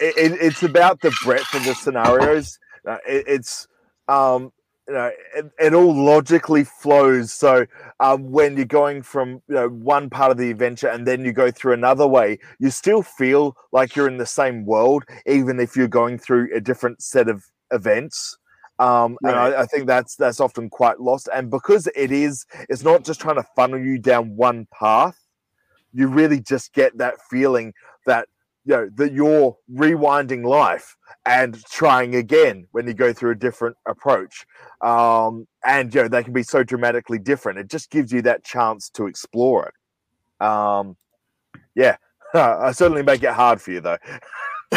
it, 0.00 0.16
it- 0.32 0.38
it's 0.40 0.64
about 0.64 1.00
the 1.00 1.14
breadth 1.22 1.54
of 1.54 1.64
the 1.64 1.72
scenarios. 1.74 2.58
Uh, 2.84 2.96
it, 3.06 3.24
it's 3.28 3.68
um, 4.08 4.52
you 4.88 4.94
know, 4.94 5.10
it, 5.34 5.50
it 5.58 5.74
all 5.74 5.94
logically 5.94 6.64
flows. 6.64 7.32
So 7.32 7.66
um, 8.00 8.30
when 8.30 8.56
you're 8.56 8.66
going 8.66 9.02
from 9.02 9.42
you 9.48 9.54
know 9.54 9.68
one 9.68 10.10
part 10.10 10.30
of 10.30 10.36
the 10.36 10.50
adventure 10.50 10.88
and 10.88 11.06
then 11.06 11.24
you 11.24 11.32
go 11.32 11.50
through 11.50 11.72
another 11.72 12.06
way, 12.06 12.38
you 12.58 12.70
still 12.70 13.02
feel 13.02 13.56
like 13.72 13.96
you're 13.96 14.08
in 14.08 14.18
the 14.18 14.26
same 14.26 14.64
world, 14.64 15.04
even 15.26 15.58
if 15.58 15.76
you're 15.76 15.88
going 15.88 16.18
through 16.18 16.54
a 16.54 16.60
different 16.60 17.02
set 17.02 17.28
of 17.28 17.44
events. 17.72 18.38
Um, 18.78 19.16
and 19.22 19.34
I, 19.34 19.62
I 19.62 19.66
think 19.66 19.86
that's 19.86 20.16
that's 20.16 20.40
often 20.40 20.68
quite 20.68 21.00
lost. 21.00 21.28
And 21.34 21.50
because 21.50 21.88
it 21.96 22.12
is, 22.12 22.46
it's 22.68 22.84
not 22.84 23.04
just 23.04 23.20
trying 23.20 23.36
to 23.36 23.46
funnel 23.56 23.80
you 23.80 23.98
down 23.98 24.36
one 24.36 24.66
path. 24.72 25.18
You 25.92 26.08
really 26.08 26.40
just 26.40 26.74
get 26.74 26.98
that 26.98 27.14
feeling 27.30 27.72
that 28.04 28.28
you 28.66 28.74
know 28.74 28.90
that 28.96 29.12
you're 29.12 29.56
rewinding 29.72 30.44
life 30.44 30.96
and 31.24 31.64
trying 31.66 32.16
again 32.16 32.66
when 32.72 32.86
you 32.86 32.92
go 32.94 33.12
through 33.12 33.30
a 33.30 33.34
different 33.34 33.76
approach 33.86 34.44
um 34.82 35.46
and 35.64 35.94
you 35.94 36.02
know 36.02 36.08
they 36.08 36.22
can 36.22 36.32
be 36.32 36.42
so 36.42 36.62
dramatically 36.62 37.18
different 37.18 37.58
it 37.58 37.68
just 37.68 37.90
gives 37.90 38.12
you 38.12 38.20
that 38.20 38.44
chance 38.44 38.90
to 38.90 39.06
explore 39.06 39.72
it 39.72 40.44
um 40.44 40.96
yeah 41.74 41.96
i 42.34 42.72
certainly 42.72 43.02
make 43.02 43.22
it 43.22 43.32
hard 43.32 43.62
for 43.62 43.70
you 43.70 43.80
though 43.80 43.98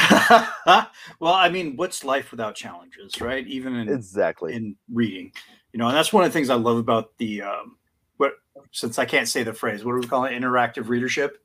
well, 1.19 1.33
I 1.33 1.49
mean, 1.49 1.75
what's 1.75 2.03
life 2.03 2.29
without 2.29 2.53
challenges, 2.53 3.19
right? 3.19 3.45
Even 3.47 3.75
in 3.75 3.89
exactly 3.89 4.53
in 4.53 4.75
reading, 4.93 5.31
you 5.73 5.79
know, 5.79 5.87
and 5.87 5.97
that's 5.97 6.13
one 6.13 6.23
of 6.23 6.29
the 6.29 6.33
things 6.33 6.51
I 6.51 6.55
love 6.55 6.77
about 6.77 7.17
the 7.17 7.41
um, 7.41 7.77
what 8.17 8.33
since 8.71 8.99
I 8.99 9.05
can't 9.05 9.27
say 9.27 9.41
the 9.41 9.51
phrase, 9.51 9.83
what 9.83 9.93
do 9.93 9.97
we 9.97 10.05
call 10.07 10.25
it? 10.25 10.31
Interactive 10.39 10.89
readership. 10.89 11.41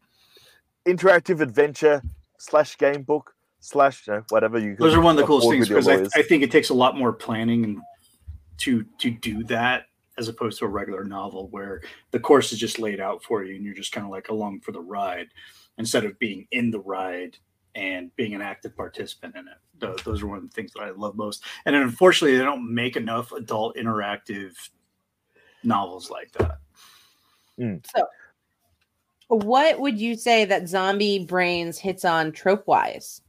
interactive 0.86 1.40
adventure 1.40 2.02
slash 2.38 2.76
game 2.78 3.02
book 3.02 3.34
slash 3.60 4.06
you 4.06 4.14
know, 4.14 4.24
whatever 4.28 4.58
you 4.58 4.76
Those 4.76 4.92
can 4.92 5.00
are 5.00 5.02
one 5.02 5.16
of 5.16 5.20
the 5.20 5.26
coolest 5.26 5.48
things 5.48 5.68
because 5.68 5.88
I. 5.88 6.02
I 6.18 6.22
think 6.22 6.42
it 6.42 6.50
takes 6.50 6.70
a 6.70 6.74
lot 6.74 6.96
more 6.96 7.12
planning 7.12 7.64
and 7.64 7.78
to 8.58 8.84
to 8.98 9.10
do 9.10 9.44
that 9.44 9.86
as 10.16 10.28
opposed 10.28 10.58
to 10.60 10.64
a 10.64 10.68
regular 10.68 11.04
novel 11.04 11.48
where 11.48 11.82
the 12.12 12.20
course 12.20 12.52
is 12.52 12.58
just 12.58 12.78
laid 12.78 13.00
out 13.00 13.22
for 13.22 13.42
you 13.42 13.56
and 13.56 13.64
you're 13.64 13.74
just 13.74 13.90
kind 13.90 14.04
of 14.04 14.10
like 14.10 14.28
along 14.28 14.60
for 14.60 14.70
the 14.70 14.80
ride 14.80 15.26
instead 15.78 16.04
of 16.04 16.16
being 16.20 16.46
in 16.52 16.70
the 16.70 16.78
ride 16.78 17.36
and 17.74 18.14
being 18.14 18.34
an 18.34 18.40
active 18.40 18.76
participant 18.76 19.34
in 19.34 19.48
it. 19.48 19.56
Tho- 19.80 19.96
Those 20.04 20.22
are 20.22 20.28
one 20.28 20.38
of 20.38 20.44
the 20.44 20.54
things 20.54 20.72
that 20.74 20.82
I 20.82 20.90
love 20.90 21.16
most. 21.16 21.42
And 21.66 21.74
unfortunately, 21.74 22.38
they 22.38 22.44
don't 22.44 22.72
make 22.72 22.96
enough 22.96 23.32
adult 23.32 23.76
interactive 23.76 24.52
novels 25.64 26.10
like 26.10 26.30
that. 26.32 26.58
Hmm. 27.58 27.76
What 29.34 29.80
would 29.80 30.00
you 30.00 30.16
say 30.16 30.44
that 30.44 30.68
Zombie 30.68 31.24
Brains 31.24 31.78
hits 31.78 32.04
on 32.04 32.32
trope 32.32 32.66
wise? 32.66 33.20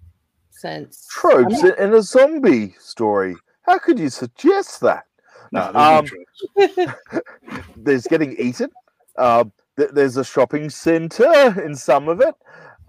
Since 0.51 1.07
tropes 1.11 1.63
in, 1.63 1.73
in 1.77 1.93
a 1.93 2.01
zombie 2.01 2.75
story 2.79 3.35
how 3.65 3.79
could 3.79 3.99
you 3.99 4.09
suggest 4.09 4.81
that 4.81 5.05
No, 5.51 5.71
No, 5.71 5.73
there's 5.73 5.99
um, 5.99 6.75
tropes. 6.75 6.93
there's 7.77 8.07
getting 8.07 8.35
eaten. 8.37 8.69
Uh, 9.17 9.45
th- 9.77 9.91
there's 9.91 10.17
a 10.17 10.23
shopping 10.23 10.69
center 10.69 11.61
in 11.61 11.75
some 11.75 12.07
of 12.07 12.21
it. 12.21 12.35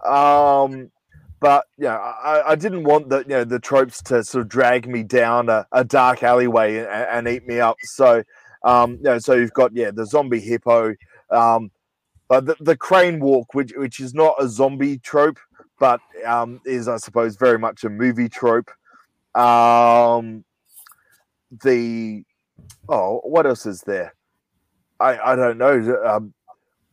Um, 0.07 0.91
but 1.39 1.65
yeah, 1.77 1.97
I, 1.97 2.51
I 2.51 2.55
didn't 2.55 2.83
want 2.83 3.09
the 3.09 3.19
you 3.19 3.29
know 3.29 3.43
the 3.43 3.59
tropes 3.59 4.01
to 4.03 4.23
sort 4.23 4.43
of 4.43 4.49
drag 4.49 4.87
me 4.87 5.03
down 5.03 5.49
a, 5.49 5.67
a 5.71 5.83
dark 5.83 6.23
alleyway 6.23 6.77
and, 6.77 6.87
and 6.87 7.27
eat 7.27 7.47
me 7.47 7.59
up. 7.59 7.77
So 7.81 8.23
um, 8.63 8.93
you 8.97 9.03
know, 9.03 9.19
so 9.19 9.33
you've 9.33 9.53
got 9.53 9.75
yeah 9.75 9.91
the 9.91 10.05
zombie 10.05 10.39
hippo, 10.39 10.95
um, 11.29 11.71
but 12.29 12.45
the, 12.45 12.55
the 12.59 12.77
crane 12.77 13.19
walk, 13.19 13.53
which 13.53 13.73
which 13.75 13.99
is 13.99 14.13
not 14.13 14.35
a 14.39 14.47
zombie 14.47 14.99
trope, 14.99 15.39
but 15.79 15.99
um, 16.25 16.61
is 16.65 16.87
I 16.87 16.97
suppose 16.97 17.35
very 17.35 17.59
much 17.59 17.83
a 17.83 17.89
movie 17.89 18.29
trope. 18.29 18.69
Um, 19.35 20.43
the 21.63 22.23
oh, 22.89 23.21
what 23.23 23.45
else 23.45 23.65
is 23.65 23.81
there? 23.81 24.13
I 24.99 25.17
I 25.17 25.35
don't 25.35 25.57
know. 25.57 26.03
Um, 26.05 26.33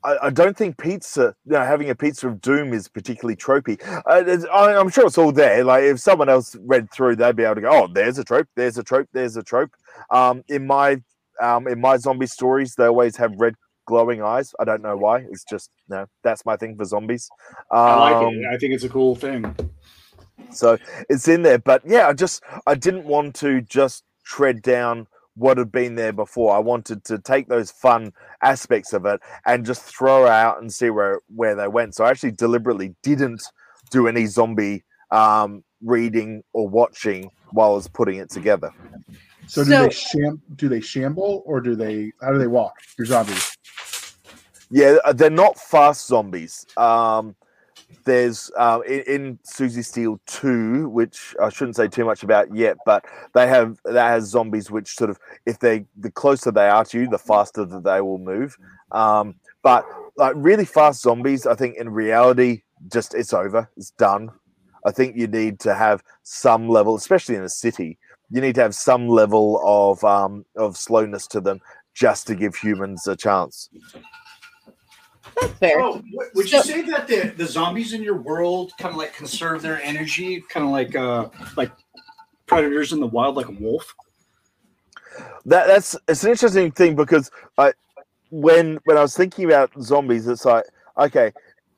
I, 0.04 0.26
I 0.26 0.30
don't 0.30 0.56
think 0.56 0.76
pizza, 0.76 1.34
you 1.46 1.52
know, 1.52 1.64
having 1.64 1.88
a 1.90 1.94
pizza 1.94 2.28
of 2.28 2.40
doom 2.40 2.72
is 2.74 2.88
particularly 2.88 3.36
tropey. 3.36 3.80
Uh, 4.06 4.46
I, 4.52 4.78
I'm 4.78 4.90
sure 4.90 5.06
it's 5.06 5.18
all 5.18 5.32
there. 5.32 5.64
Like 5.64 5.84
if 5.84 5.98
someone 5.98 6.28
else 6.28 6.56
read 6.60 6.90
through, 6.92 7.16
they'd 7.16 7.34
be 7.34 7.42
able 7.42 7.56
to 7.56 7.60
go, 7.62 7.70
"Oh, 7.84 7.88
there's 7.92 8.18
a 8.18 8.24
trope. 8.24 8.48
There's 8.54 8.78
a 8.78 8.84
trope. 8.84 9.08
There's 9.12 9.36
a 9.36 9.42
trope." 9.42 9.72
Um, 10.10 10.44
in 10.48 10.66
my 10.66 11.02
um, 11.40 11.66
in 11.66 11.80
my 11.80 11.96
zombie 11.96 12.26
stories, 12.26 12.74
they 12.74 12.84
always 12.84 13.16
have 13.16 13.32
red 13.38 13.54
glowing 13.86 14.22
eyes. 14.22 14.54
I 14.58 14.64
don't 14.64 14.82
know 14.82 14.96
why. 14.96 15.18
It's 15.30 15.44
just 15.44 15.70
you 15.88 15.96
no. 15.96 16.06
That's 16.22 16.44
my 16.44 16.56
thing 16.56 16.76
for 16.76 16.84
zombies. 16.84 17.28
Um, 17.70 17.78
I 17.78 18.10
like 18.10 18.32
it. 18.32 18.44
I 18.52 18.56
think 18.58 18.74
it's 18.74 18.84
a 18.84 18.88
cool 18.88 19.14
thing. 19.14 19.54
so 20.50 20.78
it's 21.08 21.28
in 21.28 21.42
there. 21.42 21.58
But 21.58 21.82
yeah, 21.86 22.08
I 22.08 22.12
just 22.12 22.42
I 22.66 22.74
didn't 22.74 23.04
want 23.04 23.34
to 23.36 23.60
just 23.60 24.04
tread 24.24 24.62
down 24.62 25.06
what 25.36 25.58
had 25.58 25.72
been 25.72 25.96
there 25.96 26.12
before. 26.12 26.54
I 26.54 26.58
wanted 26.60 27.04
to 27.04 27.18
take 27.18 27.48
those 27.48 27.70
fun 27.70 28.12
aspects 28.42 28.92
of 28.92 29.04
it 29.04 29.20
and 29.44 29.66
just 29.66 29.82
throw 29.82 30.26
out 30.26 30.60
and 30.60 30.72
see 30.72 30.90
where 30.90 31.20
where 31.34 31.54
they 31.54 31.68
went. 31.68 31.94
So 31.94 32.04
I 32.04 32.10
actually 32.10 32.32
deliberately 32.32 32.94
didn't 33.02 33.42
do 33.90 34.08
any 34.08 34.26
zombie 34.26 34.84
um, 35.10 35.64
reading 35.82 36.42
or 36.52 36.68
watching 36.68 37.30
while 37.50 37.72
I 37.72 37.74
was 37.74 37.88
putting 37.88 38.16
it 38.16 38.30
together. 38.30 38.70
So 39.46 39.64
do 39.64 39.70
So- 39.70 39.82
they 39.84 39.90
sham? 39.90 40.42
Do 40.56 40.68
they 40.68 40.80
shamble 40.80 41.42
or 41.46 41.60
do 41.60 41.74
they? 41.74 42.12
How 42.20 42.32
do 42.32 42.38
they 42.38 42.46
walk? 42.46 42.74
Your 42.98 43.06
zombies. 43.06 43.56
Yeah, 44.70 44.96
uh, 45.04 45.12
they're 45.12 45.30
not 45.30 45.58
fast 45.58 46.06
zombies. 46.06 46.66
Um, 46.76 47.36
there's 48.04 48.50
uh, 48.58 48.80
in, 48.86 49.00
in 49.02 49.38
Susie 49.44 49.82
Steel 49.82 50.20
two, 50.26 50.88
which 50.88 51.34
I 51.40 51.48
shouldn't 51.48 51.76
say 51.76 51.88
too 51.88 52.04
much 52.04 52.22
about 52.22 52.54
yet, 52.54 52.76
but 52.84 53.04
they 53.34 53.46
have 53.46 53.78
that 53.84 54.08
has 54.08 54.24
zombies 54.24 54.70
which 54.70 54.94
sort 54.94 55.10
of 55.10 55.18
if 55.46 55.58
they 55.58 55.86
the 55.96 56.10
closer 56.10 56.50
they 56.50 56.68
are 56.68 56.84
to 56.86 57.00
you, 57.00 57.08
the 57.08 57.18
faster 57.18 57.64
that 57.64 57.84
they 57.84 58.00
will 58.00 58.18
move. 58.18 58.56
Um, 58.92 59.34
but 59.62 59.86
like 60.16 60.34
really 60.36 60.64
fast 60.64 61.02
zombies, 61.02 61.46
I 61.46 61.54
think 61.54 61.76
in 61.76 61.88
reality, 61.90 62.62
just 62.90 63.14
it's 63.14 63.32
over, 63.32 63.70
it's 63.76 63.90
done. 63.92 64.30
I 64.86 64.90
think 64.90 65.16
you 65.16 65.26
need 65.26 65.60
to 65.60 65.74
have 65.74 66.02
some 66.24 66.68
level, 66.68 66.94
especially 66.94 67.36
in 67.36 67.42
a 67.42 67.48
city, 67.48 67.98
you 68.34 68.40
need 68.40 68.56
to 68.56 68.62
have 68.62 68.74
some 68.74 69.08
level 69.08 69.60
of 69.64 70.02
um, 70.02 70.44
of 70.56 70.76
slowness 70.76 71.28
to 71.28 71.40
them 71.40 71.60
just 71.94 72.26
to 72.26 72.34
give 72.34 72.56
humans 72.56 73.06
a 73.06 73.14
chance. 73.14 73.70
That's 75.40 75.52
fair. 75.60 75.80
Oh, 75.80 76.02
would 76.34 76.50
you 76.50 76.58
So- 76.58 76.62
say 76.62 76.82
that 76.82 77.06
the, 77.06 77.32
the 77.36 77.46
zombies 77.46 77.92
in 77.92 78.02
your 78.02 78.16
world 78.16 78.72
kind 78.80 78.92
of 78.92 78.98
like 78.98 79.14
conserve 79.14 79.62
their 79.62 79.80
energy, 79.82 80.42
kind 80.48 80.66
of 80.66 80.72
like 80.72 80.96
uh 80.96 81.28
like 81.56 81.70
predators 82.46 82.92
in 82.92 82.98
the 82.98 83.06
wild, 83.06 83.36
like 83.36 83.46
a 83.48 83.52
wolf? 83.52 83.94
that 85.46 85.68
that's 85.68 85.94
it's 86.08 86.24
an 86.24 86.30
interesting 86.32 86.72
thing 86.72 86.96
because 86.96 87.30
I 87.56 87.72
when 88.30 88.80
when 88.84 88.96
I 88.98 89.02
was 89.02 89.16
thinking 89.16 89.44
about 89.44 89.70
zombies, 89.80 90.26
it's 90.26 90.44
like 90.44 90.64
okay, 90.98 91.30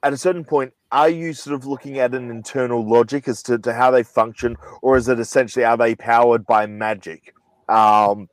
at 0.03 0.15
a 0.15 0.17
certain 0.17 0.43
point, 0.45 0.73
are 0.93 1.09
you 1.09 1.33
sort 1.33 1.55
of 1.55 1.67
looking 1.67 1.99
at 1.99 2.15
an 2.15 2.31
internal 2.31 2.89
logic 2.89 3.29
as 3.29 3.43
to, 3.45 3.59
to 3.59 3.73
how 3.73 3.91
they 3.91 4.03
function, 4.03 4.57
or 4.83 4.97
is 4.97 5.09
it 5.09 5.19
essentially 5.19 5.65
are 5.65 5.77
they 5.77 5.95
powered 5.95 6.47
by 6.47 6.67
magic? 6.67 7.35
Um, 7.69 8.29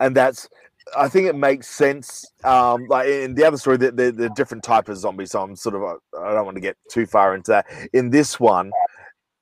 and 0.00 0.16
that's 0.16 0.48
I 0.96 1.08
think 1.08 1.28
it 1.28 1.36
makes 1.36 1.68
sense. 1.68 2.24
Um, 2.44 2.86
like 2.88 3.08
in 3.08 3.34
the 3.34 3.44
other 3.44 3.58
story, 3.58 3.76
the, 3.76 3.92
the, 3.92 4.10
the 4.10 4.30
different 4.30 4.64
type 4.64 4.88
of 4.88 4.96
zombies. 4.96 5.32
So 5.32 5.42
I'm 5.42 5.54
sort 5.54 5.74
of 5.74 5.82
uh, 5.82 6.20
I 6.20 6.32
don't 6.32 6.44
want 6.44 6.56
to 6.56 6.62
get 6.62 6.76
too 6.90 7.06
far 7.06 7.34
into 7.34 7.50
that. 7.50 7.66
In 7.92 8.10
this 8.10 8.40
one, 8.40 8.72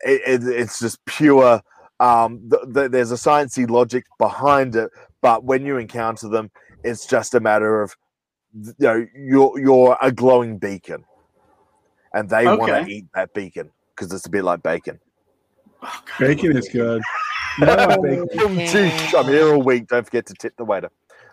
it, 0.00 0.20
it, 0.26 0.48
it's 0.48 0.80
just 0.80 1.04
pure 1.06 1.62
um, 2.00 2.48
th- 2.50 2.74
th- 2.74 2.90
there's 2.90 3.12
a 3.12 3.16
sciencey 3.16 3.68
logic 3.68 4.04
behind 4.18 4.76
it, 4.76 4.90
but 5.22 5.44
when 5.44 5.64
you 5.64 5.78
encounter 5.78 6.28
them, 6.28 6.50
it's 6.84 7.06
just 7.06 7.34
a 7.34 7.40
matter 7.40 7.82
of 7.82 7.94
you 8.54 8.74
know 8.80 9.06
you're 9.14 9.58
you're 9.58 9.98
a 10.00 10.12
glowing 10.12 10.58
beacon, 10.58 11.04
and 12.16 12.30
they 12.30 12.46
want 12.46 12.72
to 12.72 12.90
eat 12.90 13.04
that 13.14 13.32
bacon 13.34 13.70
because 13.94 14.12
it's 14.12 14.26
a 14.26 14.30
bit 14.30 14.42
like 14.42 14.62
bacon. 14.62 14.98
Oh, 15.82 16.02
God, 16.18 16.18
Bacon 16.18 16.56
is 16.56 16.68
good. 16.68 17.02
You 17.58 17.64
know 17.64 17.96
bacon- 18.02 19.16
I'm 19.16 19.24
here 19.24 19.54
all 19.54 19.62
week. 19.62 19.86
Don't 19.86 20.04
forget 20.04 20.26
to 20.26 20.34
tip 20.34 20.54
the 20.58 20.64
waiter. 20.64 20.90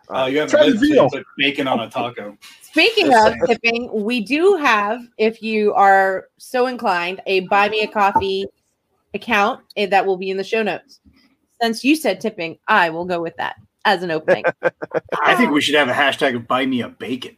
Oh, 0.08 0.26
you 0.26 0.38
haven't 0.40 0.52
Try 0.52 0.62
the 0.62 0.68
lived 0.68 0.80
till 0.80 0.88
you 0.90 0.96
veal. 0.96 1.10
put 1.10 1.26
bacon 1.38 1.68
on 1.68 1.82
a 1.82 1.90
taco. 1.90 2.38
Speaking 2.62 3.14
of 3.14 3.34
tipping, 3.46 3.90
we 4.06 4.24
do 4.24 4.56
have, 4.56 5.02
if 5.18 5.44
you 5.44 5.74
are 5.74 6.28
so 6.38 6.68
inclined, 6.68 7.22
a 7.26 7.42
buy 7.42 7.68
me 7.68 7.82
a 7.82 7.88
coffee 7.88 8.46
account 9.14 9.60
eh, 9.76 9.86
that 9.88 10.06
will 10.06 10.16
be 10.16 10.30
in 10.30 10.38
the 10.38 10.46
show 10.46 10.64
notes. 10.64 11.02
Since 11.62 11.84
you 11.84 11.98
said 11.98 12.22
tipping, 12.22 12.58
I 12.70 12.90
will 12.90 13.04
go 13.04 13.22
with 13.22 13.36
that 13.36 13.56
as 13.84 14.02
an 14.02 14.10
opening. 14.10 14.46
I 15.22 15.36
think 15.36 15.52
we 15.52 15.60
should 15.60 15.76
have 15.76 15.90
a 15.90 15.94
hashtag 15.94 16.38
of 16.38 16.48
buy 16.48 16.66
me 16.66 16.82
a 16.84 16.88
bacon. 16.88 17.36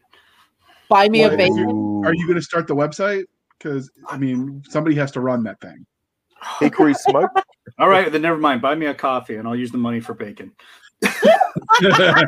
buy 0.90 1.10
me 1.10 1.24
a 1.24 1.30
bacon. 1.36 2.04
Are 2.06 2.14
you 2.14 2.28
going 2.28 2.38
to 2.38 2.46
start 2.46 2.68
the 2.68 2.76
website? 2.76 3.24
Because 3.58 3.90
I 4.10 4.18
mean, 4.18 4.64
somebody 4.70 4.96
has 4.98 5.12
to 5.14 5.22
run 5.22 5.44
that 5.44 5.60
thing. 5.62 5.86
hickory 6.60 6.94
smoke? 6.94 7.32
All 7.80 7.90
right, 7.90 8.12
then 8.12 8.22
never 8.22 8.38
mind. 8.38 8.62
Buy 8.62 8.76
me 8.76 8.86
a 8.88 8.94
coffee, 8.94 9.36
and 9.36 9.48
I'll 9.48 9.56
use 9.56 9.72
the 9.72 9.78
money 9.78 10.00
for 10.00 10.14
bacon. 10.14 10.52
Run 11.02 12.28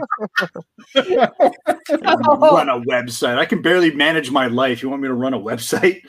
a 2.69 2.81
website. 2.81 3.37
I 3.37 3.45
can 3.45 3.61
barely 3.61 3.93
manage 3.93 4.31
my 4.31 4.47
life. 4.47 4.81
You 4.81 4.89
want 4.89 5.01
me 5.01 5.07
to 5.07 5.13
run 5.13 5.33
a 5.33 5.39
website? 5.39 6.01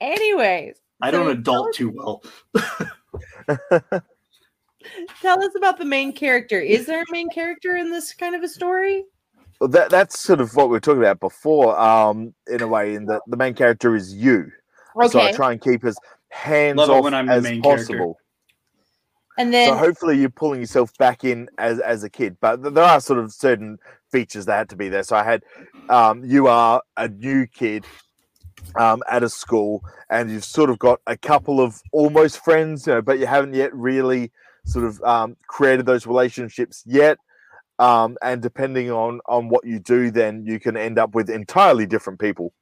Anyways, 0.00 0.76
I 1.00 1.10
don't 1.10 1.26
So 1.26 1.30
adult 1.32 1.74
too 1.74 1.90
well. 1.90 2.22
tell 5.20 5.42
us 5.42 5.54
about 5.56 5.78
the 5.78 5.84
main 5.84 6.12
character. 6.12 6.60
Is 6.60 6.86
there 6.86 7.02
a 7.02 7.12
main 7.12 7.28
character 7.30 7.76
in 7.76 7.90
this 7.90 8.12
kind 8.12 8.34
of 8.34 8.42
a 8.42 8.48
story? 8.48 9.04
Well, 9.60 9.68
that 9.70 9.90
that's 9.90 10.18
sort 10.18 10.40
of 10.40 10.54
what 10.54 10.68
we 10.68 10.72
were 10.72 10.80
talking 10.80 11.02
about 11.02 11.20
before. 11.20 11.78
Um, 11.78 12.34
in 12.46 12.62
a 12.62 12.68
way, 12.68 12.94
in 12.94 13.06
that 13.06 13.22
the 13.26 13.36
main 13.36 13.54
character 13.54 13.94
is 13.94 14.14
you. 14.14 14.50
So 15.08 15.20
I 15.20 15.26
Okay. 15.26 15.32
try 15.32 15.52
and 15.52 15.60
keep 15.60 15.84
as 15.84 15.98
hands 16.30 16.78
Love 16.78 16.90
off 16.90 17.04
when 17.04 17.14
I'm 17.14 17.26
the 17.26 17.32
as 17.34 17.42
main 17.42 17.62
character. 17.62 17.84
possible. 17.84 18.18
And 19.36 19.54
then 19.54 19.68
so 19.68 19.76
hopefully 19.76 20.18
you're 20.18 20.30
pulling 20.30 20.60
yourself 20.60 20.92
back 20.98 21.24
in 21.24 21.48
as 21.58 21.78
as 21.80 22.02
a 22.02 22.10
kid 22.10 22.36
but 22.40 22.60
th- 22.62 22.74
there 22.74 22.82
are 22.84 23.00
sort 23.00 23.20
of 23.20 23.32
certain 23.32 23.78
features 24.10 24.46
that 24.46 24.56
had 24.56 24.68
to 24.68 24.76
be 24.76 24.88
there 24.88 25.04
so 25.04 25.14
i 25.16 25.22
had 25.22 25.42
um, 25.90 26.22
you 26.24 26.48
are 26.48 26.82
a 26.96 27.08
new 27.08 27.46
kid 27.46 27.86
um, 28.78 29.02
at 29.08 29.22
a 29.22 29.28
school 29.28 29.82
and 30.10 30.30
you've 30.30 30.44
sort 30.44 30.70
of 30.70 30.78
got 30.78 31.00
a 31.06 31.16
couple 31.16 31.60
of 31.60 31.80
almost 31.92 32.42
friends 32.44 32.86
you 32.86 32.92
know 32.94 33.00
but 33.00 33.18
you 33.18 33.26
haven't 33.26 33.54
yet 33.54 33.72
really 33.74 34.30
sort 34.66 34.84
of 34.84 35.00
um, 35.02 35.36
created 35.46 35.86
those 35.86 36.06
relationships 36.06 36.82
yet 36.84 37.16
um, 37.78 38.16
and 38.22 38.42
depending 38.42 38.90
on 38.90 39.20
on 39.26 39.48
what 39.48 39.64
you 39.66 39.78
do 39.78 40.10
then 40.10 40.44
you 40.46 40.58
can 40.58 40.76
end 40.76 40.98
up 40.98 41.14
with 41.14 41.30
entirely 41.30 41.86
different 41.86 42.18
people 42.18 42.52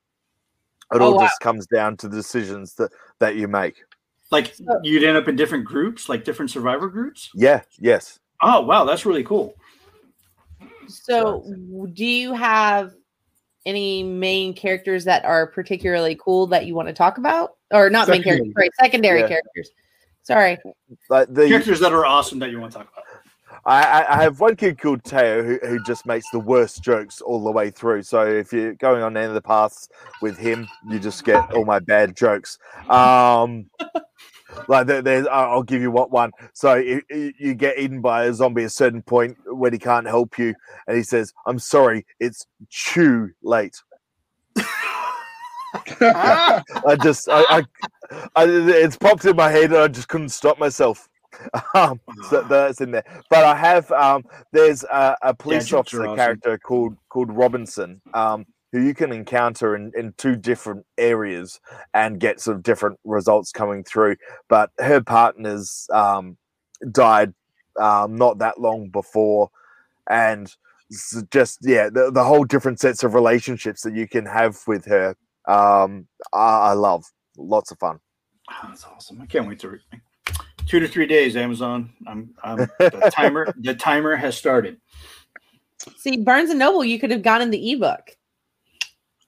it 0.94 1.00
Oh, 1.00 1.06
all 1.06 1.14
wow. 1.14 1.24
just 1.26 1.40
comes 1.40 1.66
down 1.66 1.96
to 1.98 2.08
the 2.08 2.16
decisions 2.16 2.74
that 2.74 2.90
that 3.18 3.36
you 3.36 3.48
make 3.48 3.76
Like 4.30 4.54
you'd 4.82 5.04
end 5.04 5.16
up 5.16 5.28
in 5.28 5.36
different 5.36 5.64
groups, 5.64 6.08
like 6.08 6.24
different 6.24 6.50
survivor 6.50 6.88
groups. 6.88 7.30
yeah 7.34 7.62
yes 7.78 8.18
Oh 8.42 8.60
wow, 8.60 8.84
that's 8.84 9.06
really 9.06 9.24
cool. 9.24 9.54
So, 10.88 11.42
do 11.94 12.04
you 12.04 12.34
have 12.34 12.92
any 13.64 14.02
main 14.02 14.54
characters 14.54 15.04
that 15.04 15.24
are 15.24 15.46
particularly 15.46 16.18
cool 16.22 16.46
that 16.48 16.66
you 16.66 16.74
want 16.74 16.86
to 16.88 16.92
talk 16.94 17.16
about, 17.16 17.56
or 17.72 17.88
not 17.88 18.08
main 18.08 18.22
characters, 18.22 18.52
right? 18.54 18.70
Secondary 18.78 19.20
Yeah. 19.20 19.28
characters. 19.28 19.70
Sorry. 20.22 20.58
like 21.08 21.32
the 21.32 21.48
Characters 21.48 21.80
that 21.80 21.92
are 21.92 22.04
awesome 22.04 22.38
that 22.40 22.50
you 22.50 22.60
want 22.60 22.72
to 22.72 22.78
talk 22.78 22.88
about. 22.92 23.05
I, 23.66 24.06
I- 24.08 24.22
have 24.22 24.38
one 24.40 24.54
kid 24.54 24.78
called 24.78 25.02
Teo 25.02 25.42
who, 25.42 25.58
who 25.66 25.82
just 25.84 26.06
makes 26.06 26.30
the 26.30 26.38
worst 26.38 26.82
jokes 26.82 27.20
all 27.20 27.42
the 27.42 27.50
way 27.50 27.70
through. 27.70 28.04
So 28.04 28.24
if 28.24 28.52
you're 28.52 28.74
going 28.74 29.02
on 29.02 29.16
any 29.16 29.26
of 29.26 29.34
the 29.34 29.42
paths 29.42 29.88
with 30.22 30.38
him, 30.38 30.68
you 30.88 31.00
just 31.00 31.24
get 31.24 31.52
all 31.52 31.64
my 31.64 31.80
bad 31.80 32.16
jokes. 32.16 32.58
Um, 32.88 33.68
like 34.68 34.86
there, 34.86 35.02
there's, 35.02 35.26
I'll 35.26 35.64
give 35.64 35.82
you 35.82 35.90
what 35.90 36.12
one. 36.12 36.30
So 36.52 36.74
you, 36.76 37.02
you 37.10 37.54
get 37.54 37.78
eaten 37.78 38.00
by 38.00 38.24
a 38.26 38.34
zombie 38.34 38.62
at 38.62 38.66
a 38.66 38.70
certain 38.70 39.02
point 39.02 39.36
when 39.46 39.72
he 39.72 39.78
can't 39.80 40.06
help 40.06 40.38
you, 40.38 40.54
and 40.86 40.96
he 40.96 41.02
says, 41.02 41.32
"I'm 41.46 41.58
sorry, 41.58 42.06
it's 42.20 42.46
too 42.70 43.30
late." 43.42 43.76
I 46.00 46.96
just, 47.02 47.28
I, 47.28 47.42
I, 47.48 47.62
I, 48.36 48.44
it's 48.46 48.96
popped 48.96 49.24
in 49.24 49.36
my 49.36 49.50
head, 49.50 49.72
and 49.72 49.76
I 49.76 49.88
just 49.88 50.08
couldn't 50.08 50.30
stop 50.30 50.58
myself. 50.58 51.08
Um, 51.74 52.00
so 52.30 52.42
that's 52.42 52.80
in 52.80 52.90
there. 52.90 53.04
But 53.28 53.44
I 53.44 53.54
have, 53.54 53.90
um, 53.92 54.24
there's 54.52 54.82
a, 54.84 55.16
a 55.22 55.34
police 55.34 55.72
are 55.72 55.78
officer 55.78 56.04
awesome. 56.04 56.16
character 56.16 56.58
called 56.58 56.96
called 57.10 57.30
Robinson, 57.30 58.00
um, 58.14 58.46
who 58.72 58.80
you 58.80 58.94
can 58.94 59.12
encounter 59.12 59.76
in, 59.76 59.92
in 59.96 60.14
two 60.16 60.36
different 60.36 60.86
areas 60.96 61.60
and 61.92 62.18
get 62.18 62.40
sort 62.40 62.56
of 62.56 62.62
different 62.62 62.98
results 63.04 63.52
coming 63.52 63.84
through. 63.84 64.16
But 64.48 64.70
her 64.78 65.02
partners 65.02 65.86
um, 65.92 66.38
died 66.92 67.34
um, 67.78 68.16
not 68.16 68.38
that 68.38 68.58
long 68.60 68.88
before, 68.88 69.50
and 70.08 70.50
just 71.30 71.58
yeah, 71.62 71.90
the, 71.90 72.10
the 72.10 72.24
whole 72.24 72.44
different 72.44 72.80
sets 72.80 73.04
of 73.04 73.14
relationships 73.14 73.82
that 73.82 73.94
you 73.94 74.08
can 74.08 74.26
have 74.26 74.58
with 74.66 74.86
her. 74.86 75.14
Um, 75.46 76.06
I, 76.32 76.70
I 76.70 76.72
love 76.72 77.04
lots 77.36 77.70
of 77.70 77.78
fun. 77.78 77.98
Oh, 78.50 78.66
that's 78.68 78.84
awesome. 78.84 79.20
I 79.20 79.26
can't 79.26 79.46
wait 79.46 79.58
to 79.60 79.70
read. 79.70 79.80
Two 80.66 80.80
to 80.80 80.88
three 80.88 81.06
days, 81.06 81.36
Amazon. 81.36 81.90
I'm, 82.06 82.34
I'm 82.42 82.58
the 82.78 83.10
timer. 83.14 83.54
the 83.58 83.74
timer 83.74 84.16
has 84.16 84.36
started. 84.36 84.78
See, 85.96 86.16
Barnes 86.16 86.50
and 86.50 86.58
Noble, 86.58 86.84
you 86.84 86.98
could 86.98 87.10
have 87.10 87.22
gone 87.22 87.40
in 87.40 87.50
the 87.50 87.72
ebook. 87.72 88.16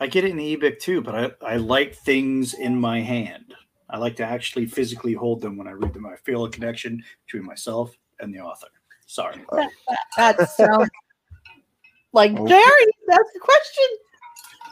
I 0.01 0.07
get 0.07 0.25
it 0.25 0.31
in 0.31 0.37
the 0.37 0.53
ebook 0.53 0.79
too, 0.79 1.01
but 1.01 1.15
I, 1.43 1.53
I 1.55 1.57
like 1.57 1.95
things 1.95 2.55
in 2.55 2.81
my 2.81 3.01
hand. 3.01 3.55
I 3.91 3.99
like 3.99 4.17
to 4.17 4.25
actually 4.25 4.67
physically 4.67 5.13
hold 5.13 5.41
them 5.41 5.57
when 5.57 5.67
I 5.67 5.73
read 5.73 5.95
them. 5.95 6.07
I 6.07 6.17
feel 6.17 6.45
a 6.45 6.51
connection 6.51 7.03
between 7.27 7.45
myself 7.47 7.97
and 8.21 8.35
the 8.35 8.41
author. 8.41 8.69
Sorry. 9.07 9.41
That 10.17 10.51
sounds 10.51 10.91
like 12.13 12.33
Okay. 12.33 12.49
Jerry. 12.49 12.93
That's 13.07 13.33
the 13.33 13.41
question. 13.41 13.85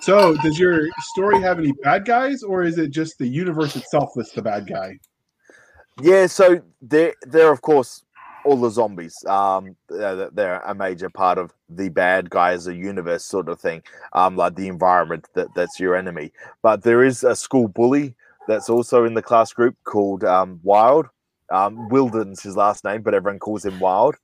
So, 0.02 0.36
does 0.42 0.58
your 0.58 0.88
story 1.14 1.40
have 1.40 1.58
any 1.58 1.72
bad 1.82 2.04
guys, 2.04 2.42
or 2.42 2.62
is 2.62 2.78
it 2.78 2.88
just 2.90 3.18
the 3.18 3.26
universe 3.26 3.74
itself 3.76 4.10
that's 4.14 4.32
the 4.32 4.42
bad 4.42 4.68
guy? 4.68 4.98
Yeah, 6.00 6.26
so 6.26 6.60
they're 6.82 7.14
they're 7.22 7.52
of 7.52 7.62
course 7.62 8.02
all 8.44 8.56
the 8.56 8.70
zombies. 8.70 9.16
Um, 9.26 9.76
they're, 9.88 10.30
they're 10.30 10.60
a 10.60 10.74
major 10.74 11.10
part 11.10 11.38
of 11.38 11.52
the 11.68 11.88
bad 11.88 12.30
guys, 12.30 12.66
a 12.68 12.74
universe 12.74 13.24
sort 13.24 13.48
of 13.48 13.60
thing. 13.60 13.82
Um, 14.12 14.36
like 14.36 14.54
the 14.56 14.68
environment 14.68 15.26
that 15.34 15.48
that's 15.54 15.80
your 15.80 15.96
enemy. 15.96 16.32
But 16.62 16.82
there 16.82 17.02
is 17.02 17.24
a 17.24 17.34
school 17.34 17.68
bully 17.68 18.14
that's 18.46 18.68
also 18.70 19.04
in 19.04 19.14
the 19.14 19.22
class 19.22 19.52
group 19.52 19.76
called 19.84 20.22
um, 20.24 20.60
Wild. 20.62 21.06
Um, 21.50 21.88
Wilden's 21.88 22.42
his 22.42 22.56
last 22.56 22.84
name, 22.84 23.02
but 23.02 23.14
everyone 23.14 23.38
calls 23.38 23.64
him 23.64 23.80
Wild. 23.80 24.16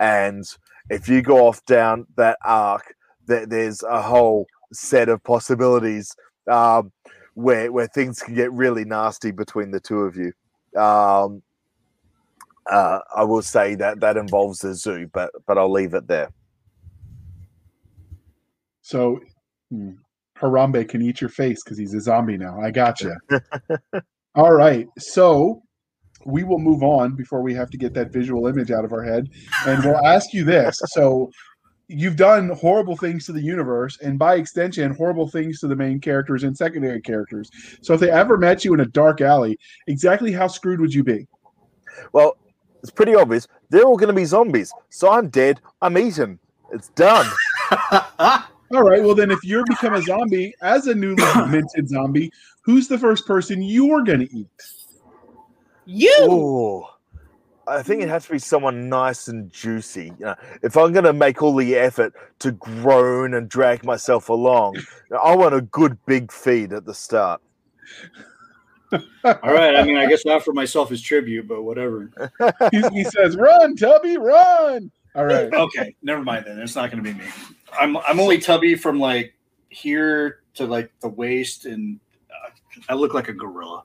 And 0.00 0.44
if 0.90 1.08
you 1.08 1.22
go 1.22 1.46
off 1.46 1.64
down 1.66 2.06
that 2.16 2.38
arc, 2.44 2.94
there, 3.26 3.46
there's 3.46 3.82
a 3.82 4.02
whole 4.02 4.46
set 4.72 5.08
of 5.08 5.22
possibilities 5.24 6.14
um, 6.50 6.92
where 7.34 7.70
where 7.72 7.86
things 7.86 8.20
can 8.20 8.34
get 8.34 8.52
really 8.52 8.84
nasty 8.84 9.30
between 9.30 9.70
the 9.70 9.80
two 9.80 10.00
of 10.00 10.16
you. 10.16 10.32
Um, 10.76 11.42
uh, 12.66 13.00
I 13.16 13.24
will 13.24 13.42
say 13.42 13.74
that 13.76 14.00
that 14.00 14.16
involves 14.16 14.60
the 14.60 14.74
zoo, 14.74 15.08
but 15.12 15.30
but 15.46 15.58
I'll 15.58 15.72
leave 15.72 15.94
it 15.94 16.06
there. 16.06 16.30
So, 18.82 19.20
hmm, 19.70 19.92
Harambe 20.38 20.88
can 20.88 21.02
eat 21.02 21.20
your 21.20 21.30
face 21.30 21.62
because 21.62 21.78
he's 21.78 21.94
a 21.94 22.00
zombie 22.00 22.36
now. 22.36 22.60
I 22.60 22.70
gotcha. 22.70 23.16
All 24.34 24.52
right. 24.52 24.86
So, 24.98 25.62
we 26.24 26.44
will 26.44 26.58
move 26.58 26.82
on 26.82 27.16
before 27.16 27.42
we 27.42 27.54
have 27.54 27.70
to 27.70 27.76
get 27.76 27.94
that 27.94 28.12
visual 28.12 28.46
image 28.46 28.70
out 28.70 28.84
of 28.84 28.92
our 28.92 29.02
head. 29.02 29.28
And 29.66 29.84
we'll 29.84 30.04
ask 30.04 30.32
you 30.32 30.44
this. 30.44 30.80
So, 30.86 31.30
you've 31.90 32.16
done 32.16 32.50
horrible 32.50 32.96
things 32.96 33.26
to 33.26 33.32
the 33.32 33.42
universe, 33.42 33.98
and 34.00 34.18
by 34.18 34.36
extension, 34.36 34.94
horrible 34.94 35.28
things 35.28 35.60
to 35.60 35.66
the 35.66 35.76
main 35.76 36.00
characters 36.00 36.44
and 36.44 36.56
secondary 36.56 37.00
characters. 37.00 37.50
So, 37.82 37.94
if 37.94 38.00
they 38.00 38.10
ever 38.10 38.36
met 38.36 38.64
you 38.64 38.74
in 38.74 38.80
a 38.80 38.86
dark 38.86 39.20
alley, 39.20 39.58
exactly 39.88 40.32
how 40.32 40.46
screwed 40.46 40.80
would 40.80 40.94
you 40.94 41.02
be? 41.02 41.26
Well, 42.12 42.36
it's 42.82 42.90
pretty 42.90 43.14
obvious. 43.14 43.46
They're 43.68 43.84
all 43.84 43.96
going 43.96 44.08
to 44.08 44.14
be 44.14 44.24
zombies, 44.24 44.72
so 44.88 45.10
I'm 45.10 45.28
dead. 45.28 45.60
I'm 45.82 45.98
eaten. 45.98 46.38
It's 46.72 46.88
done. 46.90 47.26
All 48.72 48.82
right. 48.82 49.02
Well, 49.02 49.14
then, 49.14 49.30
if 49.30 49.42
you're 49.42 49.64
become 49.64 49.94
a 49.94 50.02
zombie 50.02 50.54
as 50.62 50.86
a 50.86 50.94
newly 50.94 51.24
minted 51.48 51.88
zombie, 51.88 52.32
who's 52.62 52.86
the 52.88 52.98
first 52.98 53.26
person 53.26 53.62
you're 53.62 54.02
going 54.02 54.20
to 54.20 54.36
eat? 54.36 54.48
You. 55.86 56.14
Oh, 56.20 56.88
I 57.66 57.82
think 57.82 58.02
it 58.02 58.08
has 58.08 58.26
to 58.26 58.32
be 58.32 58.38
someone 58.38 58.88
nice 58.88 59.28
and 59.28 59.52
juicy. 59.52 60.12
You 60.18 60.26
know, 60.26 60.34
if 60.62 60.76
I'm 60.76 60.92
going 60.92 61.04
to 61.04 61.12
make 61.12 61.42
all 61.42 61.54
the 61.54 61.76
effort 61.76 62.14
to 62.40 62.52
groan 62.52 63.34
and 63.34 63.48
drag 63.48 63.84
myself 63.84 64.28
along, 64.28 64.76
I 65.22 65.36
want 65.36 65.54
a 65.54 65.60
good 65.60 65.98
big 66.06 66.32
feed 66.32 66.72
at 66.72 66.84
the 66.84 66.94
start. 66.94 67.40
All 68.92 69.00
right. 69.24 69.76
I 69.76 69.84
mean, 69.84 69.96
I 69.96 70.06
guess 70.06 70.26
I 70.26 70.30
offer 70.30 70.52
myself 70.52 70.90
as 70.90 71.00
tribute, 71.00 71.46
but 71.46 71.62
whatever. 71.62 72.10
He, 72.72 72.82
he 72.92 73.04
says, 73.04 73.36
"Run, 73.36 73.76
Tubby, 73.76 74.16
run!" 74.16 74.90
All 75.14 75.24
right. 75.24 75.52
Okay, 75.54 75.94
never 76.02 76.22
mind 76.22 76.46
then. 76.46 76.58
It's 76.58 76.76
not 76.76 76.90
going 76.90 77.02
to 77.02 77.12
be 77.12 77.18
me. 77.18 77.28
I'm 77.78 77.96
I'm 77.98 78.18
only 78.20 78.38
tubby 78.38 78.74
from 78.74 78.98
like 78.98 79.34
here 79.68 80.42
to 80.54 80.66
like 80.66 80.90
the 81.00 81.08
waist, 81.08 81.66
and 81.66 82.00
uh, 82.30 82.50
I 82.88 82.94
look 82.94 83.14
like 83.14 83.28
a 83.28 83.32
gorilla. 83.32 83.82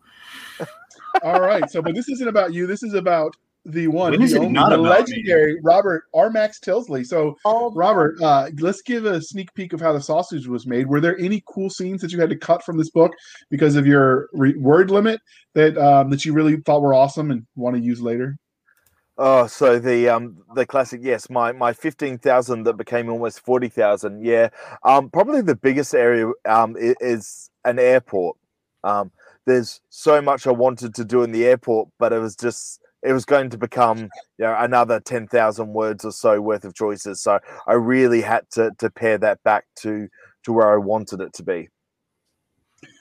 All 1.24 1.40
right. 1.40 1.70
So, 1.70 1.82
but 1.82 1.96
this 1.96 2.10
isn't 2.10 2.28
about 2.28 2.54
you. 2.54 2.68
This 2.68 2.84
is 2.84 2.94
about 2.94 3.36
the 3.66 3.88
one, 3.88 4.12
the 4.14 4.38
only, 4.38 4.50
not 4.50 4.70
the 4.70 4.76
about 4.76 4.84
me? 4.84 4.90
legendary 4.90 5.60
Robert 5.62 6.04
R. 6.14 6.30
Max 6.30 6.60
Tillsley. 6.60 7.06
So, 7.06 7.36
All 7.44 7.72
Robert, 7.72 8.22
uh, 8.22 8.50
let's 8.60 8.82
give 8.82 9.06
a 9.06 9.22
sneak 9.22 9.54
peek 9.56 9.74
of 9.74 9.82
how 9.82 9.92
the 9.94 10.02
sausage 10.02 10.48
was 10.48 10.68
made. 10.68 10.88
Were 10.88 11.02
there 11.02 11.18
any 11.20 11.44
cool 11.48 11.70
scenes 11.70 12.02
that 12.02 12.12
you 12.12 12.20
had 12.20 12.30
to 12.30 12.38
cut 12.38 12.64
from 12.64 12.78
this 12.78 12.92
book 12.92 13.14
because 13.50 13.76
of 13.76 13.88
your 13.88 14.30
re- 14.34 14.56
word 14.58 14.92
limit 14.92 15.20
that 15.54 15.78
um, 15.78 16.10
that 16.12 16.26
you 16.26 16.34
really 16.34 16.58
thought 16.58 16.82
were 16.82 16.94
awesome 16.94 17.32
and 17.32 17.46
want 17.56 17.76
to 17.76 17.82
use 17.82 18.02
later? 18.02 18.38
Oh, 19.18 19.48
so 19.48 19.80
the 19.80 20.10
um 20.10 20.38
the 20.56 20.66
classic, 20.66 21.00
yes, 21.02 21.30
my 21.30 21.54
my 21.54 21.72
fifteen 21.72 22.18
thousand 22.18 22.64
that 22.64 22.74
became 22.74 23.10
almost 23.10 23.40
forty 23.40 23.70
thousand. 23.70 24.24
Yeah, 24.26 24.50
um, 24.84 25.10
probably 25.10 25.42
the 25.42 25.56
biggest 25.56 25.96
area 25.96 26.28
um 26.46 26.76
i- 26.78 26.96
is 27.00 27.50
an 27.64 27.80
airport. 27.80 28.38
Um, 28.84 29.12
there's 29.46 29.80
so 29.90 30.22
much 30.22 30.46
I 30.46 30.52
wanted 30.52 30.94
to 30.96 31.06
do 31.06 31.24
in 31.24 31.32
the 31.32 31.46
airport, 31.46 31.90
but 31.98 32.12
it 32.12 32.20
was 32.20 32.36
just 32.36 32.82
it 33.06 33.14
was 33.14 33.26
going 33.26 33.50
to 33.52 33.58
become 33.58 34.10
you 34.38 34.46
know 34.46 34.56
another 34.58 35.00
ten 35.00 35.28
thousand 35.28 35.74
words 35.74 36.04
or 36.04 36.12
so 36.12 36.42
worth 36.42 36.66
of 36.66 36.74
choices. 36.74 37.22
So 37.22 37.40
I 37.68 37.74
really 37.74 38.22
had 38.22 38.50
to 38.52 38.72
to 38.80 38.90
pare 38.90 39.18
that 39.20 39.44
back 39.44 39.66
to 39.82 40.08
to 40.44 40.54
where 40.54 40.74
I 40.74 40.78
wanted 40.78 41.22
it 41.22 41.34
to 41.34 41.44
be. 41.44 41.70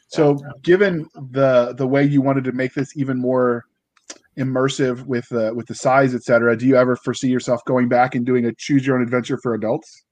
So, 0.08 0.38
given 0.62 1.08
the 1.14 1.74
the 1.76 1.86
way 1.86 2.04
you 2.04 2.22
wanted 2.22 2.44
to 2.44 2.52
make 2.52 2.74
this 2.74 2.96
even 2.96 3.18
more 3.18 3.64
immersive 4.38 5.04
with 5.06 5.30
uh, 5.32 5.52
with 5.54 5.66
the 5.66 5.74
size, 5.74 6.14
etc., 6.14 6.56
do 6.56 6.66
you 6.66 6.76
ever 6.76 6.96
foresee 6.96 7.28
yourself 7.28 7.64
going 7.64 7.88
back 7.88 8.14
and 8.14 8.24
doing 8.24 8.44
a 8.46 8.52
choose 8.54 8.86
your 8.86 8.96
own 8.96 9.02
adventure 9.02 9.38
for 9.42 9.54
adults? 9.54 10.04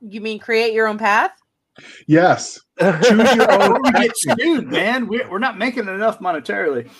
You 0.00 0.20
mean 0.20 0.38
create 0.38 0.72
your 0.72 0.88
own 0.88 0.98
path? 0.98 1.32
Yes. 2.06 2.60
Choose 2.80 3.10
your 3.34 3.50
own. 3.50 3.82
we 3.84 3.92
get 3.92 4.12
sued, 4.16 4.68
man. 4.68 5.08
We're, 5.08 5.28
we're 5.28 5.38
not 5.38 5.58
making 5.58 5.88
enough 5.88 6.20
monetarily. 6.20 6.90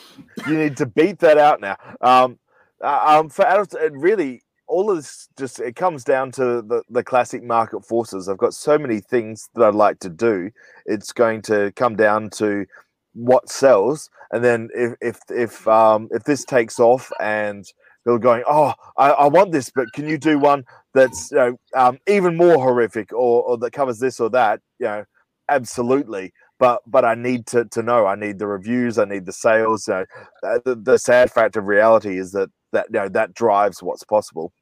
you 0.47 0.59
need 0.59 0.77
to 0.79 0.87
beat 0.87 1.19
that 1.21 1.39
out 1.39 1.61
now. 1.61 1.77
Um, 2.01 2.39
uh, 2.83 3.01
um, 3.21 3.29
for 3.29 3.47
adults, 3.47 3.75
it 3.75 3.93
really 3.95 4.43
all 4.67 4.91
of 4.91 4.97
this 4.97 5.29
just 5.39 5.61
it 5.61 5.77
comes 5.77 6.05
down 6.05 6.33
to 6.33 6.63
the 6.63 6.83
the 6.89 7.05
classic 7.05 7.43
market 7.43 7.85
forces. 7.85 8.29
I've 8.29 8.39
got 8.39 8.55
so 8.55 8.79
many 8.79 9.01
things 9.01 9.49
that 9.55 9.65
I'd 9.65 9.75
like 9.75 10.01
to 10.01 10.11
do. 10.11 10.51
It's 10.87 11.13
going 11.13 11.43
to 11.43 11.73
come 11.77 11.97
down 11.97 12.31
to 12.31 12.67
what 13.15 13.49
sells, 13.49 14.11
and 14.33 14.45
then 14.45 14.69
if 14.75 14.95
if 15.01 15.19
if 15.29 15.69
um 15.69 16.09
if 16.11 16.25
this 16.25 16.45
takes 16.45 16.81
off 16.81 17.13
and 17.21 17.65
they're 18.05 18.18
going, 18.18 18.44
oh, 18.48 18.74
I, 18.97 19.10
I 19.10 19.26
want 19.28 19.52
this, 19.52 19.70
but 19.70 19.93
can 19.93 20.09
you 20.09 20.18
do 20.18 20.39
one 20.39 20.64
that's 20.93 21.31
you 21.31 21.39
know 21.39 21.59
um, 21.74 21.98
even 22.06 22.36
more 22.36 22.56
horrific 22.56 23.12
or, 23.12 23.43
or 23.43 23.59
that 23.59 23.72
covers 23.72 23.98
this 23.98 24.20
or 24.20 24.31
that? 24.31 24.60
You 24.78 24.86
know, 24.86 25.05
absolutely. 25.48 26.32
But 26.59 26.82
but 26.86 27.05
I 27.05 27.14
need 27.14 27.47
to 27.48 27.64
to 27.66 27.82
know. 27.82 28.06
I 28.06 28.14
need 28.14 28.39
the 28.39 28.47
reviews. 28.47 28.98
I 28.98 29.05
need 29.05 29.26
the 29.26 29.32
sales. 29.32 29.89
You 29.89 29.94
know, 29.94 30.05
uh, 30.44 30.59
the, 30.64 30.74
the 30.76 30.98
sad 30.98 31.31
fact 31.32 31.56
of 31.56 31.66
reality 31.66 32.18
is 32.18 32.32
that 32.32 32.51
that 32.72 32.86
you 32.93 33.01
know 33.01 33.09
that 33.09 33.35
drives 33.35 33.82
what's 33.82 34.05
possible. 34.05 34.52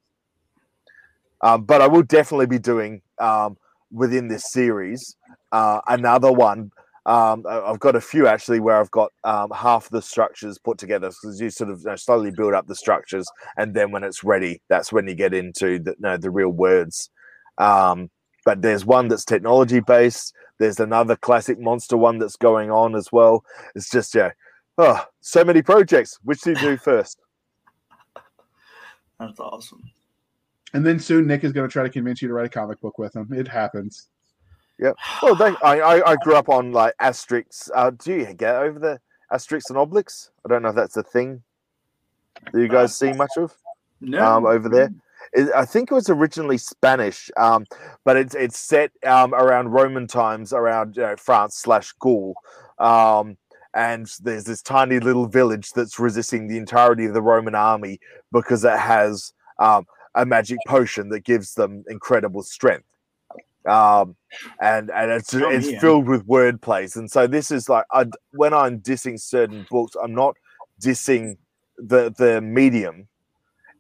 Um, 1.43 1.64
but 1.64 1.81
I 1.81 1.89
will 1.89 2.05
definitely 2.05 2.47
be 2.47 2.60
doing 2.60 3.02
um, 3.19 3.56
within 3.90 4.28
this 4.28 4.52
series 4.52 5.16
uh, 5.52 5.81
another 5.89 6.32
one. 6.32 6.70
Um, 7.05 7.45
I- 7.49 7.62
I've 7.62 7.81
got 7.81 7.97
a 7.97 8.01
few 8.01 8.27
actually 8.27 8.61
where 8.61 8.77
I've 8.77 8.91
got 8.93 9.12
um, 9.24 9.51
half 9.51 9.89
the 9.91 10.01
structures 10.01 10.59
put 10.59 10.79
together 10.79 11.09
because 11.09 11.41
you 11.41 11.51
sort 11.51 11.70
of 11.70 11.81
you 11.81 11.87
know, 11.87 11.97
slowly 11.97 12.31
build 12.31 12.55
up 12.55 12.66
the 12.66 12.77
structures, 12.77 13.27
and 13.57 13.74
then 13.74 13.91
when 13.91 14.05
it's 14.05 14.23
ready, 14.23 14.62
that's 14.69 14.93
when 14.93 15.09
you 15.09 15.15
get 15.15 15.35
into 15.35 15.79
the 15.79 15.91
you 15.93 15.97
know, 16.01 16.16
the 16.16 16.31
real 16.31 16.51
words. 16.51 17.11
Um, 17.59 18.11
but 18.45 18.62
there's 18.62 18.85
one 18.85 19.09
that's 19.09 19.24
technology 19.24 19.81
based. 19.81 20.35
There's 20.59 20.81
another 20.81 21.16
classic 21.16 21.59
monster 21.61 21.97
one 21.97 22.19
that's 22.19 22.37
going 22.37 22.70
on 22.70 22.95
as 22.95 23.11
well. 23.11 23.45
It's 23.74 23.91
just 23.91 24.15
yeah, 24.15 24.31
oh, 24.79 25.05
so 25.20 25.45
many 25.45 25.62
projects. 25.62 26.19
Which 26.23 26.43
do 26.43 26.51
you 26.51 26.57
do 26.57 26.77
first? 26.85 27.19
That's 29.19 29.41
awesome. 29.41 29.83
And 30.74 30.87
then 30.87 30.99
soon 30.99 31.27
Nick 31.27 31.45
is 31.45 31.53
going 31.53 31.69
to 31.69 31.73
try 31.73 31.83
to 31.83 31.91
convince 31.91 32.23
you 32.23 32.29
to 32.29 32.35
write 32.35 32.47
a 32.47 32.49
comic 32.49 32.81
book 32.81 32.99
with 32.99 33.15
him. 33.15 33.29
It 33.33 33.47
happens. 33.47 34.09
Well, 35.23 35.35
they, 35.35 35.55
I, 35.62 35.78
I 35.78 36.11
I 36.12 36.16
grew 36.16 36.35
up 36.35 36.49
on 36.49 36.73
like 36.73 36.94
Asterix. 37.01 37.70
Uh, 37.74 37.90
do 37.90 38.12
you 38.12 38.35
get 38.35 38.57
over 38.57 38.78
the 38.78 39.01
Asterix 39.32 39.62
and 39.69 39.78
Obelix? 39.78 40.31
I 40.44 40.49
don't 40.49 40.62
know 40.62 40.70
if 40.70 40.74
that's 40.74 40.97
a 40.97 41.03
thing 41.03 41.43
that 42.53 42.61
you 42.61 42.69
guys 42.69 42.97
see 42.97 43.12
much 43.12 43.31
of 43.36 43.55
No, 44.01 44.24
um, 44.24 44.47
over 44.47 44.69
there. 44.69 44.93
it, 45.32 45.49
I 45.55 45.65
think 45.65 45.90
it 45.90 45.94
was 45.94 46.11
originally 46.11 46.59
Spanish, 46.59 47.31
um, 47.36 47.66
but 48.05 48.16
it's 48.16 48.35
it's 48.35 48.59
set 48.59 48.90
um, 49.07 49.35
around 49.35 49.69
Roman 49.69 50.07
times, 50.07 50.53
around 50.53 50.97
you 50.97 51.03
know, 51.03 51.16
France 51.16 51.57
slash 51.57 51.93
Gaul. 52.01 52.35
Um, 52.78 53.36
and 53.74 54.07
there's 54.20 54.44
this 54.44 54.61
tiny 54.61 55.01
little 55.01 55.27
village 55.27 55.70
that's 55.73 55.99
resisting 55.99 56.47
the 56.47 56.59
entirety 56.59 57.07
of 57.07 57.15
the 57.15 57.23
Roman 57.23 57.55
army 57.55 58.01
because 58.31 58.65
it 58.65 58.78
has 58.78 59.32
um, 59.59 59.86
a 60.15 60.27
magic 60.27 60.59
potion 60.66 61.09
that 61.09 61.20
gives 61.20 61.55
them 61.55 61.85
incredible 61.89 62.43
strength. 62.43 62.85
Um, 63.67 64.17
and 64.61 64.91
and 64.91 65.11
it's 65.11 65.33
Oh, 65.35 65.49
it's 65.51 65.71
yeah. 65.71 65.81
filled 65.81 66.09
with 66.09 66.27
word 66.27 66.61
plays, 66.61 66.97
and 66.97 67.11
so 67.11 67.27
this 67.27 67.51
is 67.51 67.69
like 67.69 67.85
I, 67.93 68.07
when 68.33 68.53
I'm 68.53 68.81
dissing 68.81 69.21
certain 69.21 69.67
books, 69.71 69.95
I'm 70.03 70.15
not 70.15 70.37
dissing 70.83 71.37
the 71.79 72.13
the 72.19 72.41
medium. 72.41 73.07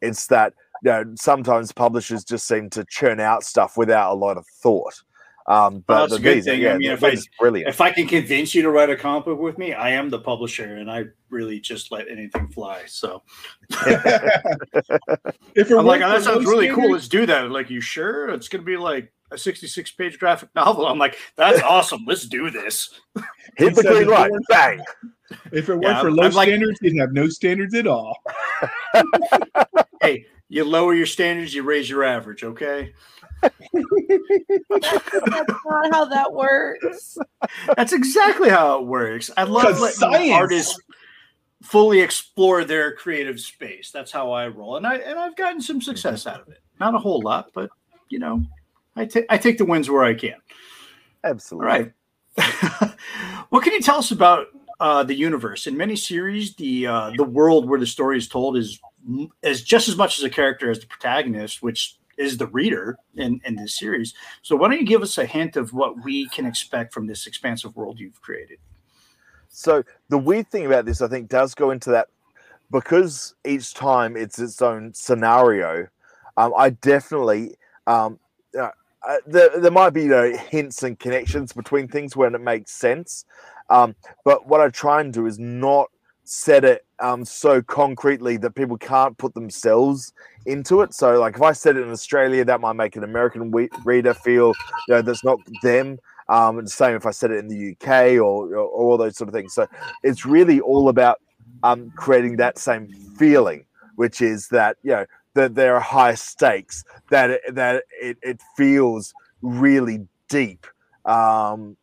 It's 0.00 0.26
that 0.28 0.54
you 0.84 0.90
know 0.90 1.04
sometimes 1.16 1.72
publishers 1.72 2.24
just 2.24 2.46
seem 2.46 2.70
to 2.70 2.84
churn 2.88 3.18
out 3.20 3.42
stuff 3.42 3.76
without 3.76 4.12
a 4.12 4.14
lot 4.14 4.36
of 4.36 4.46
thought. 4.62 4.94
Um, 5.48 5.82
but 5.88 6.02
that's 6.02 6.12
a 6.12 6.16
the- 6.16 6.22
good 6.22 6.36
these 6.36 6.46
are- 6.46 6.50
thing. 6.52 6.66
I 6.68 6.78
mean, 6.78 6.90
if 6.92 7.02
I- 7.02 7.16
brilliant. 7.40 7.68
If 7.68 7.80
I 7.80 7.90
can 7.90 8.06
convince 8.06 8.54
you 8.54 8.62
to 8.62 8.70
write 8.70 8.90
a 8.90 8.94
comic 8.96 9.24
book 9.24 9.40
with 9.40 9.58
me, 9.58 9.72
I 9.72 9.90
am 9.90 10.08
the 10.08 10.20
publisher, 10.20 10.76
and 10.76 10.88
I 10.88 11.06
really 11.30 11.58
just 11.58 11.90
let 11.90 12.06
anything 12.08 12.46
fly. 12.50 12.82
So 12.86 13.22
if 15.54 15.70
I'm 15.70 15.84
like, 15.84 16.00
oh, 16.02 16.10
that 16.10 16.22
sounds 16.22 16.44
low 16.44 16.52
really 16.52 16.68
cool. 16.68 16.92
Let's 16.92 17.08
do 17.08 17.26
that. 17.26 17.50
Like, 17.50 17.70
you 17.70 17.80
sure? 17.80 18.28
It's 18.30 18.48
going 18.48 18.62
to 18.62 18.66
be 18.66 18.76
like 18.76 19.12
a 19.32 19.38
66 19.38 19.90
page 19.92 20.18
graphic 20.18 20.48
novel. 20.54 20.86
I'm 20.86 20.98
like, 20.98 21.16
that's 21.36 21.60
awesome. 21.64 22.04
Let's 22.06 22.26
do 22.26 22.50
this. 22.50 23.00
Hit 23.56 23.74
the 23.74 23.82
green 23.82 24.08
light, 24.08 24.30
bang! 24.48 24.80
If 25.52 25.68
it 25.68 25.74
weren't 25.74 25.82
Yeah, 25.84 26.00
for 26.02 26.10
low 26.10 26.24
I'm 26.24 26.32
like- 26.32 26.48
standards, 26.48 26.78
you'd 26.82 26.98
have 27.00 27.12
no 27.12 27.28
standards 27.28 27.74
at 27.74 27.86
all. 27.86 28.16
Hey, 30.02 30.26
you 30.48 30.64
lower 30.64 30.94
your 30.94 31.06
standards, 31.06 31.54
you 31.54 31.62
raise 31.62 31.88
your 31.88 32.02
average. 32.02 32.42
Okay. 32.42 32.92
That's 33.40 33.62
not 35.64 35.92
how 35.92 36.04
that 36.06 36.32
works. 36.32 37.16
That's 37.76 37.92
exactly 37.92 38.48
how 38.48 38.80
it 38.80 38.86
works. 38.86 39.30
I 39.36 39.44
love 39.44 39.78
letting 39.80 39.96
science. 39.96 40.32
artists 40.32 40.80
fully 41.62 42.00
explore 42.00 42.64
their 42.64 42.92
creative 42.96 43.38
space. 43.40 43.92
That's 43.92 44.10
how 44.10 44.32
I 44.32 44.48
roll, 44.48 44.76
and 44.76 44.86
I 44.86 44.96
and 44.96 45.18
I've 45.18 45.36
gotten 45.36 45.60
some 45.60 45.80
success 45.80 46.26
out 46.26 46.40
of 46.40 46.48
it. 46.48 46.58
Not 46.80 46.94
a 46.96 46.98
whole 46.98 47.22
lot, 47.22 47.50
but 47.54 47.70
you 48.08 48.18
know, 48.18 48.42
I 48.96 49.06
take 49.06 49.58
the 49.58 49.64
wins 49.64 49.90
where 49.90 50.04
I 50.04 50.14
can. 50.14 50.34
Absolutely. 51.24 51.66
right. 51.66 51.92
what 53.50 53.62
can 53.62 53.72
you 53.72 53.80
tell 53.80 53.98
us 53.98 54.10
about 54.10 54.46
uh, 54.80 55.02
the 55.04 55.14
universe? 55.14 55.66
In 55.66 55.76
many 55.76 55.96
series, 55.96 56.54
the 56.56 56.86
uh, 56.86 57.12
the 57.16 57.24
world 57.24 57.68
where 57.68 57.78
the 57.78 57.86
story 57.86 58.18
is 58.18 58.28
told 58.28 58.56
is 58.56 58.80
is 59.42 59.62
just 59.62 59.88
as 59.88 59.96
much 59.96 60.18
as 60.18 60.24
a 60.24 60.30
character 60.30 60.70
as 60.70 60.80
the 60.80 60.86
protagonist, 60.86 61.62
which 61.62 61.98
is 62.16 62.38
the 62.38 62.46
reader 62.48 62.98
in 63.16 63.40
in 63.44 63.56
this 63.56 63.78
series. 63.78 64.14
So 64.42 64.56
why 64.56 64.68
don't 64.68 64.80
you 64.80 64.86
give 64.86 65.02
us 65.02 65.18
a 65.18 65.26
hint 65.26 65.56
of 65.56 65.72
what 65.72 66.02
we 66.04 66.28
can 66.28 66.46
expect 66.46 66.92
from 66.92 67.06
this 67.06 67.26
expansive 67.26 67.76
world 67.76 67.98
you've 67.98 68.20
created? 68.20 68.58
So 69.48 69.84
the 70.08 70.18
weird 70.18 70.50
thing 70.50 70.64
about 70.64 70.86
this, 70.86 71.02
I 71.02 71.08
think, 71.08 71.28
does 71.28 71.54
go 71.54 71.70
into 71.70 71.90
that 71.90 72.08
because 72.70 73.34
each 73.44 73.74
time 73.74 74.16
it's 74.16 74.38
its 74.38 74.62
own 74.62 74.94
scenario. 74.94 75.88
Um, 76.38 76.54
I 76.56 76.70
definitely 76.70 77.56
um, 77.86 78.18
uh, 78.58 78.70
uh, 79.08 79.16
there, 79.26 79.58
there 79.60 79.70
might 79.70 79.90
be 79.90 80.02
you 80.02 80.08
know 80.08 80.36
hints 80.36 80.82
and 80.82 80.98
connections 80.98 81.52
between 81.52 81.88
things 81.88 82.16
when 82.16 82.34
it 82.34 82.40
makes 82.40 82.72
sense. 82.72 83.24
Um, 83.70 83.94
but 84.24 84.46
what 84.46 84.60
I 84.60 84.68
try 84.68 85.00
and 85.00 85.12
do 85.12 85.26
is 85.26 85.38
not 85.38 85.90
set 86.24 86.64
it 86.64 86.84
um, 87.00 87.24
so 87.24 87.60
concretely 87.62 88.36
that 88.36 88.52
people 88.52 88.76
can't 88.76 89.16
put 89.18 89.34
themselves 89.34 90.12
into 90.46 90.82
it. 90.82 90.94
So, 90.94 91.18
like 91.18 91.36
if 91.36 91.42
I 91.42 91.52
said 91.52 91.76
it 91.76 91.82
in 91.82 91.90
Australia, 91.90 92.44
that 92.44 92.60
might 92.60 92.74
make 92.74 92.96
an 92.96 93.04
American 93.04 93.50
we- 93.50 93.70
reader 93.84 94.14
feel 94.14 94.54
you 94.88 94.94
know 94.94 95.02
that's 95.02 95.24
not 95.24 95.38
them. 95.62 95.98
Um, 96.28 96.58
and 96.58 96.70
same 96.70 96.94
if 96.94 97.04
I 97.04 97.10
said 97.10 97.30
it 97.30 97.38
in 97.38 97.48
the 97.48 97.72
UK 97.72 98.12
or, 98.14 98.56
or, 98.56 98.66
all 98.68 98.96
those 98.96 99.16
sort 99.16 99.28
of 99.28 99.34
things. 99.34 99.52
So 99.52 99.66
it's 100.02 100.24
really 100.24 100.60
all 100.60 100.88
about 100.88 101.20
um, 101.64 101.92
creating 101.96 102.36
that 102.36 102.58
same 102.58 102.88
feeling, 103.18 103.66
which 103.96 104.22
is 104.22 104.48
that 104.48 104.76
you 104.82 104.92
know 104.92 105.06
that 105.34 105.54
there 105.54 105.74
are 105.74 105.80
high 105.80 106.14
stakes, 106.14 106.84
that 107.10 107.30
it, 107.30 107.54
that 107.54 107.84
it, 108.00 108.18
it 108.22 108.40
feels 108.56 109.14
really 109.40 110.06
deep. 110.28 110.66
Um, 111.04 111.76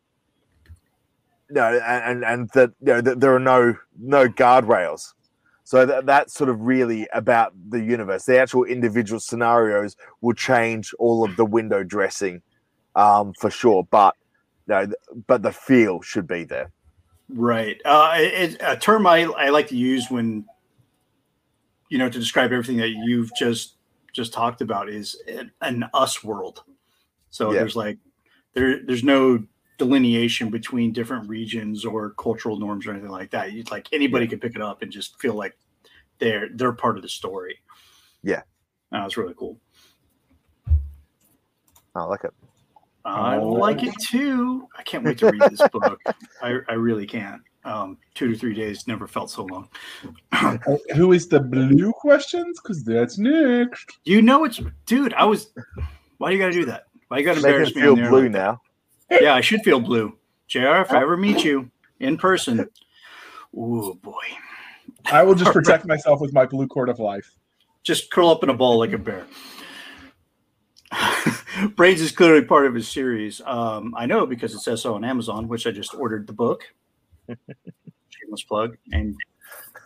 no, 1.50 1.78
and 1.78 2.24
and 2.24 2.48
that 2.54 2.70
you 2.80 2.86
know 2.94 3.00
that 3.00 3.20
there 3.20 3.34
are 3.34 3.40
no 3.40 3.76
no 3.98 4.28
guardrails. 4.28 5.12
So 5.64 5.86
that, 5.86 6.06
that's 6.06 6.34
sort 6.34 6.50
of 6.50 6.60
really 6.62 7.06
about 7.12 7.52
the 7.68 7.80
universe. 7.80 8.24
The 8.24 8.40
actual 8.40 8.64
individual 8.64 9.20
scenarios 9.20 9.96
will 10.20 10.34
change 10.34 10.92
all 10.98 11.24
of 11.24 11.36
the 11.36 11.44
window 11.44 11.84
dressing 11.84 12.42
um, 12.96 13.34
for 13.38 13.50
sure, 13.50 13.86
but 13.88 14.16
no, 14.66 14.88
but 15.26 15.42
the 15.42 15.52
feel 15.52 16.02
should 16.02 16.26
be 16.26 16.44
there. 16.44 16.72
Right. 17.28 17.80
Uh, 17.84 18.14
it, 18.16 18.56
a 18.60 18.76
term 18.76 19.06
I, 19.06 19.22
I 19.22 19.50
like 19.50 19.68
to 19.68 19.76
use 19.76 20.10
when, 20.10 20.44
you 21.90 21.98
know, 21.98 22.08
to 22.08 22.18
describe 22.18 22.52
everything 22.52 22.78
that 22.78 22.90
you've 22.90 23.30
just 23.38 23.74
just 24.12 24.32
talked 24.32 24.60
about 24.60 24.88
is 24.88 25.16
an, 25.60 25.84
us 25.94 26.24
world. 26.24 26.64
So 27.28 27.52
Yeah. 27.52 27.60
there's 27.60 27.76
like 27.76 27.98
there 28.54 28.80
there's 28.84 29.04
no 29.04 29.44
delineation 29.78 30.50
between 30.50 30.92
different 30.92 31.28
regions 31.28 31.84
or 31.84 32.10
cultural 32.10 32.58
norms 32.58 32.86
or 32.86 32.92
anything 32.92 33.10
like 33.10 33.30
that. 33.30 33.50
It's 33.50 33.70
like 33.70 33.88
anybody 33.92 34.26
can 34.26 34.40
pick 34.40 34.54
it 34.56 34.62
up 34.62 34.82
and 34.82 34.90
just 34.90 35.20
feel 35.20 35.34
like 35.34 35.56
they're 36.18 36.48
they're 36.54 36.72
part 36.72 36.96
of 36.96 37.02
the 37.02 37.08
story. 37.08 37.58
Yeah. 38.22 38.42
Uh, 38.92 38.98
that 38.98 39.04
was 39.04 39.16
really 39.16 39.34
cool. 39.36 39.58
I 41.94 42.02
like 42.04 42.24
it. 42.24 42.32
I 43.04 43.36
like 43.36 43.82
it 43.82 43.94
too. 44.00 44.68
I 44.78 44.82
can't 44.82 45.04
wait 45.04 45.18
to 45.18 45.30
read 45.30 45.42
this 45.50 45.66
book. 45.68 46.00
I, 46.42 46.58
I 46.68 46.74
really 46.74 47.06
can't. 47.06 47.40
Um, 47.64 47.98
two 48.14 48.32
to 48.32 48.38
three 48.38 48.54
days 48.54 48.86
never 48.86 49.06
felt 49.06 49.30
so 49.30 49.44
long. 49.44 49.68
Uh, 50.32 50.56
Who 50.94 51.12
is 51.12 51.28
the 51.28 51.40
blue 51.40 51.92
questions? 51.92 52.58
Because 52.60 52.82
that's 52.84 53.18
next. 53.18 53.98
You 54.04 54.22
know 54.22 54.44
it's 54.44 54.60
dude. 54.86 55.12
I 55.14 55.24
was. 55.24 55.52
Why 56.18 56.30
do 56.30 56.36
you 56.36 56.42
got 56.42 56.48
to 56.48 56.52
do 56.52 56.64
that? 56.66 56.84
Why 57.08 57.18
you 57.18 57.24
got 57.24 57.34
to 57.34 57.42
Make 57.42 57.46
embarrass 57.50 57.70
it 57.70 57.76
me? 57.76 57.82
feel 57.82 57.92
on 57.92 58.08
blue 58.08 58.22
like 58.24 58.32
that? 58.32 58.38
now. 59.10 59.18
Yeah, 59.20 59.34
I 59.34 59.40
should 59.42 59.60
feel 59.62 59.80
blue. 59.80 60.16
Jr. 60.48 60.58
If 60.80 60.90
I 60.92 61.02
ever 61.02 61.16
meet 61.16 61.44
you 61.44 61.70
in 61.98 62.16
person, 62.16 62.66
oh 63.56 63.94
boy, 63.94 64.12
I 65.12 65.22
will 65.22 65.34
just 65.34 65.52
protect 65.52 65.84
myself 65.86 66.20
with 66.20 66.32
my 66.32 66.46
blue 66.46 66.66
cord 66.66 66.88
of 66.88 66.98
life. 66.98 67.30
just 67.82 68.10
curl 68.10 68.30
up 68.30 68.42
in 68.42 68.48
a 68.48 68.54
ball 68.54 68.78
like 68.78 68.92
a 68.92 68.98
bear. 68.98 69.26
Brains 71.76 72.00
is 72.00 72.10
clearly 72.12 72.44
part 72.44 72.66
of 72.66 72.74
his 72.74 72.88
series. 72.88 73.40
Um, 73.44 73.94
I 73.96 74.06
know 74.06 74.26
because 74.26 74.54
it 74.54 74.60
says 74.60 74.82
so 74.82 74.94
on 74.94 75.04
Amazon, 75.04 75.46
which 75.48 75.66
I 75.66 75.70
just 75.70 75.94
ordered 75.94 76.26
the 76.26 76.32
book. 76.32 76.64
Shameless 78.10 78.42
plug, 78.44 78.76
and 78.92 79.16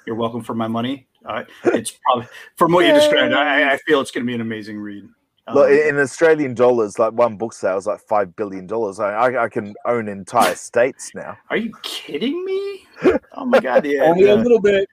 you're 0.07 0.17
welcome 0.17 0.43
for 0.43 0.55
my 0.55 0.69
money. 0.69 1.07
Uh, 1.25 1.45
it's 1.65 1.99
probably 2.05 2.29
from 2.57 2.73
what 2.73 2.87
you 2.87 2.93
described. 2.93 3.33
I, 3.33 3.73
I 3.73 3.77
feel 3.79 4.01
it's 4.01 4.11
going 4.11 4.25
to 4.25 4.27
be 4.27 4.35
an 4.35 4.41
amazing 4.41 4.79
read. 4.79 5.05
Um, 5.47 5.55
Look, 5.57 5.71
in 5.71 5.89
in 5.89 5.99
Australian 5.99 6.55
dollars, 6.55 6.99
like 6.99 7.13
one 7.13 7.37
book 7.37 7.53
sale 7.53 7.77
is 7.77 7.87
like 7.87 8.01
five 8.01 8.35
billion 8.37 8.67
dollars. 8.67 8.99
I, 8.99 9.13
I, 9.13 9.45
I 9.45 9.49
can 9.49 9.75
own 9.87 10.09
entire 10.09 10.55
states 10.55 11.13
now. 11.15 11.37
Are 11.51 11.57
you 11.57 11.73
kidding 11.83 12.45
me? 12.45 12.87
Oh 13.33 13.45
my 13.45 13.61
god! 13.61 13.85
Yeah, 13.85 14.05
Only 14.05 14.25
a 14.25 14.37
the, 14.37 14.43
little 14.43 14.61
bit. 14.61 14.89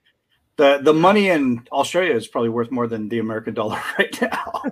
the 0.57 0.79
the 0.83 0.93
money 0.93 1.29
in 1.29 1.65
Australia 1.71 2.15
is 2.15 2.27
probably 2.27 2.49
worth 2.49 2.71
more 2.71 2.87
than 2.87 3.07
the 3.07 3.19
American 3.19 3.53
dollar 3.53 3.81
right 3.97 4.21
now. 4.21 4.61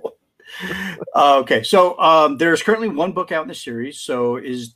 Uh, 1.14 1.38
okay, 1.38 1.62
so 1.62 1.98
um, 2.00 2.36
there's 2.36 2.60
currently 2.62 2.88
one 2.88 3.12
book 3.12 3.30
out 3.30 3.42
in 3.42 3.48
the 3.48 3.54
series. 3.54 4.00
So 4.00 4.36
is 4.36 4.74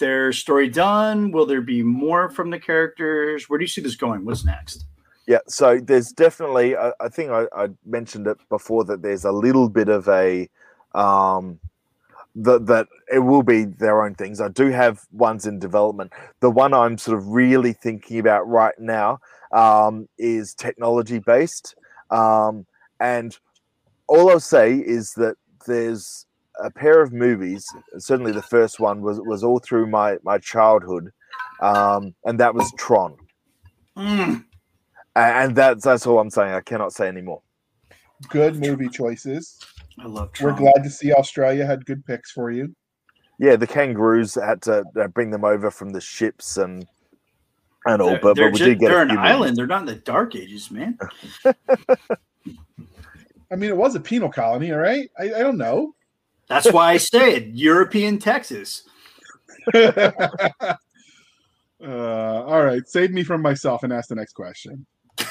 their 0.00 0.32
story 0.32 0.68
done? 0.68 1.30
Will 1.30 1.46
there 1.46 1.60
be 1.60 1.84
more 1.84 2.28
from 2.28 2.50
the 2.50 2.58
characters? 2.58 3.48
Where 3.48 3.58
do 3.58 3.62
you 3.62 3.68
see 3.68 3.80
this 3.80 3.94
going? 3.94 4.24
What's 4.24 4.44
next? 4.44 4.86
Yeah, 5.28 5.38
so 5.46 5.78
there's 5.78 6.10
definitely. 6.10 6.76
I, 6.76 6.92
I 6.98 7.08
think 7.08 7.30
I, 7.30 7.46
I 7.54 7.68
mentioned 7.86 8.26
it 8.26 8.38
before 8.48 8.82
that 8.86 9.02
there's 9.02 9.24
a 9.24 9.30
little 9.30 9.68
bit 9.68 9.88
of 9.88 10.08
a 10.08 10.48
um, 10.92 11.60
that 12.34 12.66
that 12.66 12.88
it 13.12 13.20
will 13.20 13.44
be 13.44 13.64
their 13.64 14.02
own 14.02 14.16
things. 14.16 14.40
I 14.40 14.48
do 14.48 14.70
have 14.70 15.06
ones 15.12 15.46
in 15.46 15.60
development. 15.60 16.12
The 16.40 16.50
one 16.50 16.74
I'm 16.74 16.98
sort 16.98 17.16
of 17.16 17.28
really 17.28 17.72
thinking 17.72 18.18
about 18.18 18.48
right 18.48 18.76
now 18.78 19.20
um, 19.52 20.08
is 20.18 20.54
technology 20.54 21.20
based, 21.20 21.76
um, 22.10 22.66
and 22.98 23.38
all 24.08 24.30
I'll 24.30 24.40
say 24.40 24.74
is 24.74 25.12
that 25.14 25.36
there's 25.66 26.26
a 26.62 26.70
pair 26.70 27.00
of 27.02 27.12
movies. 27.12 27.66
Certainly, 27.98 28.32
the 28.32 28.42
first 28.42 28.80
one 28.80 29.00
was 29.02 29.20
was 29.20 29.42
all 29.44 29.58
through 29.58 29.86
my 29.86 30.18
my 30.22 30.38
childhood, 30.38 31.10
um, 31.60 32.14
and 32.24 32.38
that 32.40 32.54
was 32.54 32.72
Tron. 32.78 33.16
Mm, 33.96 34.44
A- 35.16 35.18
and 35.18 35.56
that's 35.56 35.84
that's 35.84 36.06
all 36.06 36.18
I'm 36.18 36.30
saying. 36.30 36.52
I 36.54 36.60
cannot 36.60 36.92
say 36.92 37.08
anymore. 37.08 37.42
Good 38.28 38.56
movie 38.60 38.88
choices. 38.88 39.58
I 39.98 40.06
love. 40.06 40.30
We're 40.40 40.52
glad 40.52 40.82
to 40.84 40.90
see 40.90 41.12
Australia 41.12 41.66
had 41.66 41.84
good 41.86 42.04
picks 42.06 42.30
for 42.30 42.50
you. 42.50 42.74
Yeah, 43.38 43.56
the 43.56 43.66
kangaroos 43.66 44.34
had 44.34 44.60
to 44.62 44.84
uh, 45.00 45.08
bring 45.08 45.30
them 45.30 45.44
over 45.44 45.70
from 45.70 45.90
the 45.90 46.00
ships 46.00 46.56
and 46.58 46.86
and 47.86 48.02
all, 48.02 48.10
They're, 48.10 48.20
but, 48.20 48.36
they're 48.36 48.46
but 48.48 48.52
we 48.52 48.58
ju- 48.58 48.64
did 48.66 48.78
get 48.80 48.88
they're 48.90 49.02
an 49.02 49.08
few 49.10 49.18
island. 49.18 49.40
movies. 49.40 49.56
They're 49.56 49.66
not 49.66 49.80
in 49.80 49.86
the 49.86 49.94
dark 49.96 50.36
ages, 50.36 50.70
man. 50.70 50.98
I 53.52 53.56
mean, 53.56 53.70
it 53.70 53.76
was 53.76 53.94
a 53.94 54.00
penal 54.00 54.28
colony, 54.30 54.70
all 54.72 54.78
right? 54.78 55.10
I, 55.18 55.24
I 55.24 55.38
don't 55.40 55.56
know. 55.58 55.94
That's 56.50 56.70
why 56.72 56.90
I 56.92 56.96
said 56.98 57.52
European 57.54 58.18
Texas. 58.18 58.82
uh, 59.74 60.74
all 61.80 62.62
right, 62.64 62.86
save 62.86 63.12
me 63.12 63.22
from 63.22 63.40
myself 63.40 63.84
and 63.84 63.92
ask 63.92 64.08
the 64.08 64.16
next 64.16 64.32
question. 64.34 64.84
The 65.16 65.26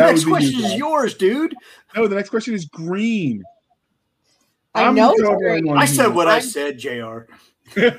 That 0.00 0.06
next 0.12 0.24
question 0.24 0.64
is 0.64 0.74
yours, 0.76 1.14
dude. 1.14 1.54
No, 1.94 2.06
the 2.08 2.14
next 2.16 2.30
question 2.30 2.54
is 2.54 2.64
green. 2.66 3.42
I 4.74 4.84
I'm 4.84 4.94
know 4.94 5.12
it's 5.12 5.22
green. 5.40 5.66
one 5.66 5.76
I 5.78 5.84
said 5.86 6.06
who- 6.06 6.12
what 6.12 6.28
I 6.28 6.34
I'm- 6.34 6.42
said, 6.42 6.78
Jr. 6.78 7.18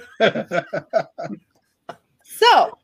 So, 2.24 2.78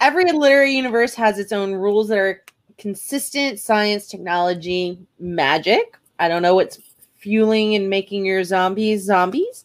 every 0.00 0.24
literary 0.32 0.72
universe 0.72 1.14
has 1.14 1.38
its 1.38 1.52
own 1.52 1.72
rules 1.72 2.08
that 2.08 2.18
are 2.18 2.42
consistent 2.78 3.60
science, 3.60 4.08
technology, 4.08 4.98
magic. 5.20 5.96
I 6.18 6.26
don't 6.28 6.42
know 6.42 6.56
what's 6.56 6.78
fueling 7.26 7.74
and 7.74 7.90
making 7.90 8.24
your 8.24 8.44
zombies 8.44 9.02
zombies. 9.02 9.64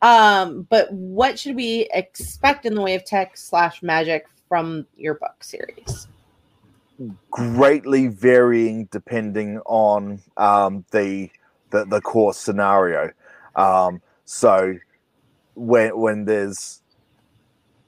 Um, 0.00 0.68
but 0.70 0.92
what 0.92 1.40
should 1.40 1.56
we 1.56 1.88
expect 1.92 2.66
in 2.66 2.76
the 2.76 2.80
way 2.80 2.94
of 2.94 3.04
tech 3.04 3.36
slash 3.36 3.82
magic 3.82 4.26
from 4.48 4.86
your 4.96 5.14
book 5.14 5.42
series? 5.42 6.06
greatly 7.30 8.08
varying 8.08 8.86
depending 8.90 9.58
on 9.66 10.20
um, 10.36 10.84
the, 10.90 11.30
the 11.70 11.84
the 11.86 12.00
core 12.00 12.34
scenario. 12.34 13.10
Um, 13.56 14.02
so 14.24 14.76
when 15.54 15.98
when 15.98 16.24
there's 16.24 16.82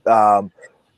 um, 0.07 0.51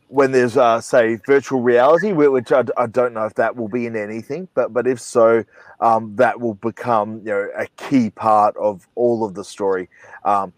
when 0.08 0.32
there's 0.32 0.56
uh, 0.56 0.80
say 0.80 1.16
virtual 1.26 1.60
reality, 1.60 2.12
whi- 2.12 2.28
which 2.28 2.52
I, 2.52 2.62
don't 2.86 3.14
know 3.14 3.24
if 3.24 3.34
that 3.34 3.56
will 3.56 3.68
be 3.68 3.86
in 3.86 3.96
anything, 3.96 4.48
but 4.54 4.72
but 4.72 4.86
if 4.86 5.00
so, 5.00 5.44
um, 5.80 6.14
that 6.16 6.40
will 6.40 6.54
become 6.54 7.18
you 7.18 7.32
know 7.32 7.48
a 7.56 7.66
key 7.76 8.10
part 8.10 8.56
of 8.56 8.86
all 8.94 9.24
of 9.24 9.34
the 9.34 9.44
story. 9.44 9.88
Um, 10.24 10.52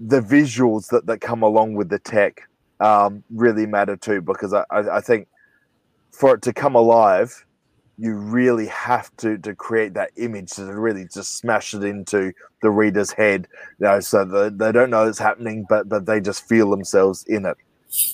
the 0.00 0.20
visuals 0.20 0.88
that, 0.88 1.06
that 1.06 1.20
come 1.20 1.42
along 1.42 1.74
with 1.74 1.90
the 1.90 1.98
tech 1.98 2.48
um, 2.80 3.22
really 3.30 3.66
matter 3.66 3.96
too, 3.96 4.22
because 4.22 4.54
I, 4.54 4.64
I, 4.70 4.96
I 4.96 5.00
think 5.00 5.28
for 6.10 6.34
it 6.34 6.42
to 6.42 6.52
come 6.52 6.74
alive, 6.74 7.44
you 7.98 8.14
really 8.14 8.66
have 8.66 9.14
to 9.18 9.36
to 9.38 9.54
create 9.54 9.94
that 9.94 10.10
image 10.16 10.52
to 10.52 10.64
really 10.64 11.04
just 11.04 11.36
smash 11.36 11.74
it 11.74 11.84
into 11.84 12.32
the 12.62 12.70
reader's 12.70 13.12
head, 13.12 13.46
you 13.78 13.86
know, 13.86 14.00
so 14.00 14.24
that 14.24 14.58
they 14.58 14.72
don't 14.72 14.90
know 14.90 15.06
it's 15.06 15.18
happening, 15.18 15.66
but 15.68 15.88
but 15.88 16.06
they 16.06 16.20
just 16.20 16.48
feel 16.48 16.70
themselves 16.70 17.24
in 17.24 17.46
it. 17.46 17.56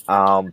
Um, 0.08 0.52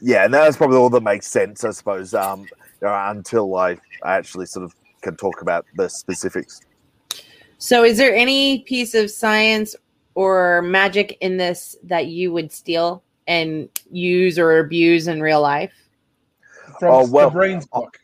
yeah, 0.00 0.24
and 0.24 0.32
that's 0.32 0.56
probably 0.56 0.76
all 0.76 0.90
that 0.90 1.02
makes 1.02 1.26
sense, 1.26 1.64
I 1.64 1.70
suppose. 1.70 2.14
Um, 2.14 2.40
you 2.80 2.86
know, 2.88 2.94
until 3.08 3.56
I, 3.56 3.72
I 4.02 4.16
actually 4.16 4.46
sort 4.46 4.64
of 4.64 4.74
can 5.02 5.16
talk 5.16 5.42
about 5.42 5.66
the 5.76 5.88
specifics. 5.88 6.60
So, 7.58 7.84
is 7.84 7.98
there 7.98 8.14
any 8.14 8.60
piece 8.60 8.94
of 8.94 9.10
science 9.10 9.74
or 10.14 10.62
magic 10.62 11.18
in 11.20 11.36
this 11.36 11.76
that 11.84 12.06
you 12.06 12.32
would 12.32 12.52
steal 12.52 13.02
and 13.26 13.68
use 13.90 14.38
or 14.38 14.58
abuse 14.58 15.08
in 15.08 15.20
real 15.20 15.40
life? 15.42 15.72
From 16.78 16.94
Oh, 16.94 17.06
well, 17.10 17.30
the 17.30 17.34
Brains 17.34 17.66
book. 17.66 17.98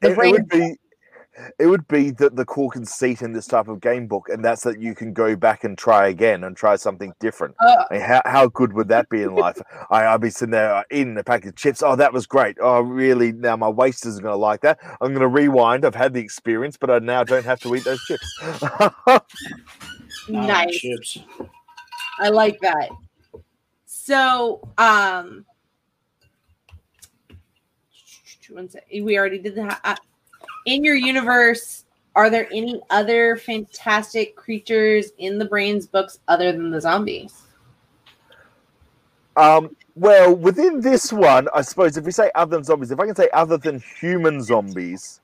The 0.00 0.08
it, 0.08 0.12
it 0.12 0.16
brain- 0.16 0.32
would 0.32 0.48
be 0.48 0.76
it 1.58 1.66
would 1.66 1.88
be 1.88 2.10
the, 2.10 2.28
the 2.30 2.44
core 2.44 2.70
conceit 2.70 3.22
in 3.22 3.32
this 3.32 3.46
type 3.46 3.68
of 3.68 3.80
game 3.80 4.06
book, 4.06 4.28
and 4.28 4.44
that's 4.44 4.62
that 4.62 4.80
you 4.80 4.94
can 4.94 5.12
go 5.12 5.34
back 5.34 5.64
and 5.64 5.78
try 5.78 6.08
again 6.08 6.44
and 6.44 6.56
try 6.56 6.76
something 6.76 7.14
different. 7.20 7.54
Uh, 7.60 7.84
I 7.90 7.94
mean, 7.94 8.02
how, 8.02 8.22
how 8.26 8.48
good 8.48 8.74
would 8.74 8.88
that 8.88 9.08
be 9.08 9.22
in 9.22 9.34
life? 9.34 9.58
I, 9.90 10.06
I'd 10.06 10.20
be 10.20 10.30
sitting 10.30 10.50
there 10.50 10.74
uh, 10.74 10.82
eating 10.90 11.16
a 11.16 11.24
pack 11.24 11.46
of 11.46 11.56
chips. 11.56 11.82
Oh, 11.82 11.96
that 11.96 12.12
was 12.12 12.26
great. 12.26 12.58
Oh, 12.60 12.80
really? 12.80 13.32
Now 13.32 13.56
my 13.56 13.68
waist 13.68 14.04
isn't 14.04 14.22
going 14.22 14.32
to 14.32 14.36
like 14.36 14.60
that. 14.60 14.78
I'm 15.00 15.08
going 15.08 15.20
to 15.20 15.28
rewind. 15.28 15.86
I've 15.86 15.94
had 15.94 16.12
the 16.12 16.20
experience, 16.20 16.76
but 16.76 16.90
I 16.90 16.98
now 16.98 17.24
don't 17.24 17.44
have 17.44 17.60
to 17.60 17.74
eat 17.74 17.84
those 17.84 18.02
chips. 18.04 18.40
nice. 20.28 20.76
Chips. 20.76 21.18
I 22.18 22.28
like 22.28 22.60
that. 22.60 22.90
So, 23.86 24.68
um, 24.76 25.46
one 28.50 28.68
sec. 28.68 28.84
we 28.90 29.16
already 29.16 29.38
did 29.38 29.54
that. 29.54 30.00
In 30.66 30.84
your 30.84 30.94
universe, 30.94 31.84
are 32.14 32.30
there 32.30 32.46
any 32.52 32.80
other 32.90 33.36
fantastic 33.36 34.36
creatures 34.36 35.10
in 35.18 35.38
the 35.38 35.44
brains 35.44 35.86
books 35.86 36.20
other 36.28 36.52
than 36.52 36.70
the 36.70 36.80
zombies? 36.80 37.42
Um, 39.36 39.74
well, 39.94 40.34
within 40.34 40.80
this 40.80 41.12
one, 41.12 41.48
I 41.54 41.62
suppose 41.62 41.96
if 41.96 42.04
we 42.04 42.12
say 42.12 42.30
other 42.34 42.56
than 42.56 42.64
zombies, 42.64 42.90
if 42.90 43.00
I 43.00 43.06
can 43.06 43.14
say 43.14 43.28
other 43.32 43.56
than 43.56 43.82
human 44.00 44.42
zombies, 44.42 45.20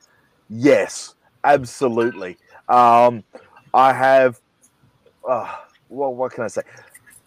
yes, 0.48 1.15
absolutely. 1.44 2.36
Um, 2.69 3.24
I 3.74 3.93
have. 3.93 4.40
Uh, 5.28 5.56
well, 5.89 6.15
what 6.15 6.32
can 6.32 6.44
I 6.44 6.48
say? 6.48 6.62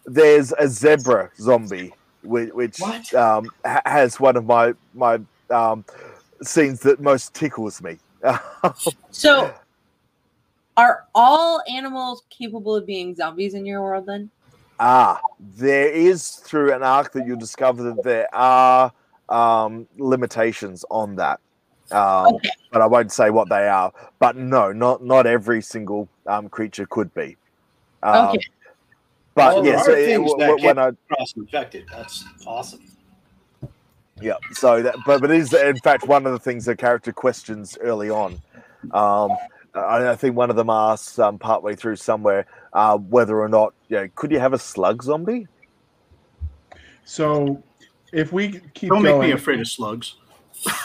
There's 0.05 0.53
a 0.53 0.67
zebra 0.67 1.31
zombie, 1.37 1.93
which, 2.23 2.51
which 2.53 3.13
um, 3.13 3.49
ha- 3.63 3.81
has 3.85 4.19
one 4.19 4.35
of 4.35 4.45
my 4.45 4.73
my 4.93 5.19
um, 5.51 5.85
scenes 6.43 6.79
that 6.81 6.99
most 6.99 7.33
tickles 7.33 7.81
me. 7.81 7.97
So, 9.11 9.53
are 10.77 11.05
all 11.13 11.61
animals 11.69 12.23
capable 12.29 12.75
of 12.75 12.85
being 12.85 13.15
zombies 13.15 13.53
in 13.53 13.65
your 13.65 13.81
world 13.81 14.05
then? 14.05 14.29
Ah, 14.79 15.19
there 15.39 15.89
is 15.89 16.29
through 16.29 16.73
an 16.73 16.81
arc 16.81 17.11
that 17.13 17.25
you'll 17.27 17.37
discover 17.37 17.83
that 17.83 18.03
there 18.03 18.33
are 18.33 18.91
um, 19.29 19.87
limitations 19.97 20.85
on 20.89 21.15
that. 21.17 21.39
Um, 21.91 22.35
Okay. 22.35 22.49
But 22.71 22.81
I 22.81 22.85
won't 22.87 23.11
say 23.11 23.29
what 23.31 23.49
they 23.49 23.67
are. 23.67 23.91
But 24.19 24.37
no, 24.37 24.71
not 24.71 25.03
not 25.03 25.27
every 25.27 25.61
single 25.61 26.07
um, 26.25 26.47
creature 26.47 26.85
could 26.89 27.13
be. 27.13 27.35
Um, 28.01 28.29
Okay. 28.29 28.39
But 29.35 29.55
Well, 29.55 29.63
there 29.63 29.73
yes, 29.73 29.87
are 29.87 29.91
it- 29.91 30.05
things 30.05 30.31
it- 30.37 30.63
when 30.63 30.77
I 30.79 30.91
Cross 31.09 31.33
infected. 31.37 31.85
That's 31.91 32.23
awesome. 32.47 32.81
Yeah, 34.21 34.35
so 34.51 34.81
that 34.81 34.95
but 35.05 35.21
but 35.21 35.31
it 35.31 35.39
is 35.39 35.53
in 35.53 35.77
fact 35.79 36.07
one 36.07 36.25
of 36.25 36.31
the 36.31 36.39
things 36.39 36.65
the 36.65 36.75
character 36.75 37.11
questions 37.11 37.77
early 37.81 38.09
on. 38.09 38.41
Um, 38.91 39.31
I, 39.73 40.09
I 40.09 40.15
think 40.15 40.35
one 40.35 40.49
of 40.49 40.55
them 40.55 40.69
asks 40.69 41.17
um, 41.19 41.39
partway 41.39 41.75
through 41.75 41.95
somewhere 41.95 42.45
uh, 42.73 42.97
whether 42.97 43.39
or 43.39 43.49
not 43.49 43.73
you 43.89 43.97
know 43.97 44.09
could 44.15 44.31
you 44.31 44.39
have 44.39 44.53
a 44.53 44.59
slug 44.59 45.03
zombie? 45.03 45.47
So 47.05 47.61
if 48.13 48.31
we 48.31 48.59
keep 48.73 48.89
Don't 48.89 49.03
make 49.03 49.19
me 49.19 49.31
afraid 49.31 49.59
of 49.59 49.67
slugs. 49.67 50.15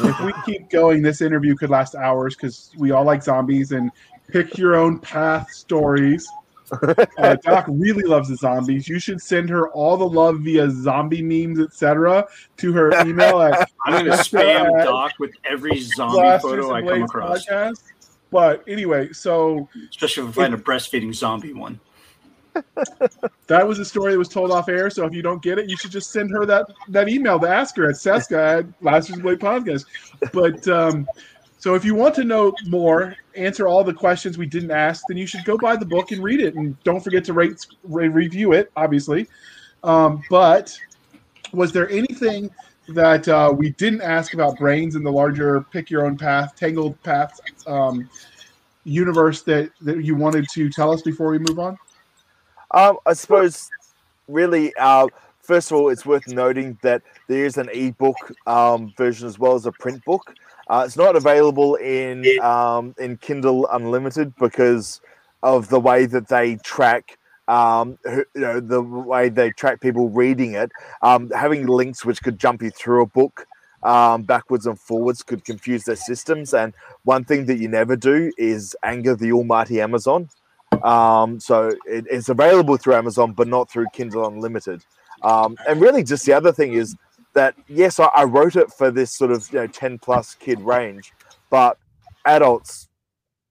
if 0.01 0.21
we 0.21 0.33
keep 0.45 0.71
going, 0.71 1.03
this 1.03 1.21
interview 1.21 1.55
could 1.55 1.71
last 1.71 1.95
hours 1.95 2.35
because 2.35 2.71
we 2.79 2.93
all 2.93 3.05
like 3.05 3.23
zombies 3.23 3.73
and 3.73 3.91
pick 4.29 4.57
your 4.57 4.75
own 4.75 4.99
path 4.99 5.51
stories. 5.53 6.27
Uh, 7.19 7.35
Doc 7.37 7.65
really 7.69 8.03
loves 8.03 8.29
the 8.29 8.37
zombies. 8.37 8.89
You 8.89 8.99
should 8.99 9.21
send 9.23 9.49
her 9.49 9.71
all 9.71 9.97
the 9.97 10.09
love 10.09 10.41
via 10.41 10.71
zombie 10.71 11.23
memes, 11.23 11.59
etc., 11.61 12.27
to 12.59 12.73
her 12.73 12.93
email 13.07 13.41
at 13.41 13.71
I'm 13.85 13.93
going 13.93 14.05
to 14.05 14.23
spam 14.23 14.85
Doc 14.85 15.13
with 15.19 15.33
every 15.45 15.81
zombie 15.81 16.39
photo 16.41 16.75
I 16.75 16.83
come 16.83 17.03
across, 17.03 17.47
podcast. 17.47 17.83
But 18.31 18.65
anyway, 18.69 19.13
so 19.13 19.69
especially 19.91 20.25
if 20.25 20.31
I 20.31 20.43
find 20.43 20.55
a 20.55 20.59
breastfeeding 20.59 21.15
zombie 21.15 21.53
one. 21.53 21.81
that 23.47 23.67
was 23.67 23.79
a 23.79 23.85
story 23.85 24.13
that 24.13 24.19
was 24.19 24.29
told 24.29 24.51
off 24.51 24.69
air. 24.69 24.91
So 24.91 25.05
if 25.07 25.15
you 25.15 25.23
don't 25.23 25.43
get 25.43 25.59
it, 25.59 25.69
you 25.69 25.77
should 25.77 25.91
just 25.91 26.11
send 26.11 26.31
her 26.31 26.47
that 26.47 26.67
that 26.89 27.09
email 27.09 27.39
to 27.41 27.49
ask 27.49 27.77
her 27.77 27.89
at 27.89 27.97
Cisca 27.97 28.39
at 28.59 28.81
Blasters 28.81 29.15
and 29.15 29.23
Blade 29.23 29.39
Podcast. 29.39 29.85
But 30.33 30.67
um, 30.69 31.07
so 31.67 31.75
if 31.75 31.85
you 31.85 31.97
want 31.97 32.15
to 32.15 32.23
know 32.23 32.55
more, 32.69 33.17
answer 33.35 33.67
all 33.67 33.83
the 33.83 33.93
questions 33.93 34.39
we 34.39 34.47
didn't 34.47 34.71
ask, 34.71 35.03
then 35.09 35.17
you 35.17 35.27
should 35.27 35.45
go 35.45 35.59
buy 35.59 35.75
the 35.75 35.85
book 35.85 36.13
and 36.13 36.23
read 36.23 36.39
it, 36.39 36.55
and 36.55 36.81
don't 36.85 37.03
forget 37.03 37.25
to 37.25 37.33
rate, 37.33 37.67
re- 37.83 38.07
review 38.07 38.53
it, 38.53 38.71
obviously. 38.77 39.27
Um, 39.83 40.23
but 40.31 40.79
was 41.51 41.73
there 41.73 41.91
anything 41.91 42.51
that 42.91 43.27
uh, 43.27 43.53
we 43.53 43.71
didn't 43.71 44.03
ask 44.03 44.33
about 44.33 44.57
brains 44.59 44.95
in 44.95 45.03
the 45.03 45.11
larger 45.11 45.63
pick 45.73 45.91
your 45.91 46.07
own 46.07 46.17
path, 46.17 46.55
tangled 46.55 47.03
path 47.03 47.41
um, 47.67 48.09
universe 48.85 49.43
that 49.43 49.73
that 49.81 50.05
you 50.05 50.15
wanted 50.15 50.47
to 50.53 50.71
tell 50.71 50.93
us 50.93 51.03
before 51.03 51.31
we 51.31 51.41
move 51.41 51.59
on? 51.59 51.77
Um, 52.71 52.99
I 53.07 53.13
suppose, 53.15 53.69
really, 54.29 54.73
uh, 54.77 55.09
first 55.43 55.73
of 55.73 55.79
all, 55.79 55.89
it's 55.89 56.07
worth 56.07 56.29
noting 56.29 56.79
that 56.83 57.03
there 57.27 57.45
is 57.45 57.57
an 57.57 57.71
ebook 57.71 58.15
um, 58.47 58.95
version 58.97 59.27
as 59.27 59.37
well 59.37 59.57
as 59.57 59.67
a 59.67 59.73
print 59.73 60.05
book. 60.05 60.33
Uh, 60.69 60.83
it's 60.85 60.97
not 60.97 61.17
available 61.17 61.77
in 61.77 62.25
um, 62.41 62.95
in 62.99 63.17
Kindle 63.19 63.69
Unlimited 63.69 64.35
because 64.37 65.01
of 65.43 65.69
the 65.69 65.81
way 65.81 66.07
that 66.07 66.29
they 66.29 66.57
track. 66.57 67.19
Um, 67.49 67.99
you 68.05 68.25
know 68.35 68.59
the 68.59 68.83
way 68.83 69.29
they 69.29 69.51
track 69.51 69.81
people 69.81 70.09
reading 70.11 70.55
it. 70.55 70.73
Um, 71.03 71.31
having 71.31 71.67
links 71.67 72.05
which 72.05 72.23
could 72.23 72.39
jump 72.39 72.63
you 72.63 72.71
through 72.71 73.03
a 73.03 73.07
book 73.07 73.47
um, 73.87 74.23
backwards 74.23 74.67
and 74.67 74.79
forwards 74.79 75.23
could 75.23 75.45
confuse 75.45 75.85
their 75.85 75.97
systems. 75.97 76.53
And 76.53 76.75
one 77.05 77.25
thing 77.25 77.47
that 77.47 77.59
you 77.59 77.69
never 77.69 77.97
do 77.97 78.33
is 78.37 78.77
anger 78.83 79.15
the 79.15 79.33
almighty 79.33 79.81
Amazon. 79.81 80.29
Um, 80.83 81.39
so 81.41 81.69
it, 81.87 82.05
it's 82.11 82.29
available 82.29 82.77
through 82.77 82.95
Amazon, 82.95 83.33
but 83.33 83.47
not 83.47 83.71
through 83.71 83.87
Kindle 83.93 84.27
Unlimited. 84.27 84.85
Um, 85.23 85.57
and 85.69 85.81
really, 85.81 86.03
just 86.03 86.27
the 86.27 86.33
other 86.33 86.53
thing 86.53 86.75
is 86.75 86.97
that 87.37 87.55
yes, 87.69 88.01
I, 88.01 88.07
I 88.07 88.25
wrote 88.25 88.57
it 88.57 88.73
for 88.73 88.91
this 88.91 89.13
sort 89.13 89.31
of 89.31 89.51
you 89.53 89.61
know 89.61 89.67
ten 89.69 89.99
plus 89.99 90.35
kid 90.35 90.61
range, 90.61 91.13
but 91.51 91.79
adults 92.27 92.89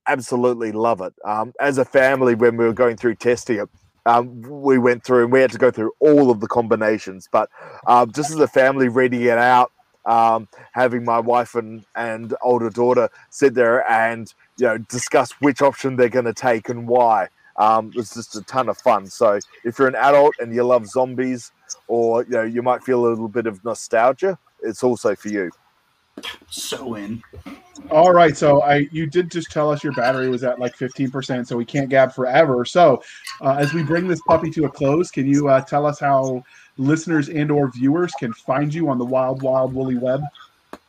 absolutely 0.08 0.72
love 0.72 1.02
it. 1.02 1.14
Um, 1.24 1.54
as 1.60 1.78
a 1.78 1.86
family, 1.86 2.36
when 2.36 2.58
we 2.58 2.66
were 2.66 2.74
going 2.74 2.98
through 2.98 3.16
testing 3.16 3.60
it, 3.60 3.70
um, 4.06 4.42
we 4.42 4.78
went 4.78 5.04
through 5.04 5.24
and 5.24 5.32
we 5.32 5.40
had 5.40 5.52
to 5.52 5.58
go 5.58 5.72
through 5.72 5.94
all 6.00 6.30
of 6.30 6.40
the 6.42 6.48
combinations. 6.48 7.28
But 7.32 7.50
um, 7.88 8.12
just 8.12 8.32
as 8.32 8.40
a 8.40 8.48
family 8.48 8.88
reading 8.88 9.22
it 9.22 9.38
out, 9.38 9.72
um, 10.06 10.48
having 10.74 11.04
my 11.04 11.20
wife 11.20 11.56
and, 11.56 11.84
and 11.96 12.36
older 12.44 12.70
daughter 12.70 13.10
sit 13.32 13.56
there 13.56 13.90
and 13.90 14.32
you 14.58 14.68
know 14.68 14.78
discuss 14.78 15.32
which 15.40 15.62
option 15.62 15.96
they're 15.96 16.10
going 16.10 16.26
to 16.26 16.34
take 16.34 16.70
and 16.70 16.88
why. 16.88 17.30
Um, 17.58 17.92
was 17.96 18.14
just 18.14 18.36
a 18.36 18.42
ton 18.42 18.68
of 18.68 18.78
fun. 18.78 19.08
So 19.08 19.40
if 19.64 19.80
you're 19.80 19.88
an 19.88 19.96
adult 19.96 20.36
and 20.40 20.54
you 20.54 20.64
love 20.64 20.88
zombies, 20.88 21.52
or 21.88 22.24
you 22.24 22.32
know 22.32 22.44
you 22.44 22.62
might 22.62 22.84
feel 22.84 23.06
a 23.06 23.08
little 23.08 23.30
bit 23.30 23.48
of 23.48 23.64
nostalgia, 23.64 24.38
it's 24.62 24.84
also 24.84 25.16
for 25.16 25.30
you. 25.30 25.52
So 26.50 26.96
in. 26.96 27.22
All 27.92 28.12
right, 28.12 28.36
so 28.36 28.62
I 28.62 28.88
you 28.92 29.06
did 29.06 29.30
just 29.30 29.52
tell 29.52 29.70
us 29.70 29.84
your 29.84 29.94
battery 29.94 30.30
was 30.30 30.44
at 30.44 30.60
like 30.60 30.76
fifteen 30.76 31.12
percent, 31.12 31.48
so 31.48 31.56
we 31.58 31.66
can't 31.66 31.90
gab 31.90 32.14
forever. 32.14 32.66
So 32.66 33.04
uh, 33.42 33.56
as 33.60 33.74
we 33.74 33.84
bring 33.84 34.08
this 34.08 34.22
puppy 34.28 34.50
to 34.52 34.66
a 34.66 34.70
close, 34.70 35.12
can 35.12 35.28
you 35.28 35.50
uh, 35.50 35.62
tell 35.62 35.86
us 35.86 36.00
how 36.00 36.44
listeners 36.78 37.30
and 37.30 37.52
or 37.52 37.72
viewers 37.72 38.14
can 38.20 38.34
find 38.34 38.74
you 38.74 38.90
on 38.90 38.98
the 38.98 39.06
wild, 39.06 39.42
wild, 39.44 39.74
woolly 39.74 39.98
web? 39.98 40.22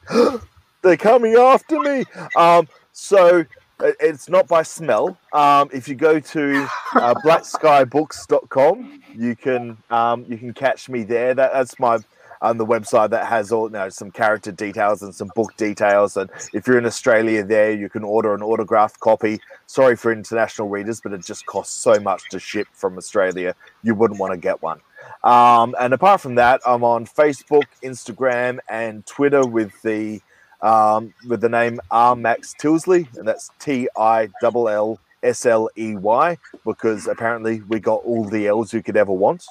They're 0.83 0.97
coming 0.97 1.35
after 1.35 1.81
me. 1.81 2.05
Um, 2.37 2.69
so 2.93 3.39
it- 3.39 3.49
it's 3.81 4.29
not 4.29 4.49
by 4.49 4.63
smell. 4.63 5.19
Um, 5.33 5.69
if 5.73 5.89
you 5.89 5.95
go 5.95 6.19
to 6.19 6.69
uh, 6.95 7.15
blackskybooks.com, 7.25 9.03
you 9.15 9.37
can 9.37 9.77
um, 9.91 10.25
you 10.29 10.39
can 10.39 10.53
catch 10.55 10.89
me 10.89 11.03
there. 11.03 11.35
That, 11.35 11.53
that's 11.53 11.79
my 11.79 11.99
on 12.43 12.59
the 12.59 12.67
website 12.67 13.11
that 13.11 13.27
has 13.27 13.51
all 13.51 13.67
you 13.67 13.73
know, 13.73 13.89
some 13.89 14.11
character 14.11 14.53
details 14.53 15.03
and 15.03 15.15
some 15.15 15.31
book 15.35 15.57
details. 15.57 16.17
And 16.17 16.31
if 16.53 16.67
you're 16.67 16.79
in 16.79 16.87
Australia, 16.87 17.43
there 17.45 17.73
you 17.73 17.89
can 17.89 18.05
order 18.05 18.35
an 18.35 18.43
autographed 18.43 19.01
copy. 19.01 19.41
Sorry 19.67 19.97
for 19.97 20.13
international 20.13 20.69
readers, 20.69 21.01
but 21.01 21.13
it 21.13 21.25
just 21.25 21.47
costs 21.47 21.75
so 21.75 21.99
much 22.01 22.29
to 22.31 22.39
ship 22.39 22.69
from 22.73 22.99
Australia. 22.99 23.55
You 23.83 23.95
wouldn't 23.95 24.21
want 24.21 24.33
to 24.33 24.39
get 24.39 24.63
one. 24.63 24.81
Um, 25.25 25.75
and 25.81 25.93
apart 25.93 26.21
from 26.21 26.37
that, 26.37 26.61
I'm 26.67 26.85
on 26.85 27.07
Facebook, 27.07 27.65
Instagram, 27.83 28.59
and 28.69 29.05
Twitter 29.07 29.47
with 29.47 29.73
the 29.83 30.21
um, 30.63 31.13
with 31.27 31.41
the 31.41 31.49
name 31.49 31.81
R 31.91 32.17
Max 32.17 32.55
Tillsley, 32.61 33.07
and 33.17 33.27
that's 33.27 33.51
T 33.59 33.89
I 33.97 34.29
L 34.43 34.69
L 34.69 35.01
S 35.23 35.47
L 35.47 35.69
E 35.77 35.97
Y, 35.97 36.39
because 36.65 37.07
apparently 37.07 37.63
we 37.63 37.81
got 37.81 38.03
all 38.05 38.25
the 38.25 38.47
L's 38.47 38.73
you 38.73 38.83
could 38.83 38.97
ever 38.97 39.13
want. 39.13 39.45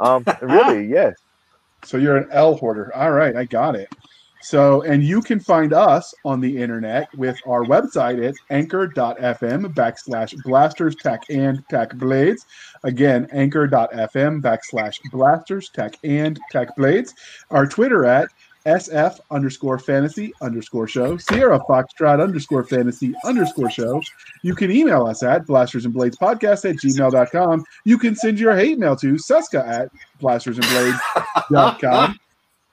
Um, 0.00 0.24
really, 0.42 0.86
yeah. 0.86 1.12
So 1.84 1.96
you're 1.96 2.16
an 2.16 2.28
L 2.32 2.56
hoarder. 2.56 2.94
All 2.94 3.12
right, 3.12 3.36
I 3.36 3.44
got 3.44 3.76
it. 3.76 3.88
So, 4.40 4.82
and 4.82 5.02
you 5.02 5.20
can 5.20 5.40
find 5.40 5.72
us 5.72 6.14
on 6.24 6.40
the 6.40 6.58
internet 6.62 7.12
with 7.16 7.36
our 7.46 7.64
website 7.64 8.26
at 8.26 8.34
anchor.fm 8.50 9.74
backslash 9.74 10.40
blasters 10.44 10.94
tech 10.94 11.24
and 11.28 11.64
tech 11.68 11.94
blades. 11.94 12.46
Again, 12.84 13.28
anchor.fm 13.32 14.40
backslash 14.40 15.00
blasters 15.10 15.70
tech 15.70 15.96
and 16.04 16.38
tech 16.52 16.74
blades. 16.76 17.14
Our 17.50 17.66
Twitter 17.66 18.04
at 18.04 18.28
SF 18.68 19.18
underscore 19.30 19.78
fantasy 19.78 20.32
underscore 20.42 20.86
show, 20.86 21.16
Sierra 21.16 21.58
Foxtrot 21.68 22.22
underscore 22.22 22.64
fantasy 22.64 23.14
underscore 23.24 23.70
show. 23.70 24.00
You 24.42 24.54
can 24.54 24.70
email 24.70 25.06
us 25.06 25.22
at 25.22 25.46
blasters 25.46 25.84
and 25.84 25.94
blades 25.94 26.16
podcast 26.18 26.68
at 26.68 26.76
gmail.com. 26.76 27.64
You 27.84 27.98
can 27.98 28.14
send 28.14 28.38
your 28.38 28.54
hate 28.56 28.78
mail 28.78 28.94
to 28.96 29.16
Cisca 29.18 29.66
at 29.66 29.90
blasters 30.20 30.58
and 30.58 30.66
blades.com. 30.66 32.18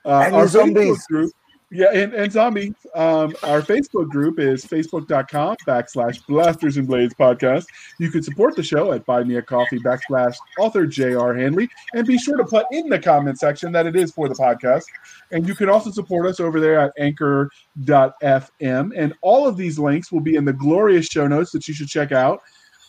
Uh, 0.04 0.22
And 0.26 0.34
our 0.34 0.46
zombies. 0.46 0.98
Facebook 0.98 1.06
group, 1.08 1.32
yeah, 1.70 1.90
and, 1.92 2.14
and 2.14 2.30
zombies. 2.30 2.74
Um, 2.94 3.34
our 3.42 3.60
Facebook 3.60 4.08
group 4.08 4.38
is 4.38 4.64
facebook.com 4.64 5.56
backslash 5.66 6.24
blasters 6.26 6.76
and 6.76 6.86
blades 6.86 7.12
podcast. 7.14 7.66
You 7.98 8.10
can 8.10 8.22
support 8.22 8.54
the 8.54 8.62
show 8.62 8.92
at 8.92 9.04
buy 9.04 9.24
me 9.24 9.36
a 9.36 9.42
coffee 9.42 9.80
backslash 9.80 10.36
author 10.58 10.86
J.R. 10.86 11.34
Handley 11.34 11.68
and 11.94 12.06
be 12.06 12.18
sure 12.18 12.36
to 12.36 12.44
put 12.44 12.66
in 12.70 12.88
the 12.88 13.00
comment 13.00 13.40
section 13.40 13.72
that 13.72 13.86
it 13.86 13.96
is 13.96 14.12
for 14.12 14.28
the 14.28 14.34
podcast. 14.34 14.84
And 15.32 15.48
you 15.48 15.56
can 15.56 15.68
also 15.68 15.90
support 15.90 16.26
us 16.26 16.38
over 16.38 16.60
there 16.60 16.78
at 16.78 16.92
anchor.fm. 16.98 18.92
And 18.96 19.14
all 19.22 19.48
of 19.48 19.56
these 19.56 19.78
links 19.78 20.12
will 20.12 20.20
be 20.20 20.36
in 20.36 20.44
the 20.44 20.52
glorious 20.52 21.06
show 21.06 21.26
notes 21.26 21.50
that 21.50 21.66
you 21.66 21.74
should 21.74 21.88
check 21.88 22.12
out. 22.12 22.42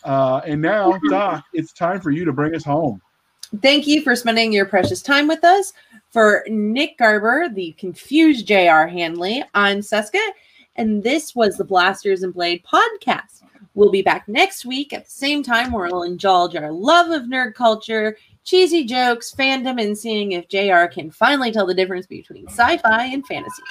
Uh, 0.04 0.42
and 0.46 0.62
now, 0.62 1.00
Doc, 1.10 1.44
it's 1.54 1.74
time 1.74 2.00
for 2.00 2.12
you 2.12 2.26
to 2.26 2.32
bring 2.32 2.56
us 2.56 2.64
home. 2.64 3.02
Thank 3.62 3.88
you 3.88 4.02
for 4.02 4.16
spending 4.16 4.52
your 4.52 4.66
precious 4.66 5.02
time 5.02 5.28
with 5.28 5.44
us. 5.44 5.74
For 6.10 6.44
Nick 6.48 6.98
Garber, 6.98 7.50
the 7.50 7.74
confused 7.74 8.48
J.R. 8.48 8.88
Handley, 8.88 9.44
I'm 9.54 9.82
Cisca, 9.82 10.20
and 10.76 11.04
this 11.04 11.36
was 11.36 11.58
the 11.58 11.64
Blasters 11.64 12.24
and 12.24 12.34
Blade 12.34 12.64
podcast. 12.64 13.44
We'll 13.74 13.92
be 13.92 14.02
back 14.02 14.28
next 14.28 14.66
week 14.66 14.92
at 14.92 15.06
the 15.06 15.12
same 15.12 15.44
time 15.44 15.72
where 15.72 15.88
we'll 15.88 16.04
indulge 16.04 16.56
our 16.56 16.72
love 16.72 17.12
of 17.12 17.28
nerd 17.28 17.54
culture, 17.54 18.18
cheesy 18.44 18.84
jokes, 18.86 19.34
fandom, 19.34 19.82
and 19.82 19.98
seeing 19.98 20.32
if 20.34 20.48
JR 20.48 20.86
can 20.92 21.12
finally 21.12 21.52
tell 21.52 21.66
the 21.66 21.74
difference 21.74 22.08
between 22.08 22.48
sci-fi 22.48 23.06
and 23.06 23.26
fantasy. 23.28 23.64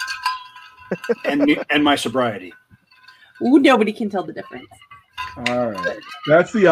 And 1.25 1.65
and 1.71 1.83
my 1.83 1.97
sobriety. 1.97 2.55
Ooh, 3.43 3.59
nobody 3.59 3.93
can 3.93 4.09
tell 4.09 4.23
the 4.23 4.33
difference. 4.33 4.69
All 5.49 5.73
right. 5.73 5.99
That's 6.29 6.53
the 6.53 6.65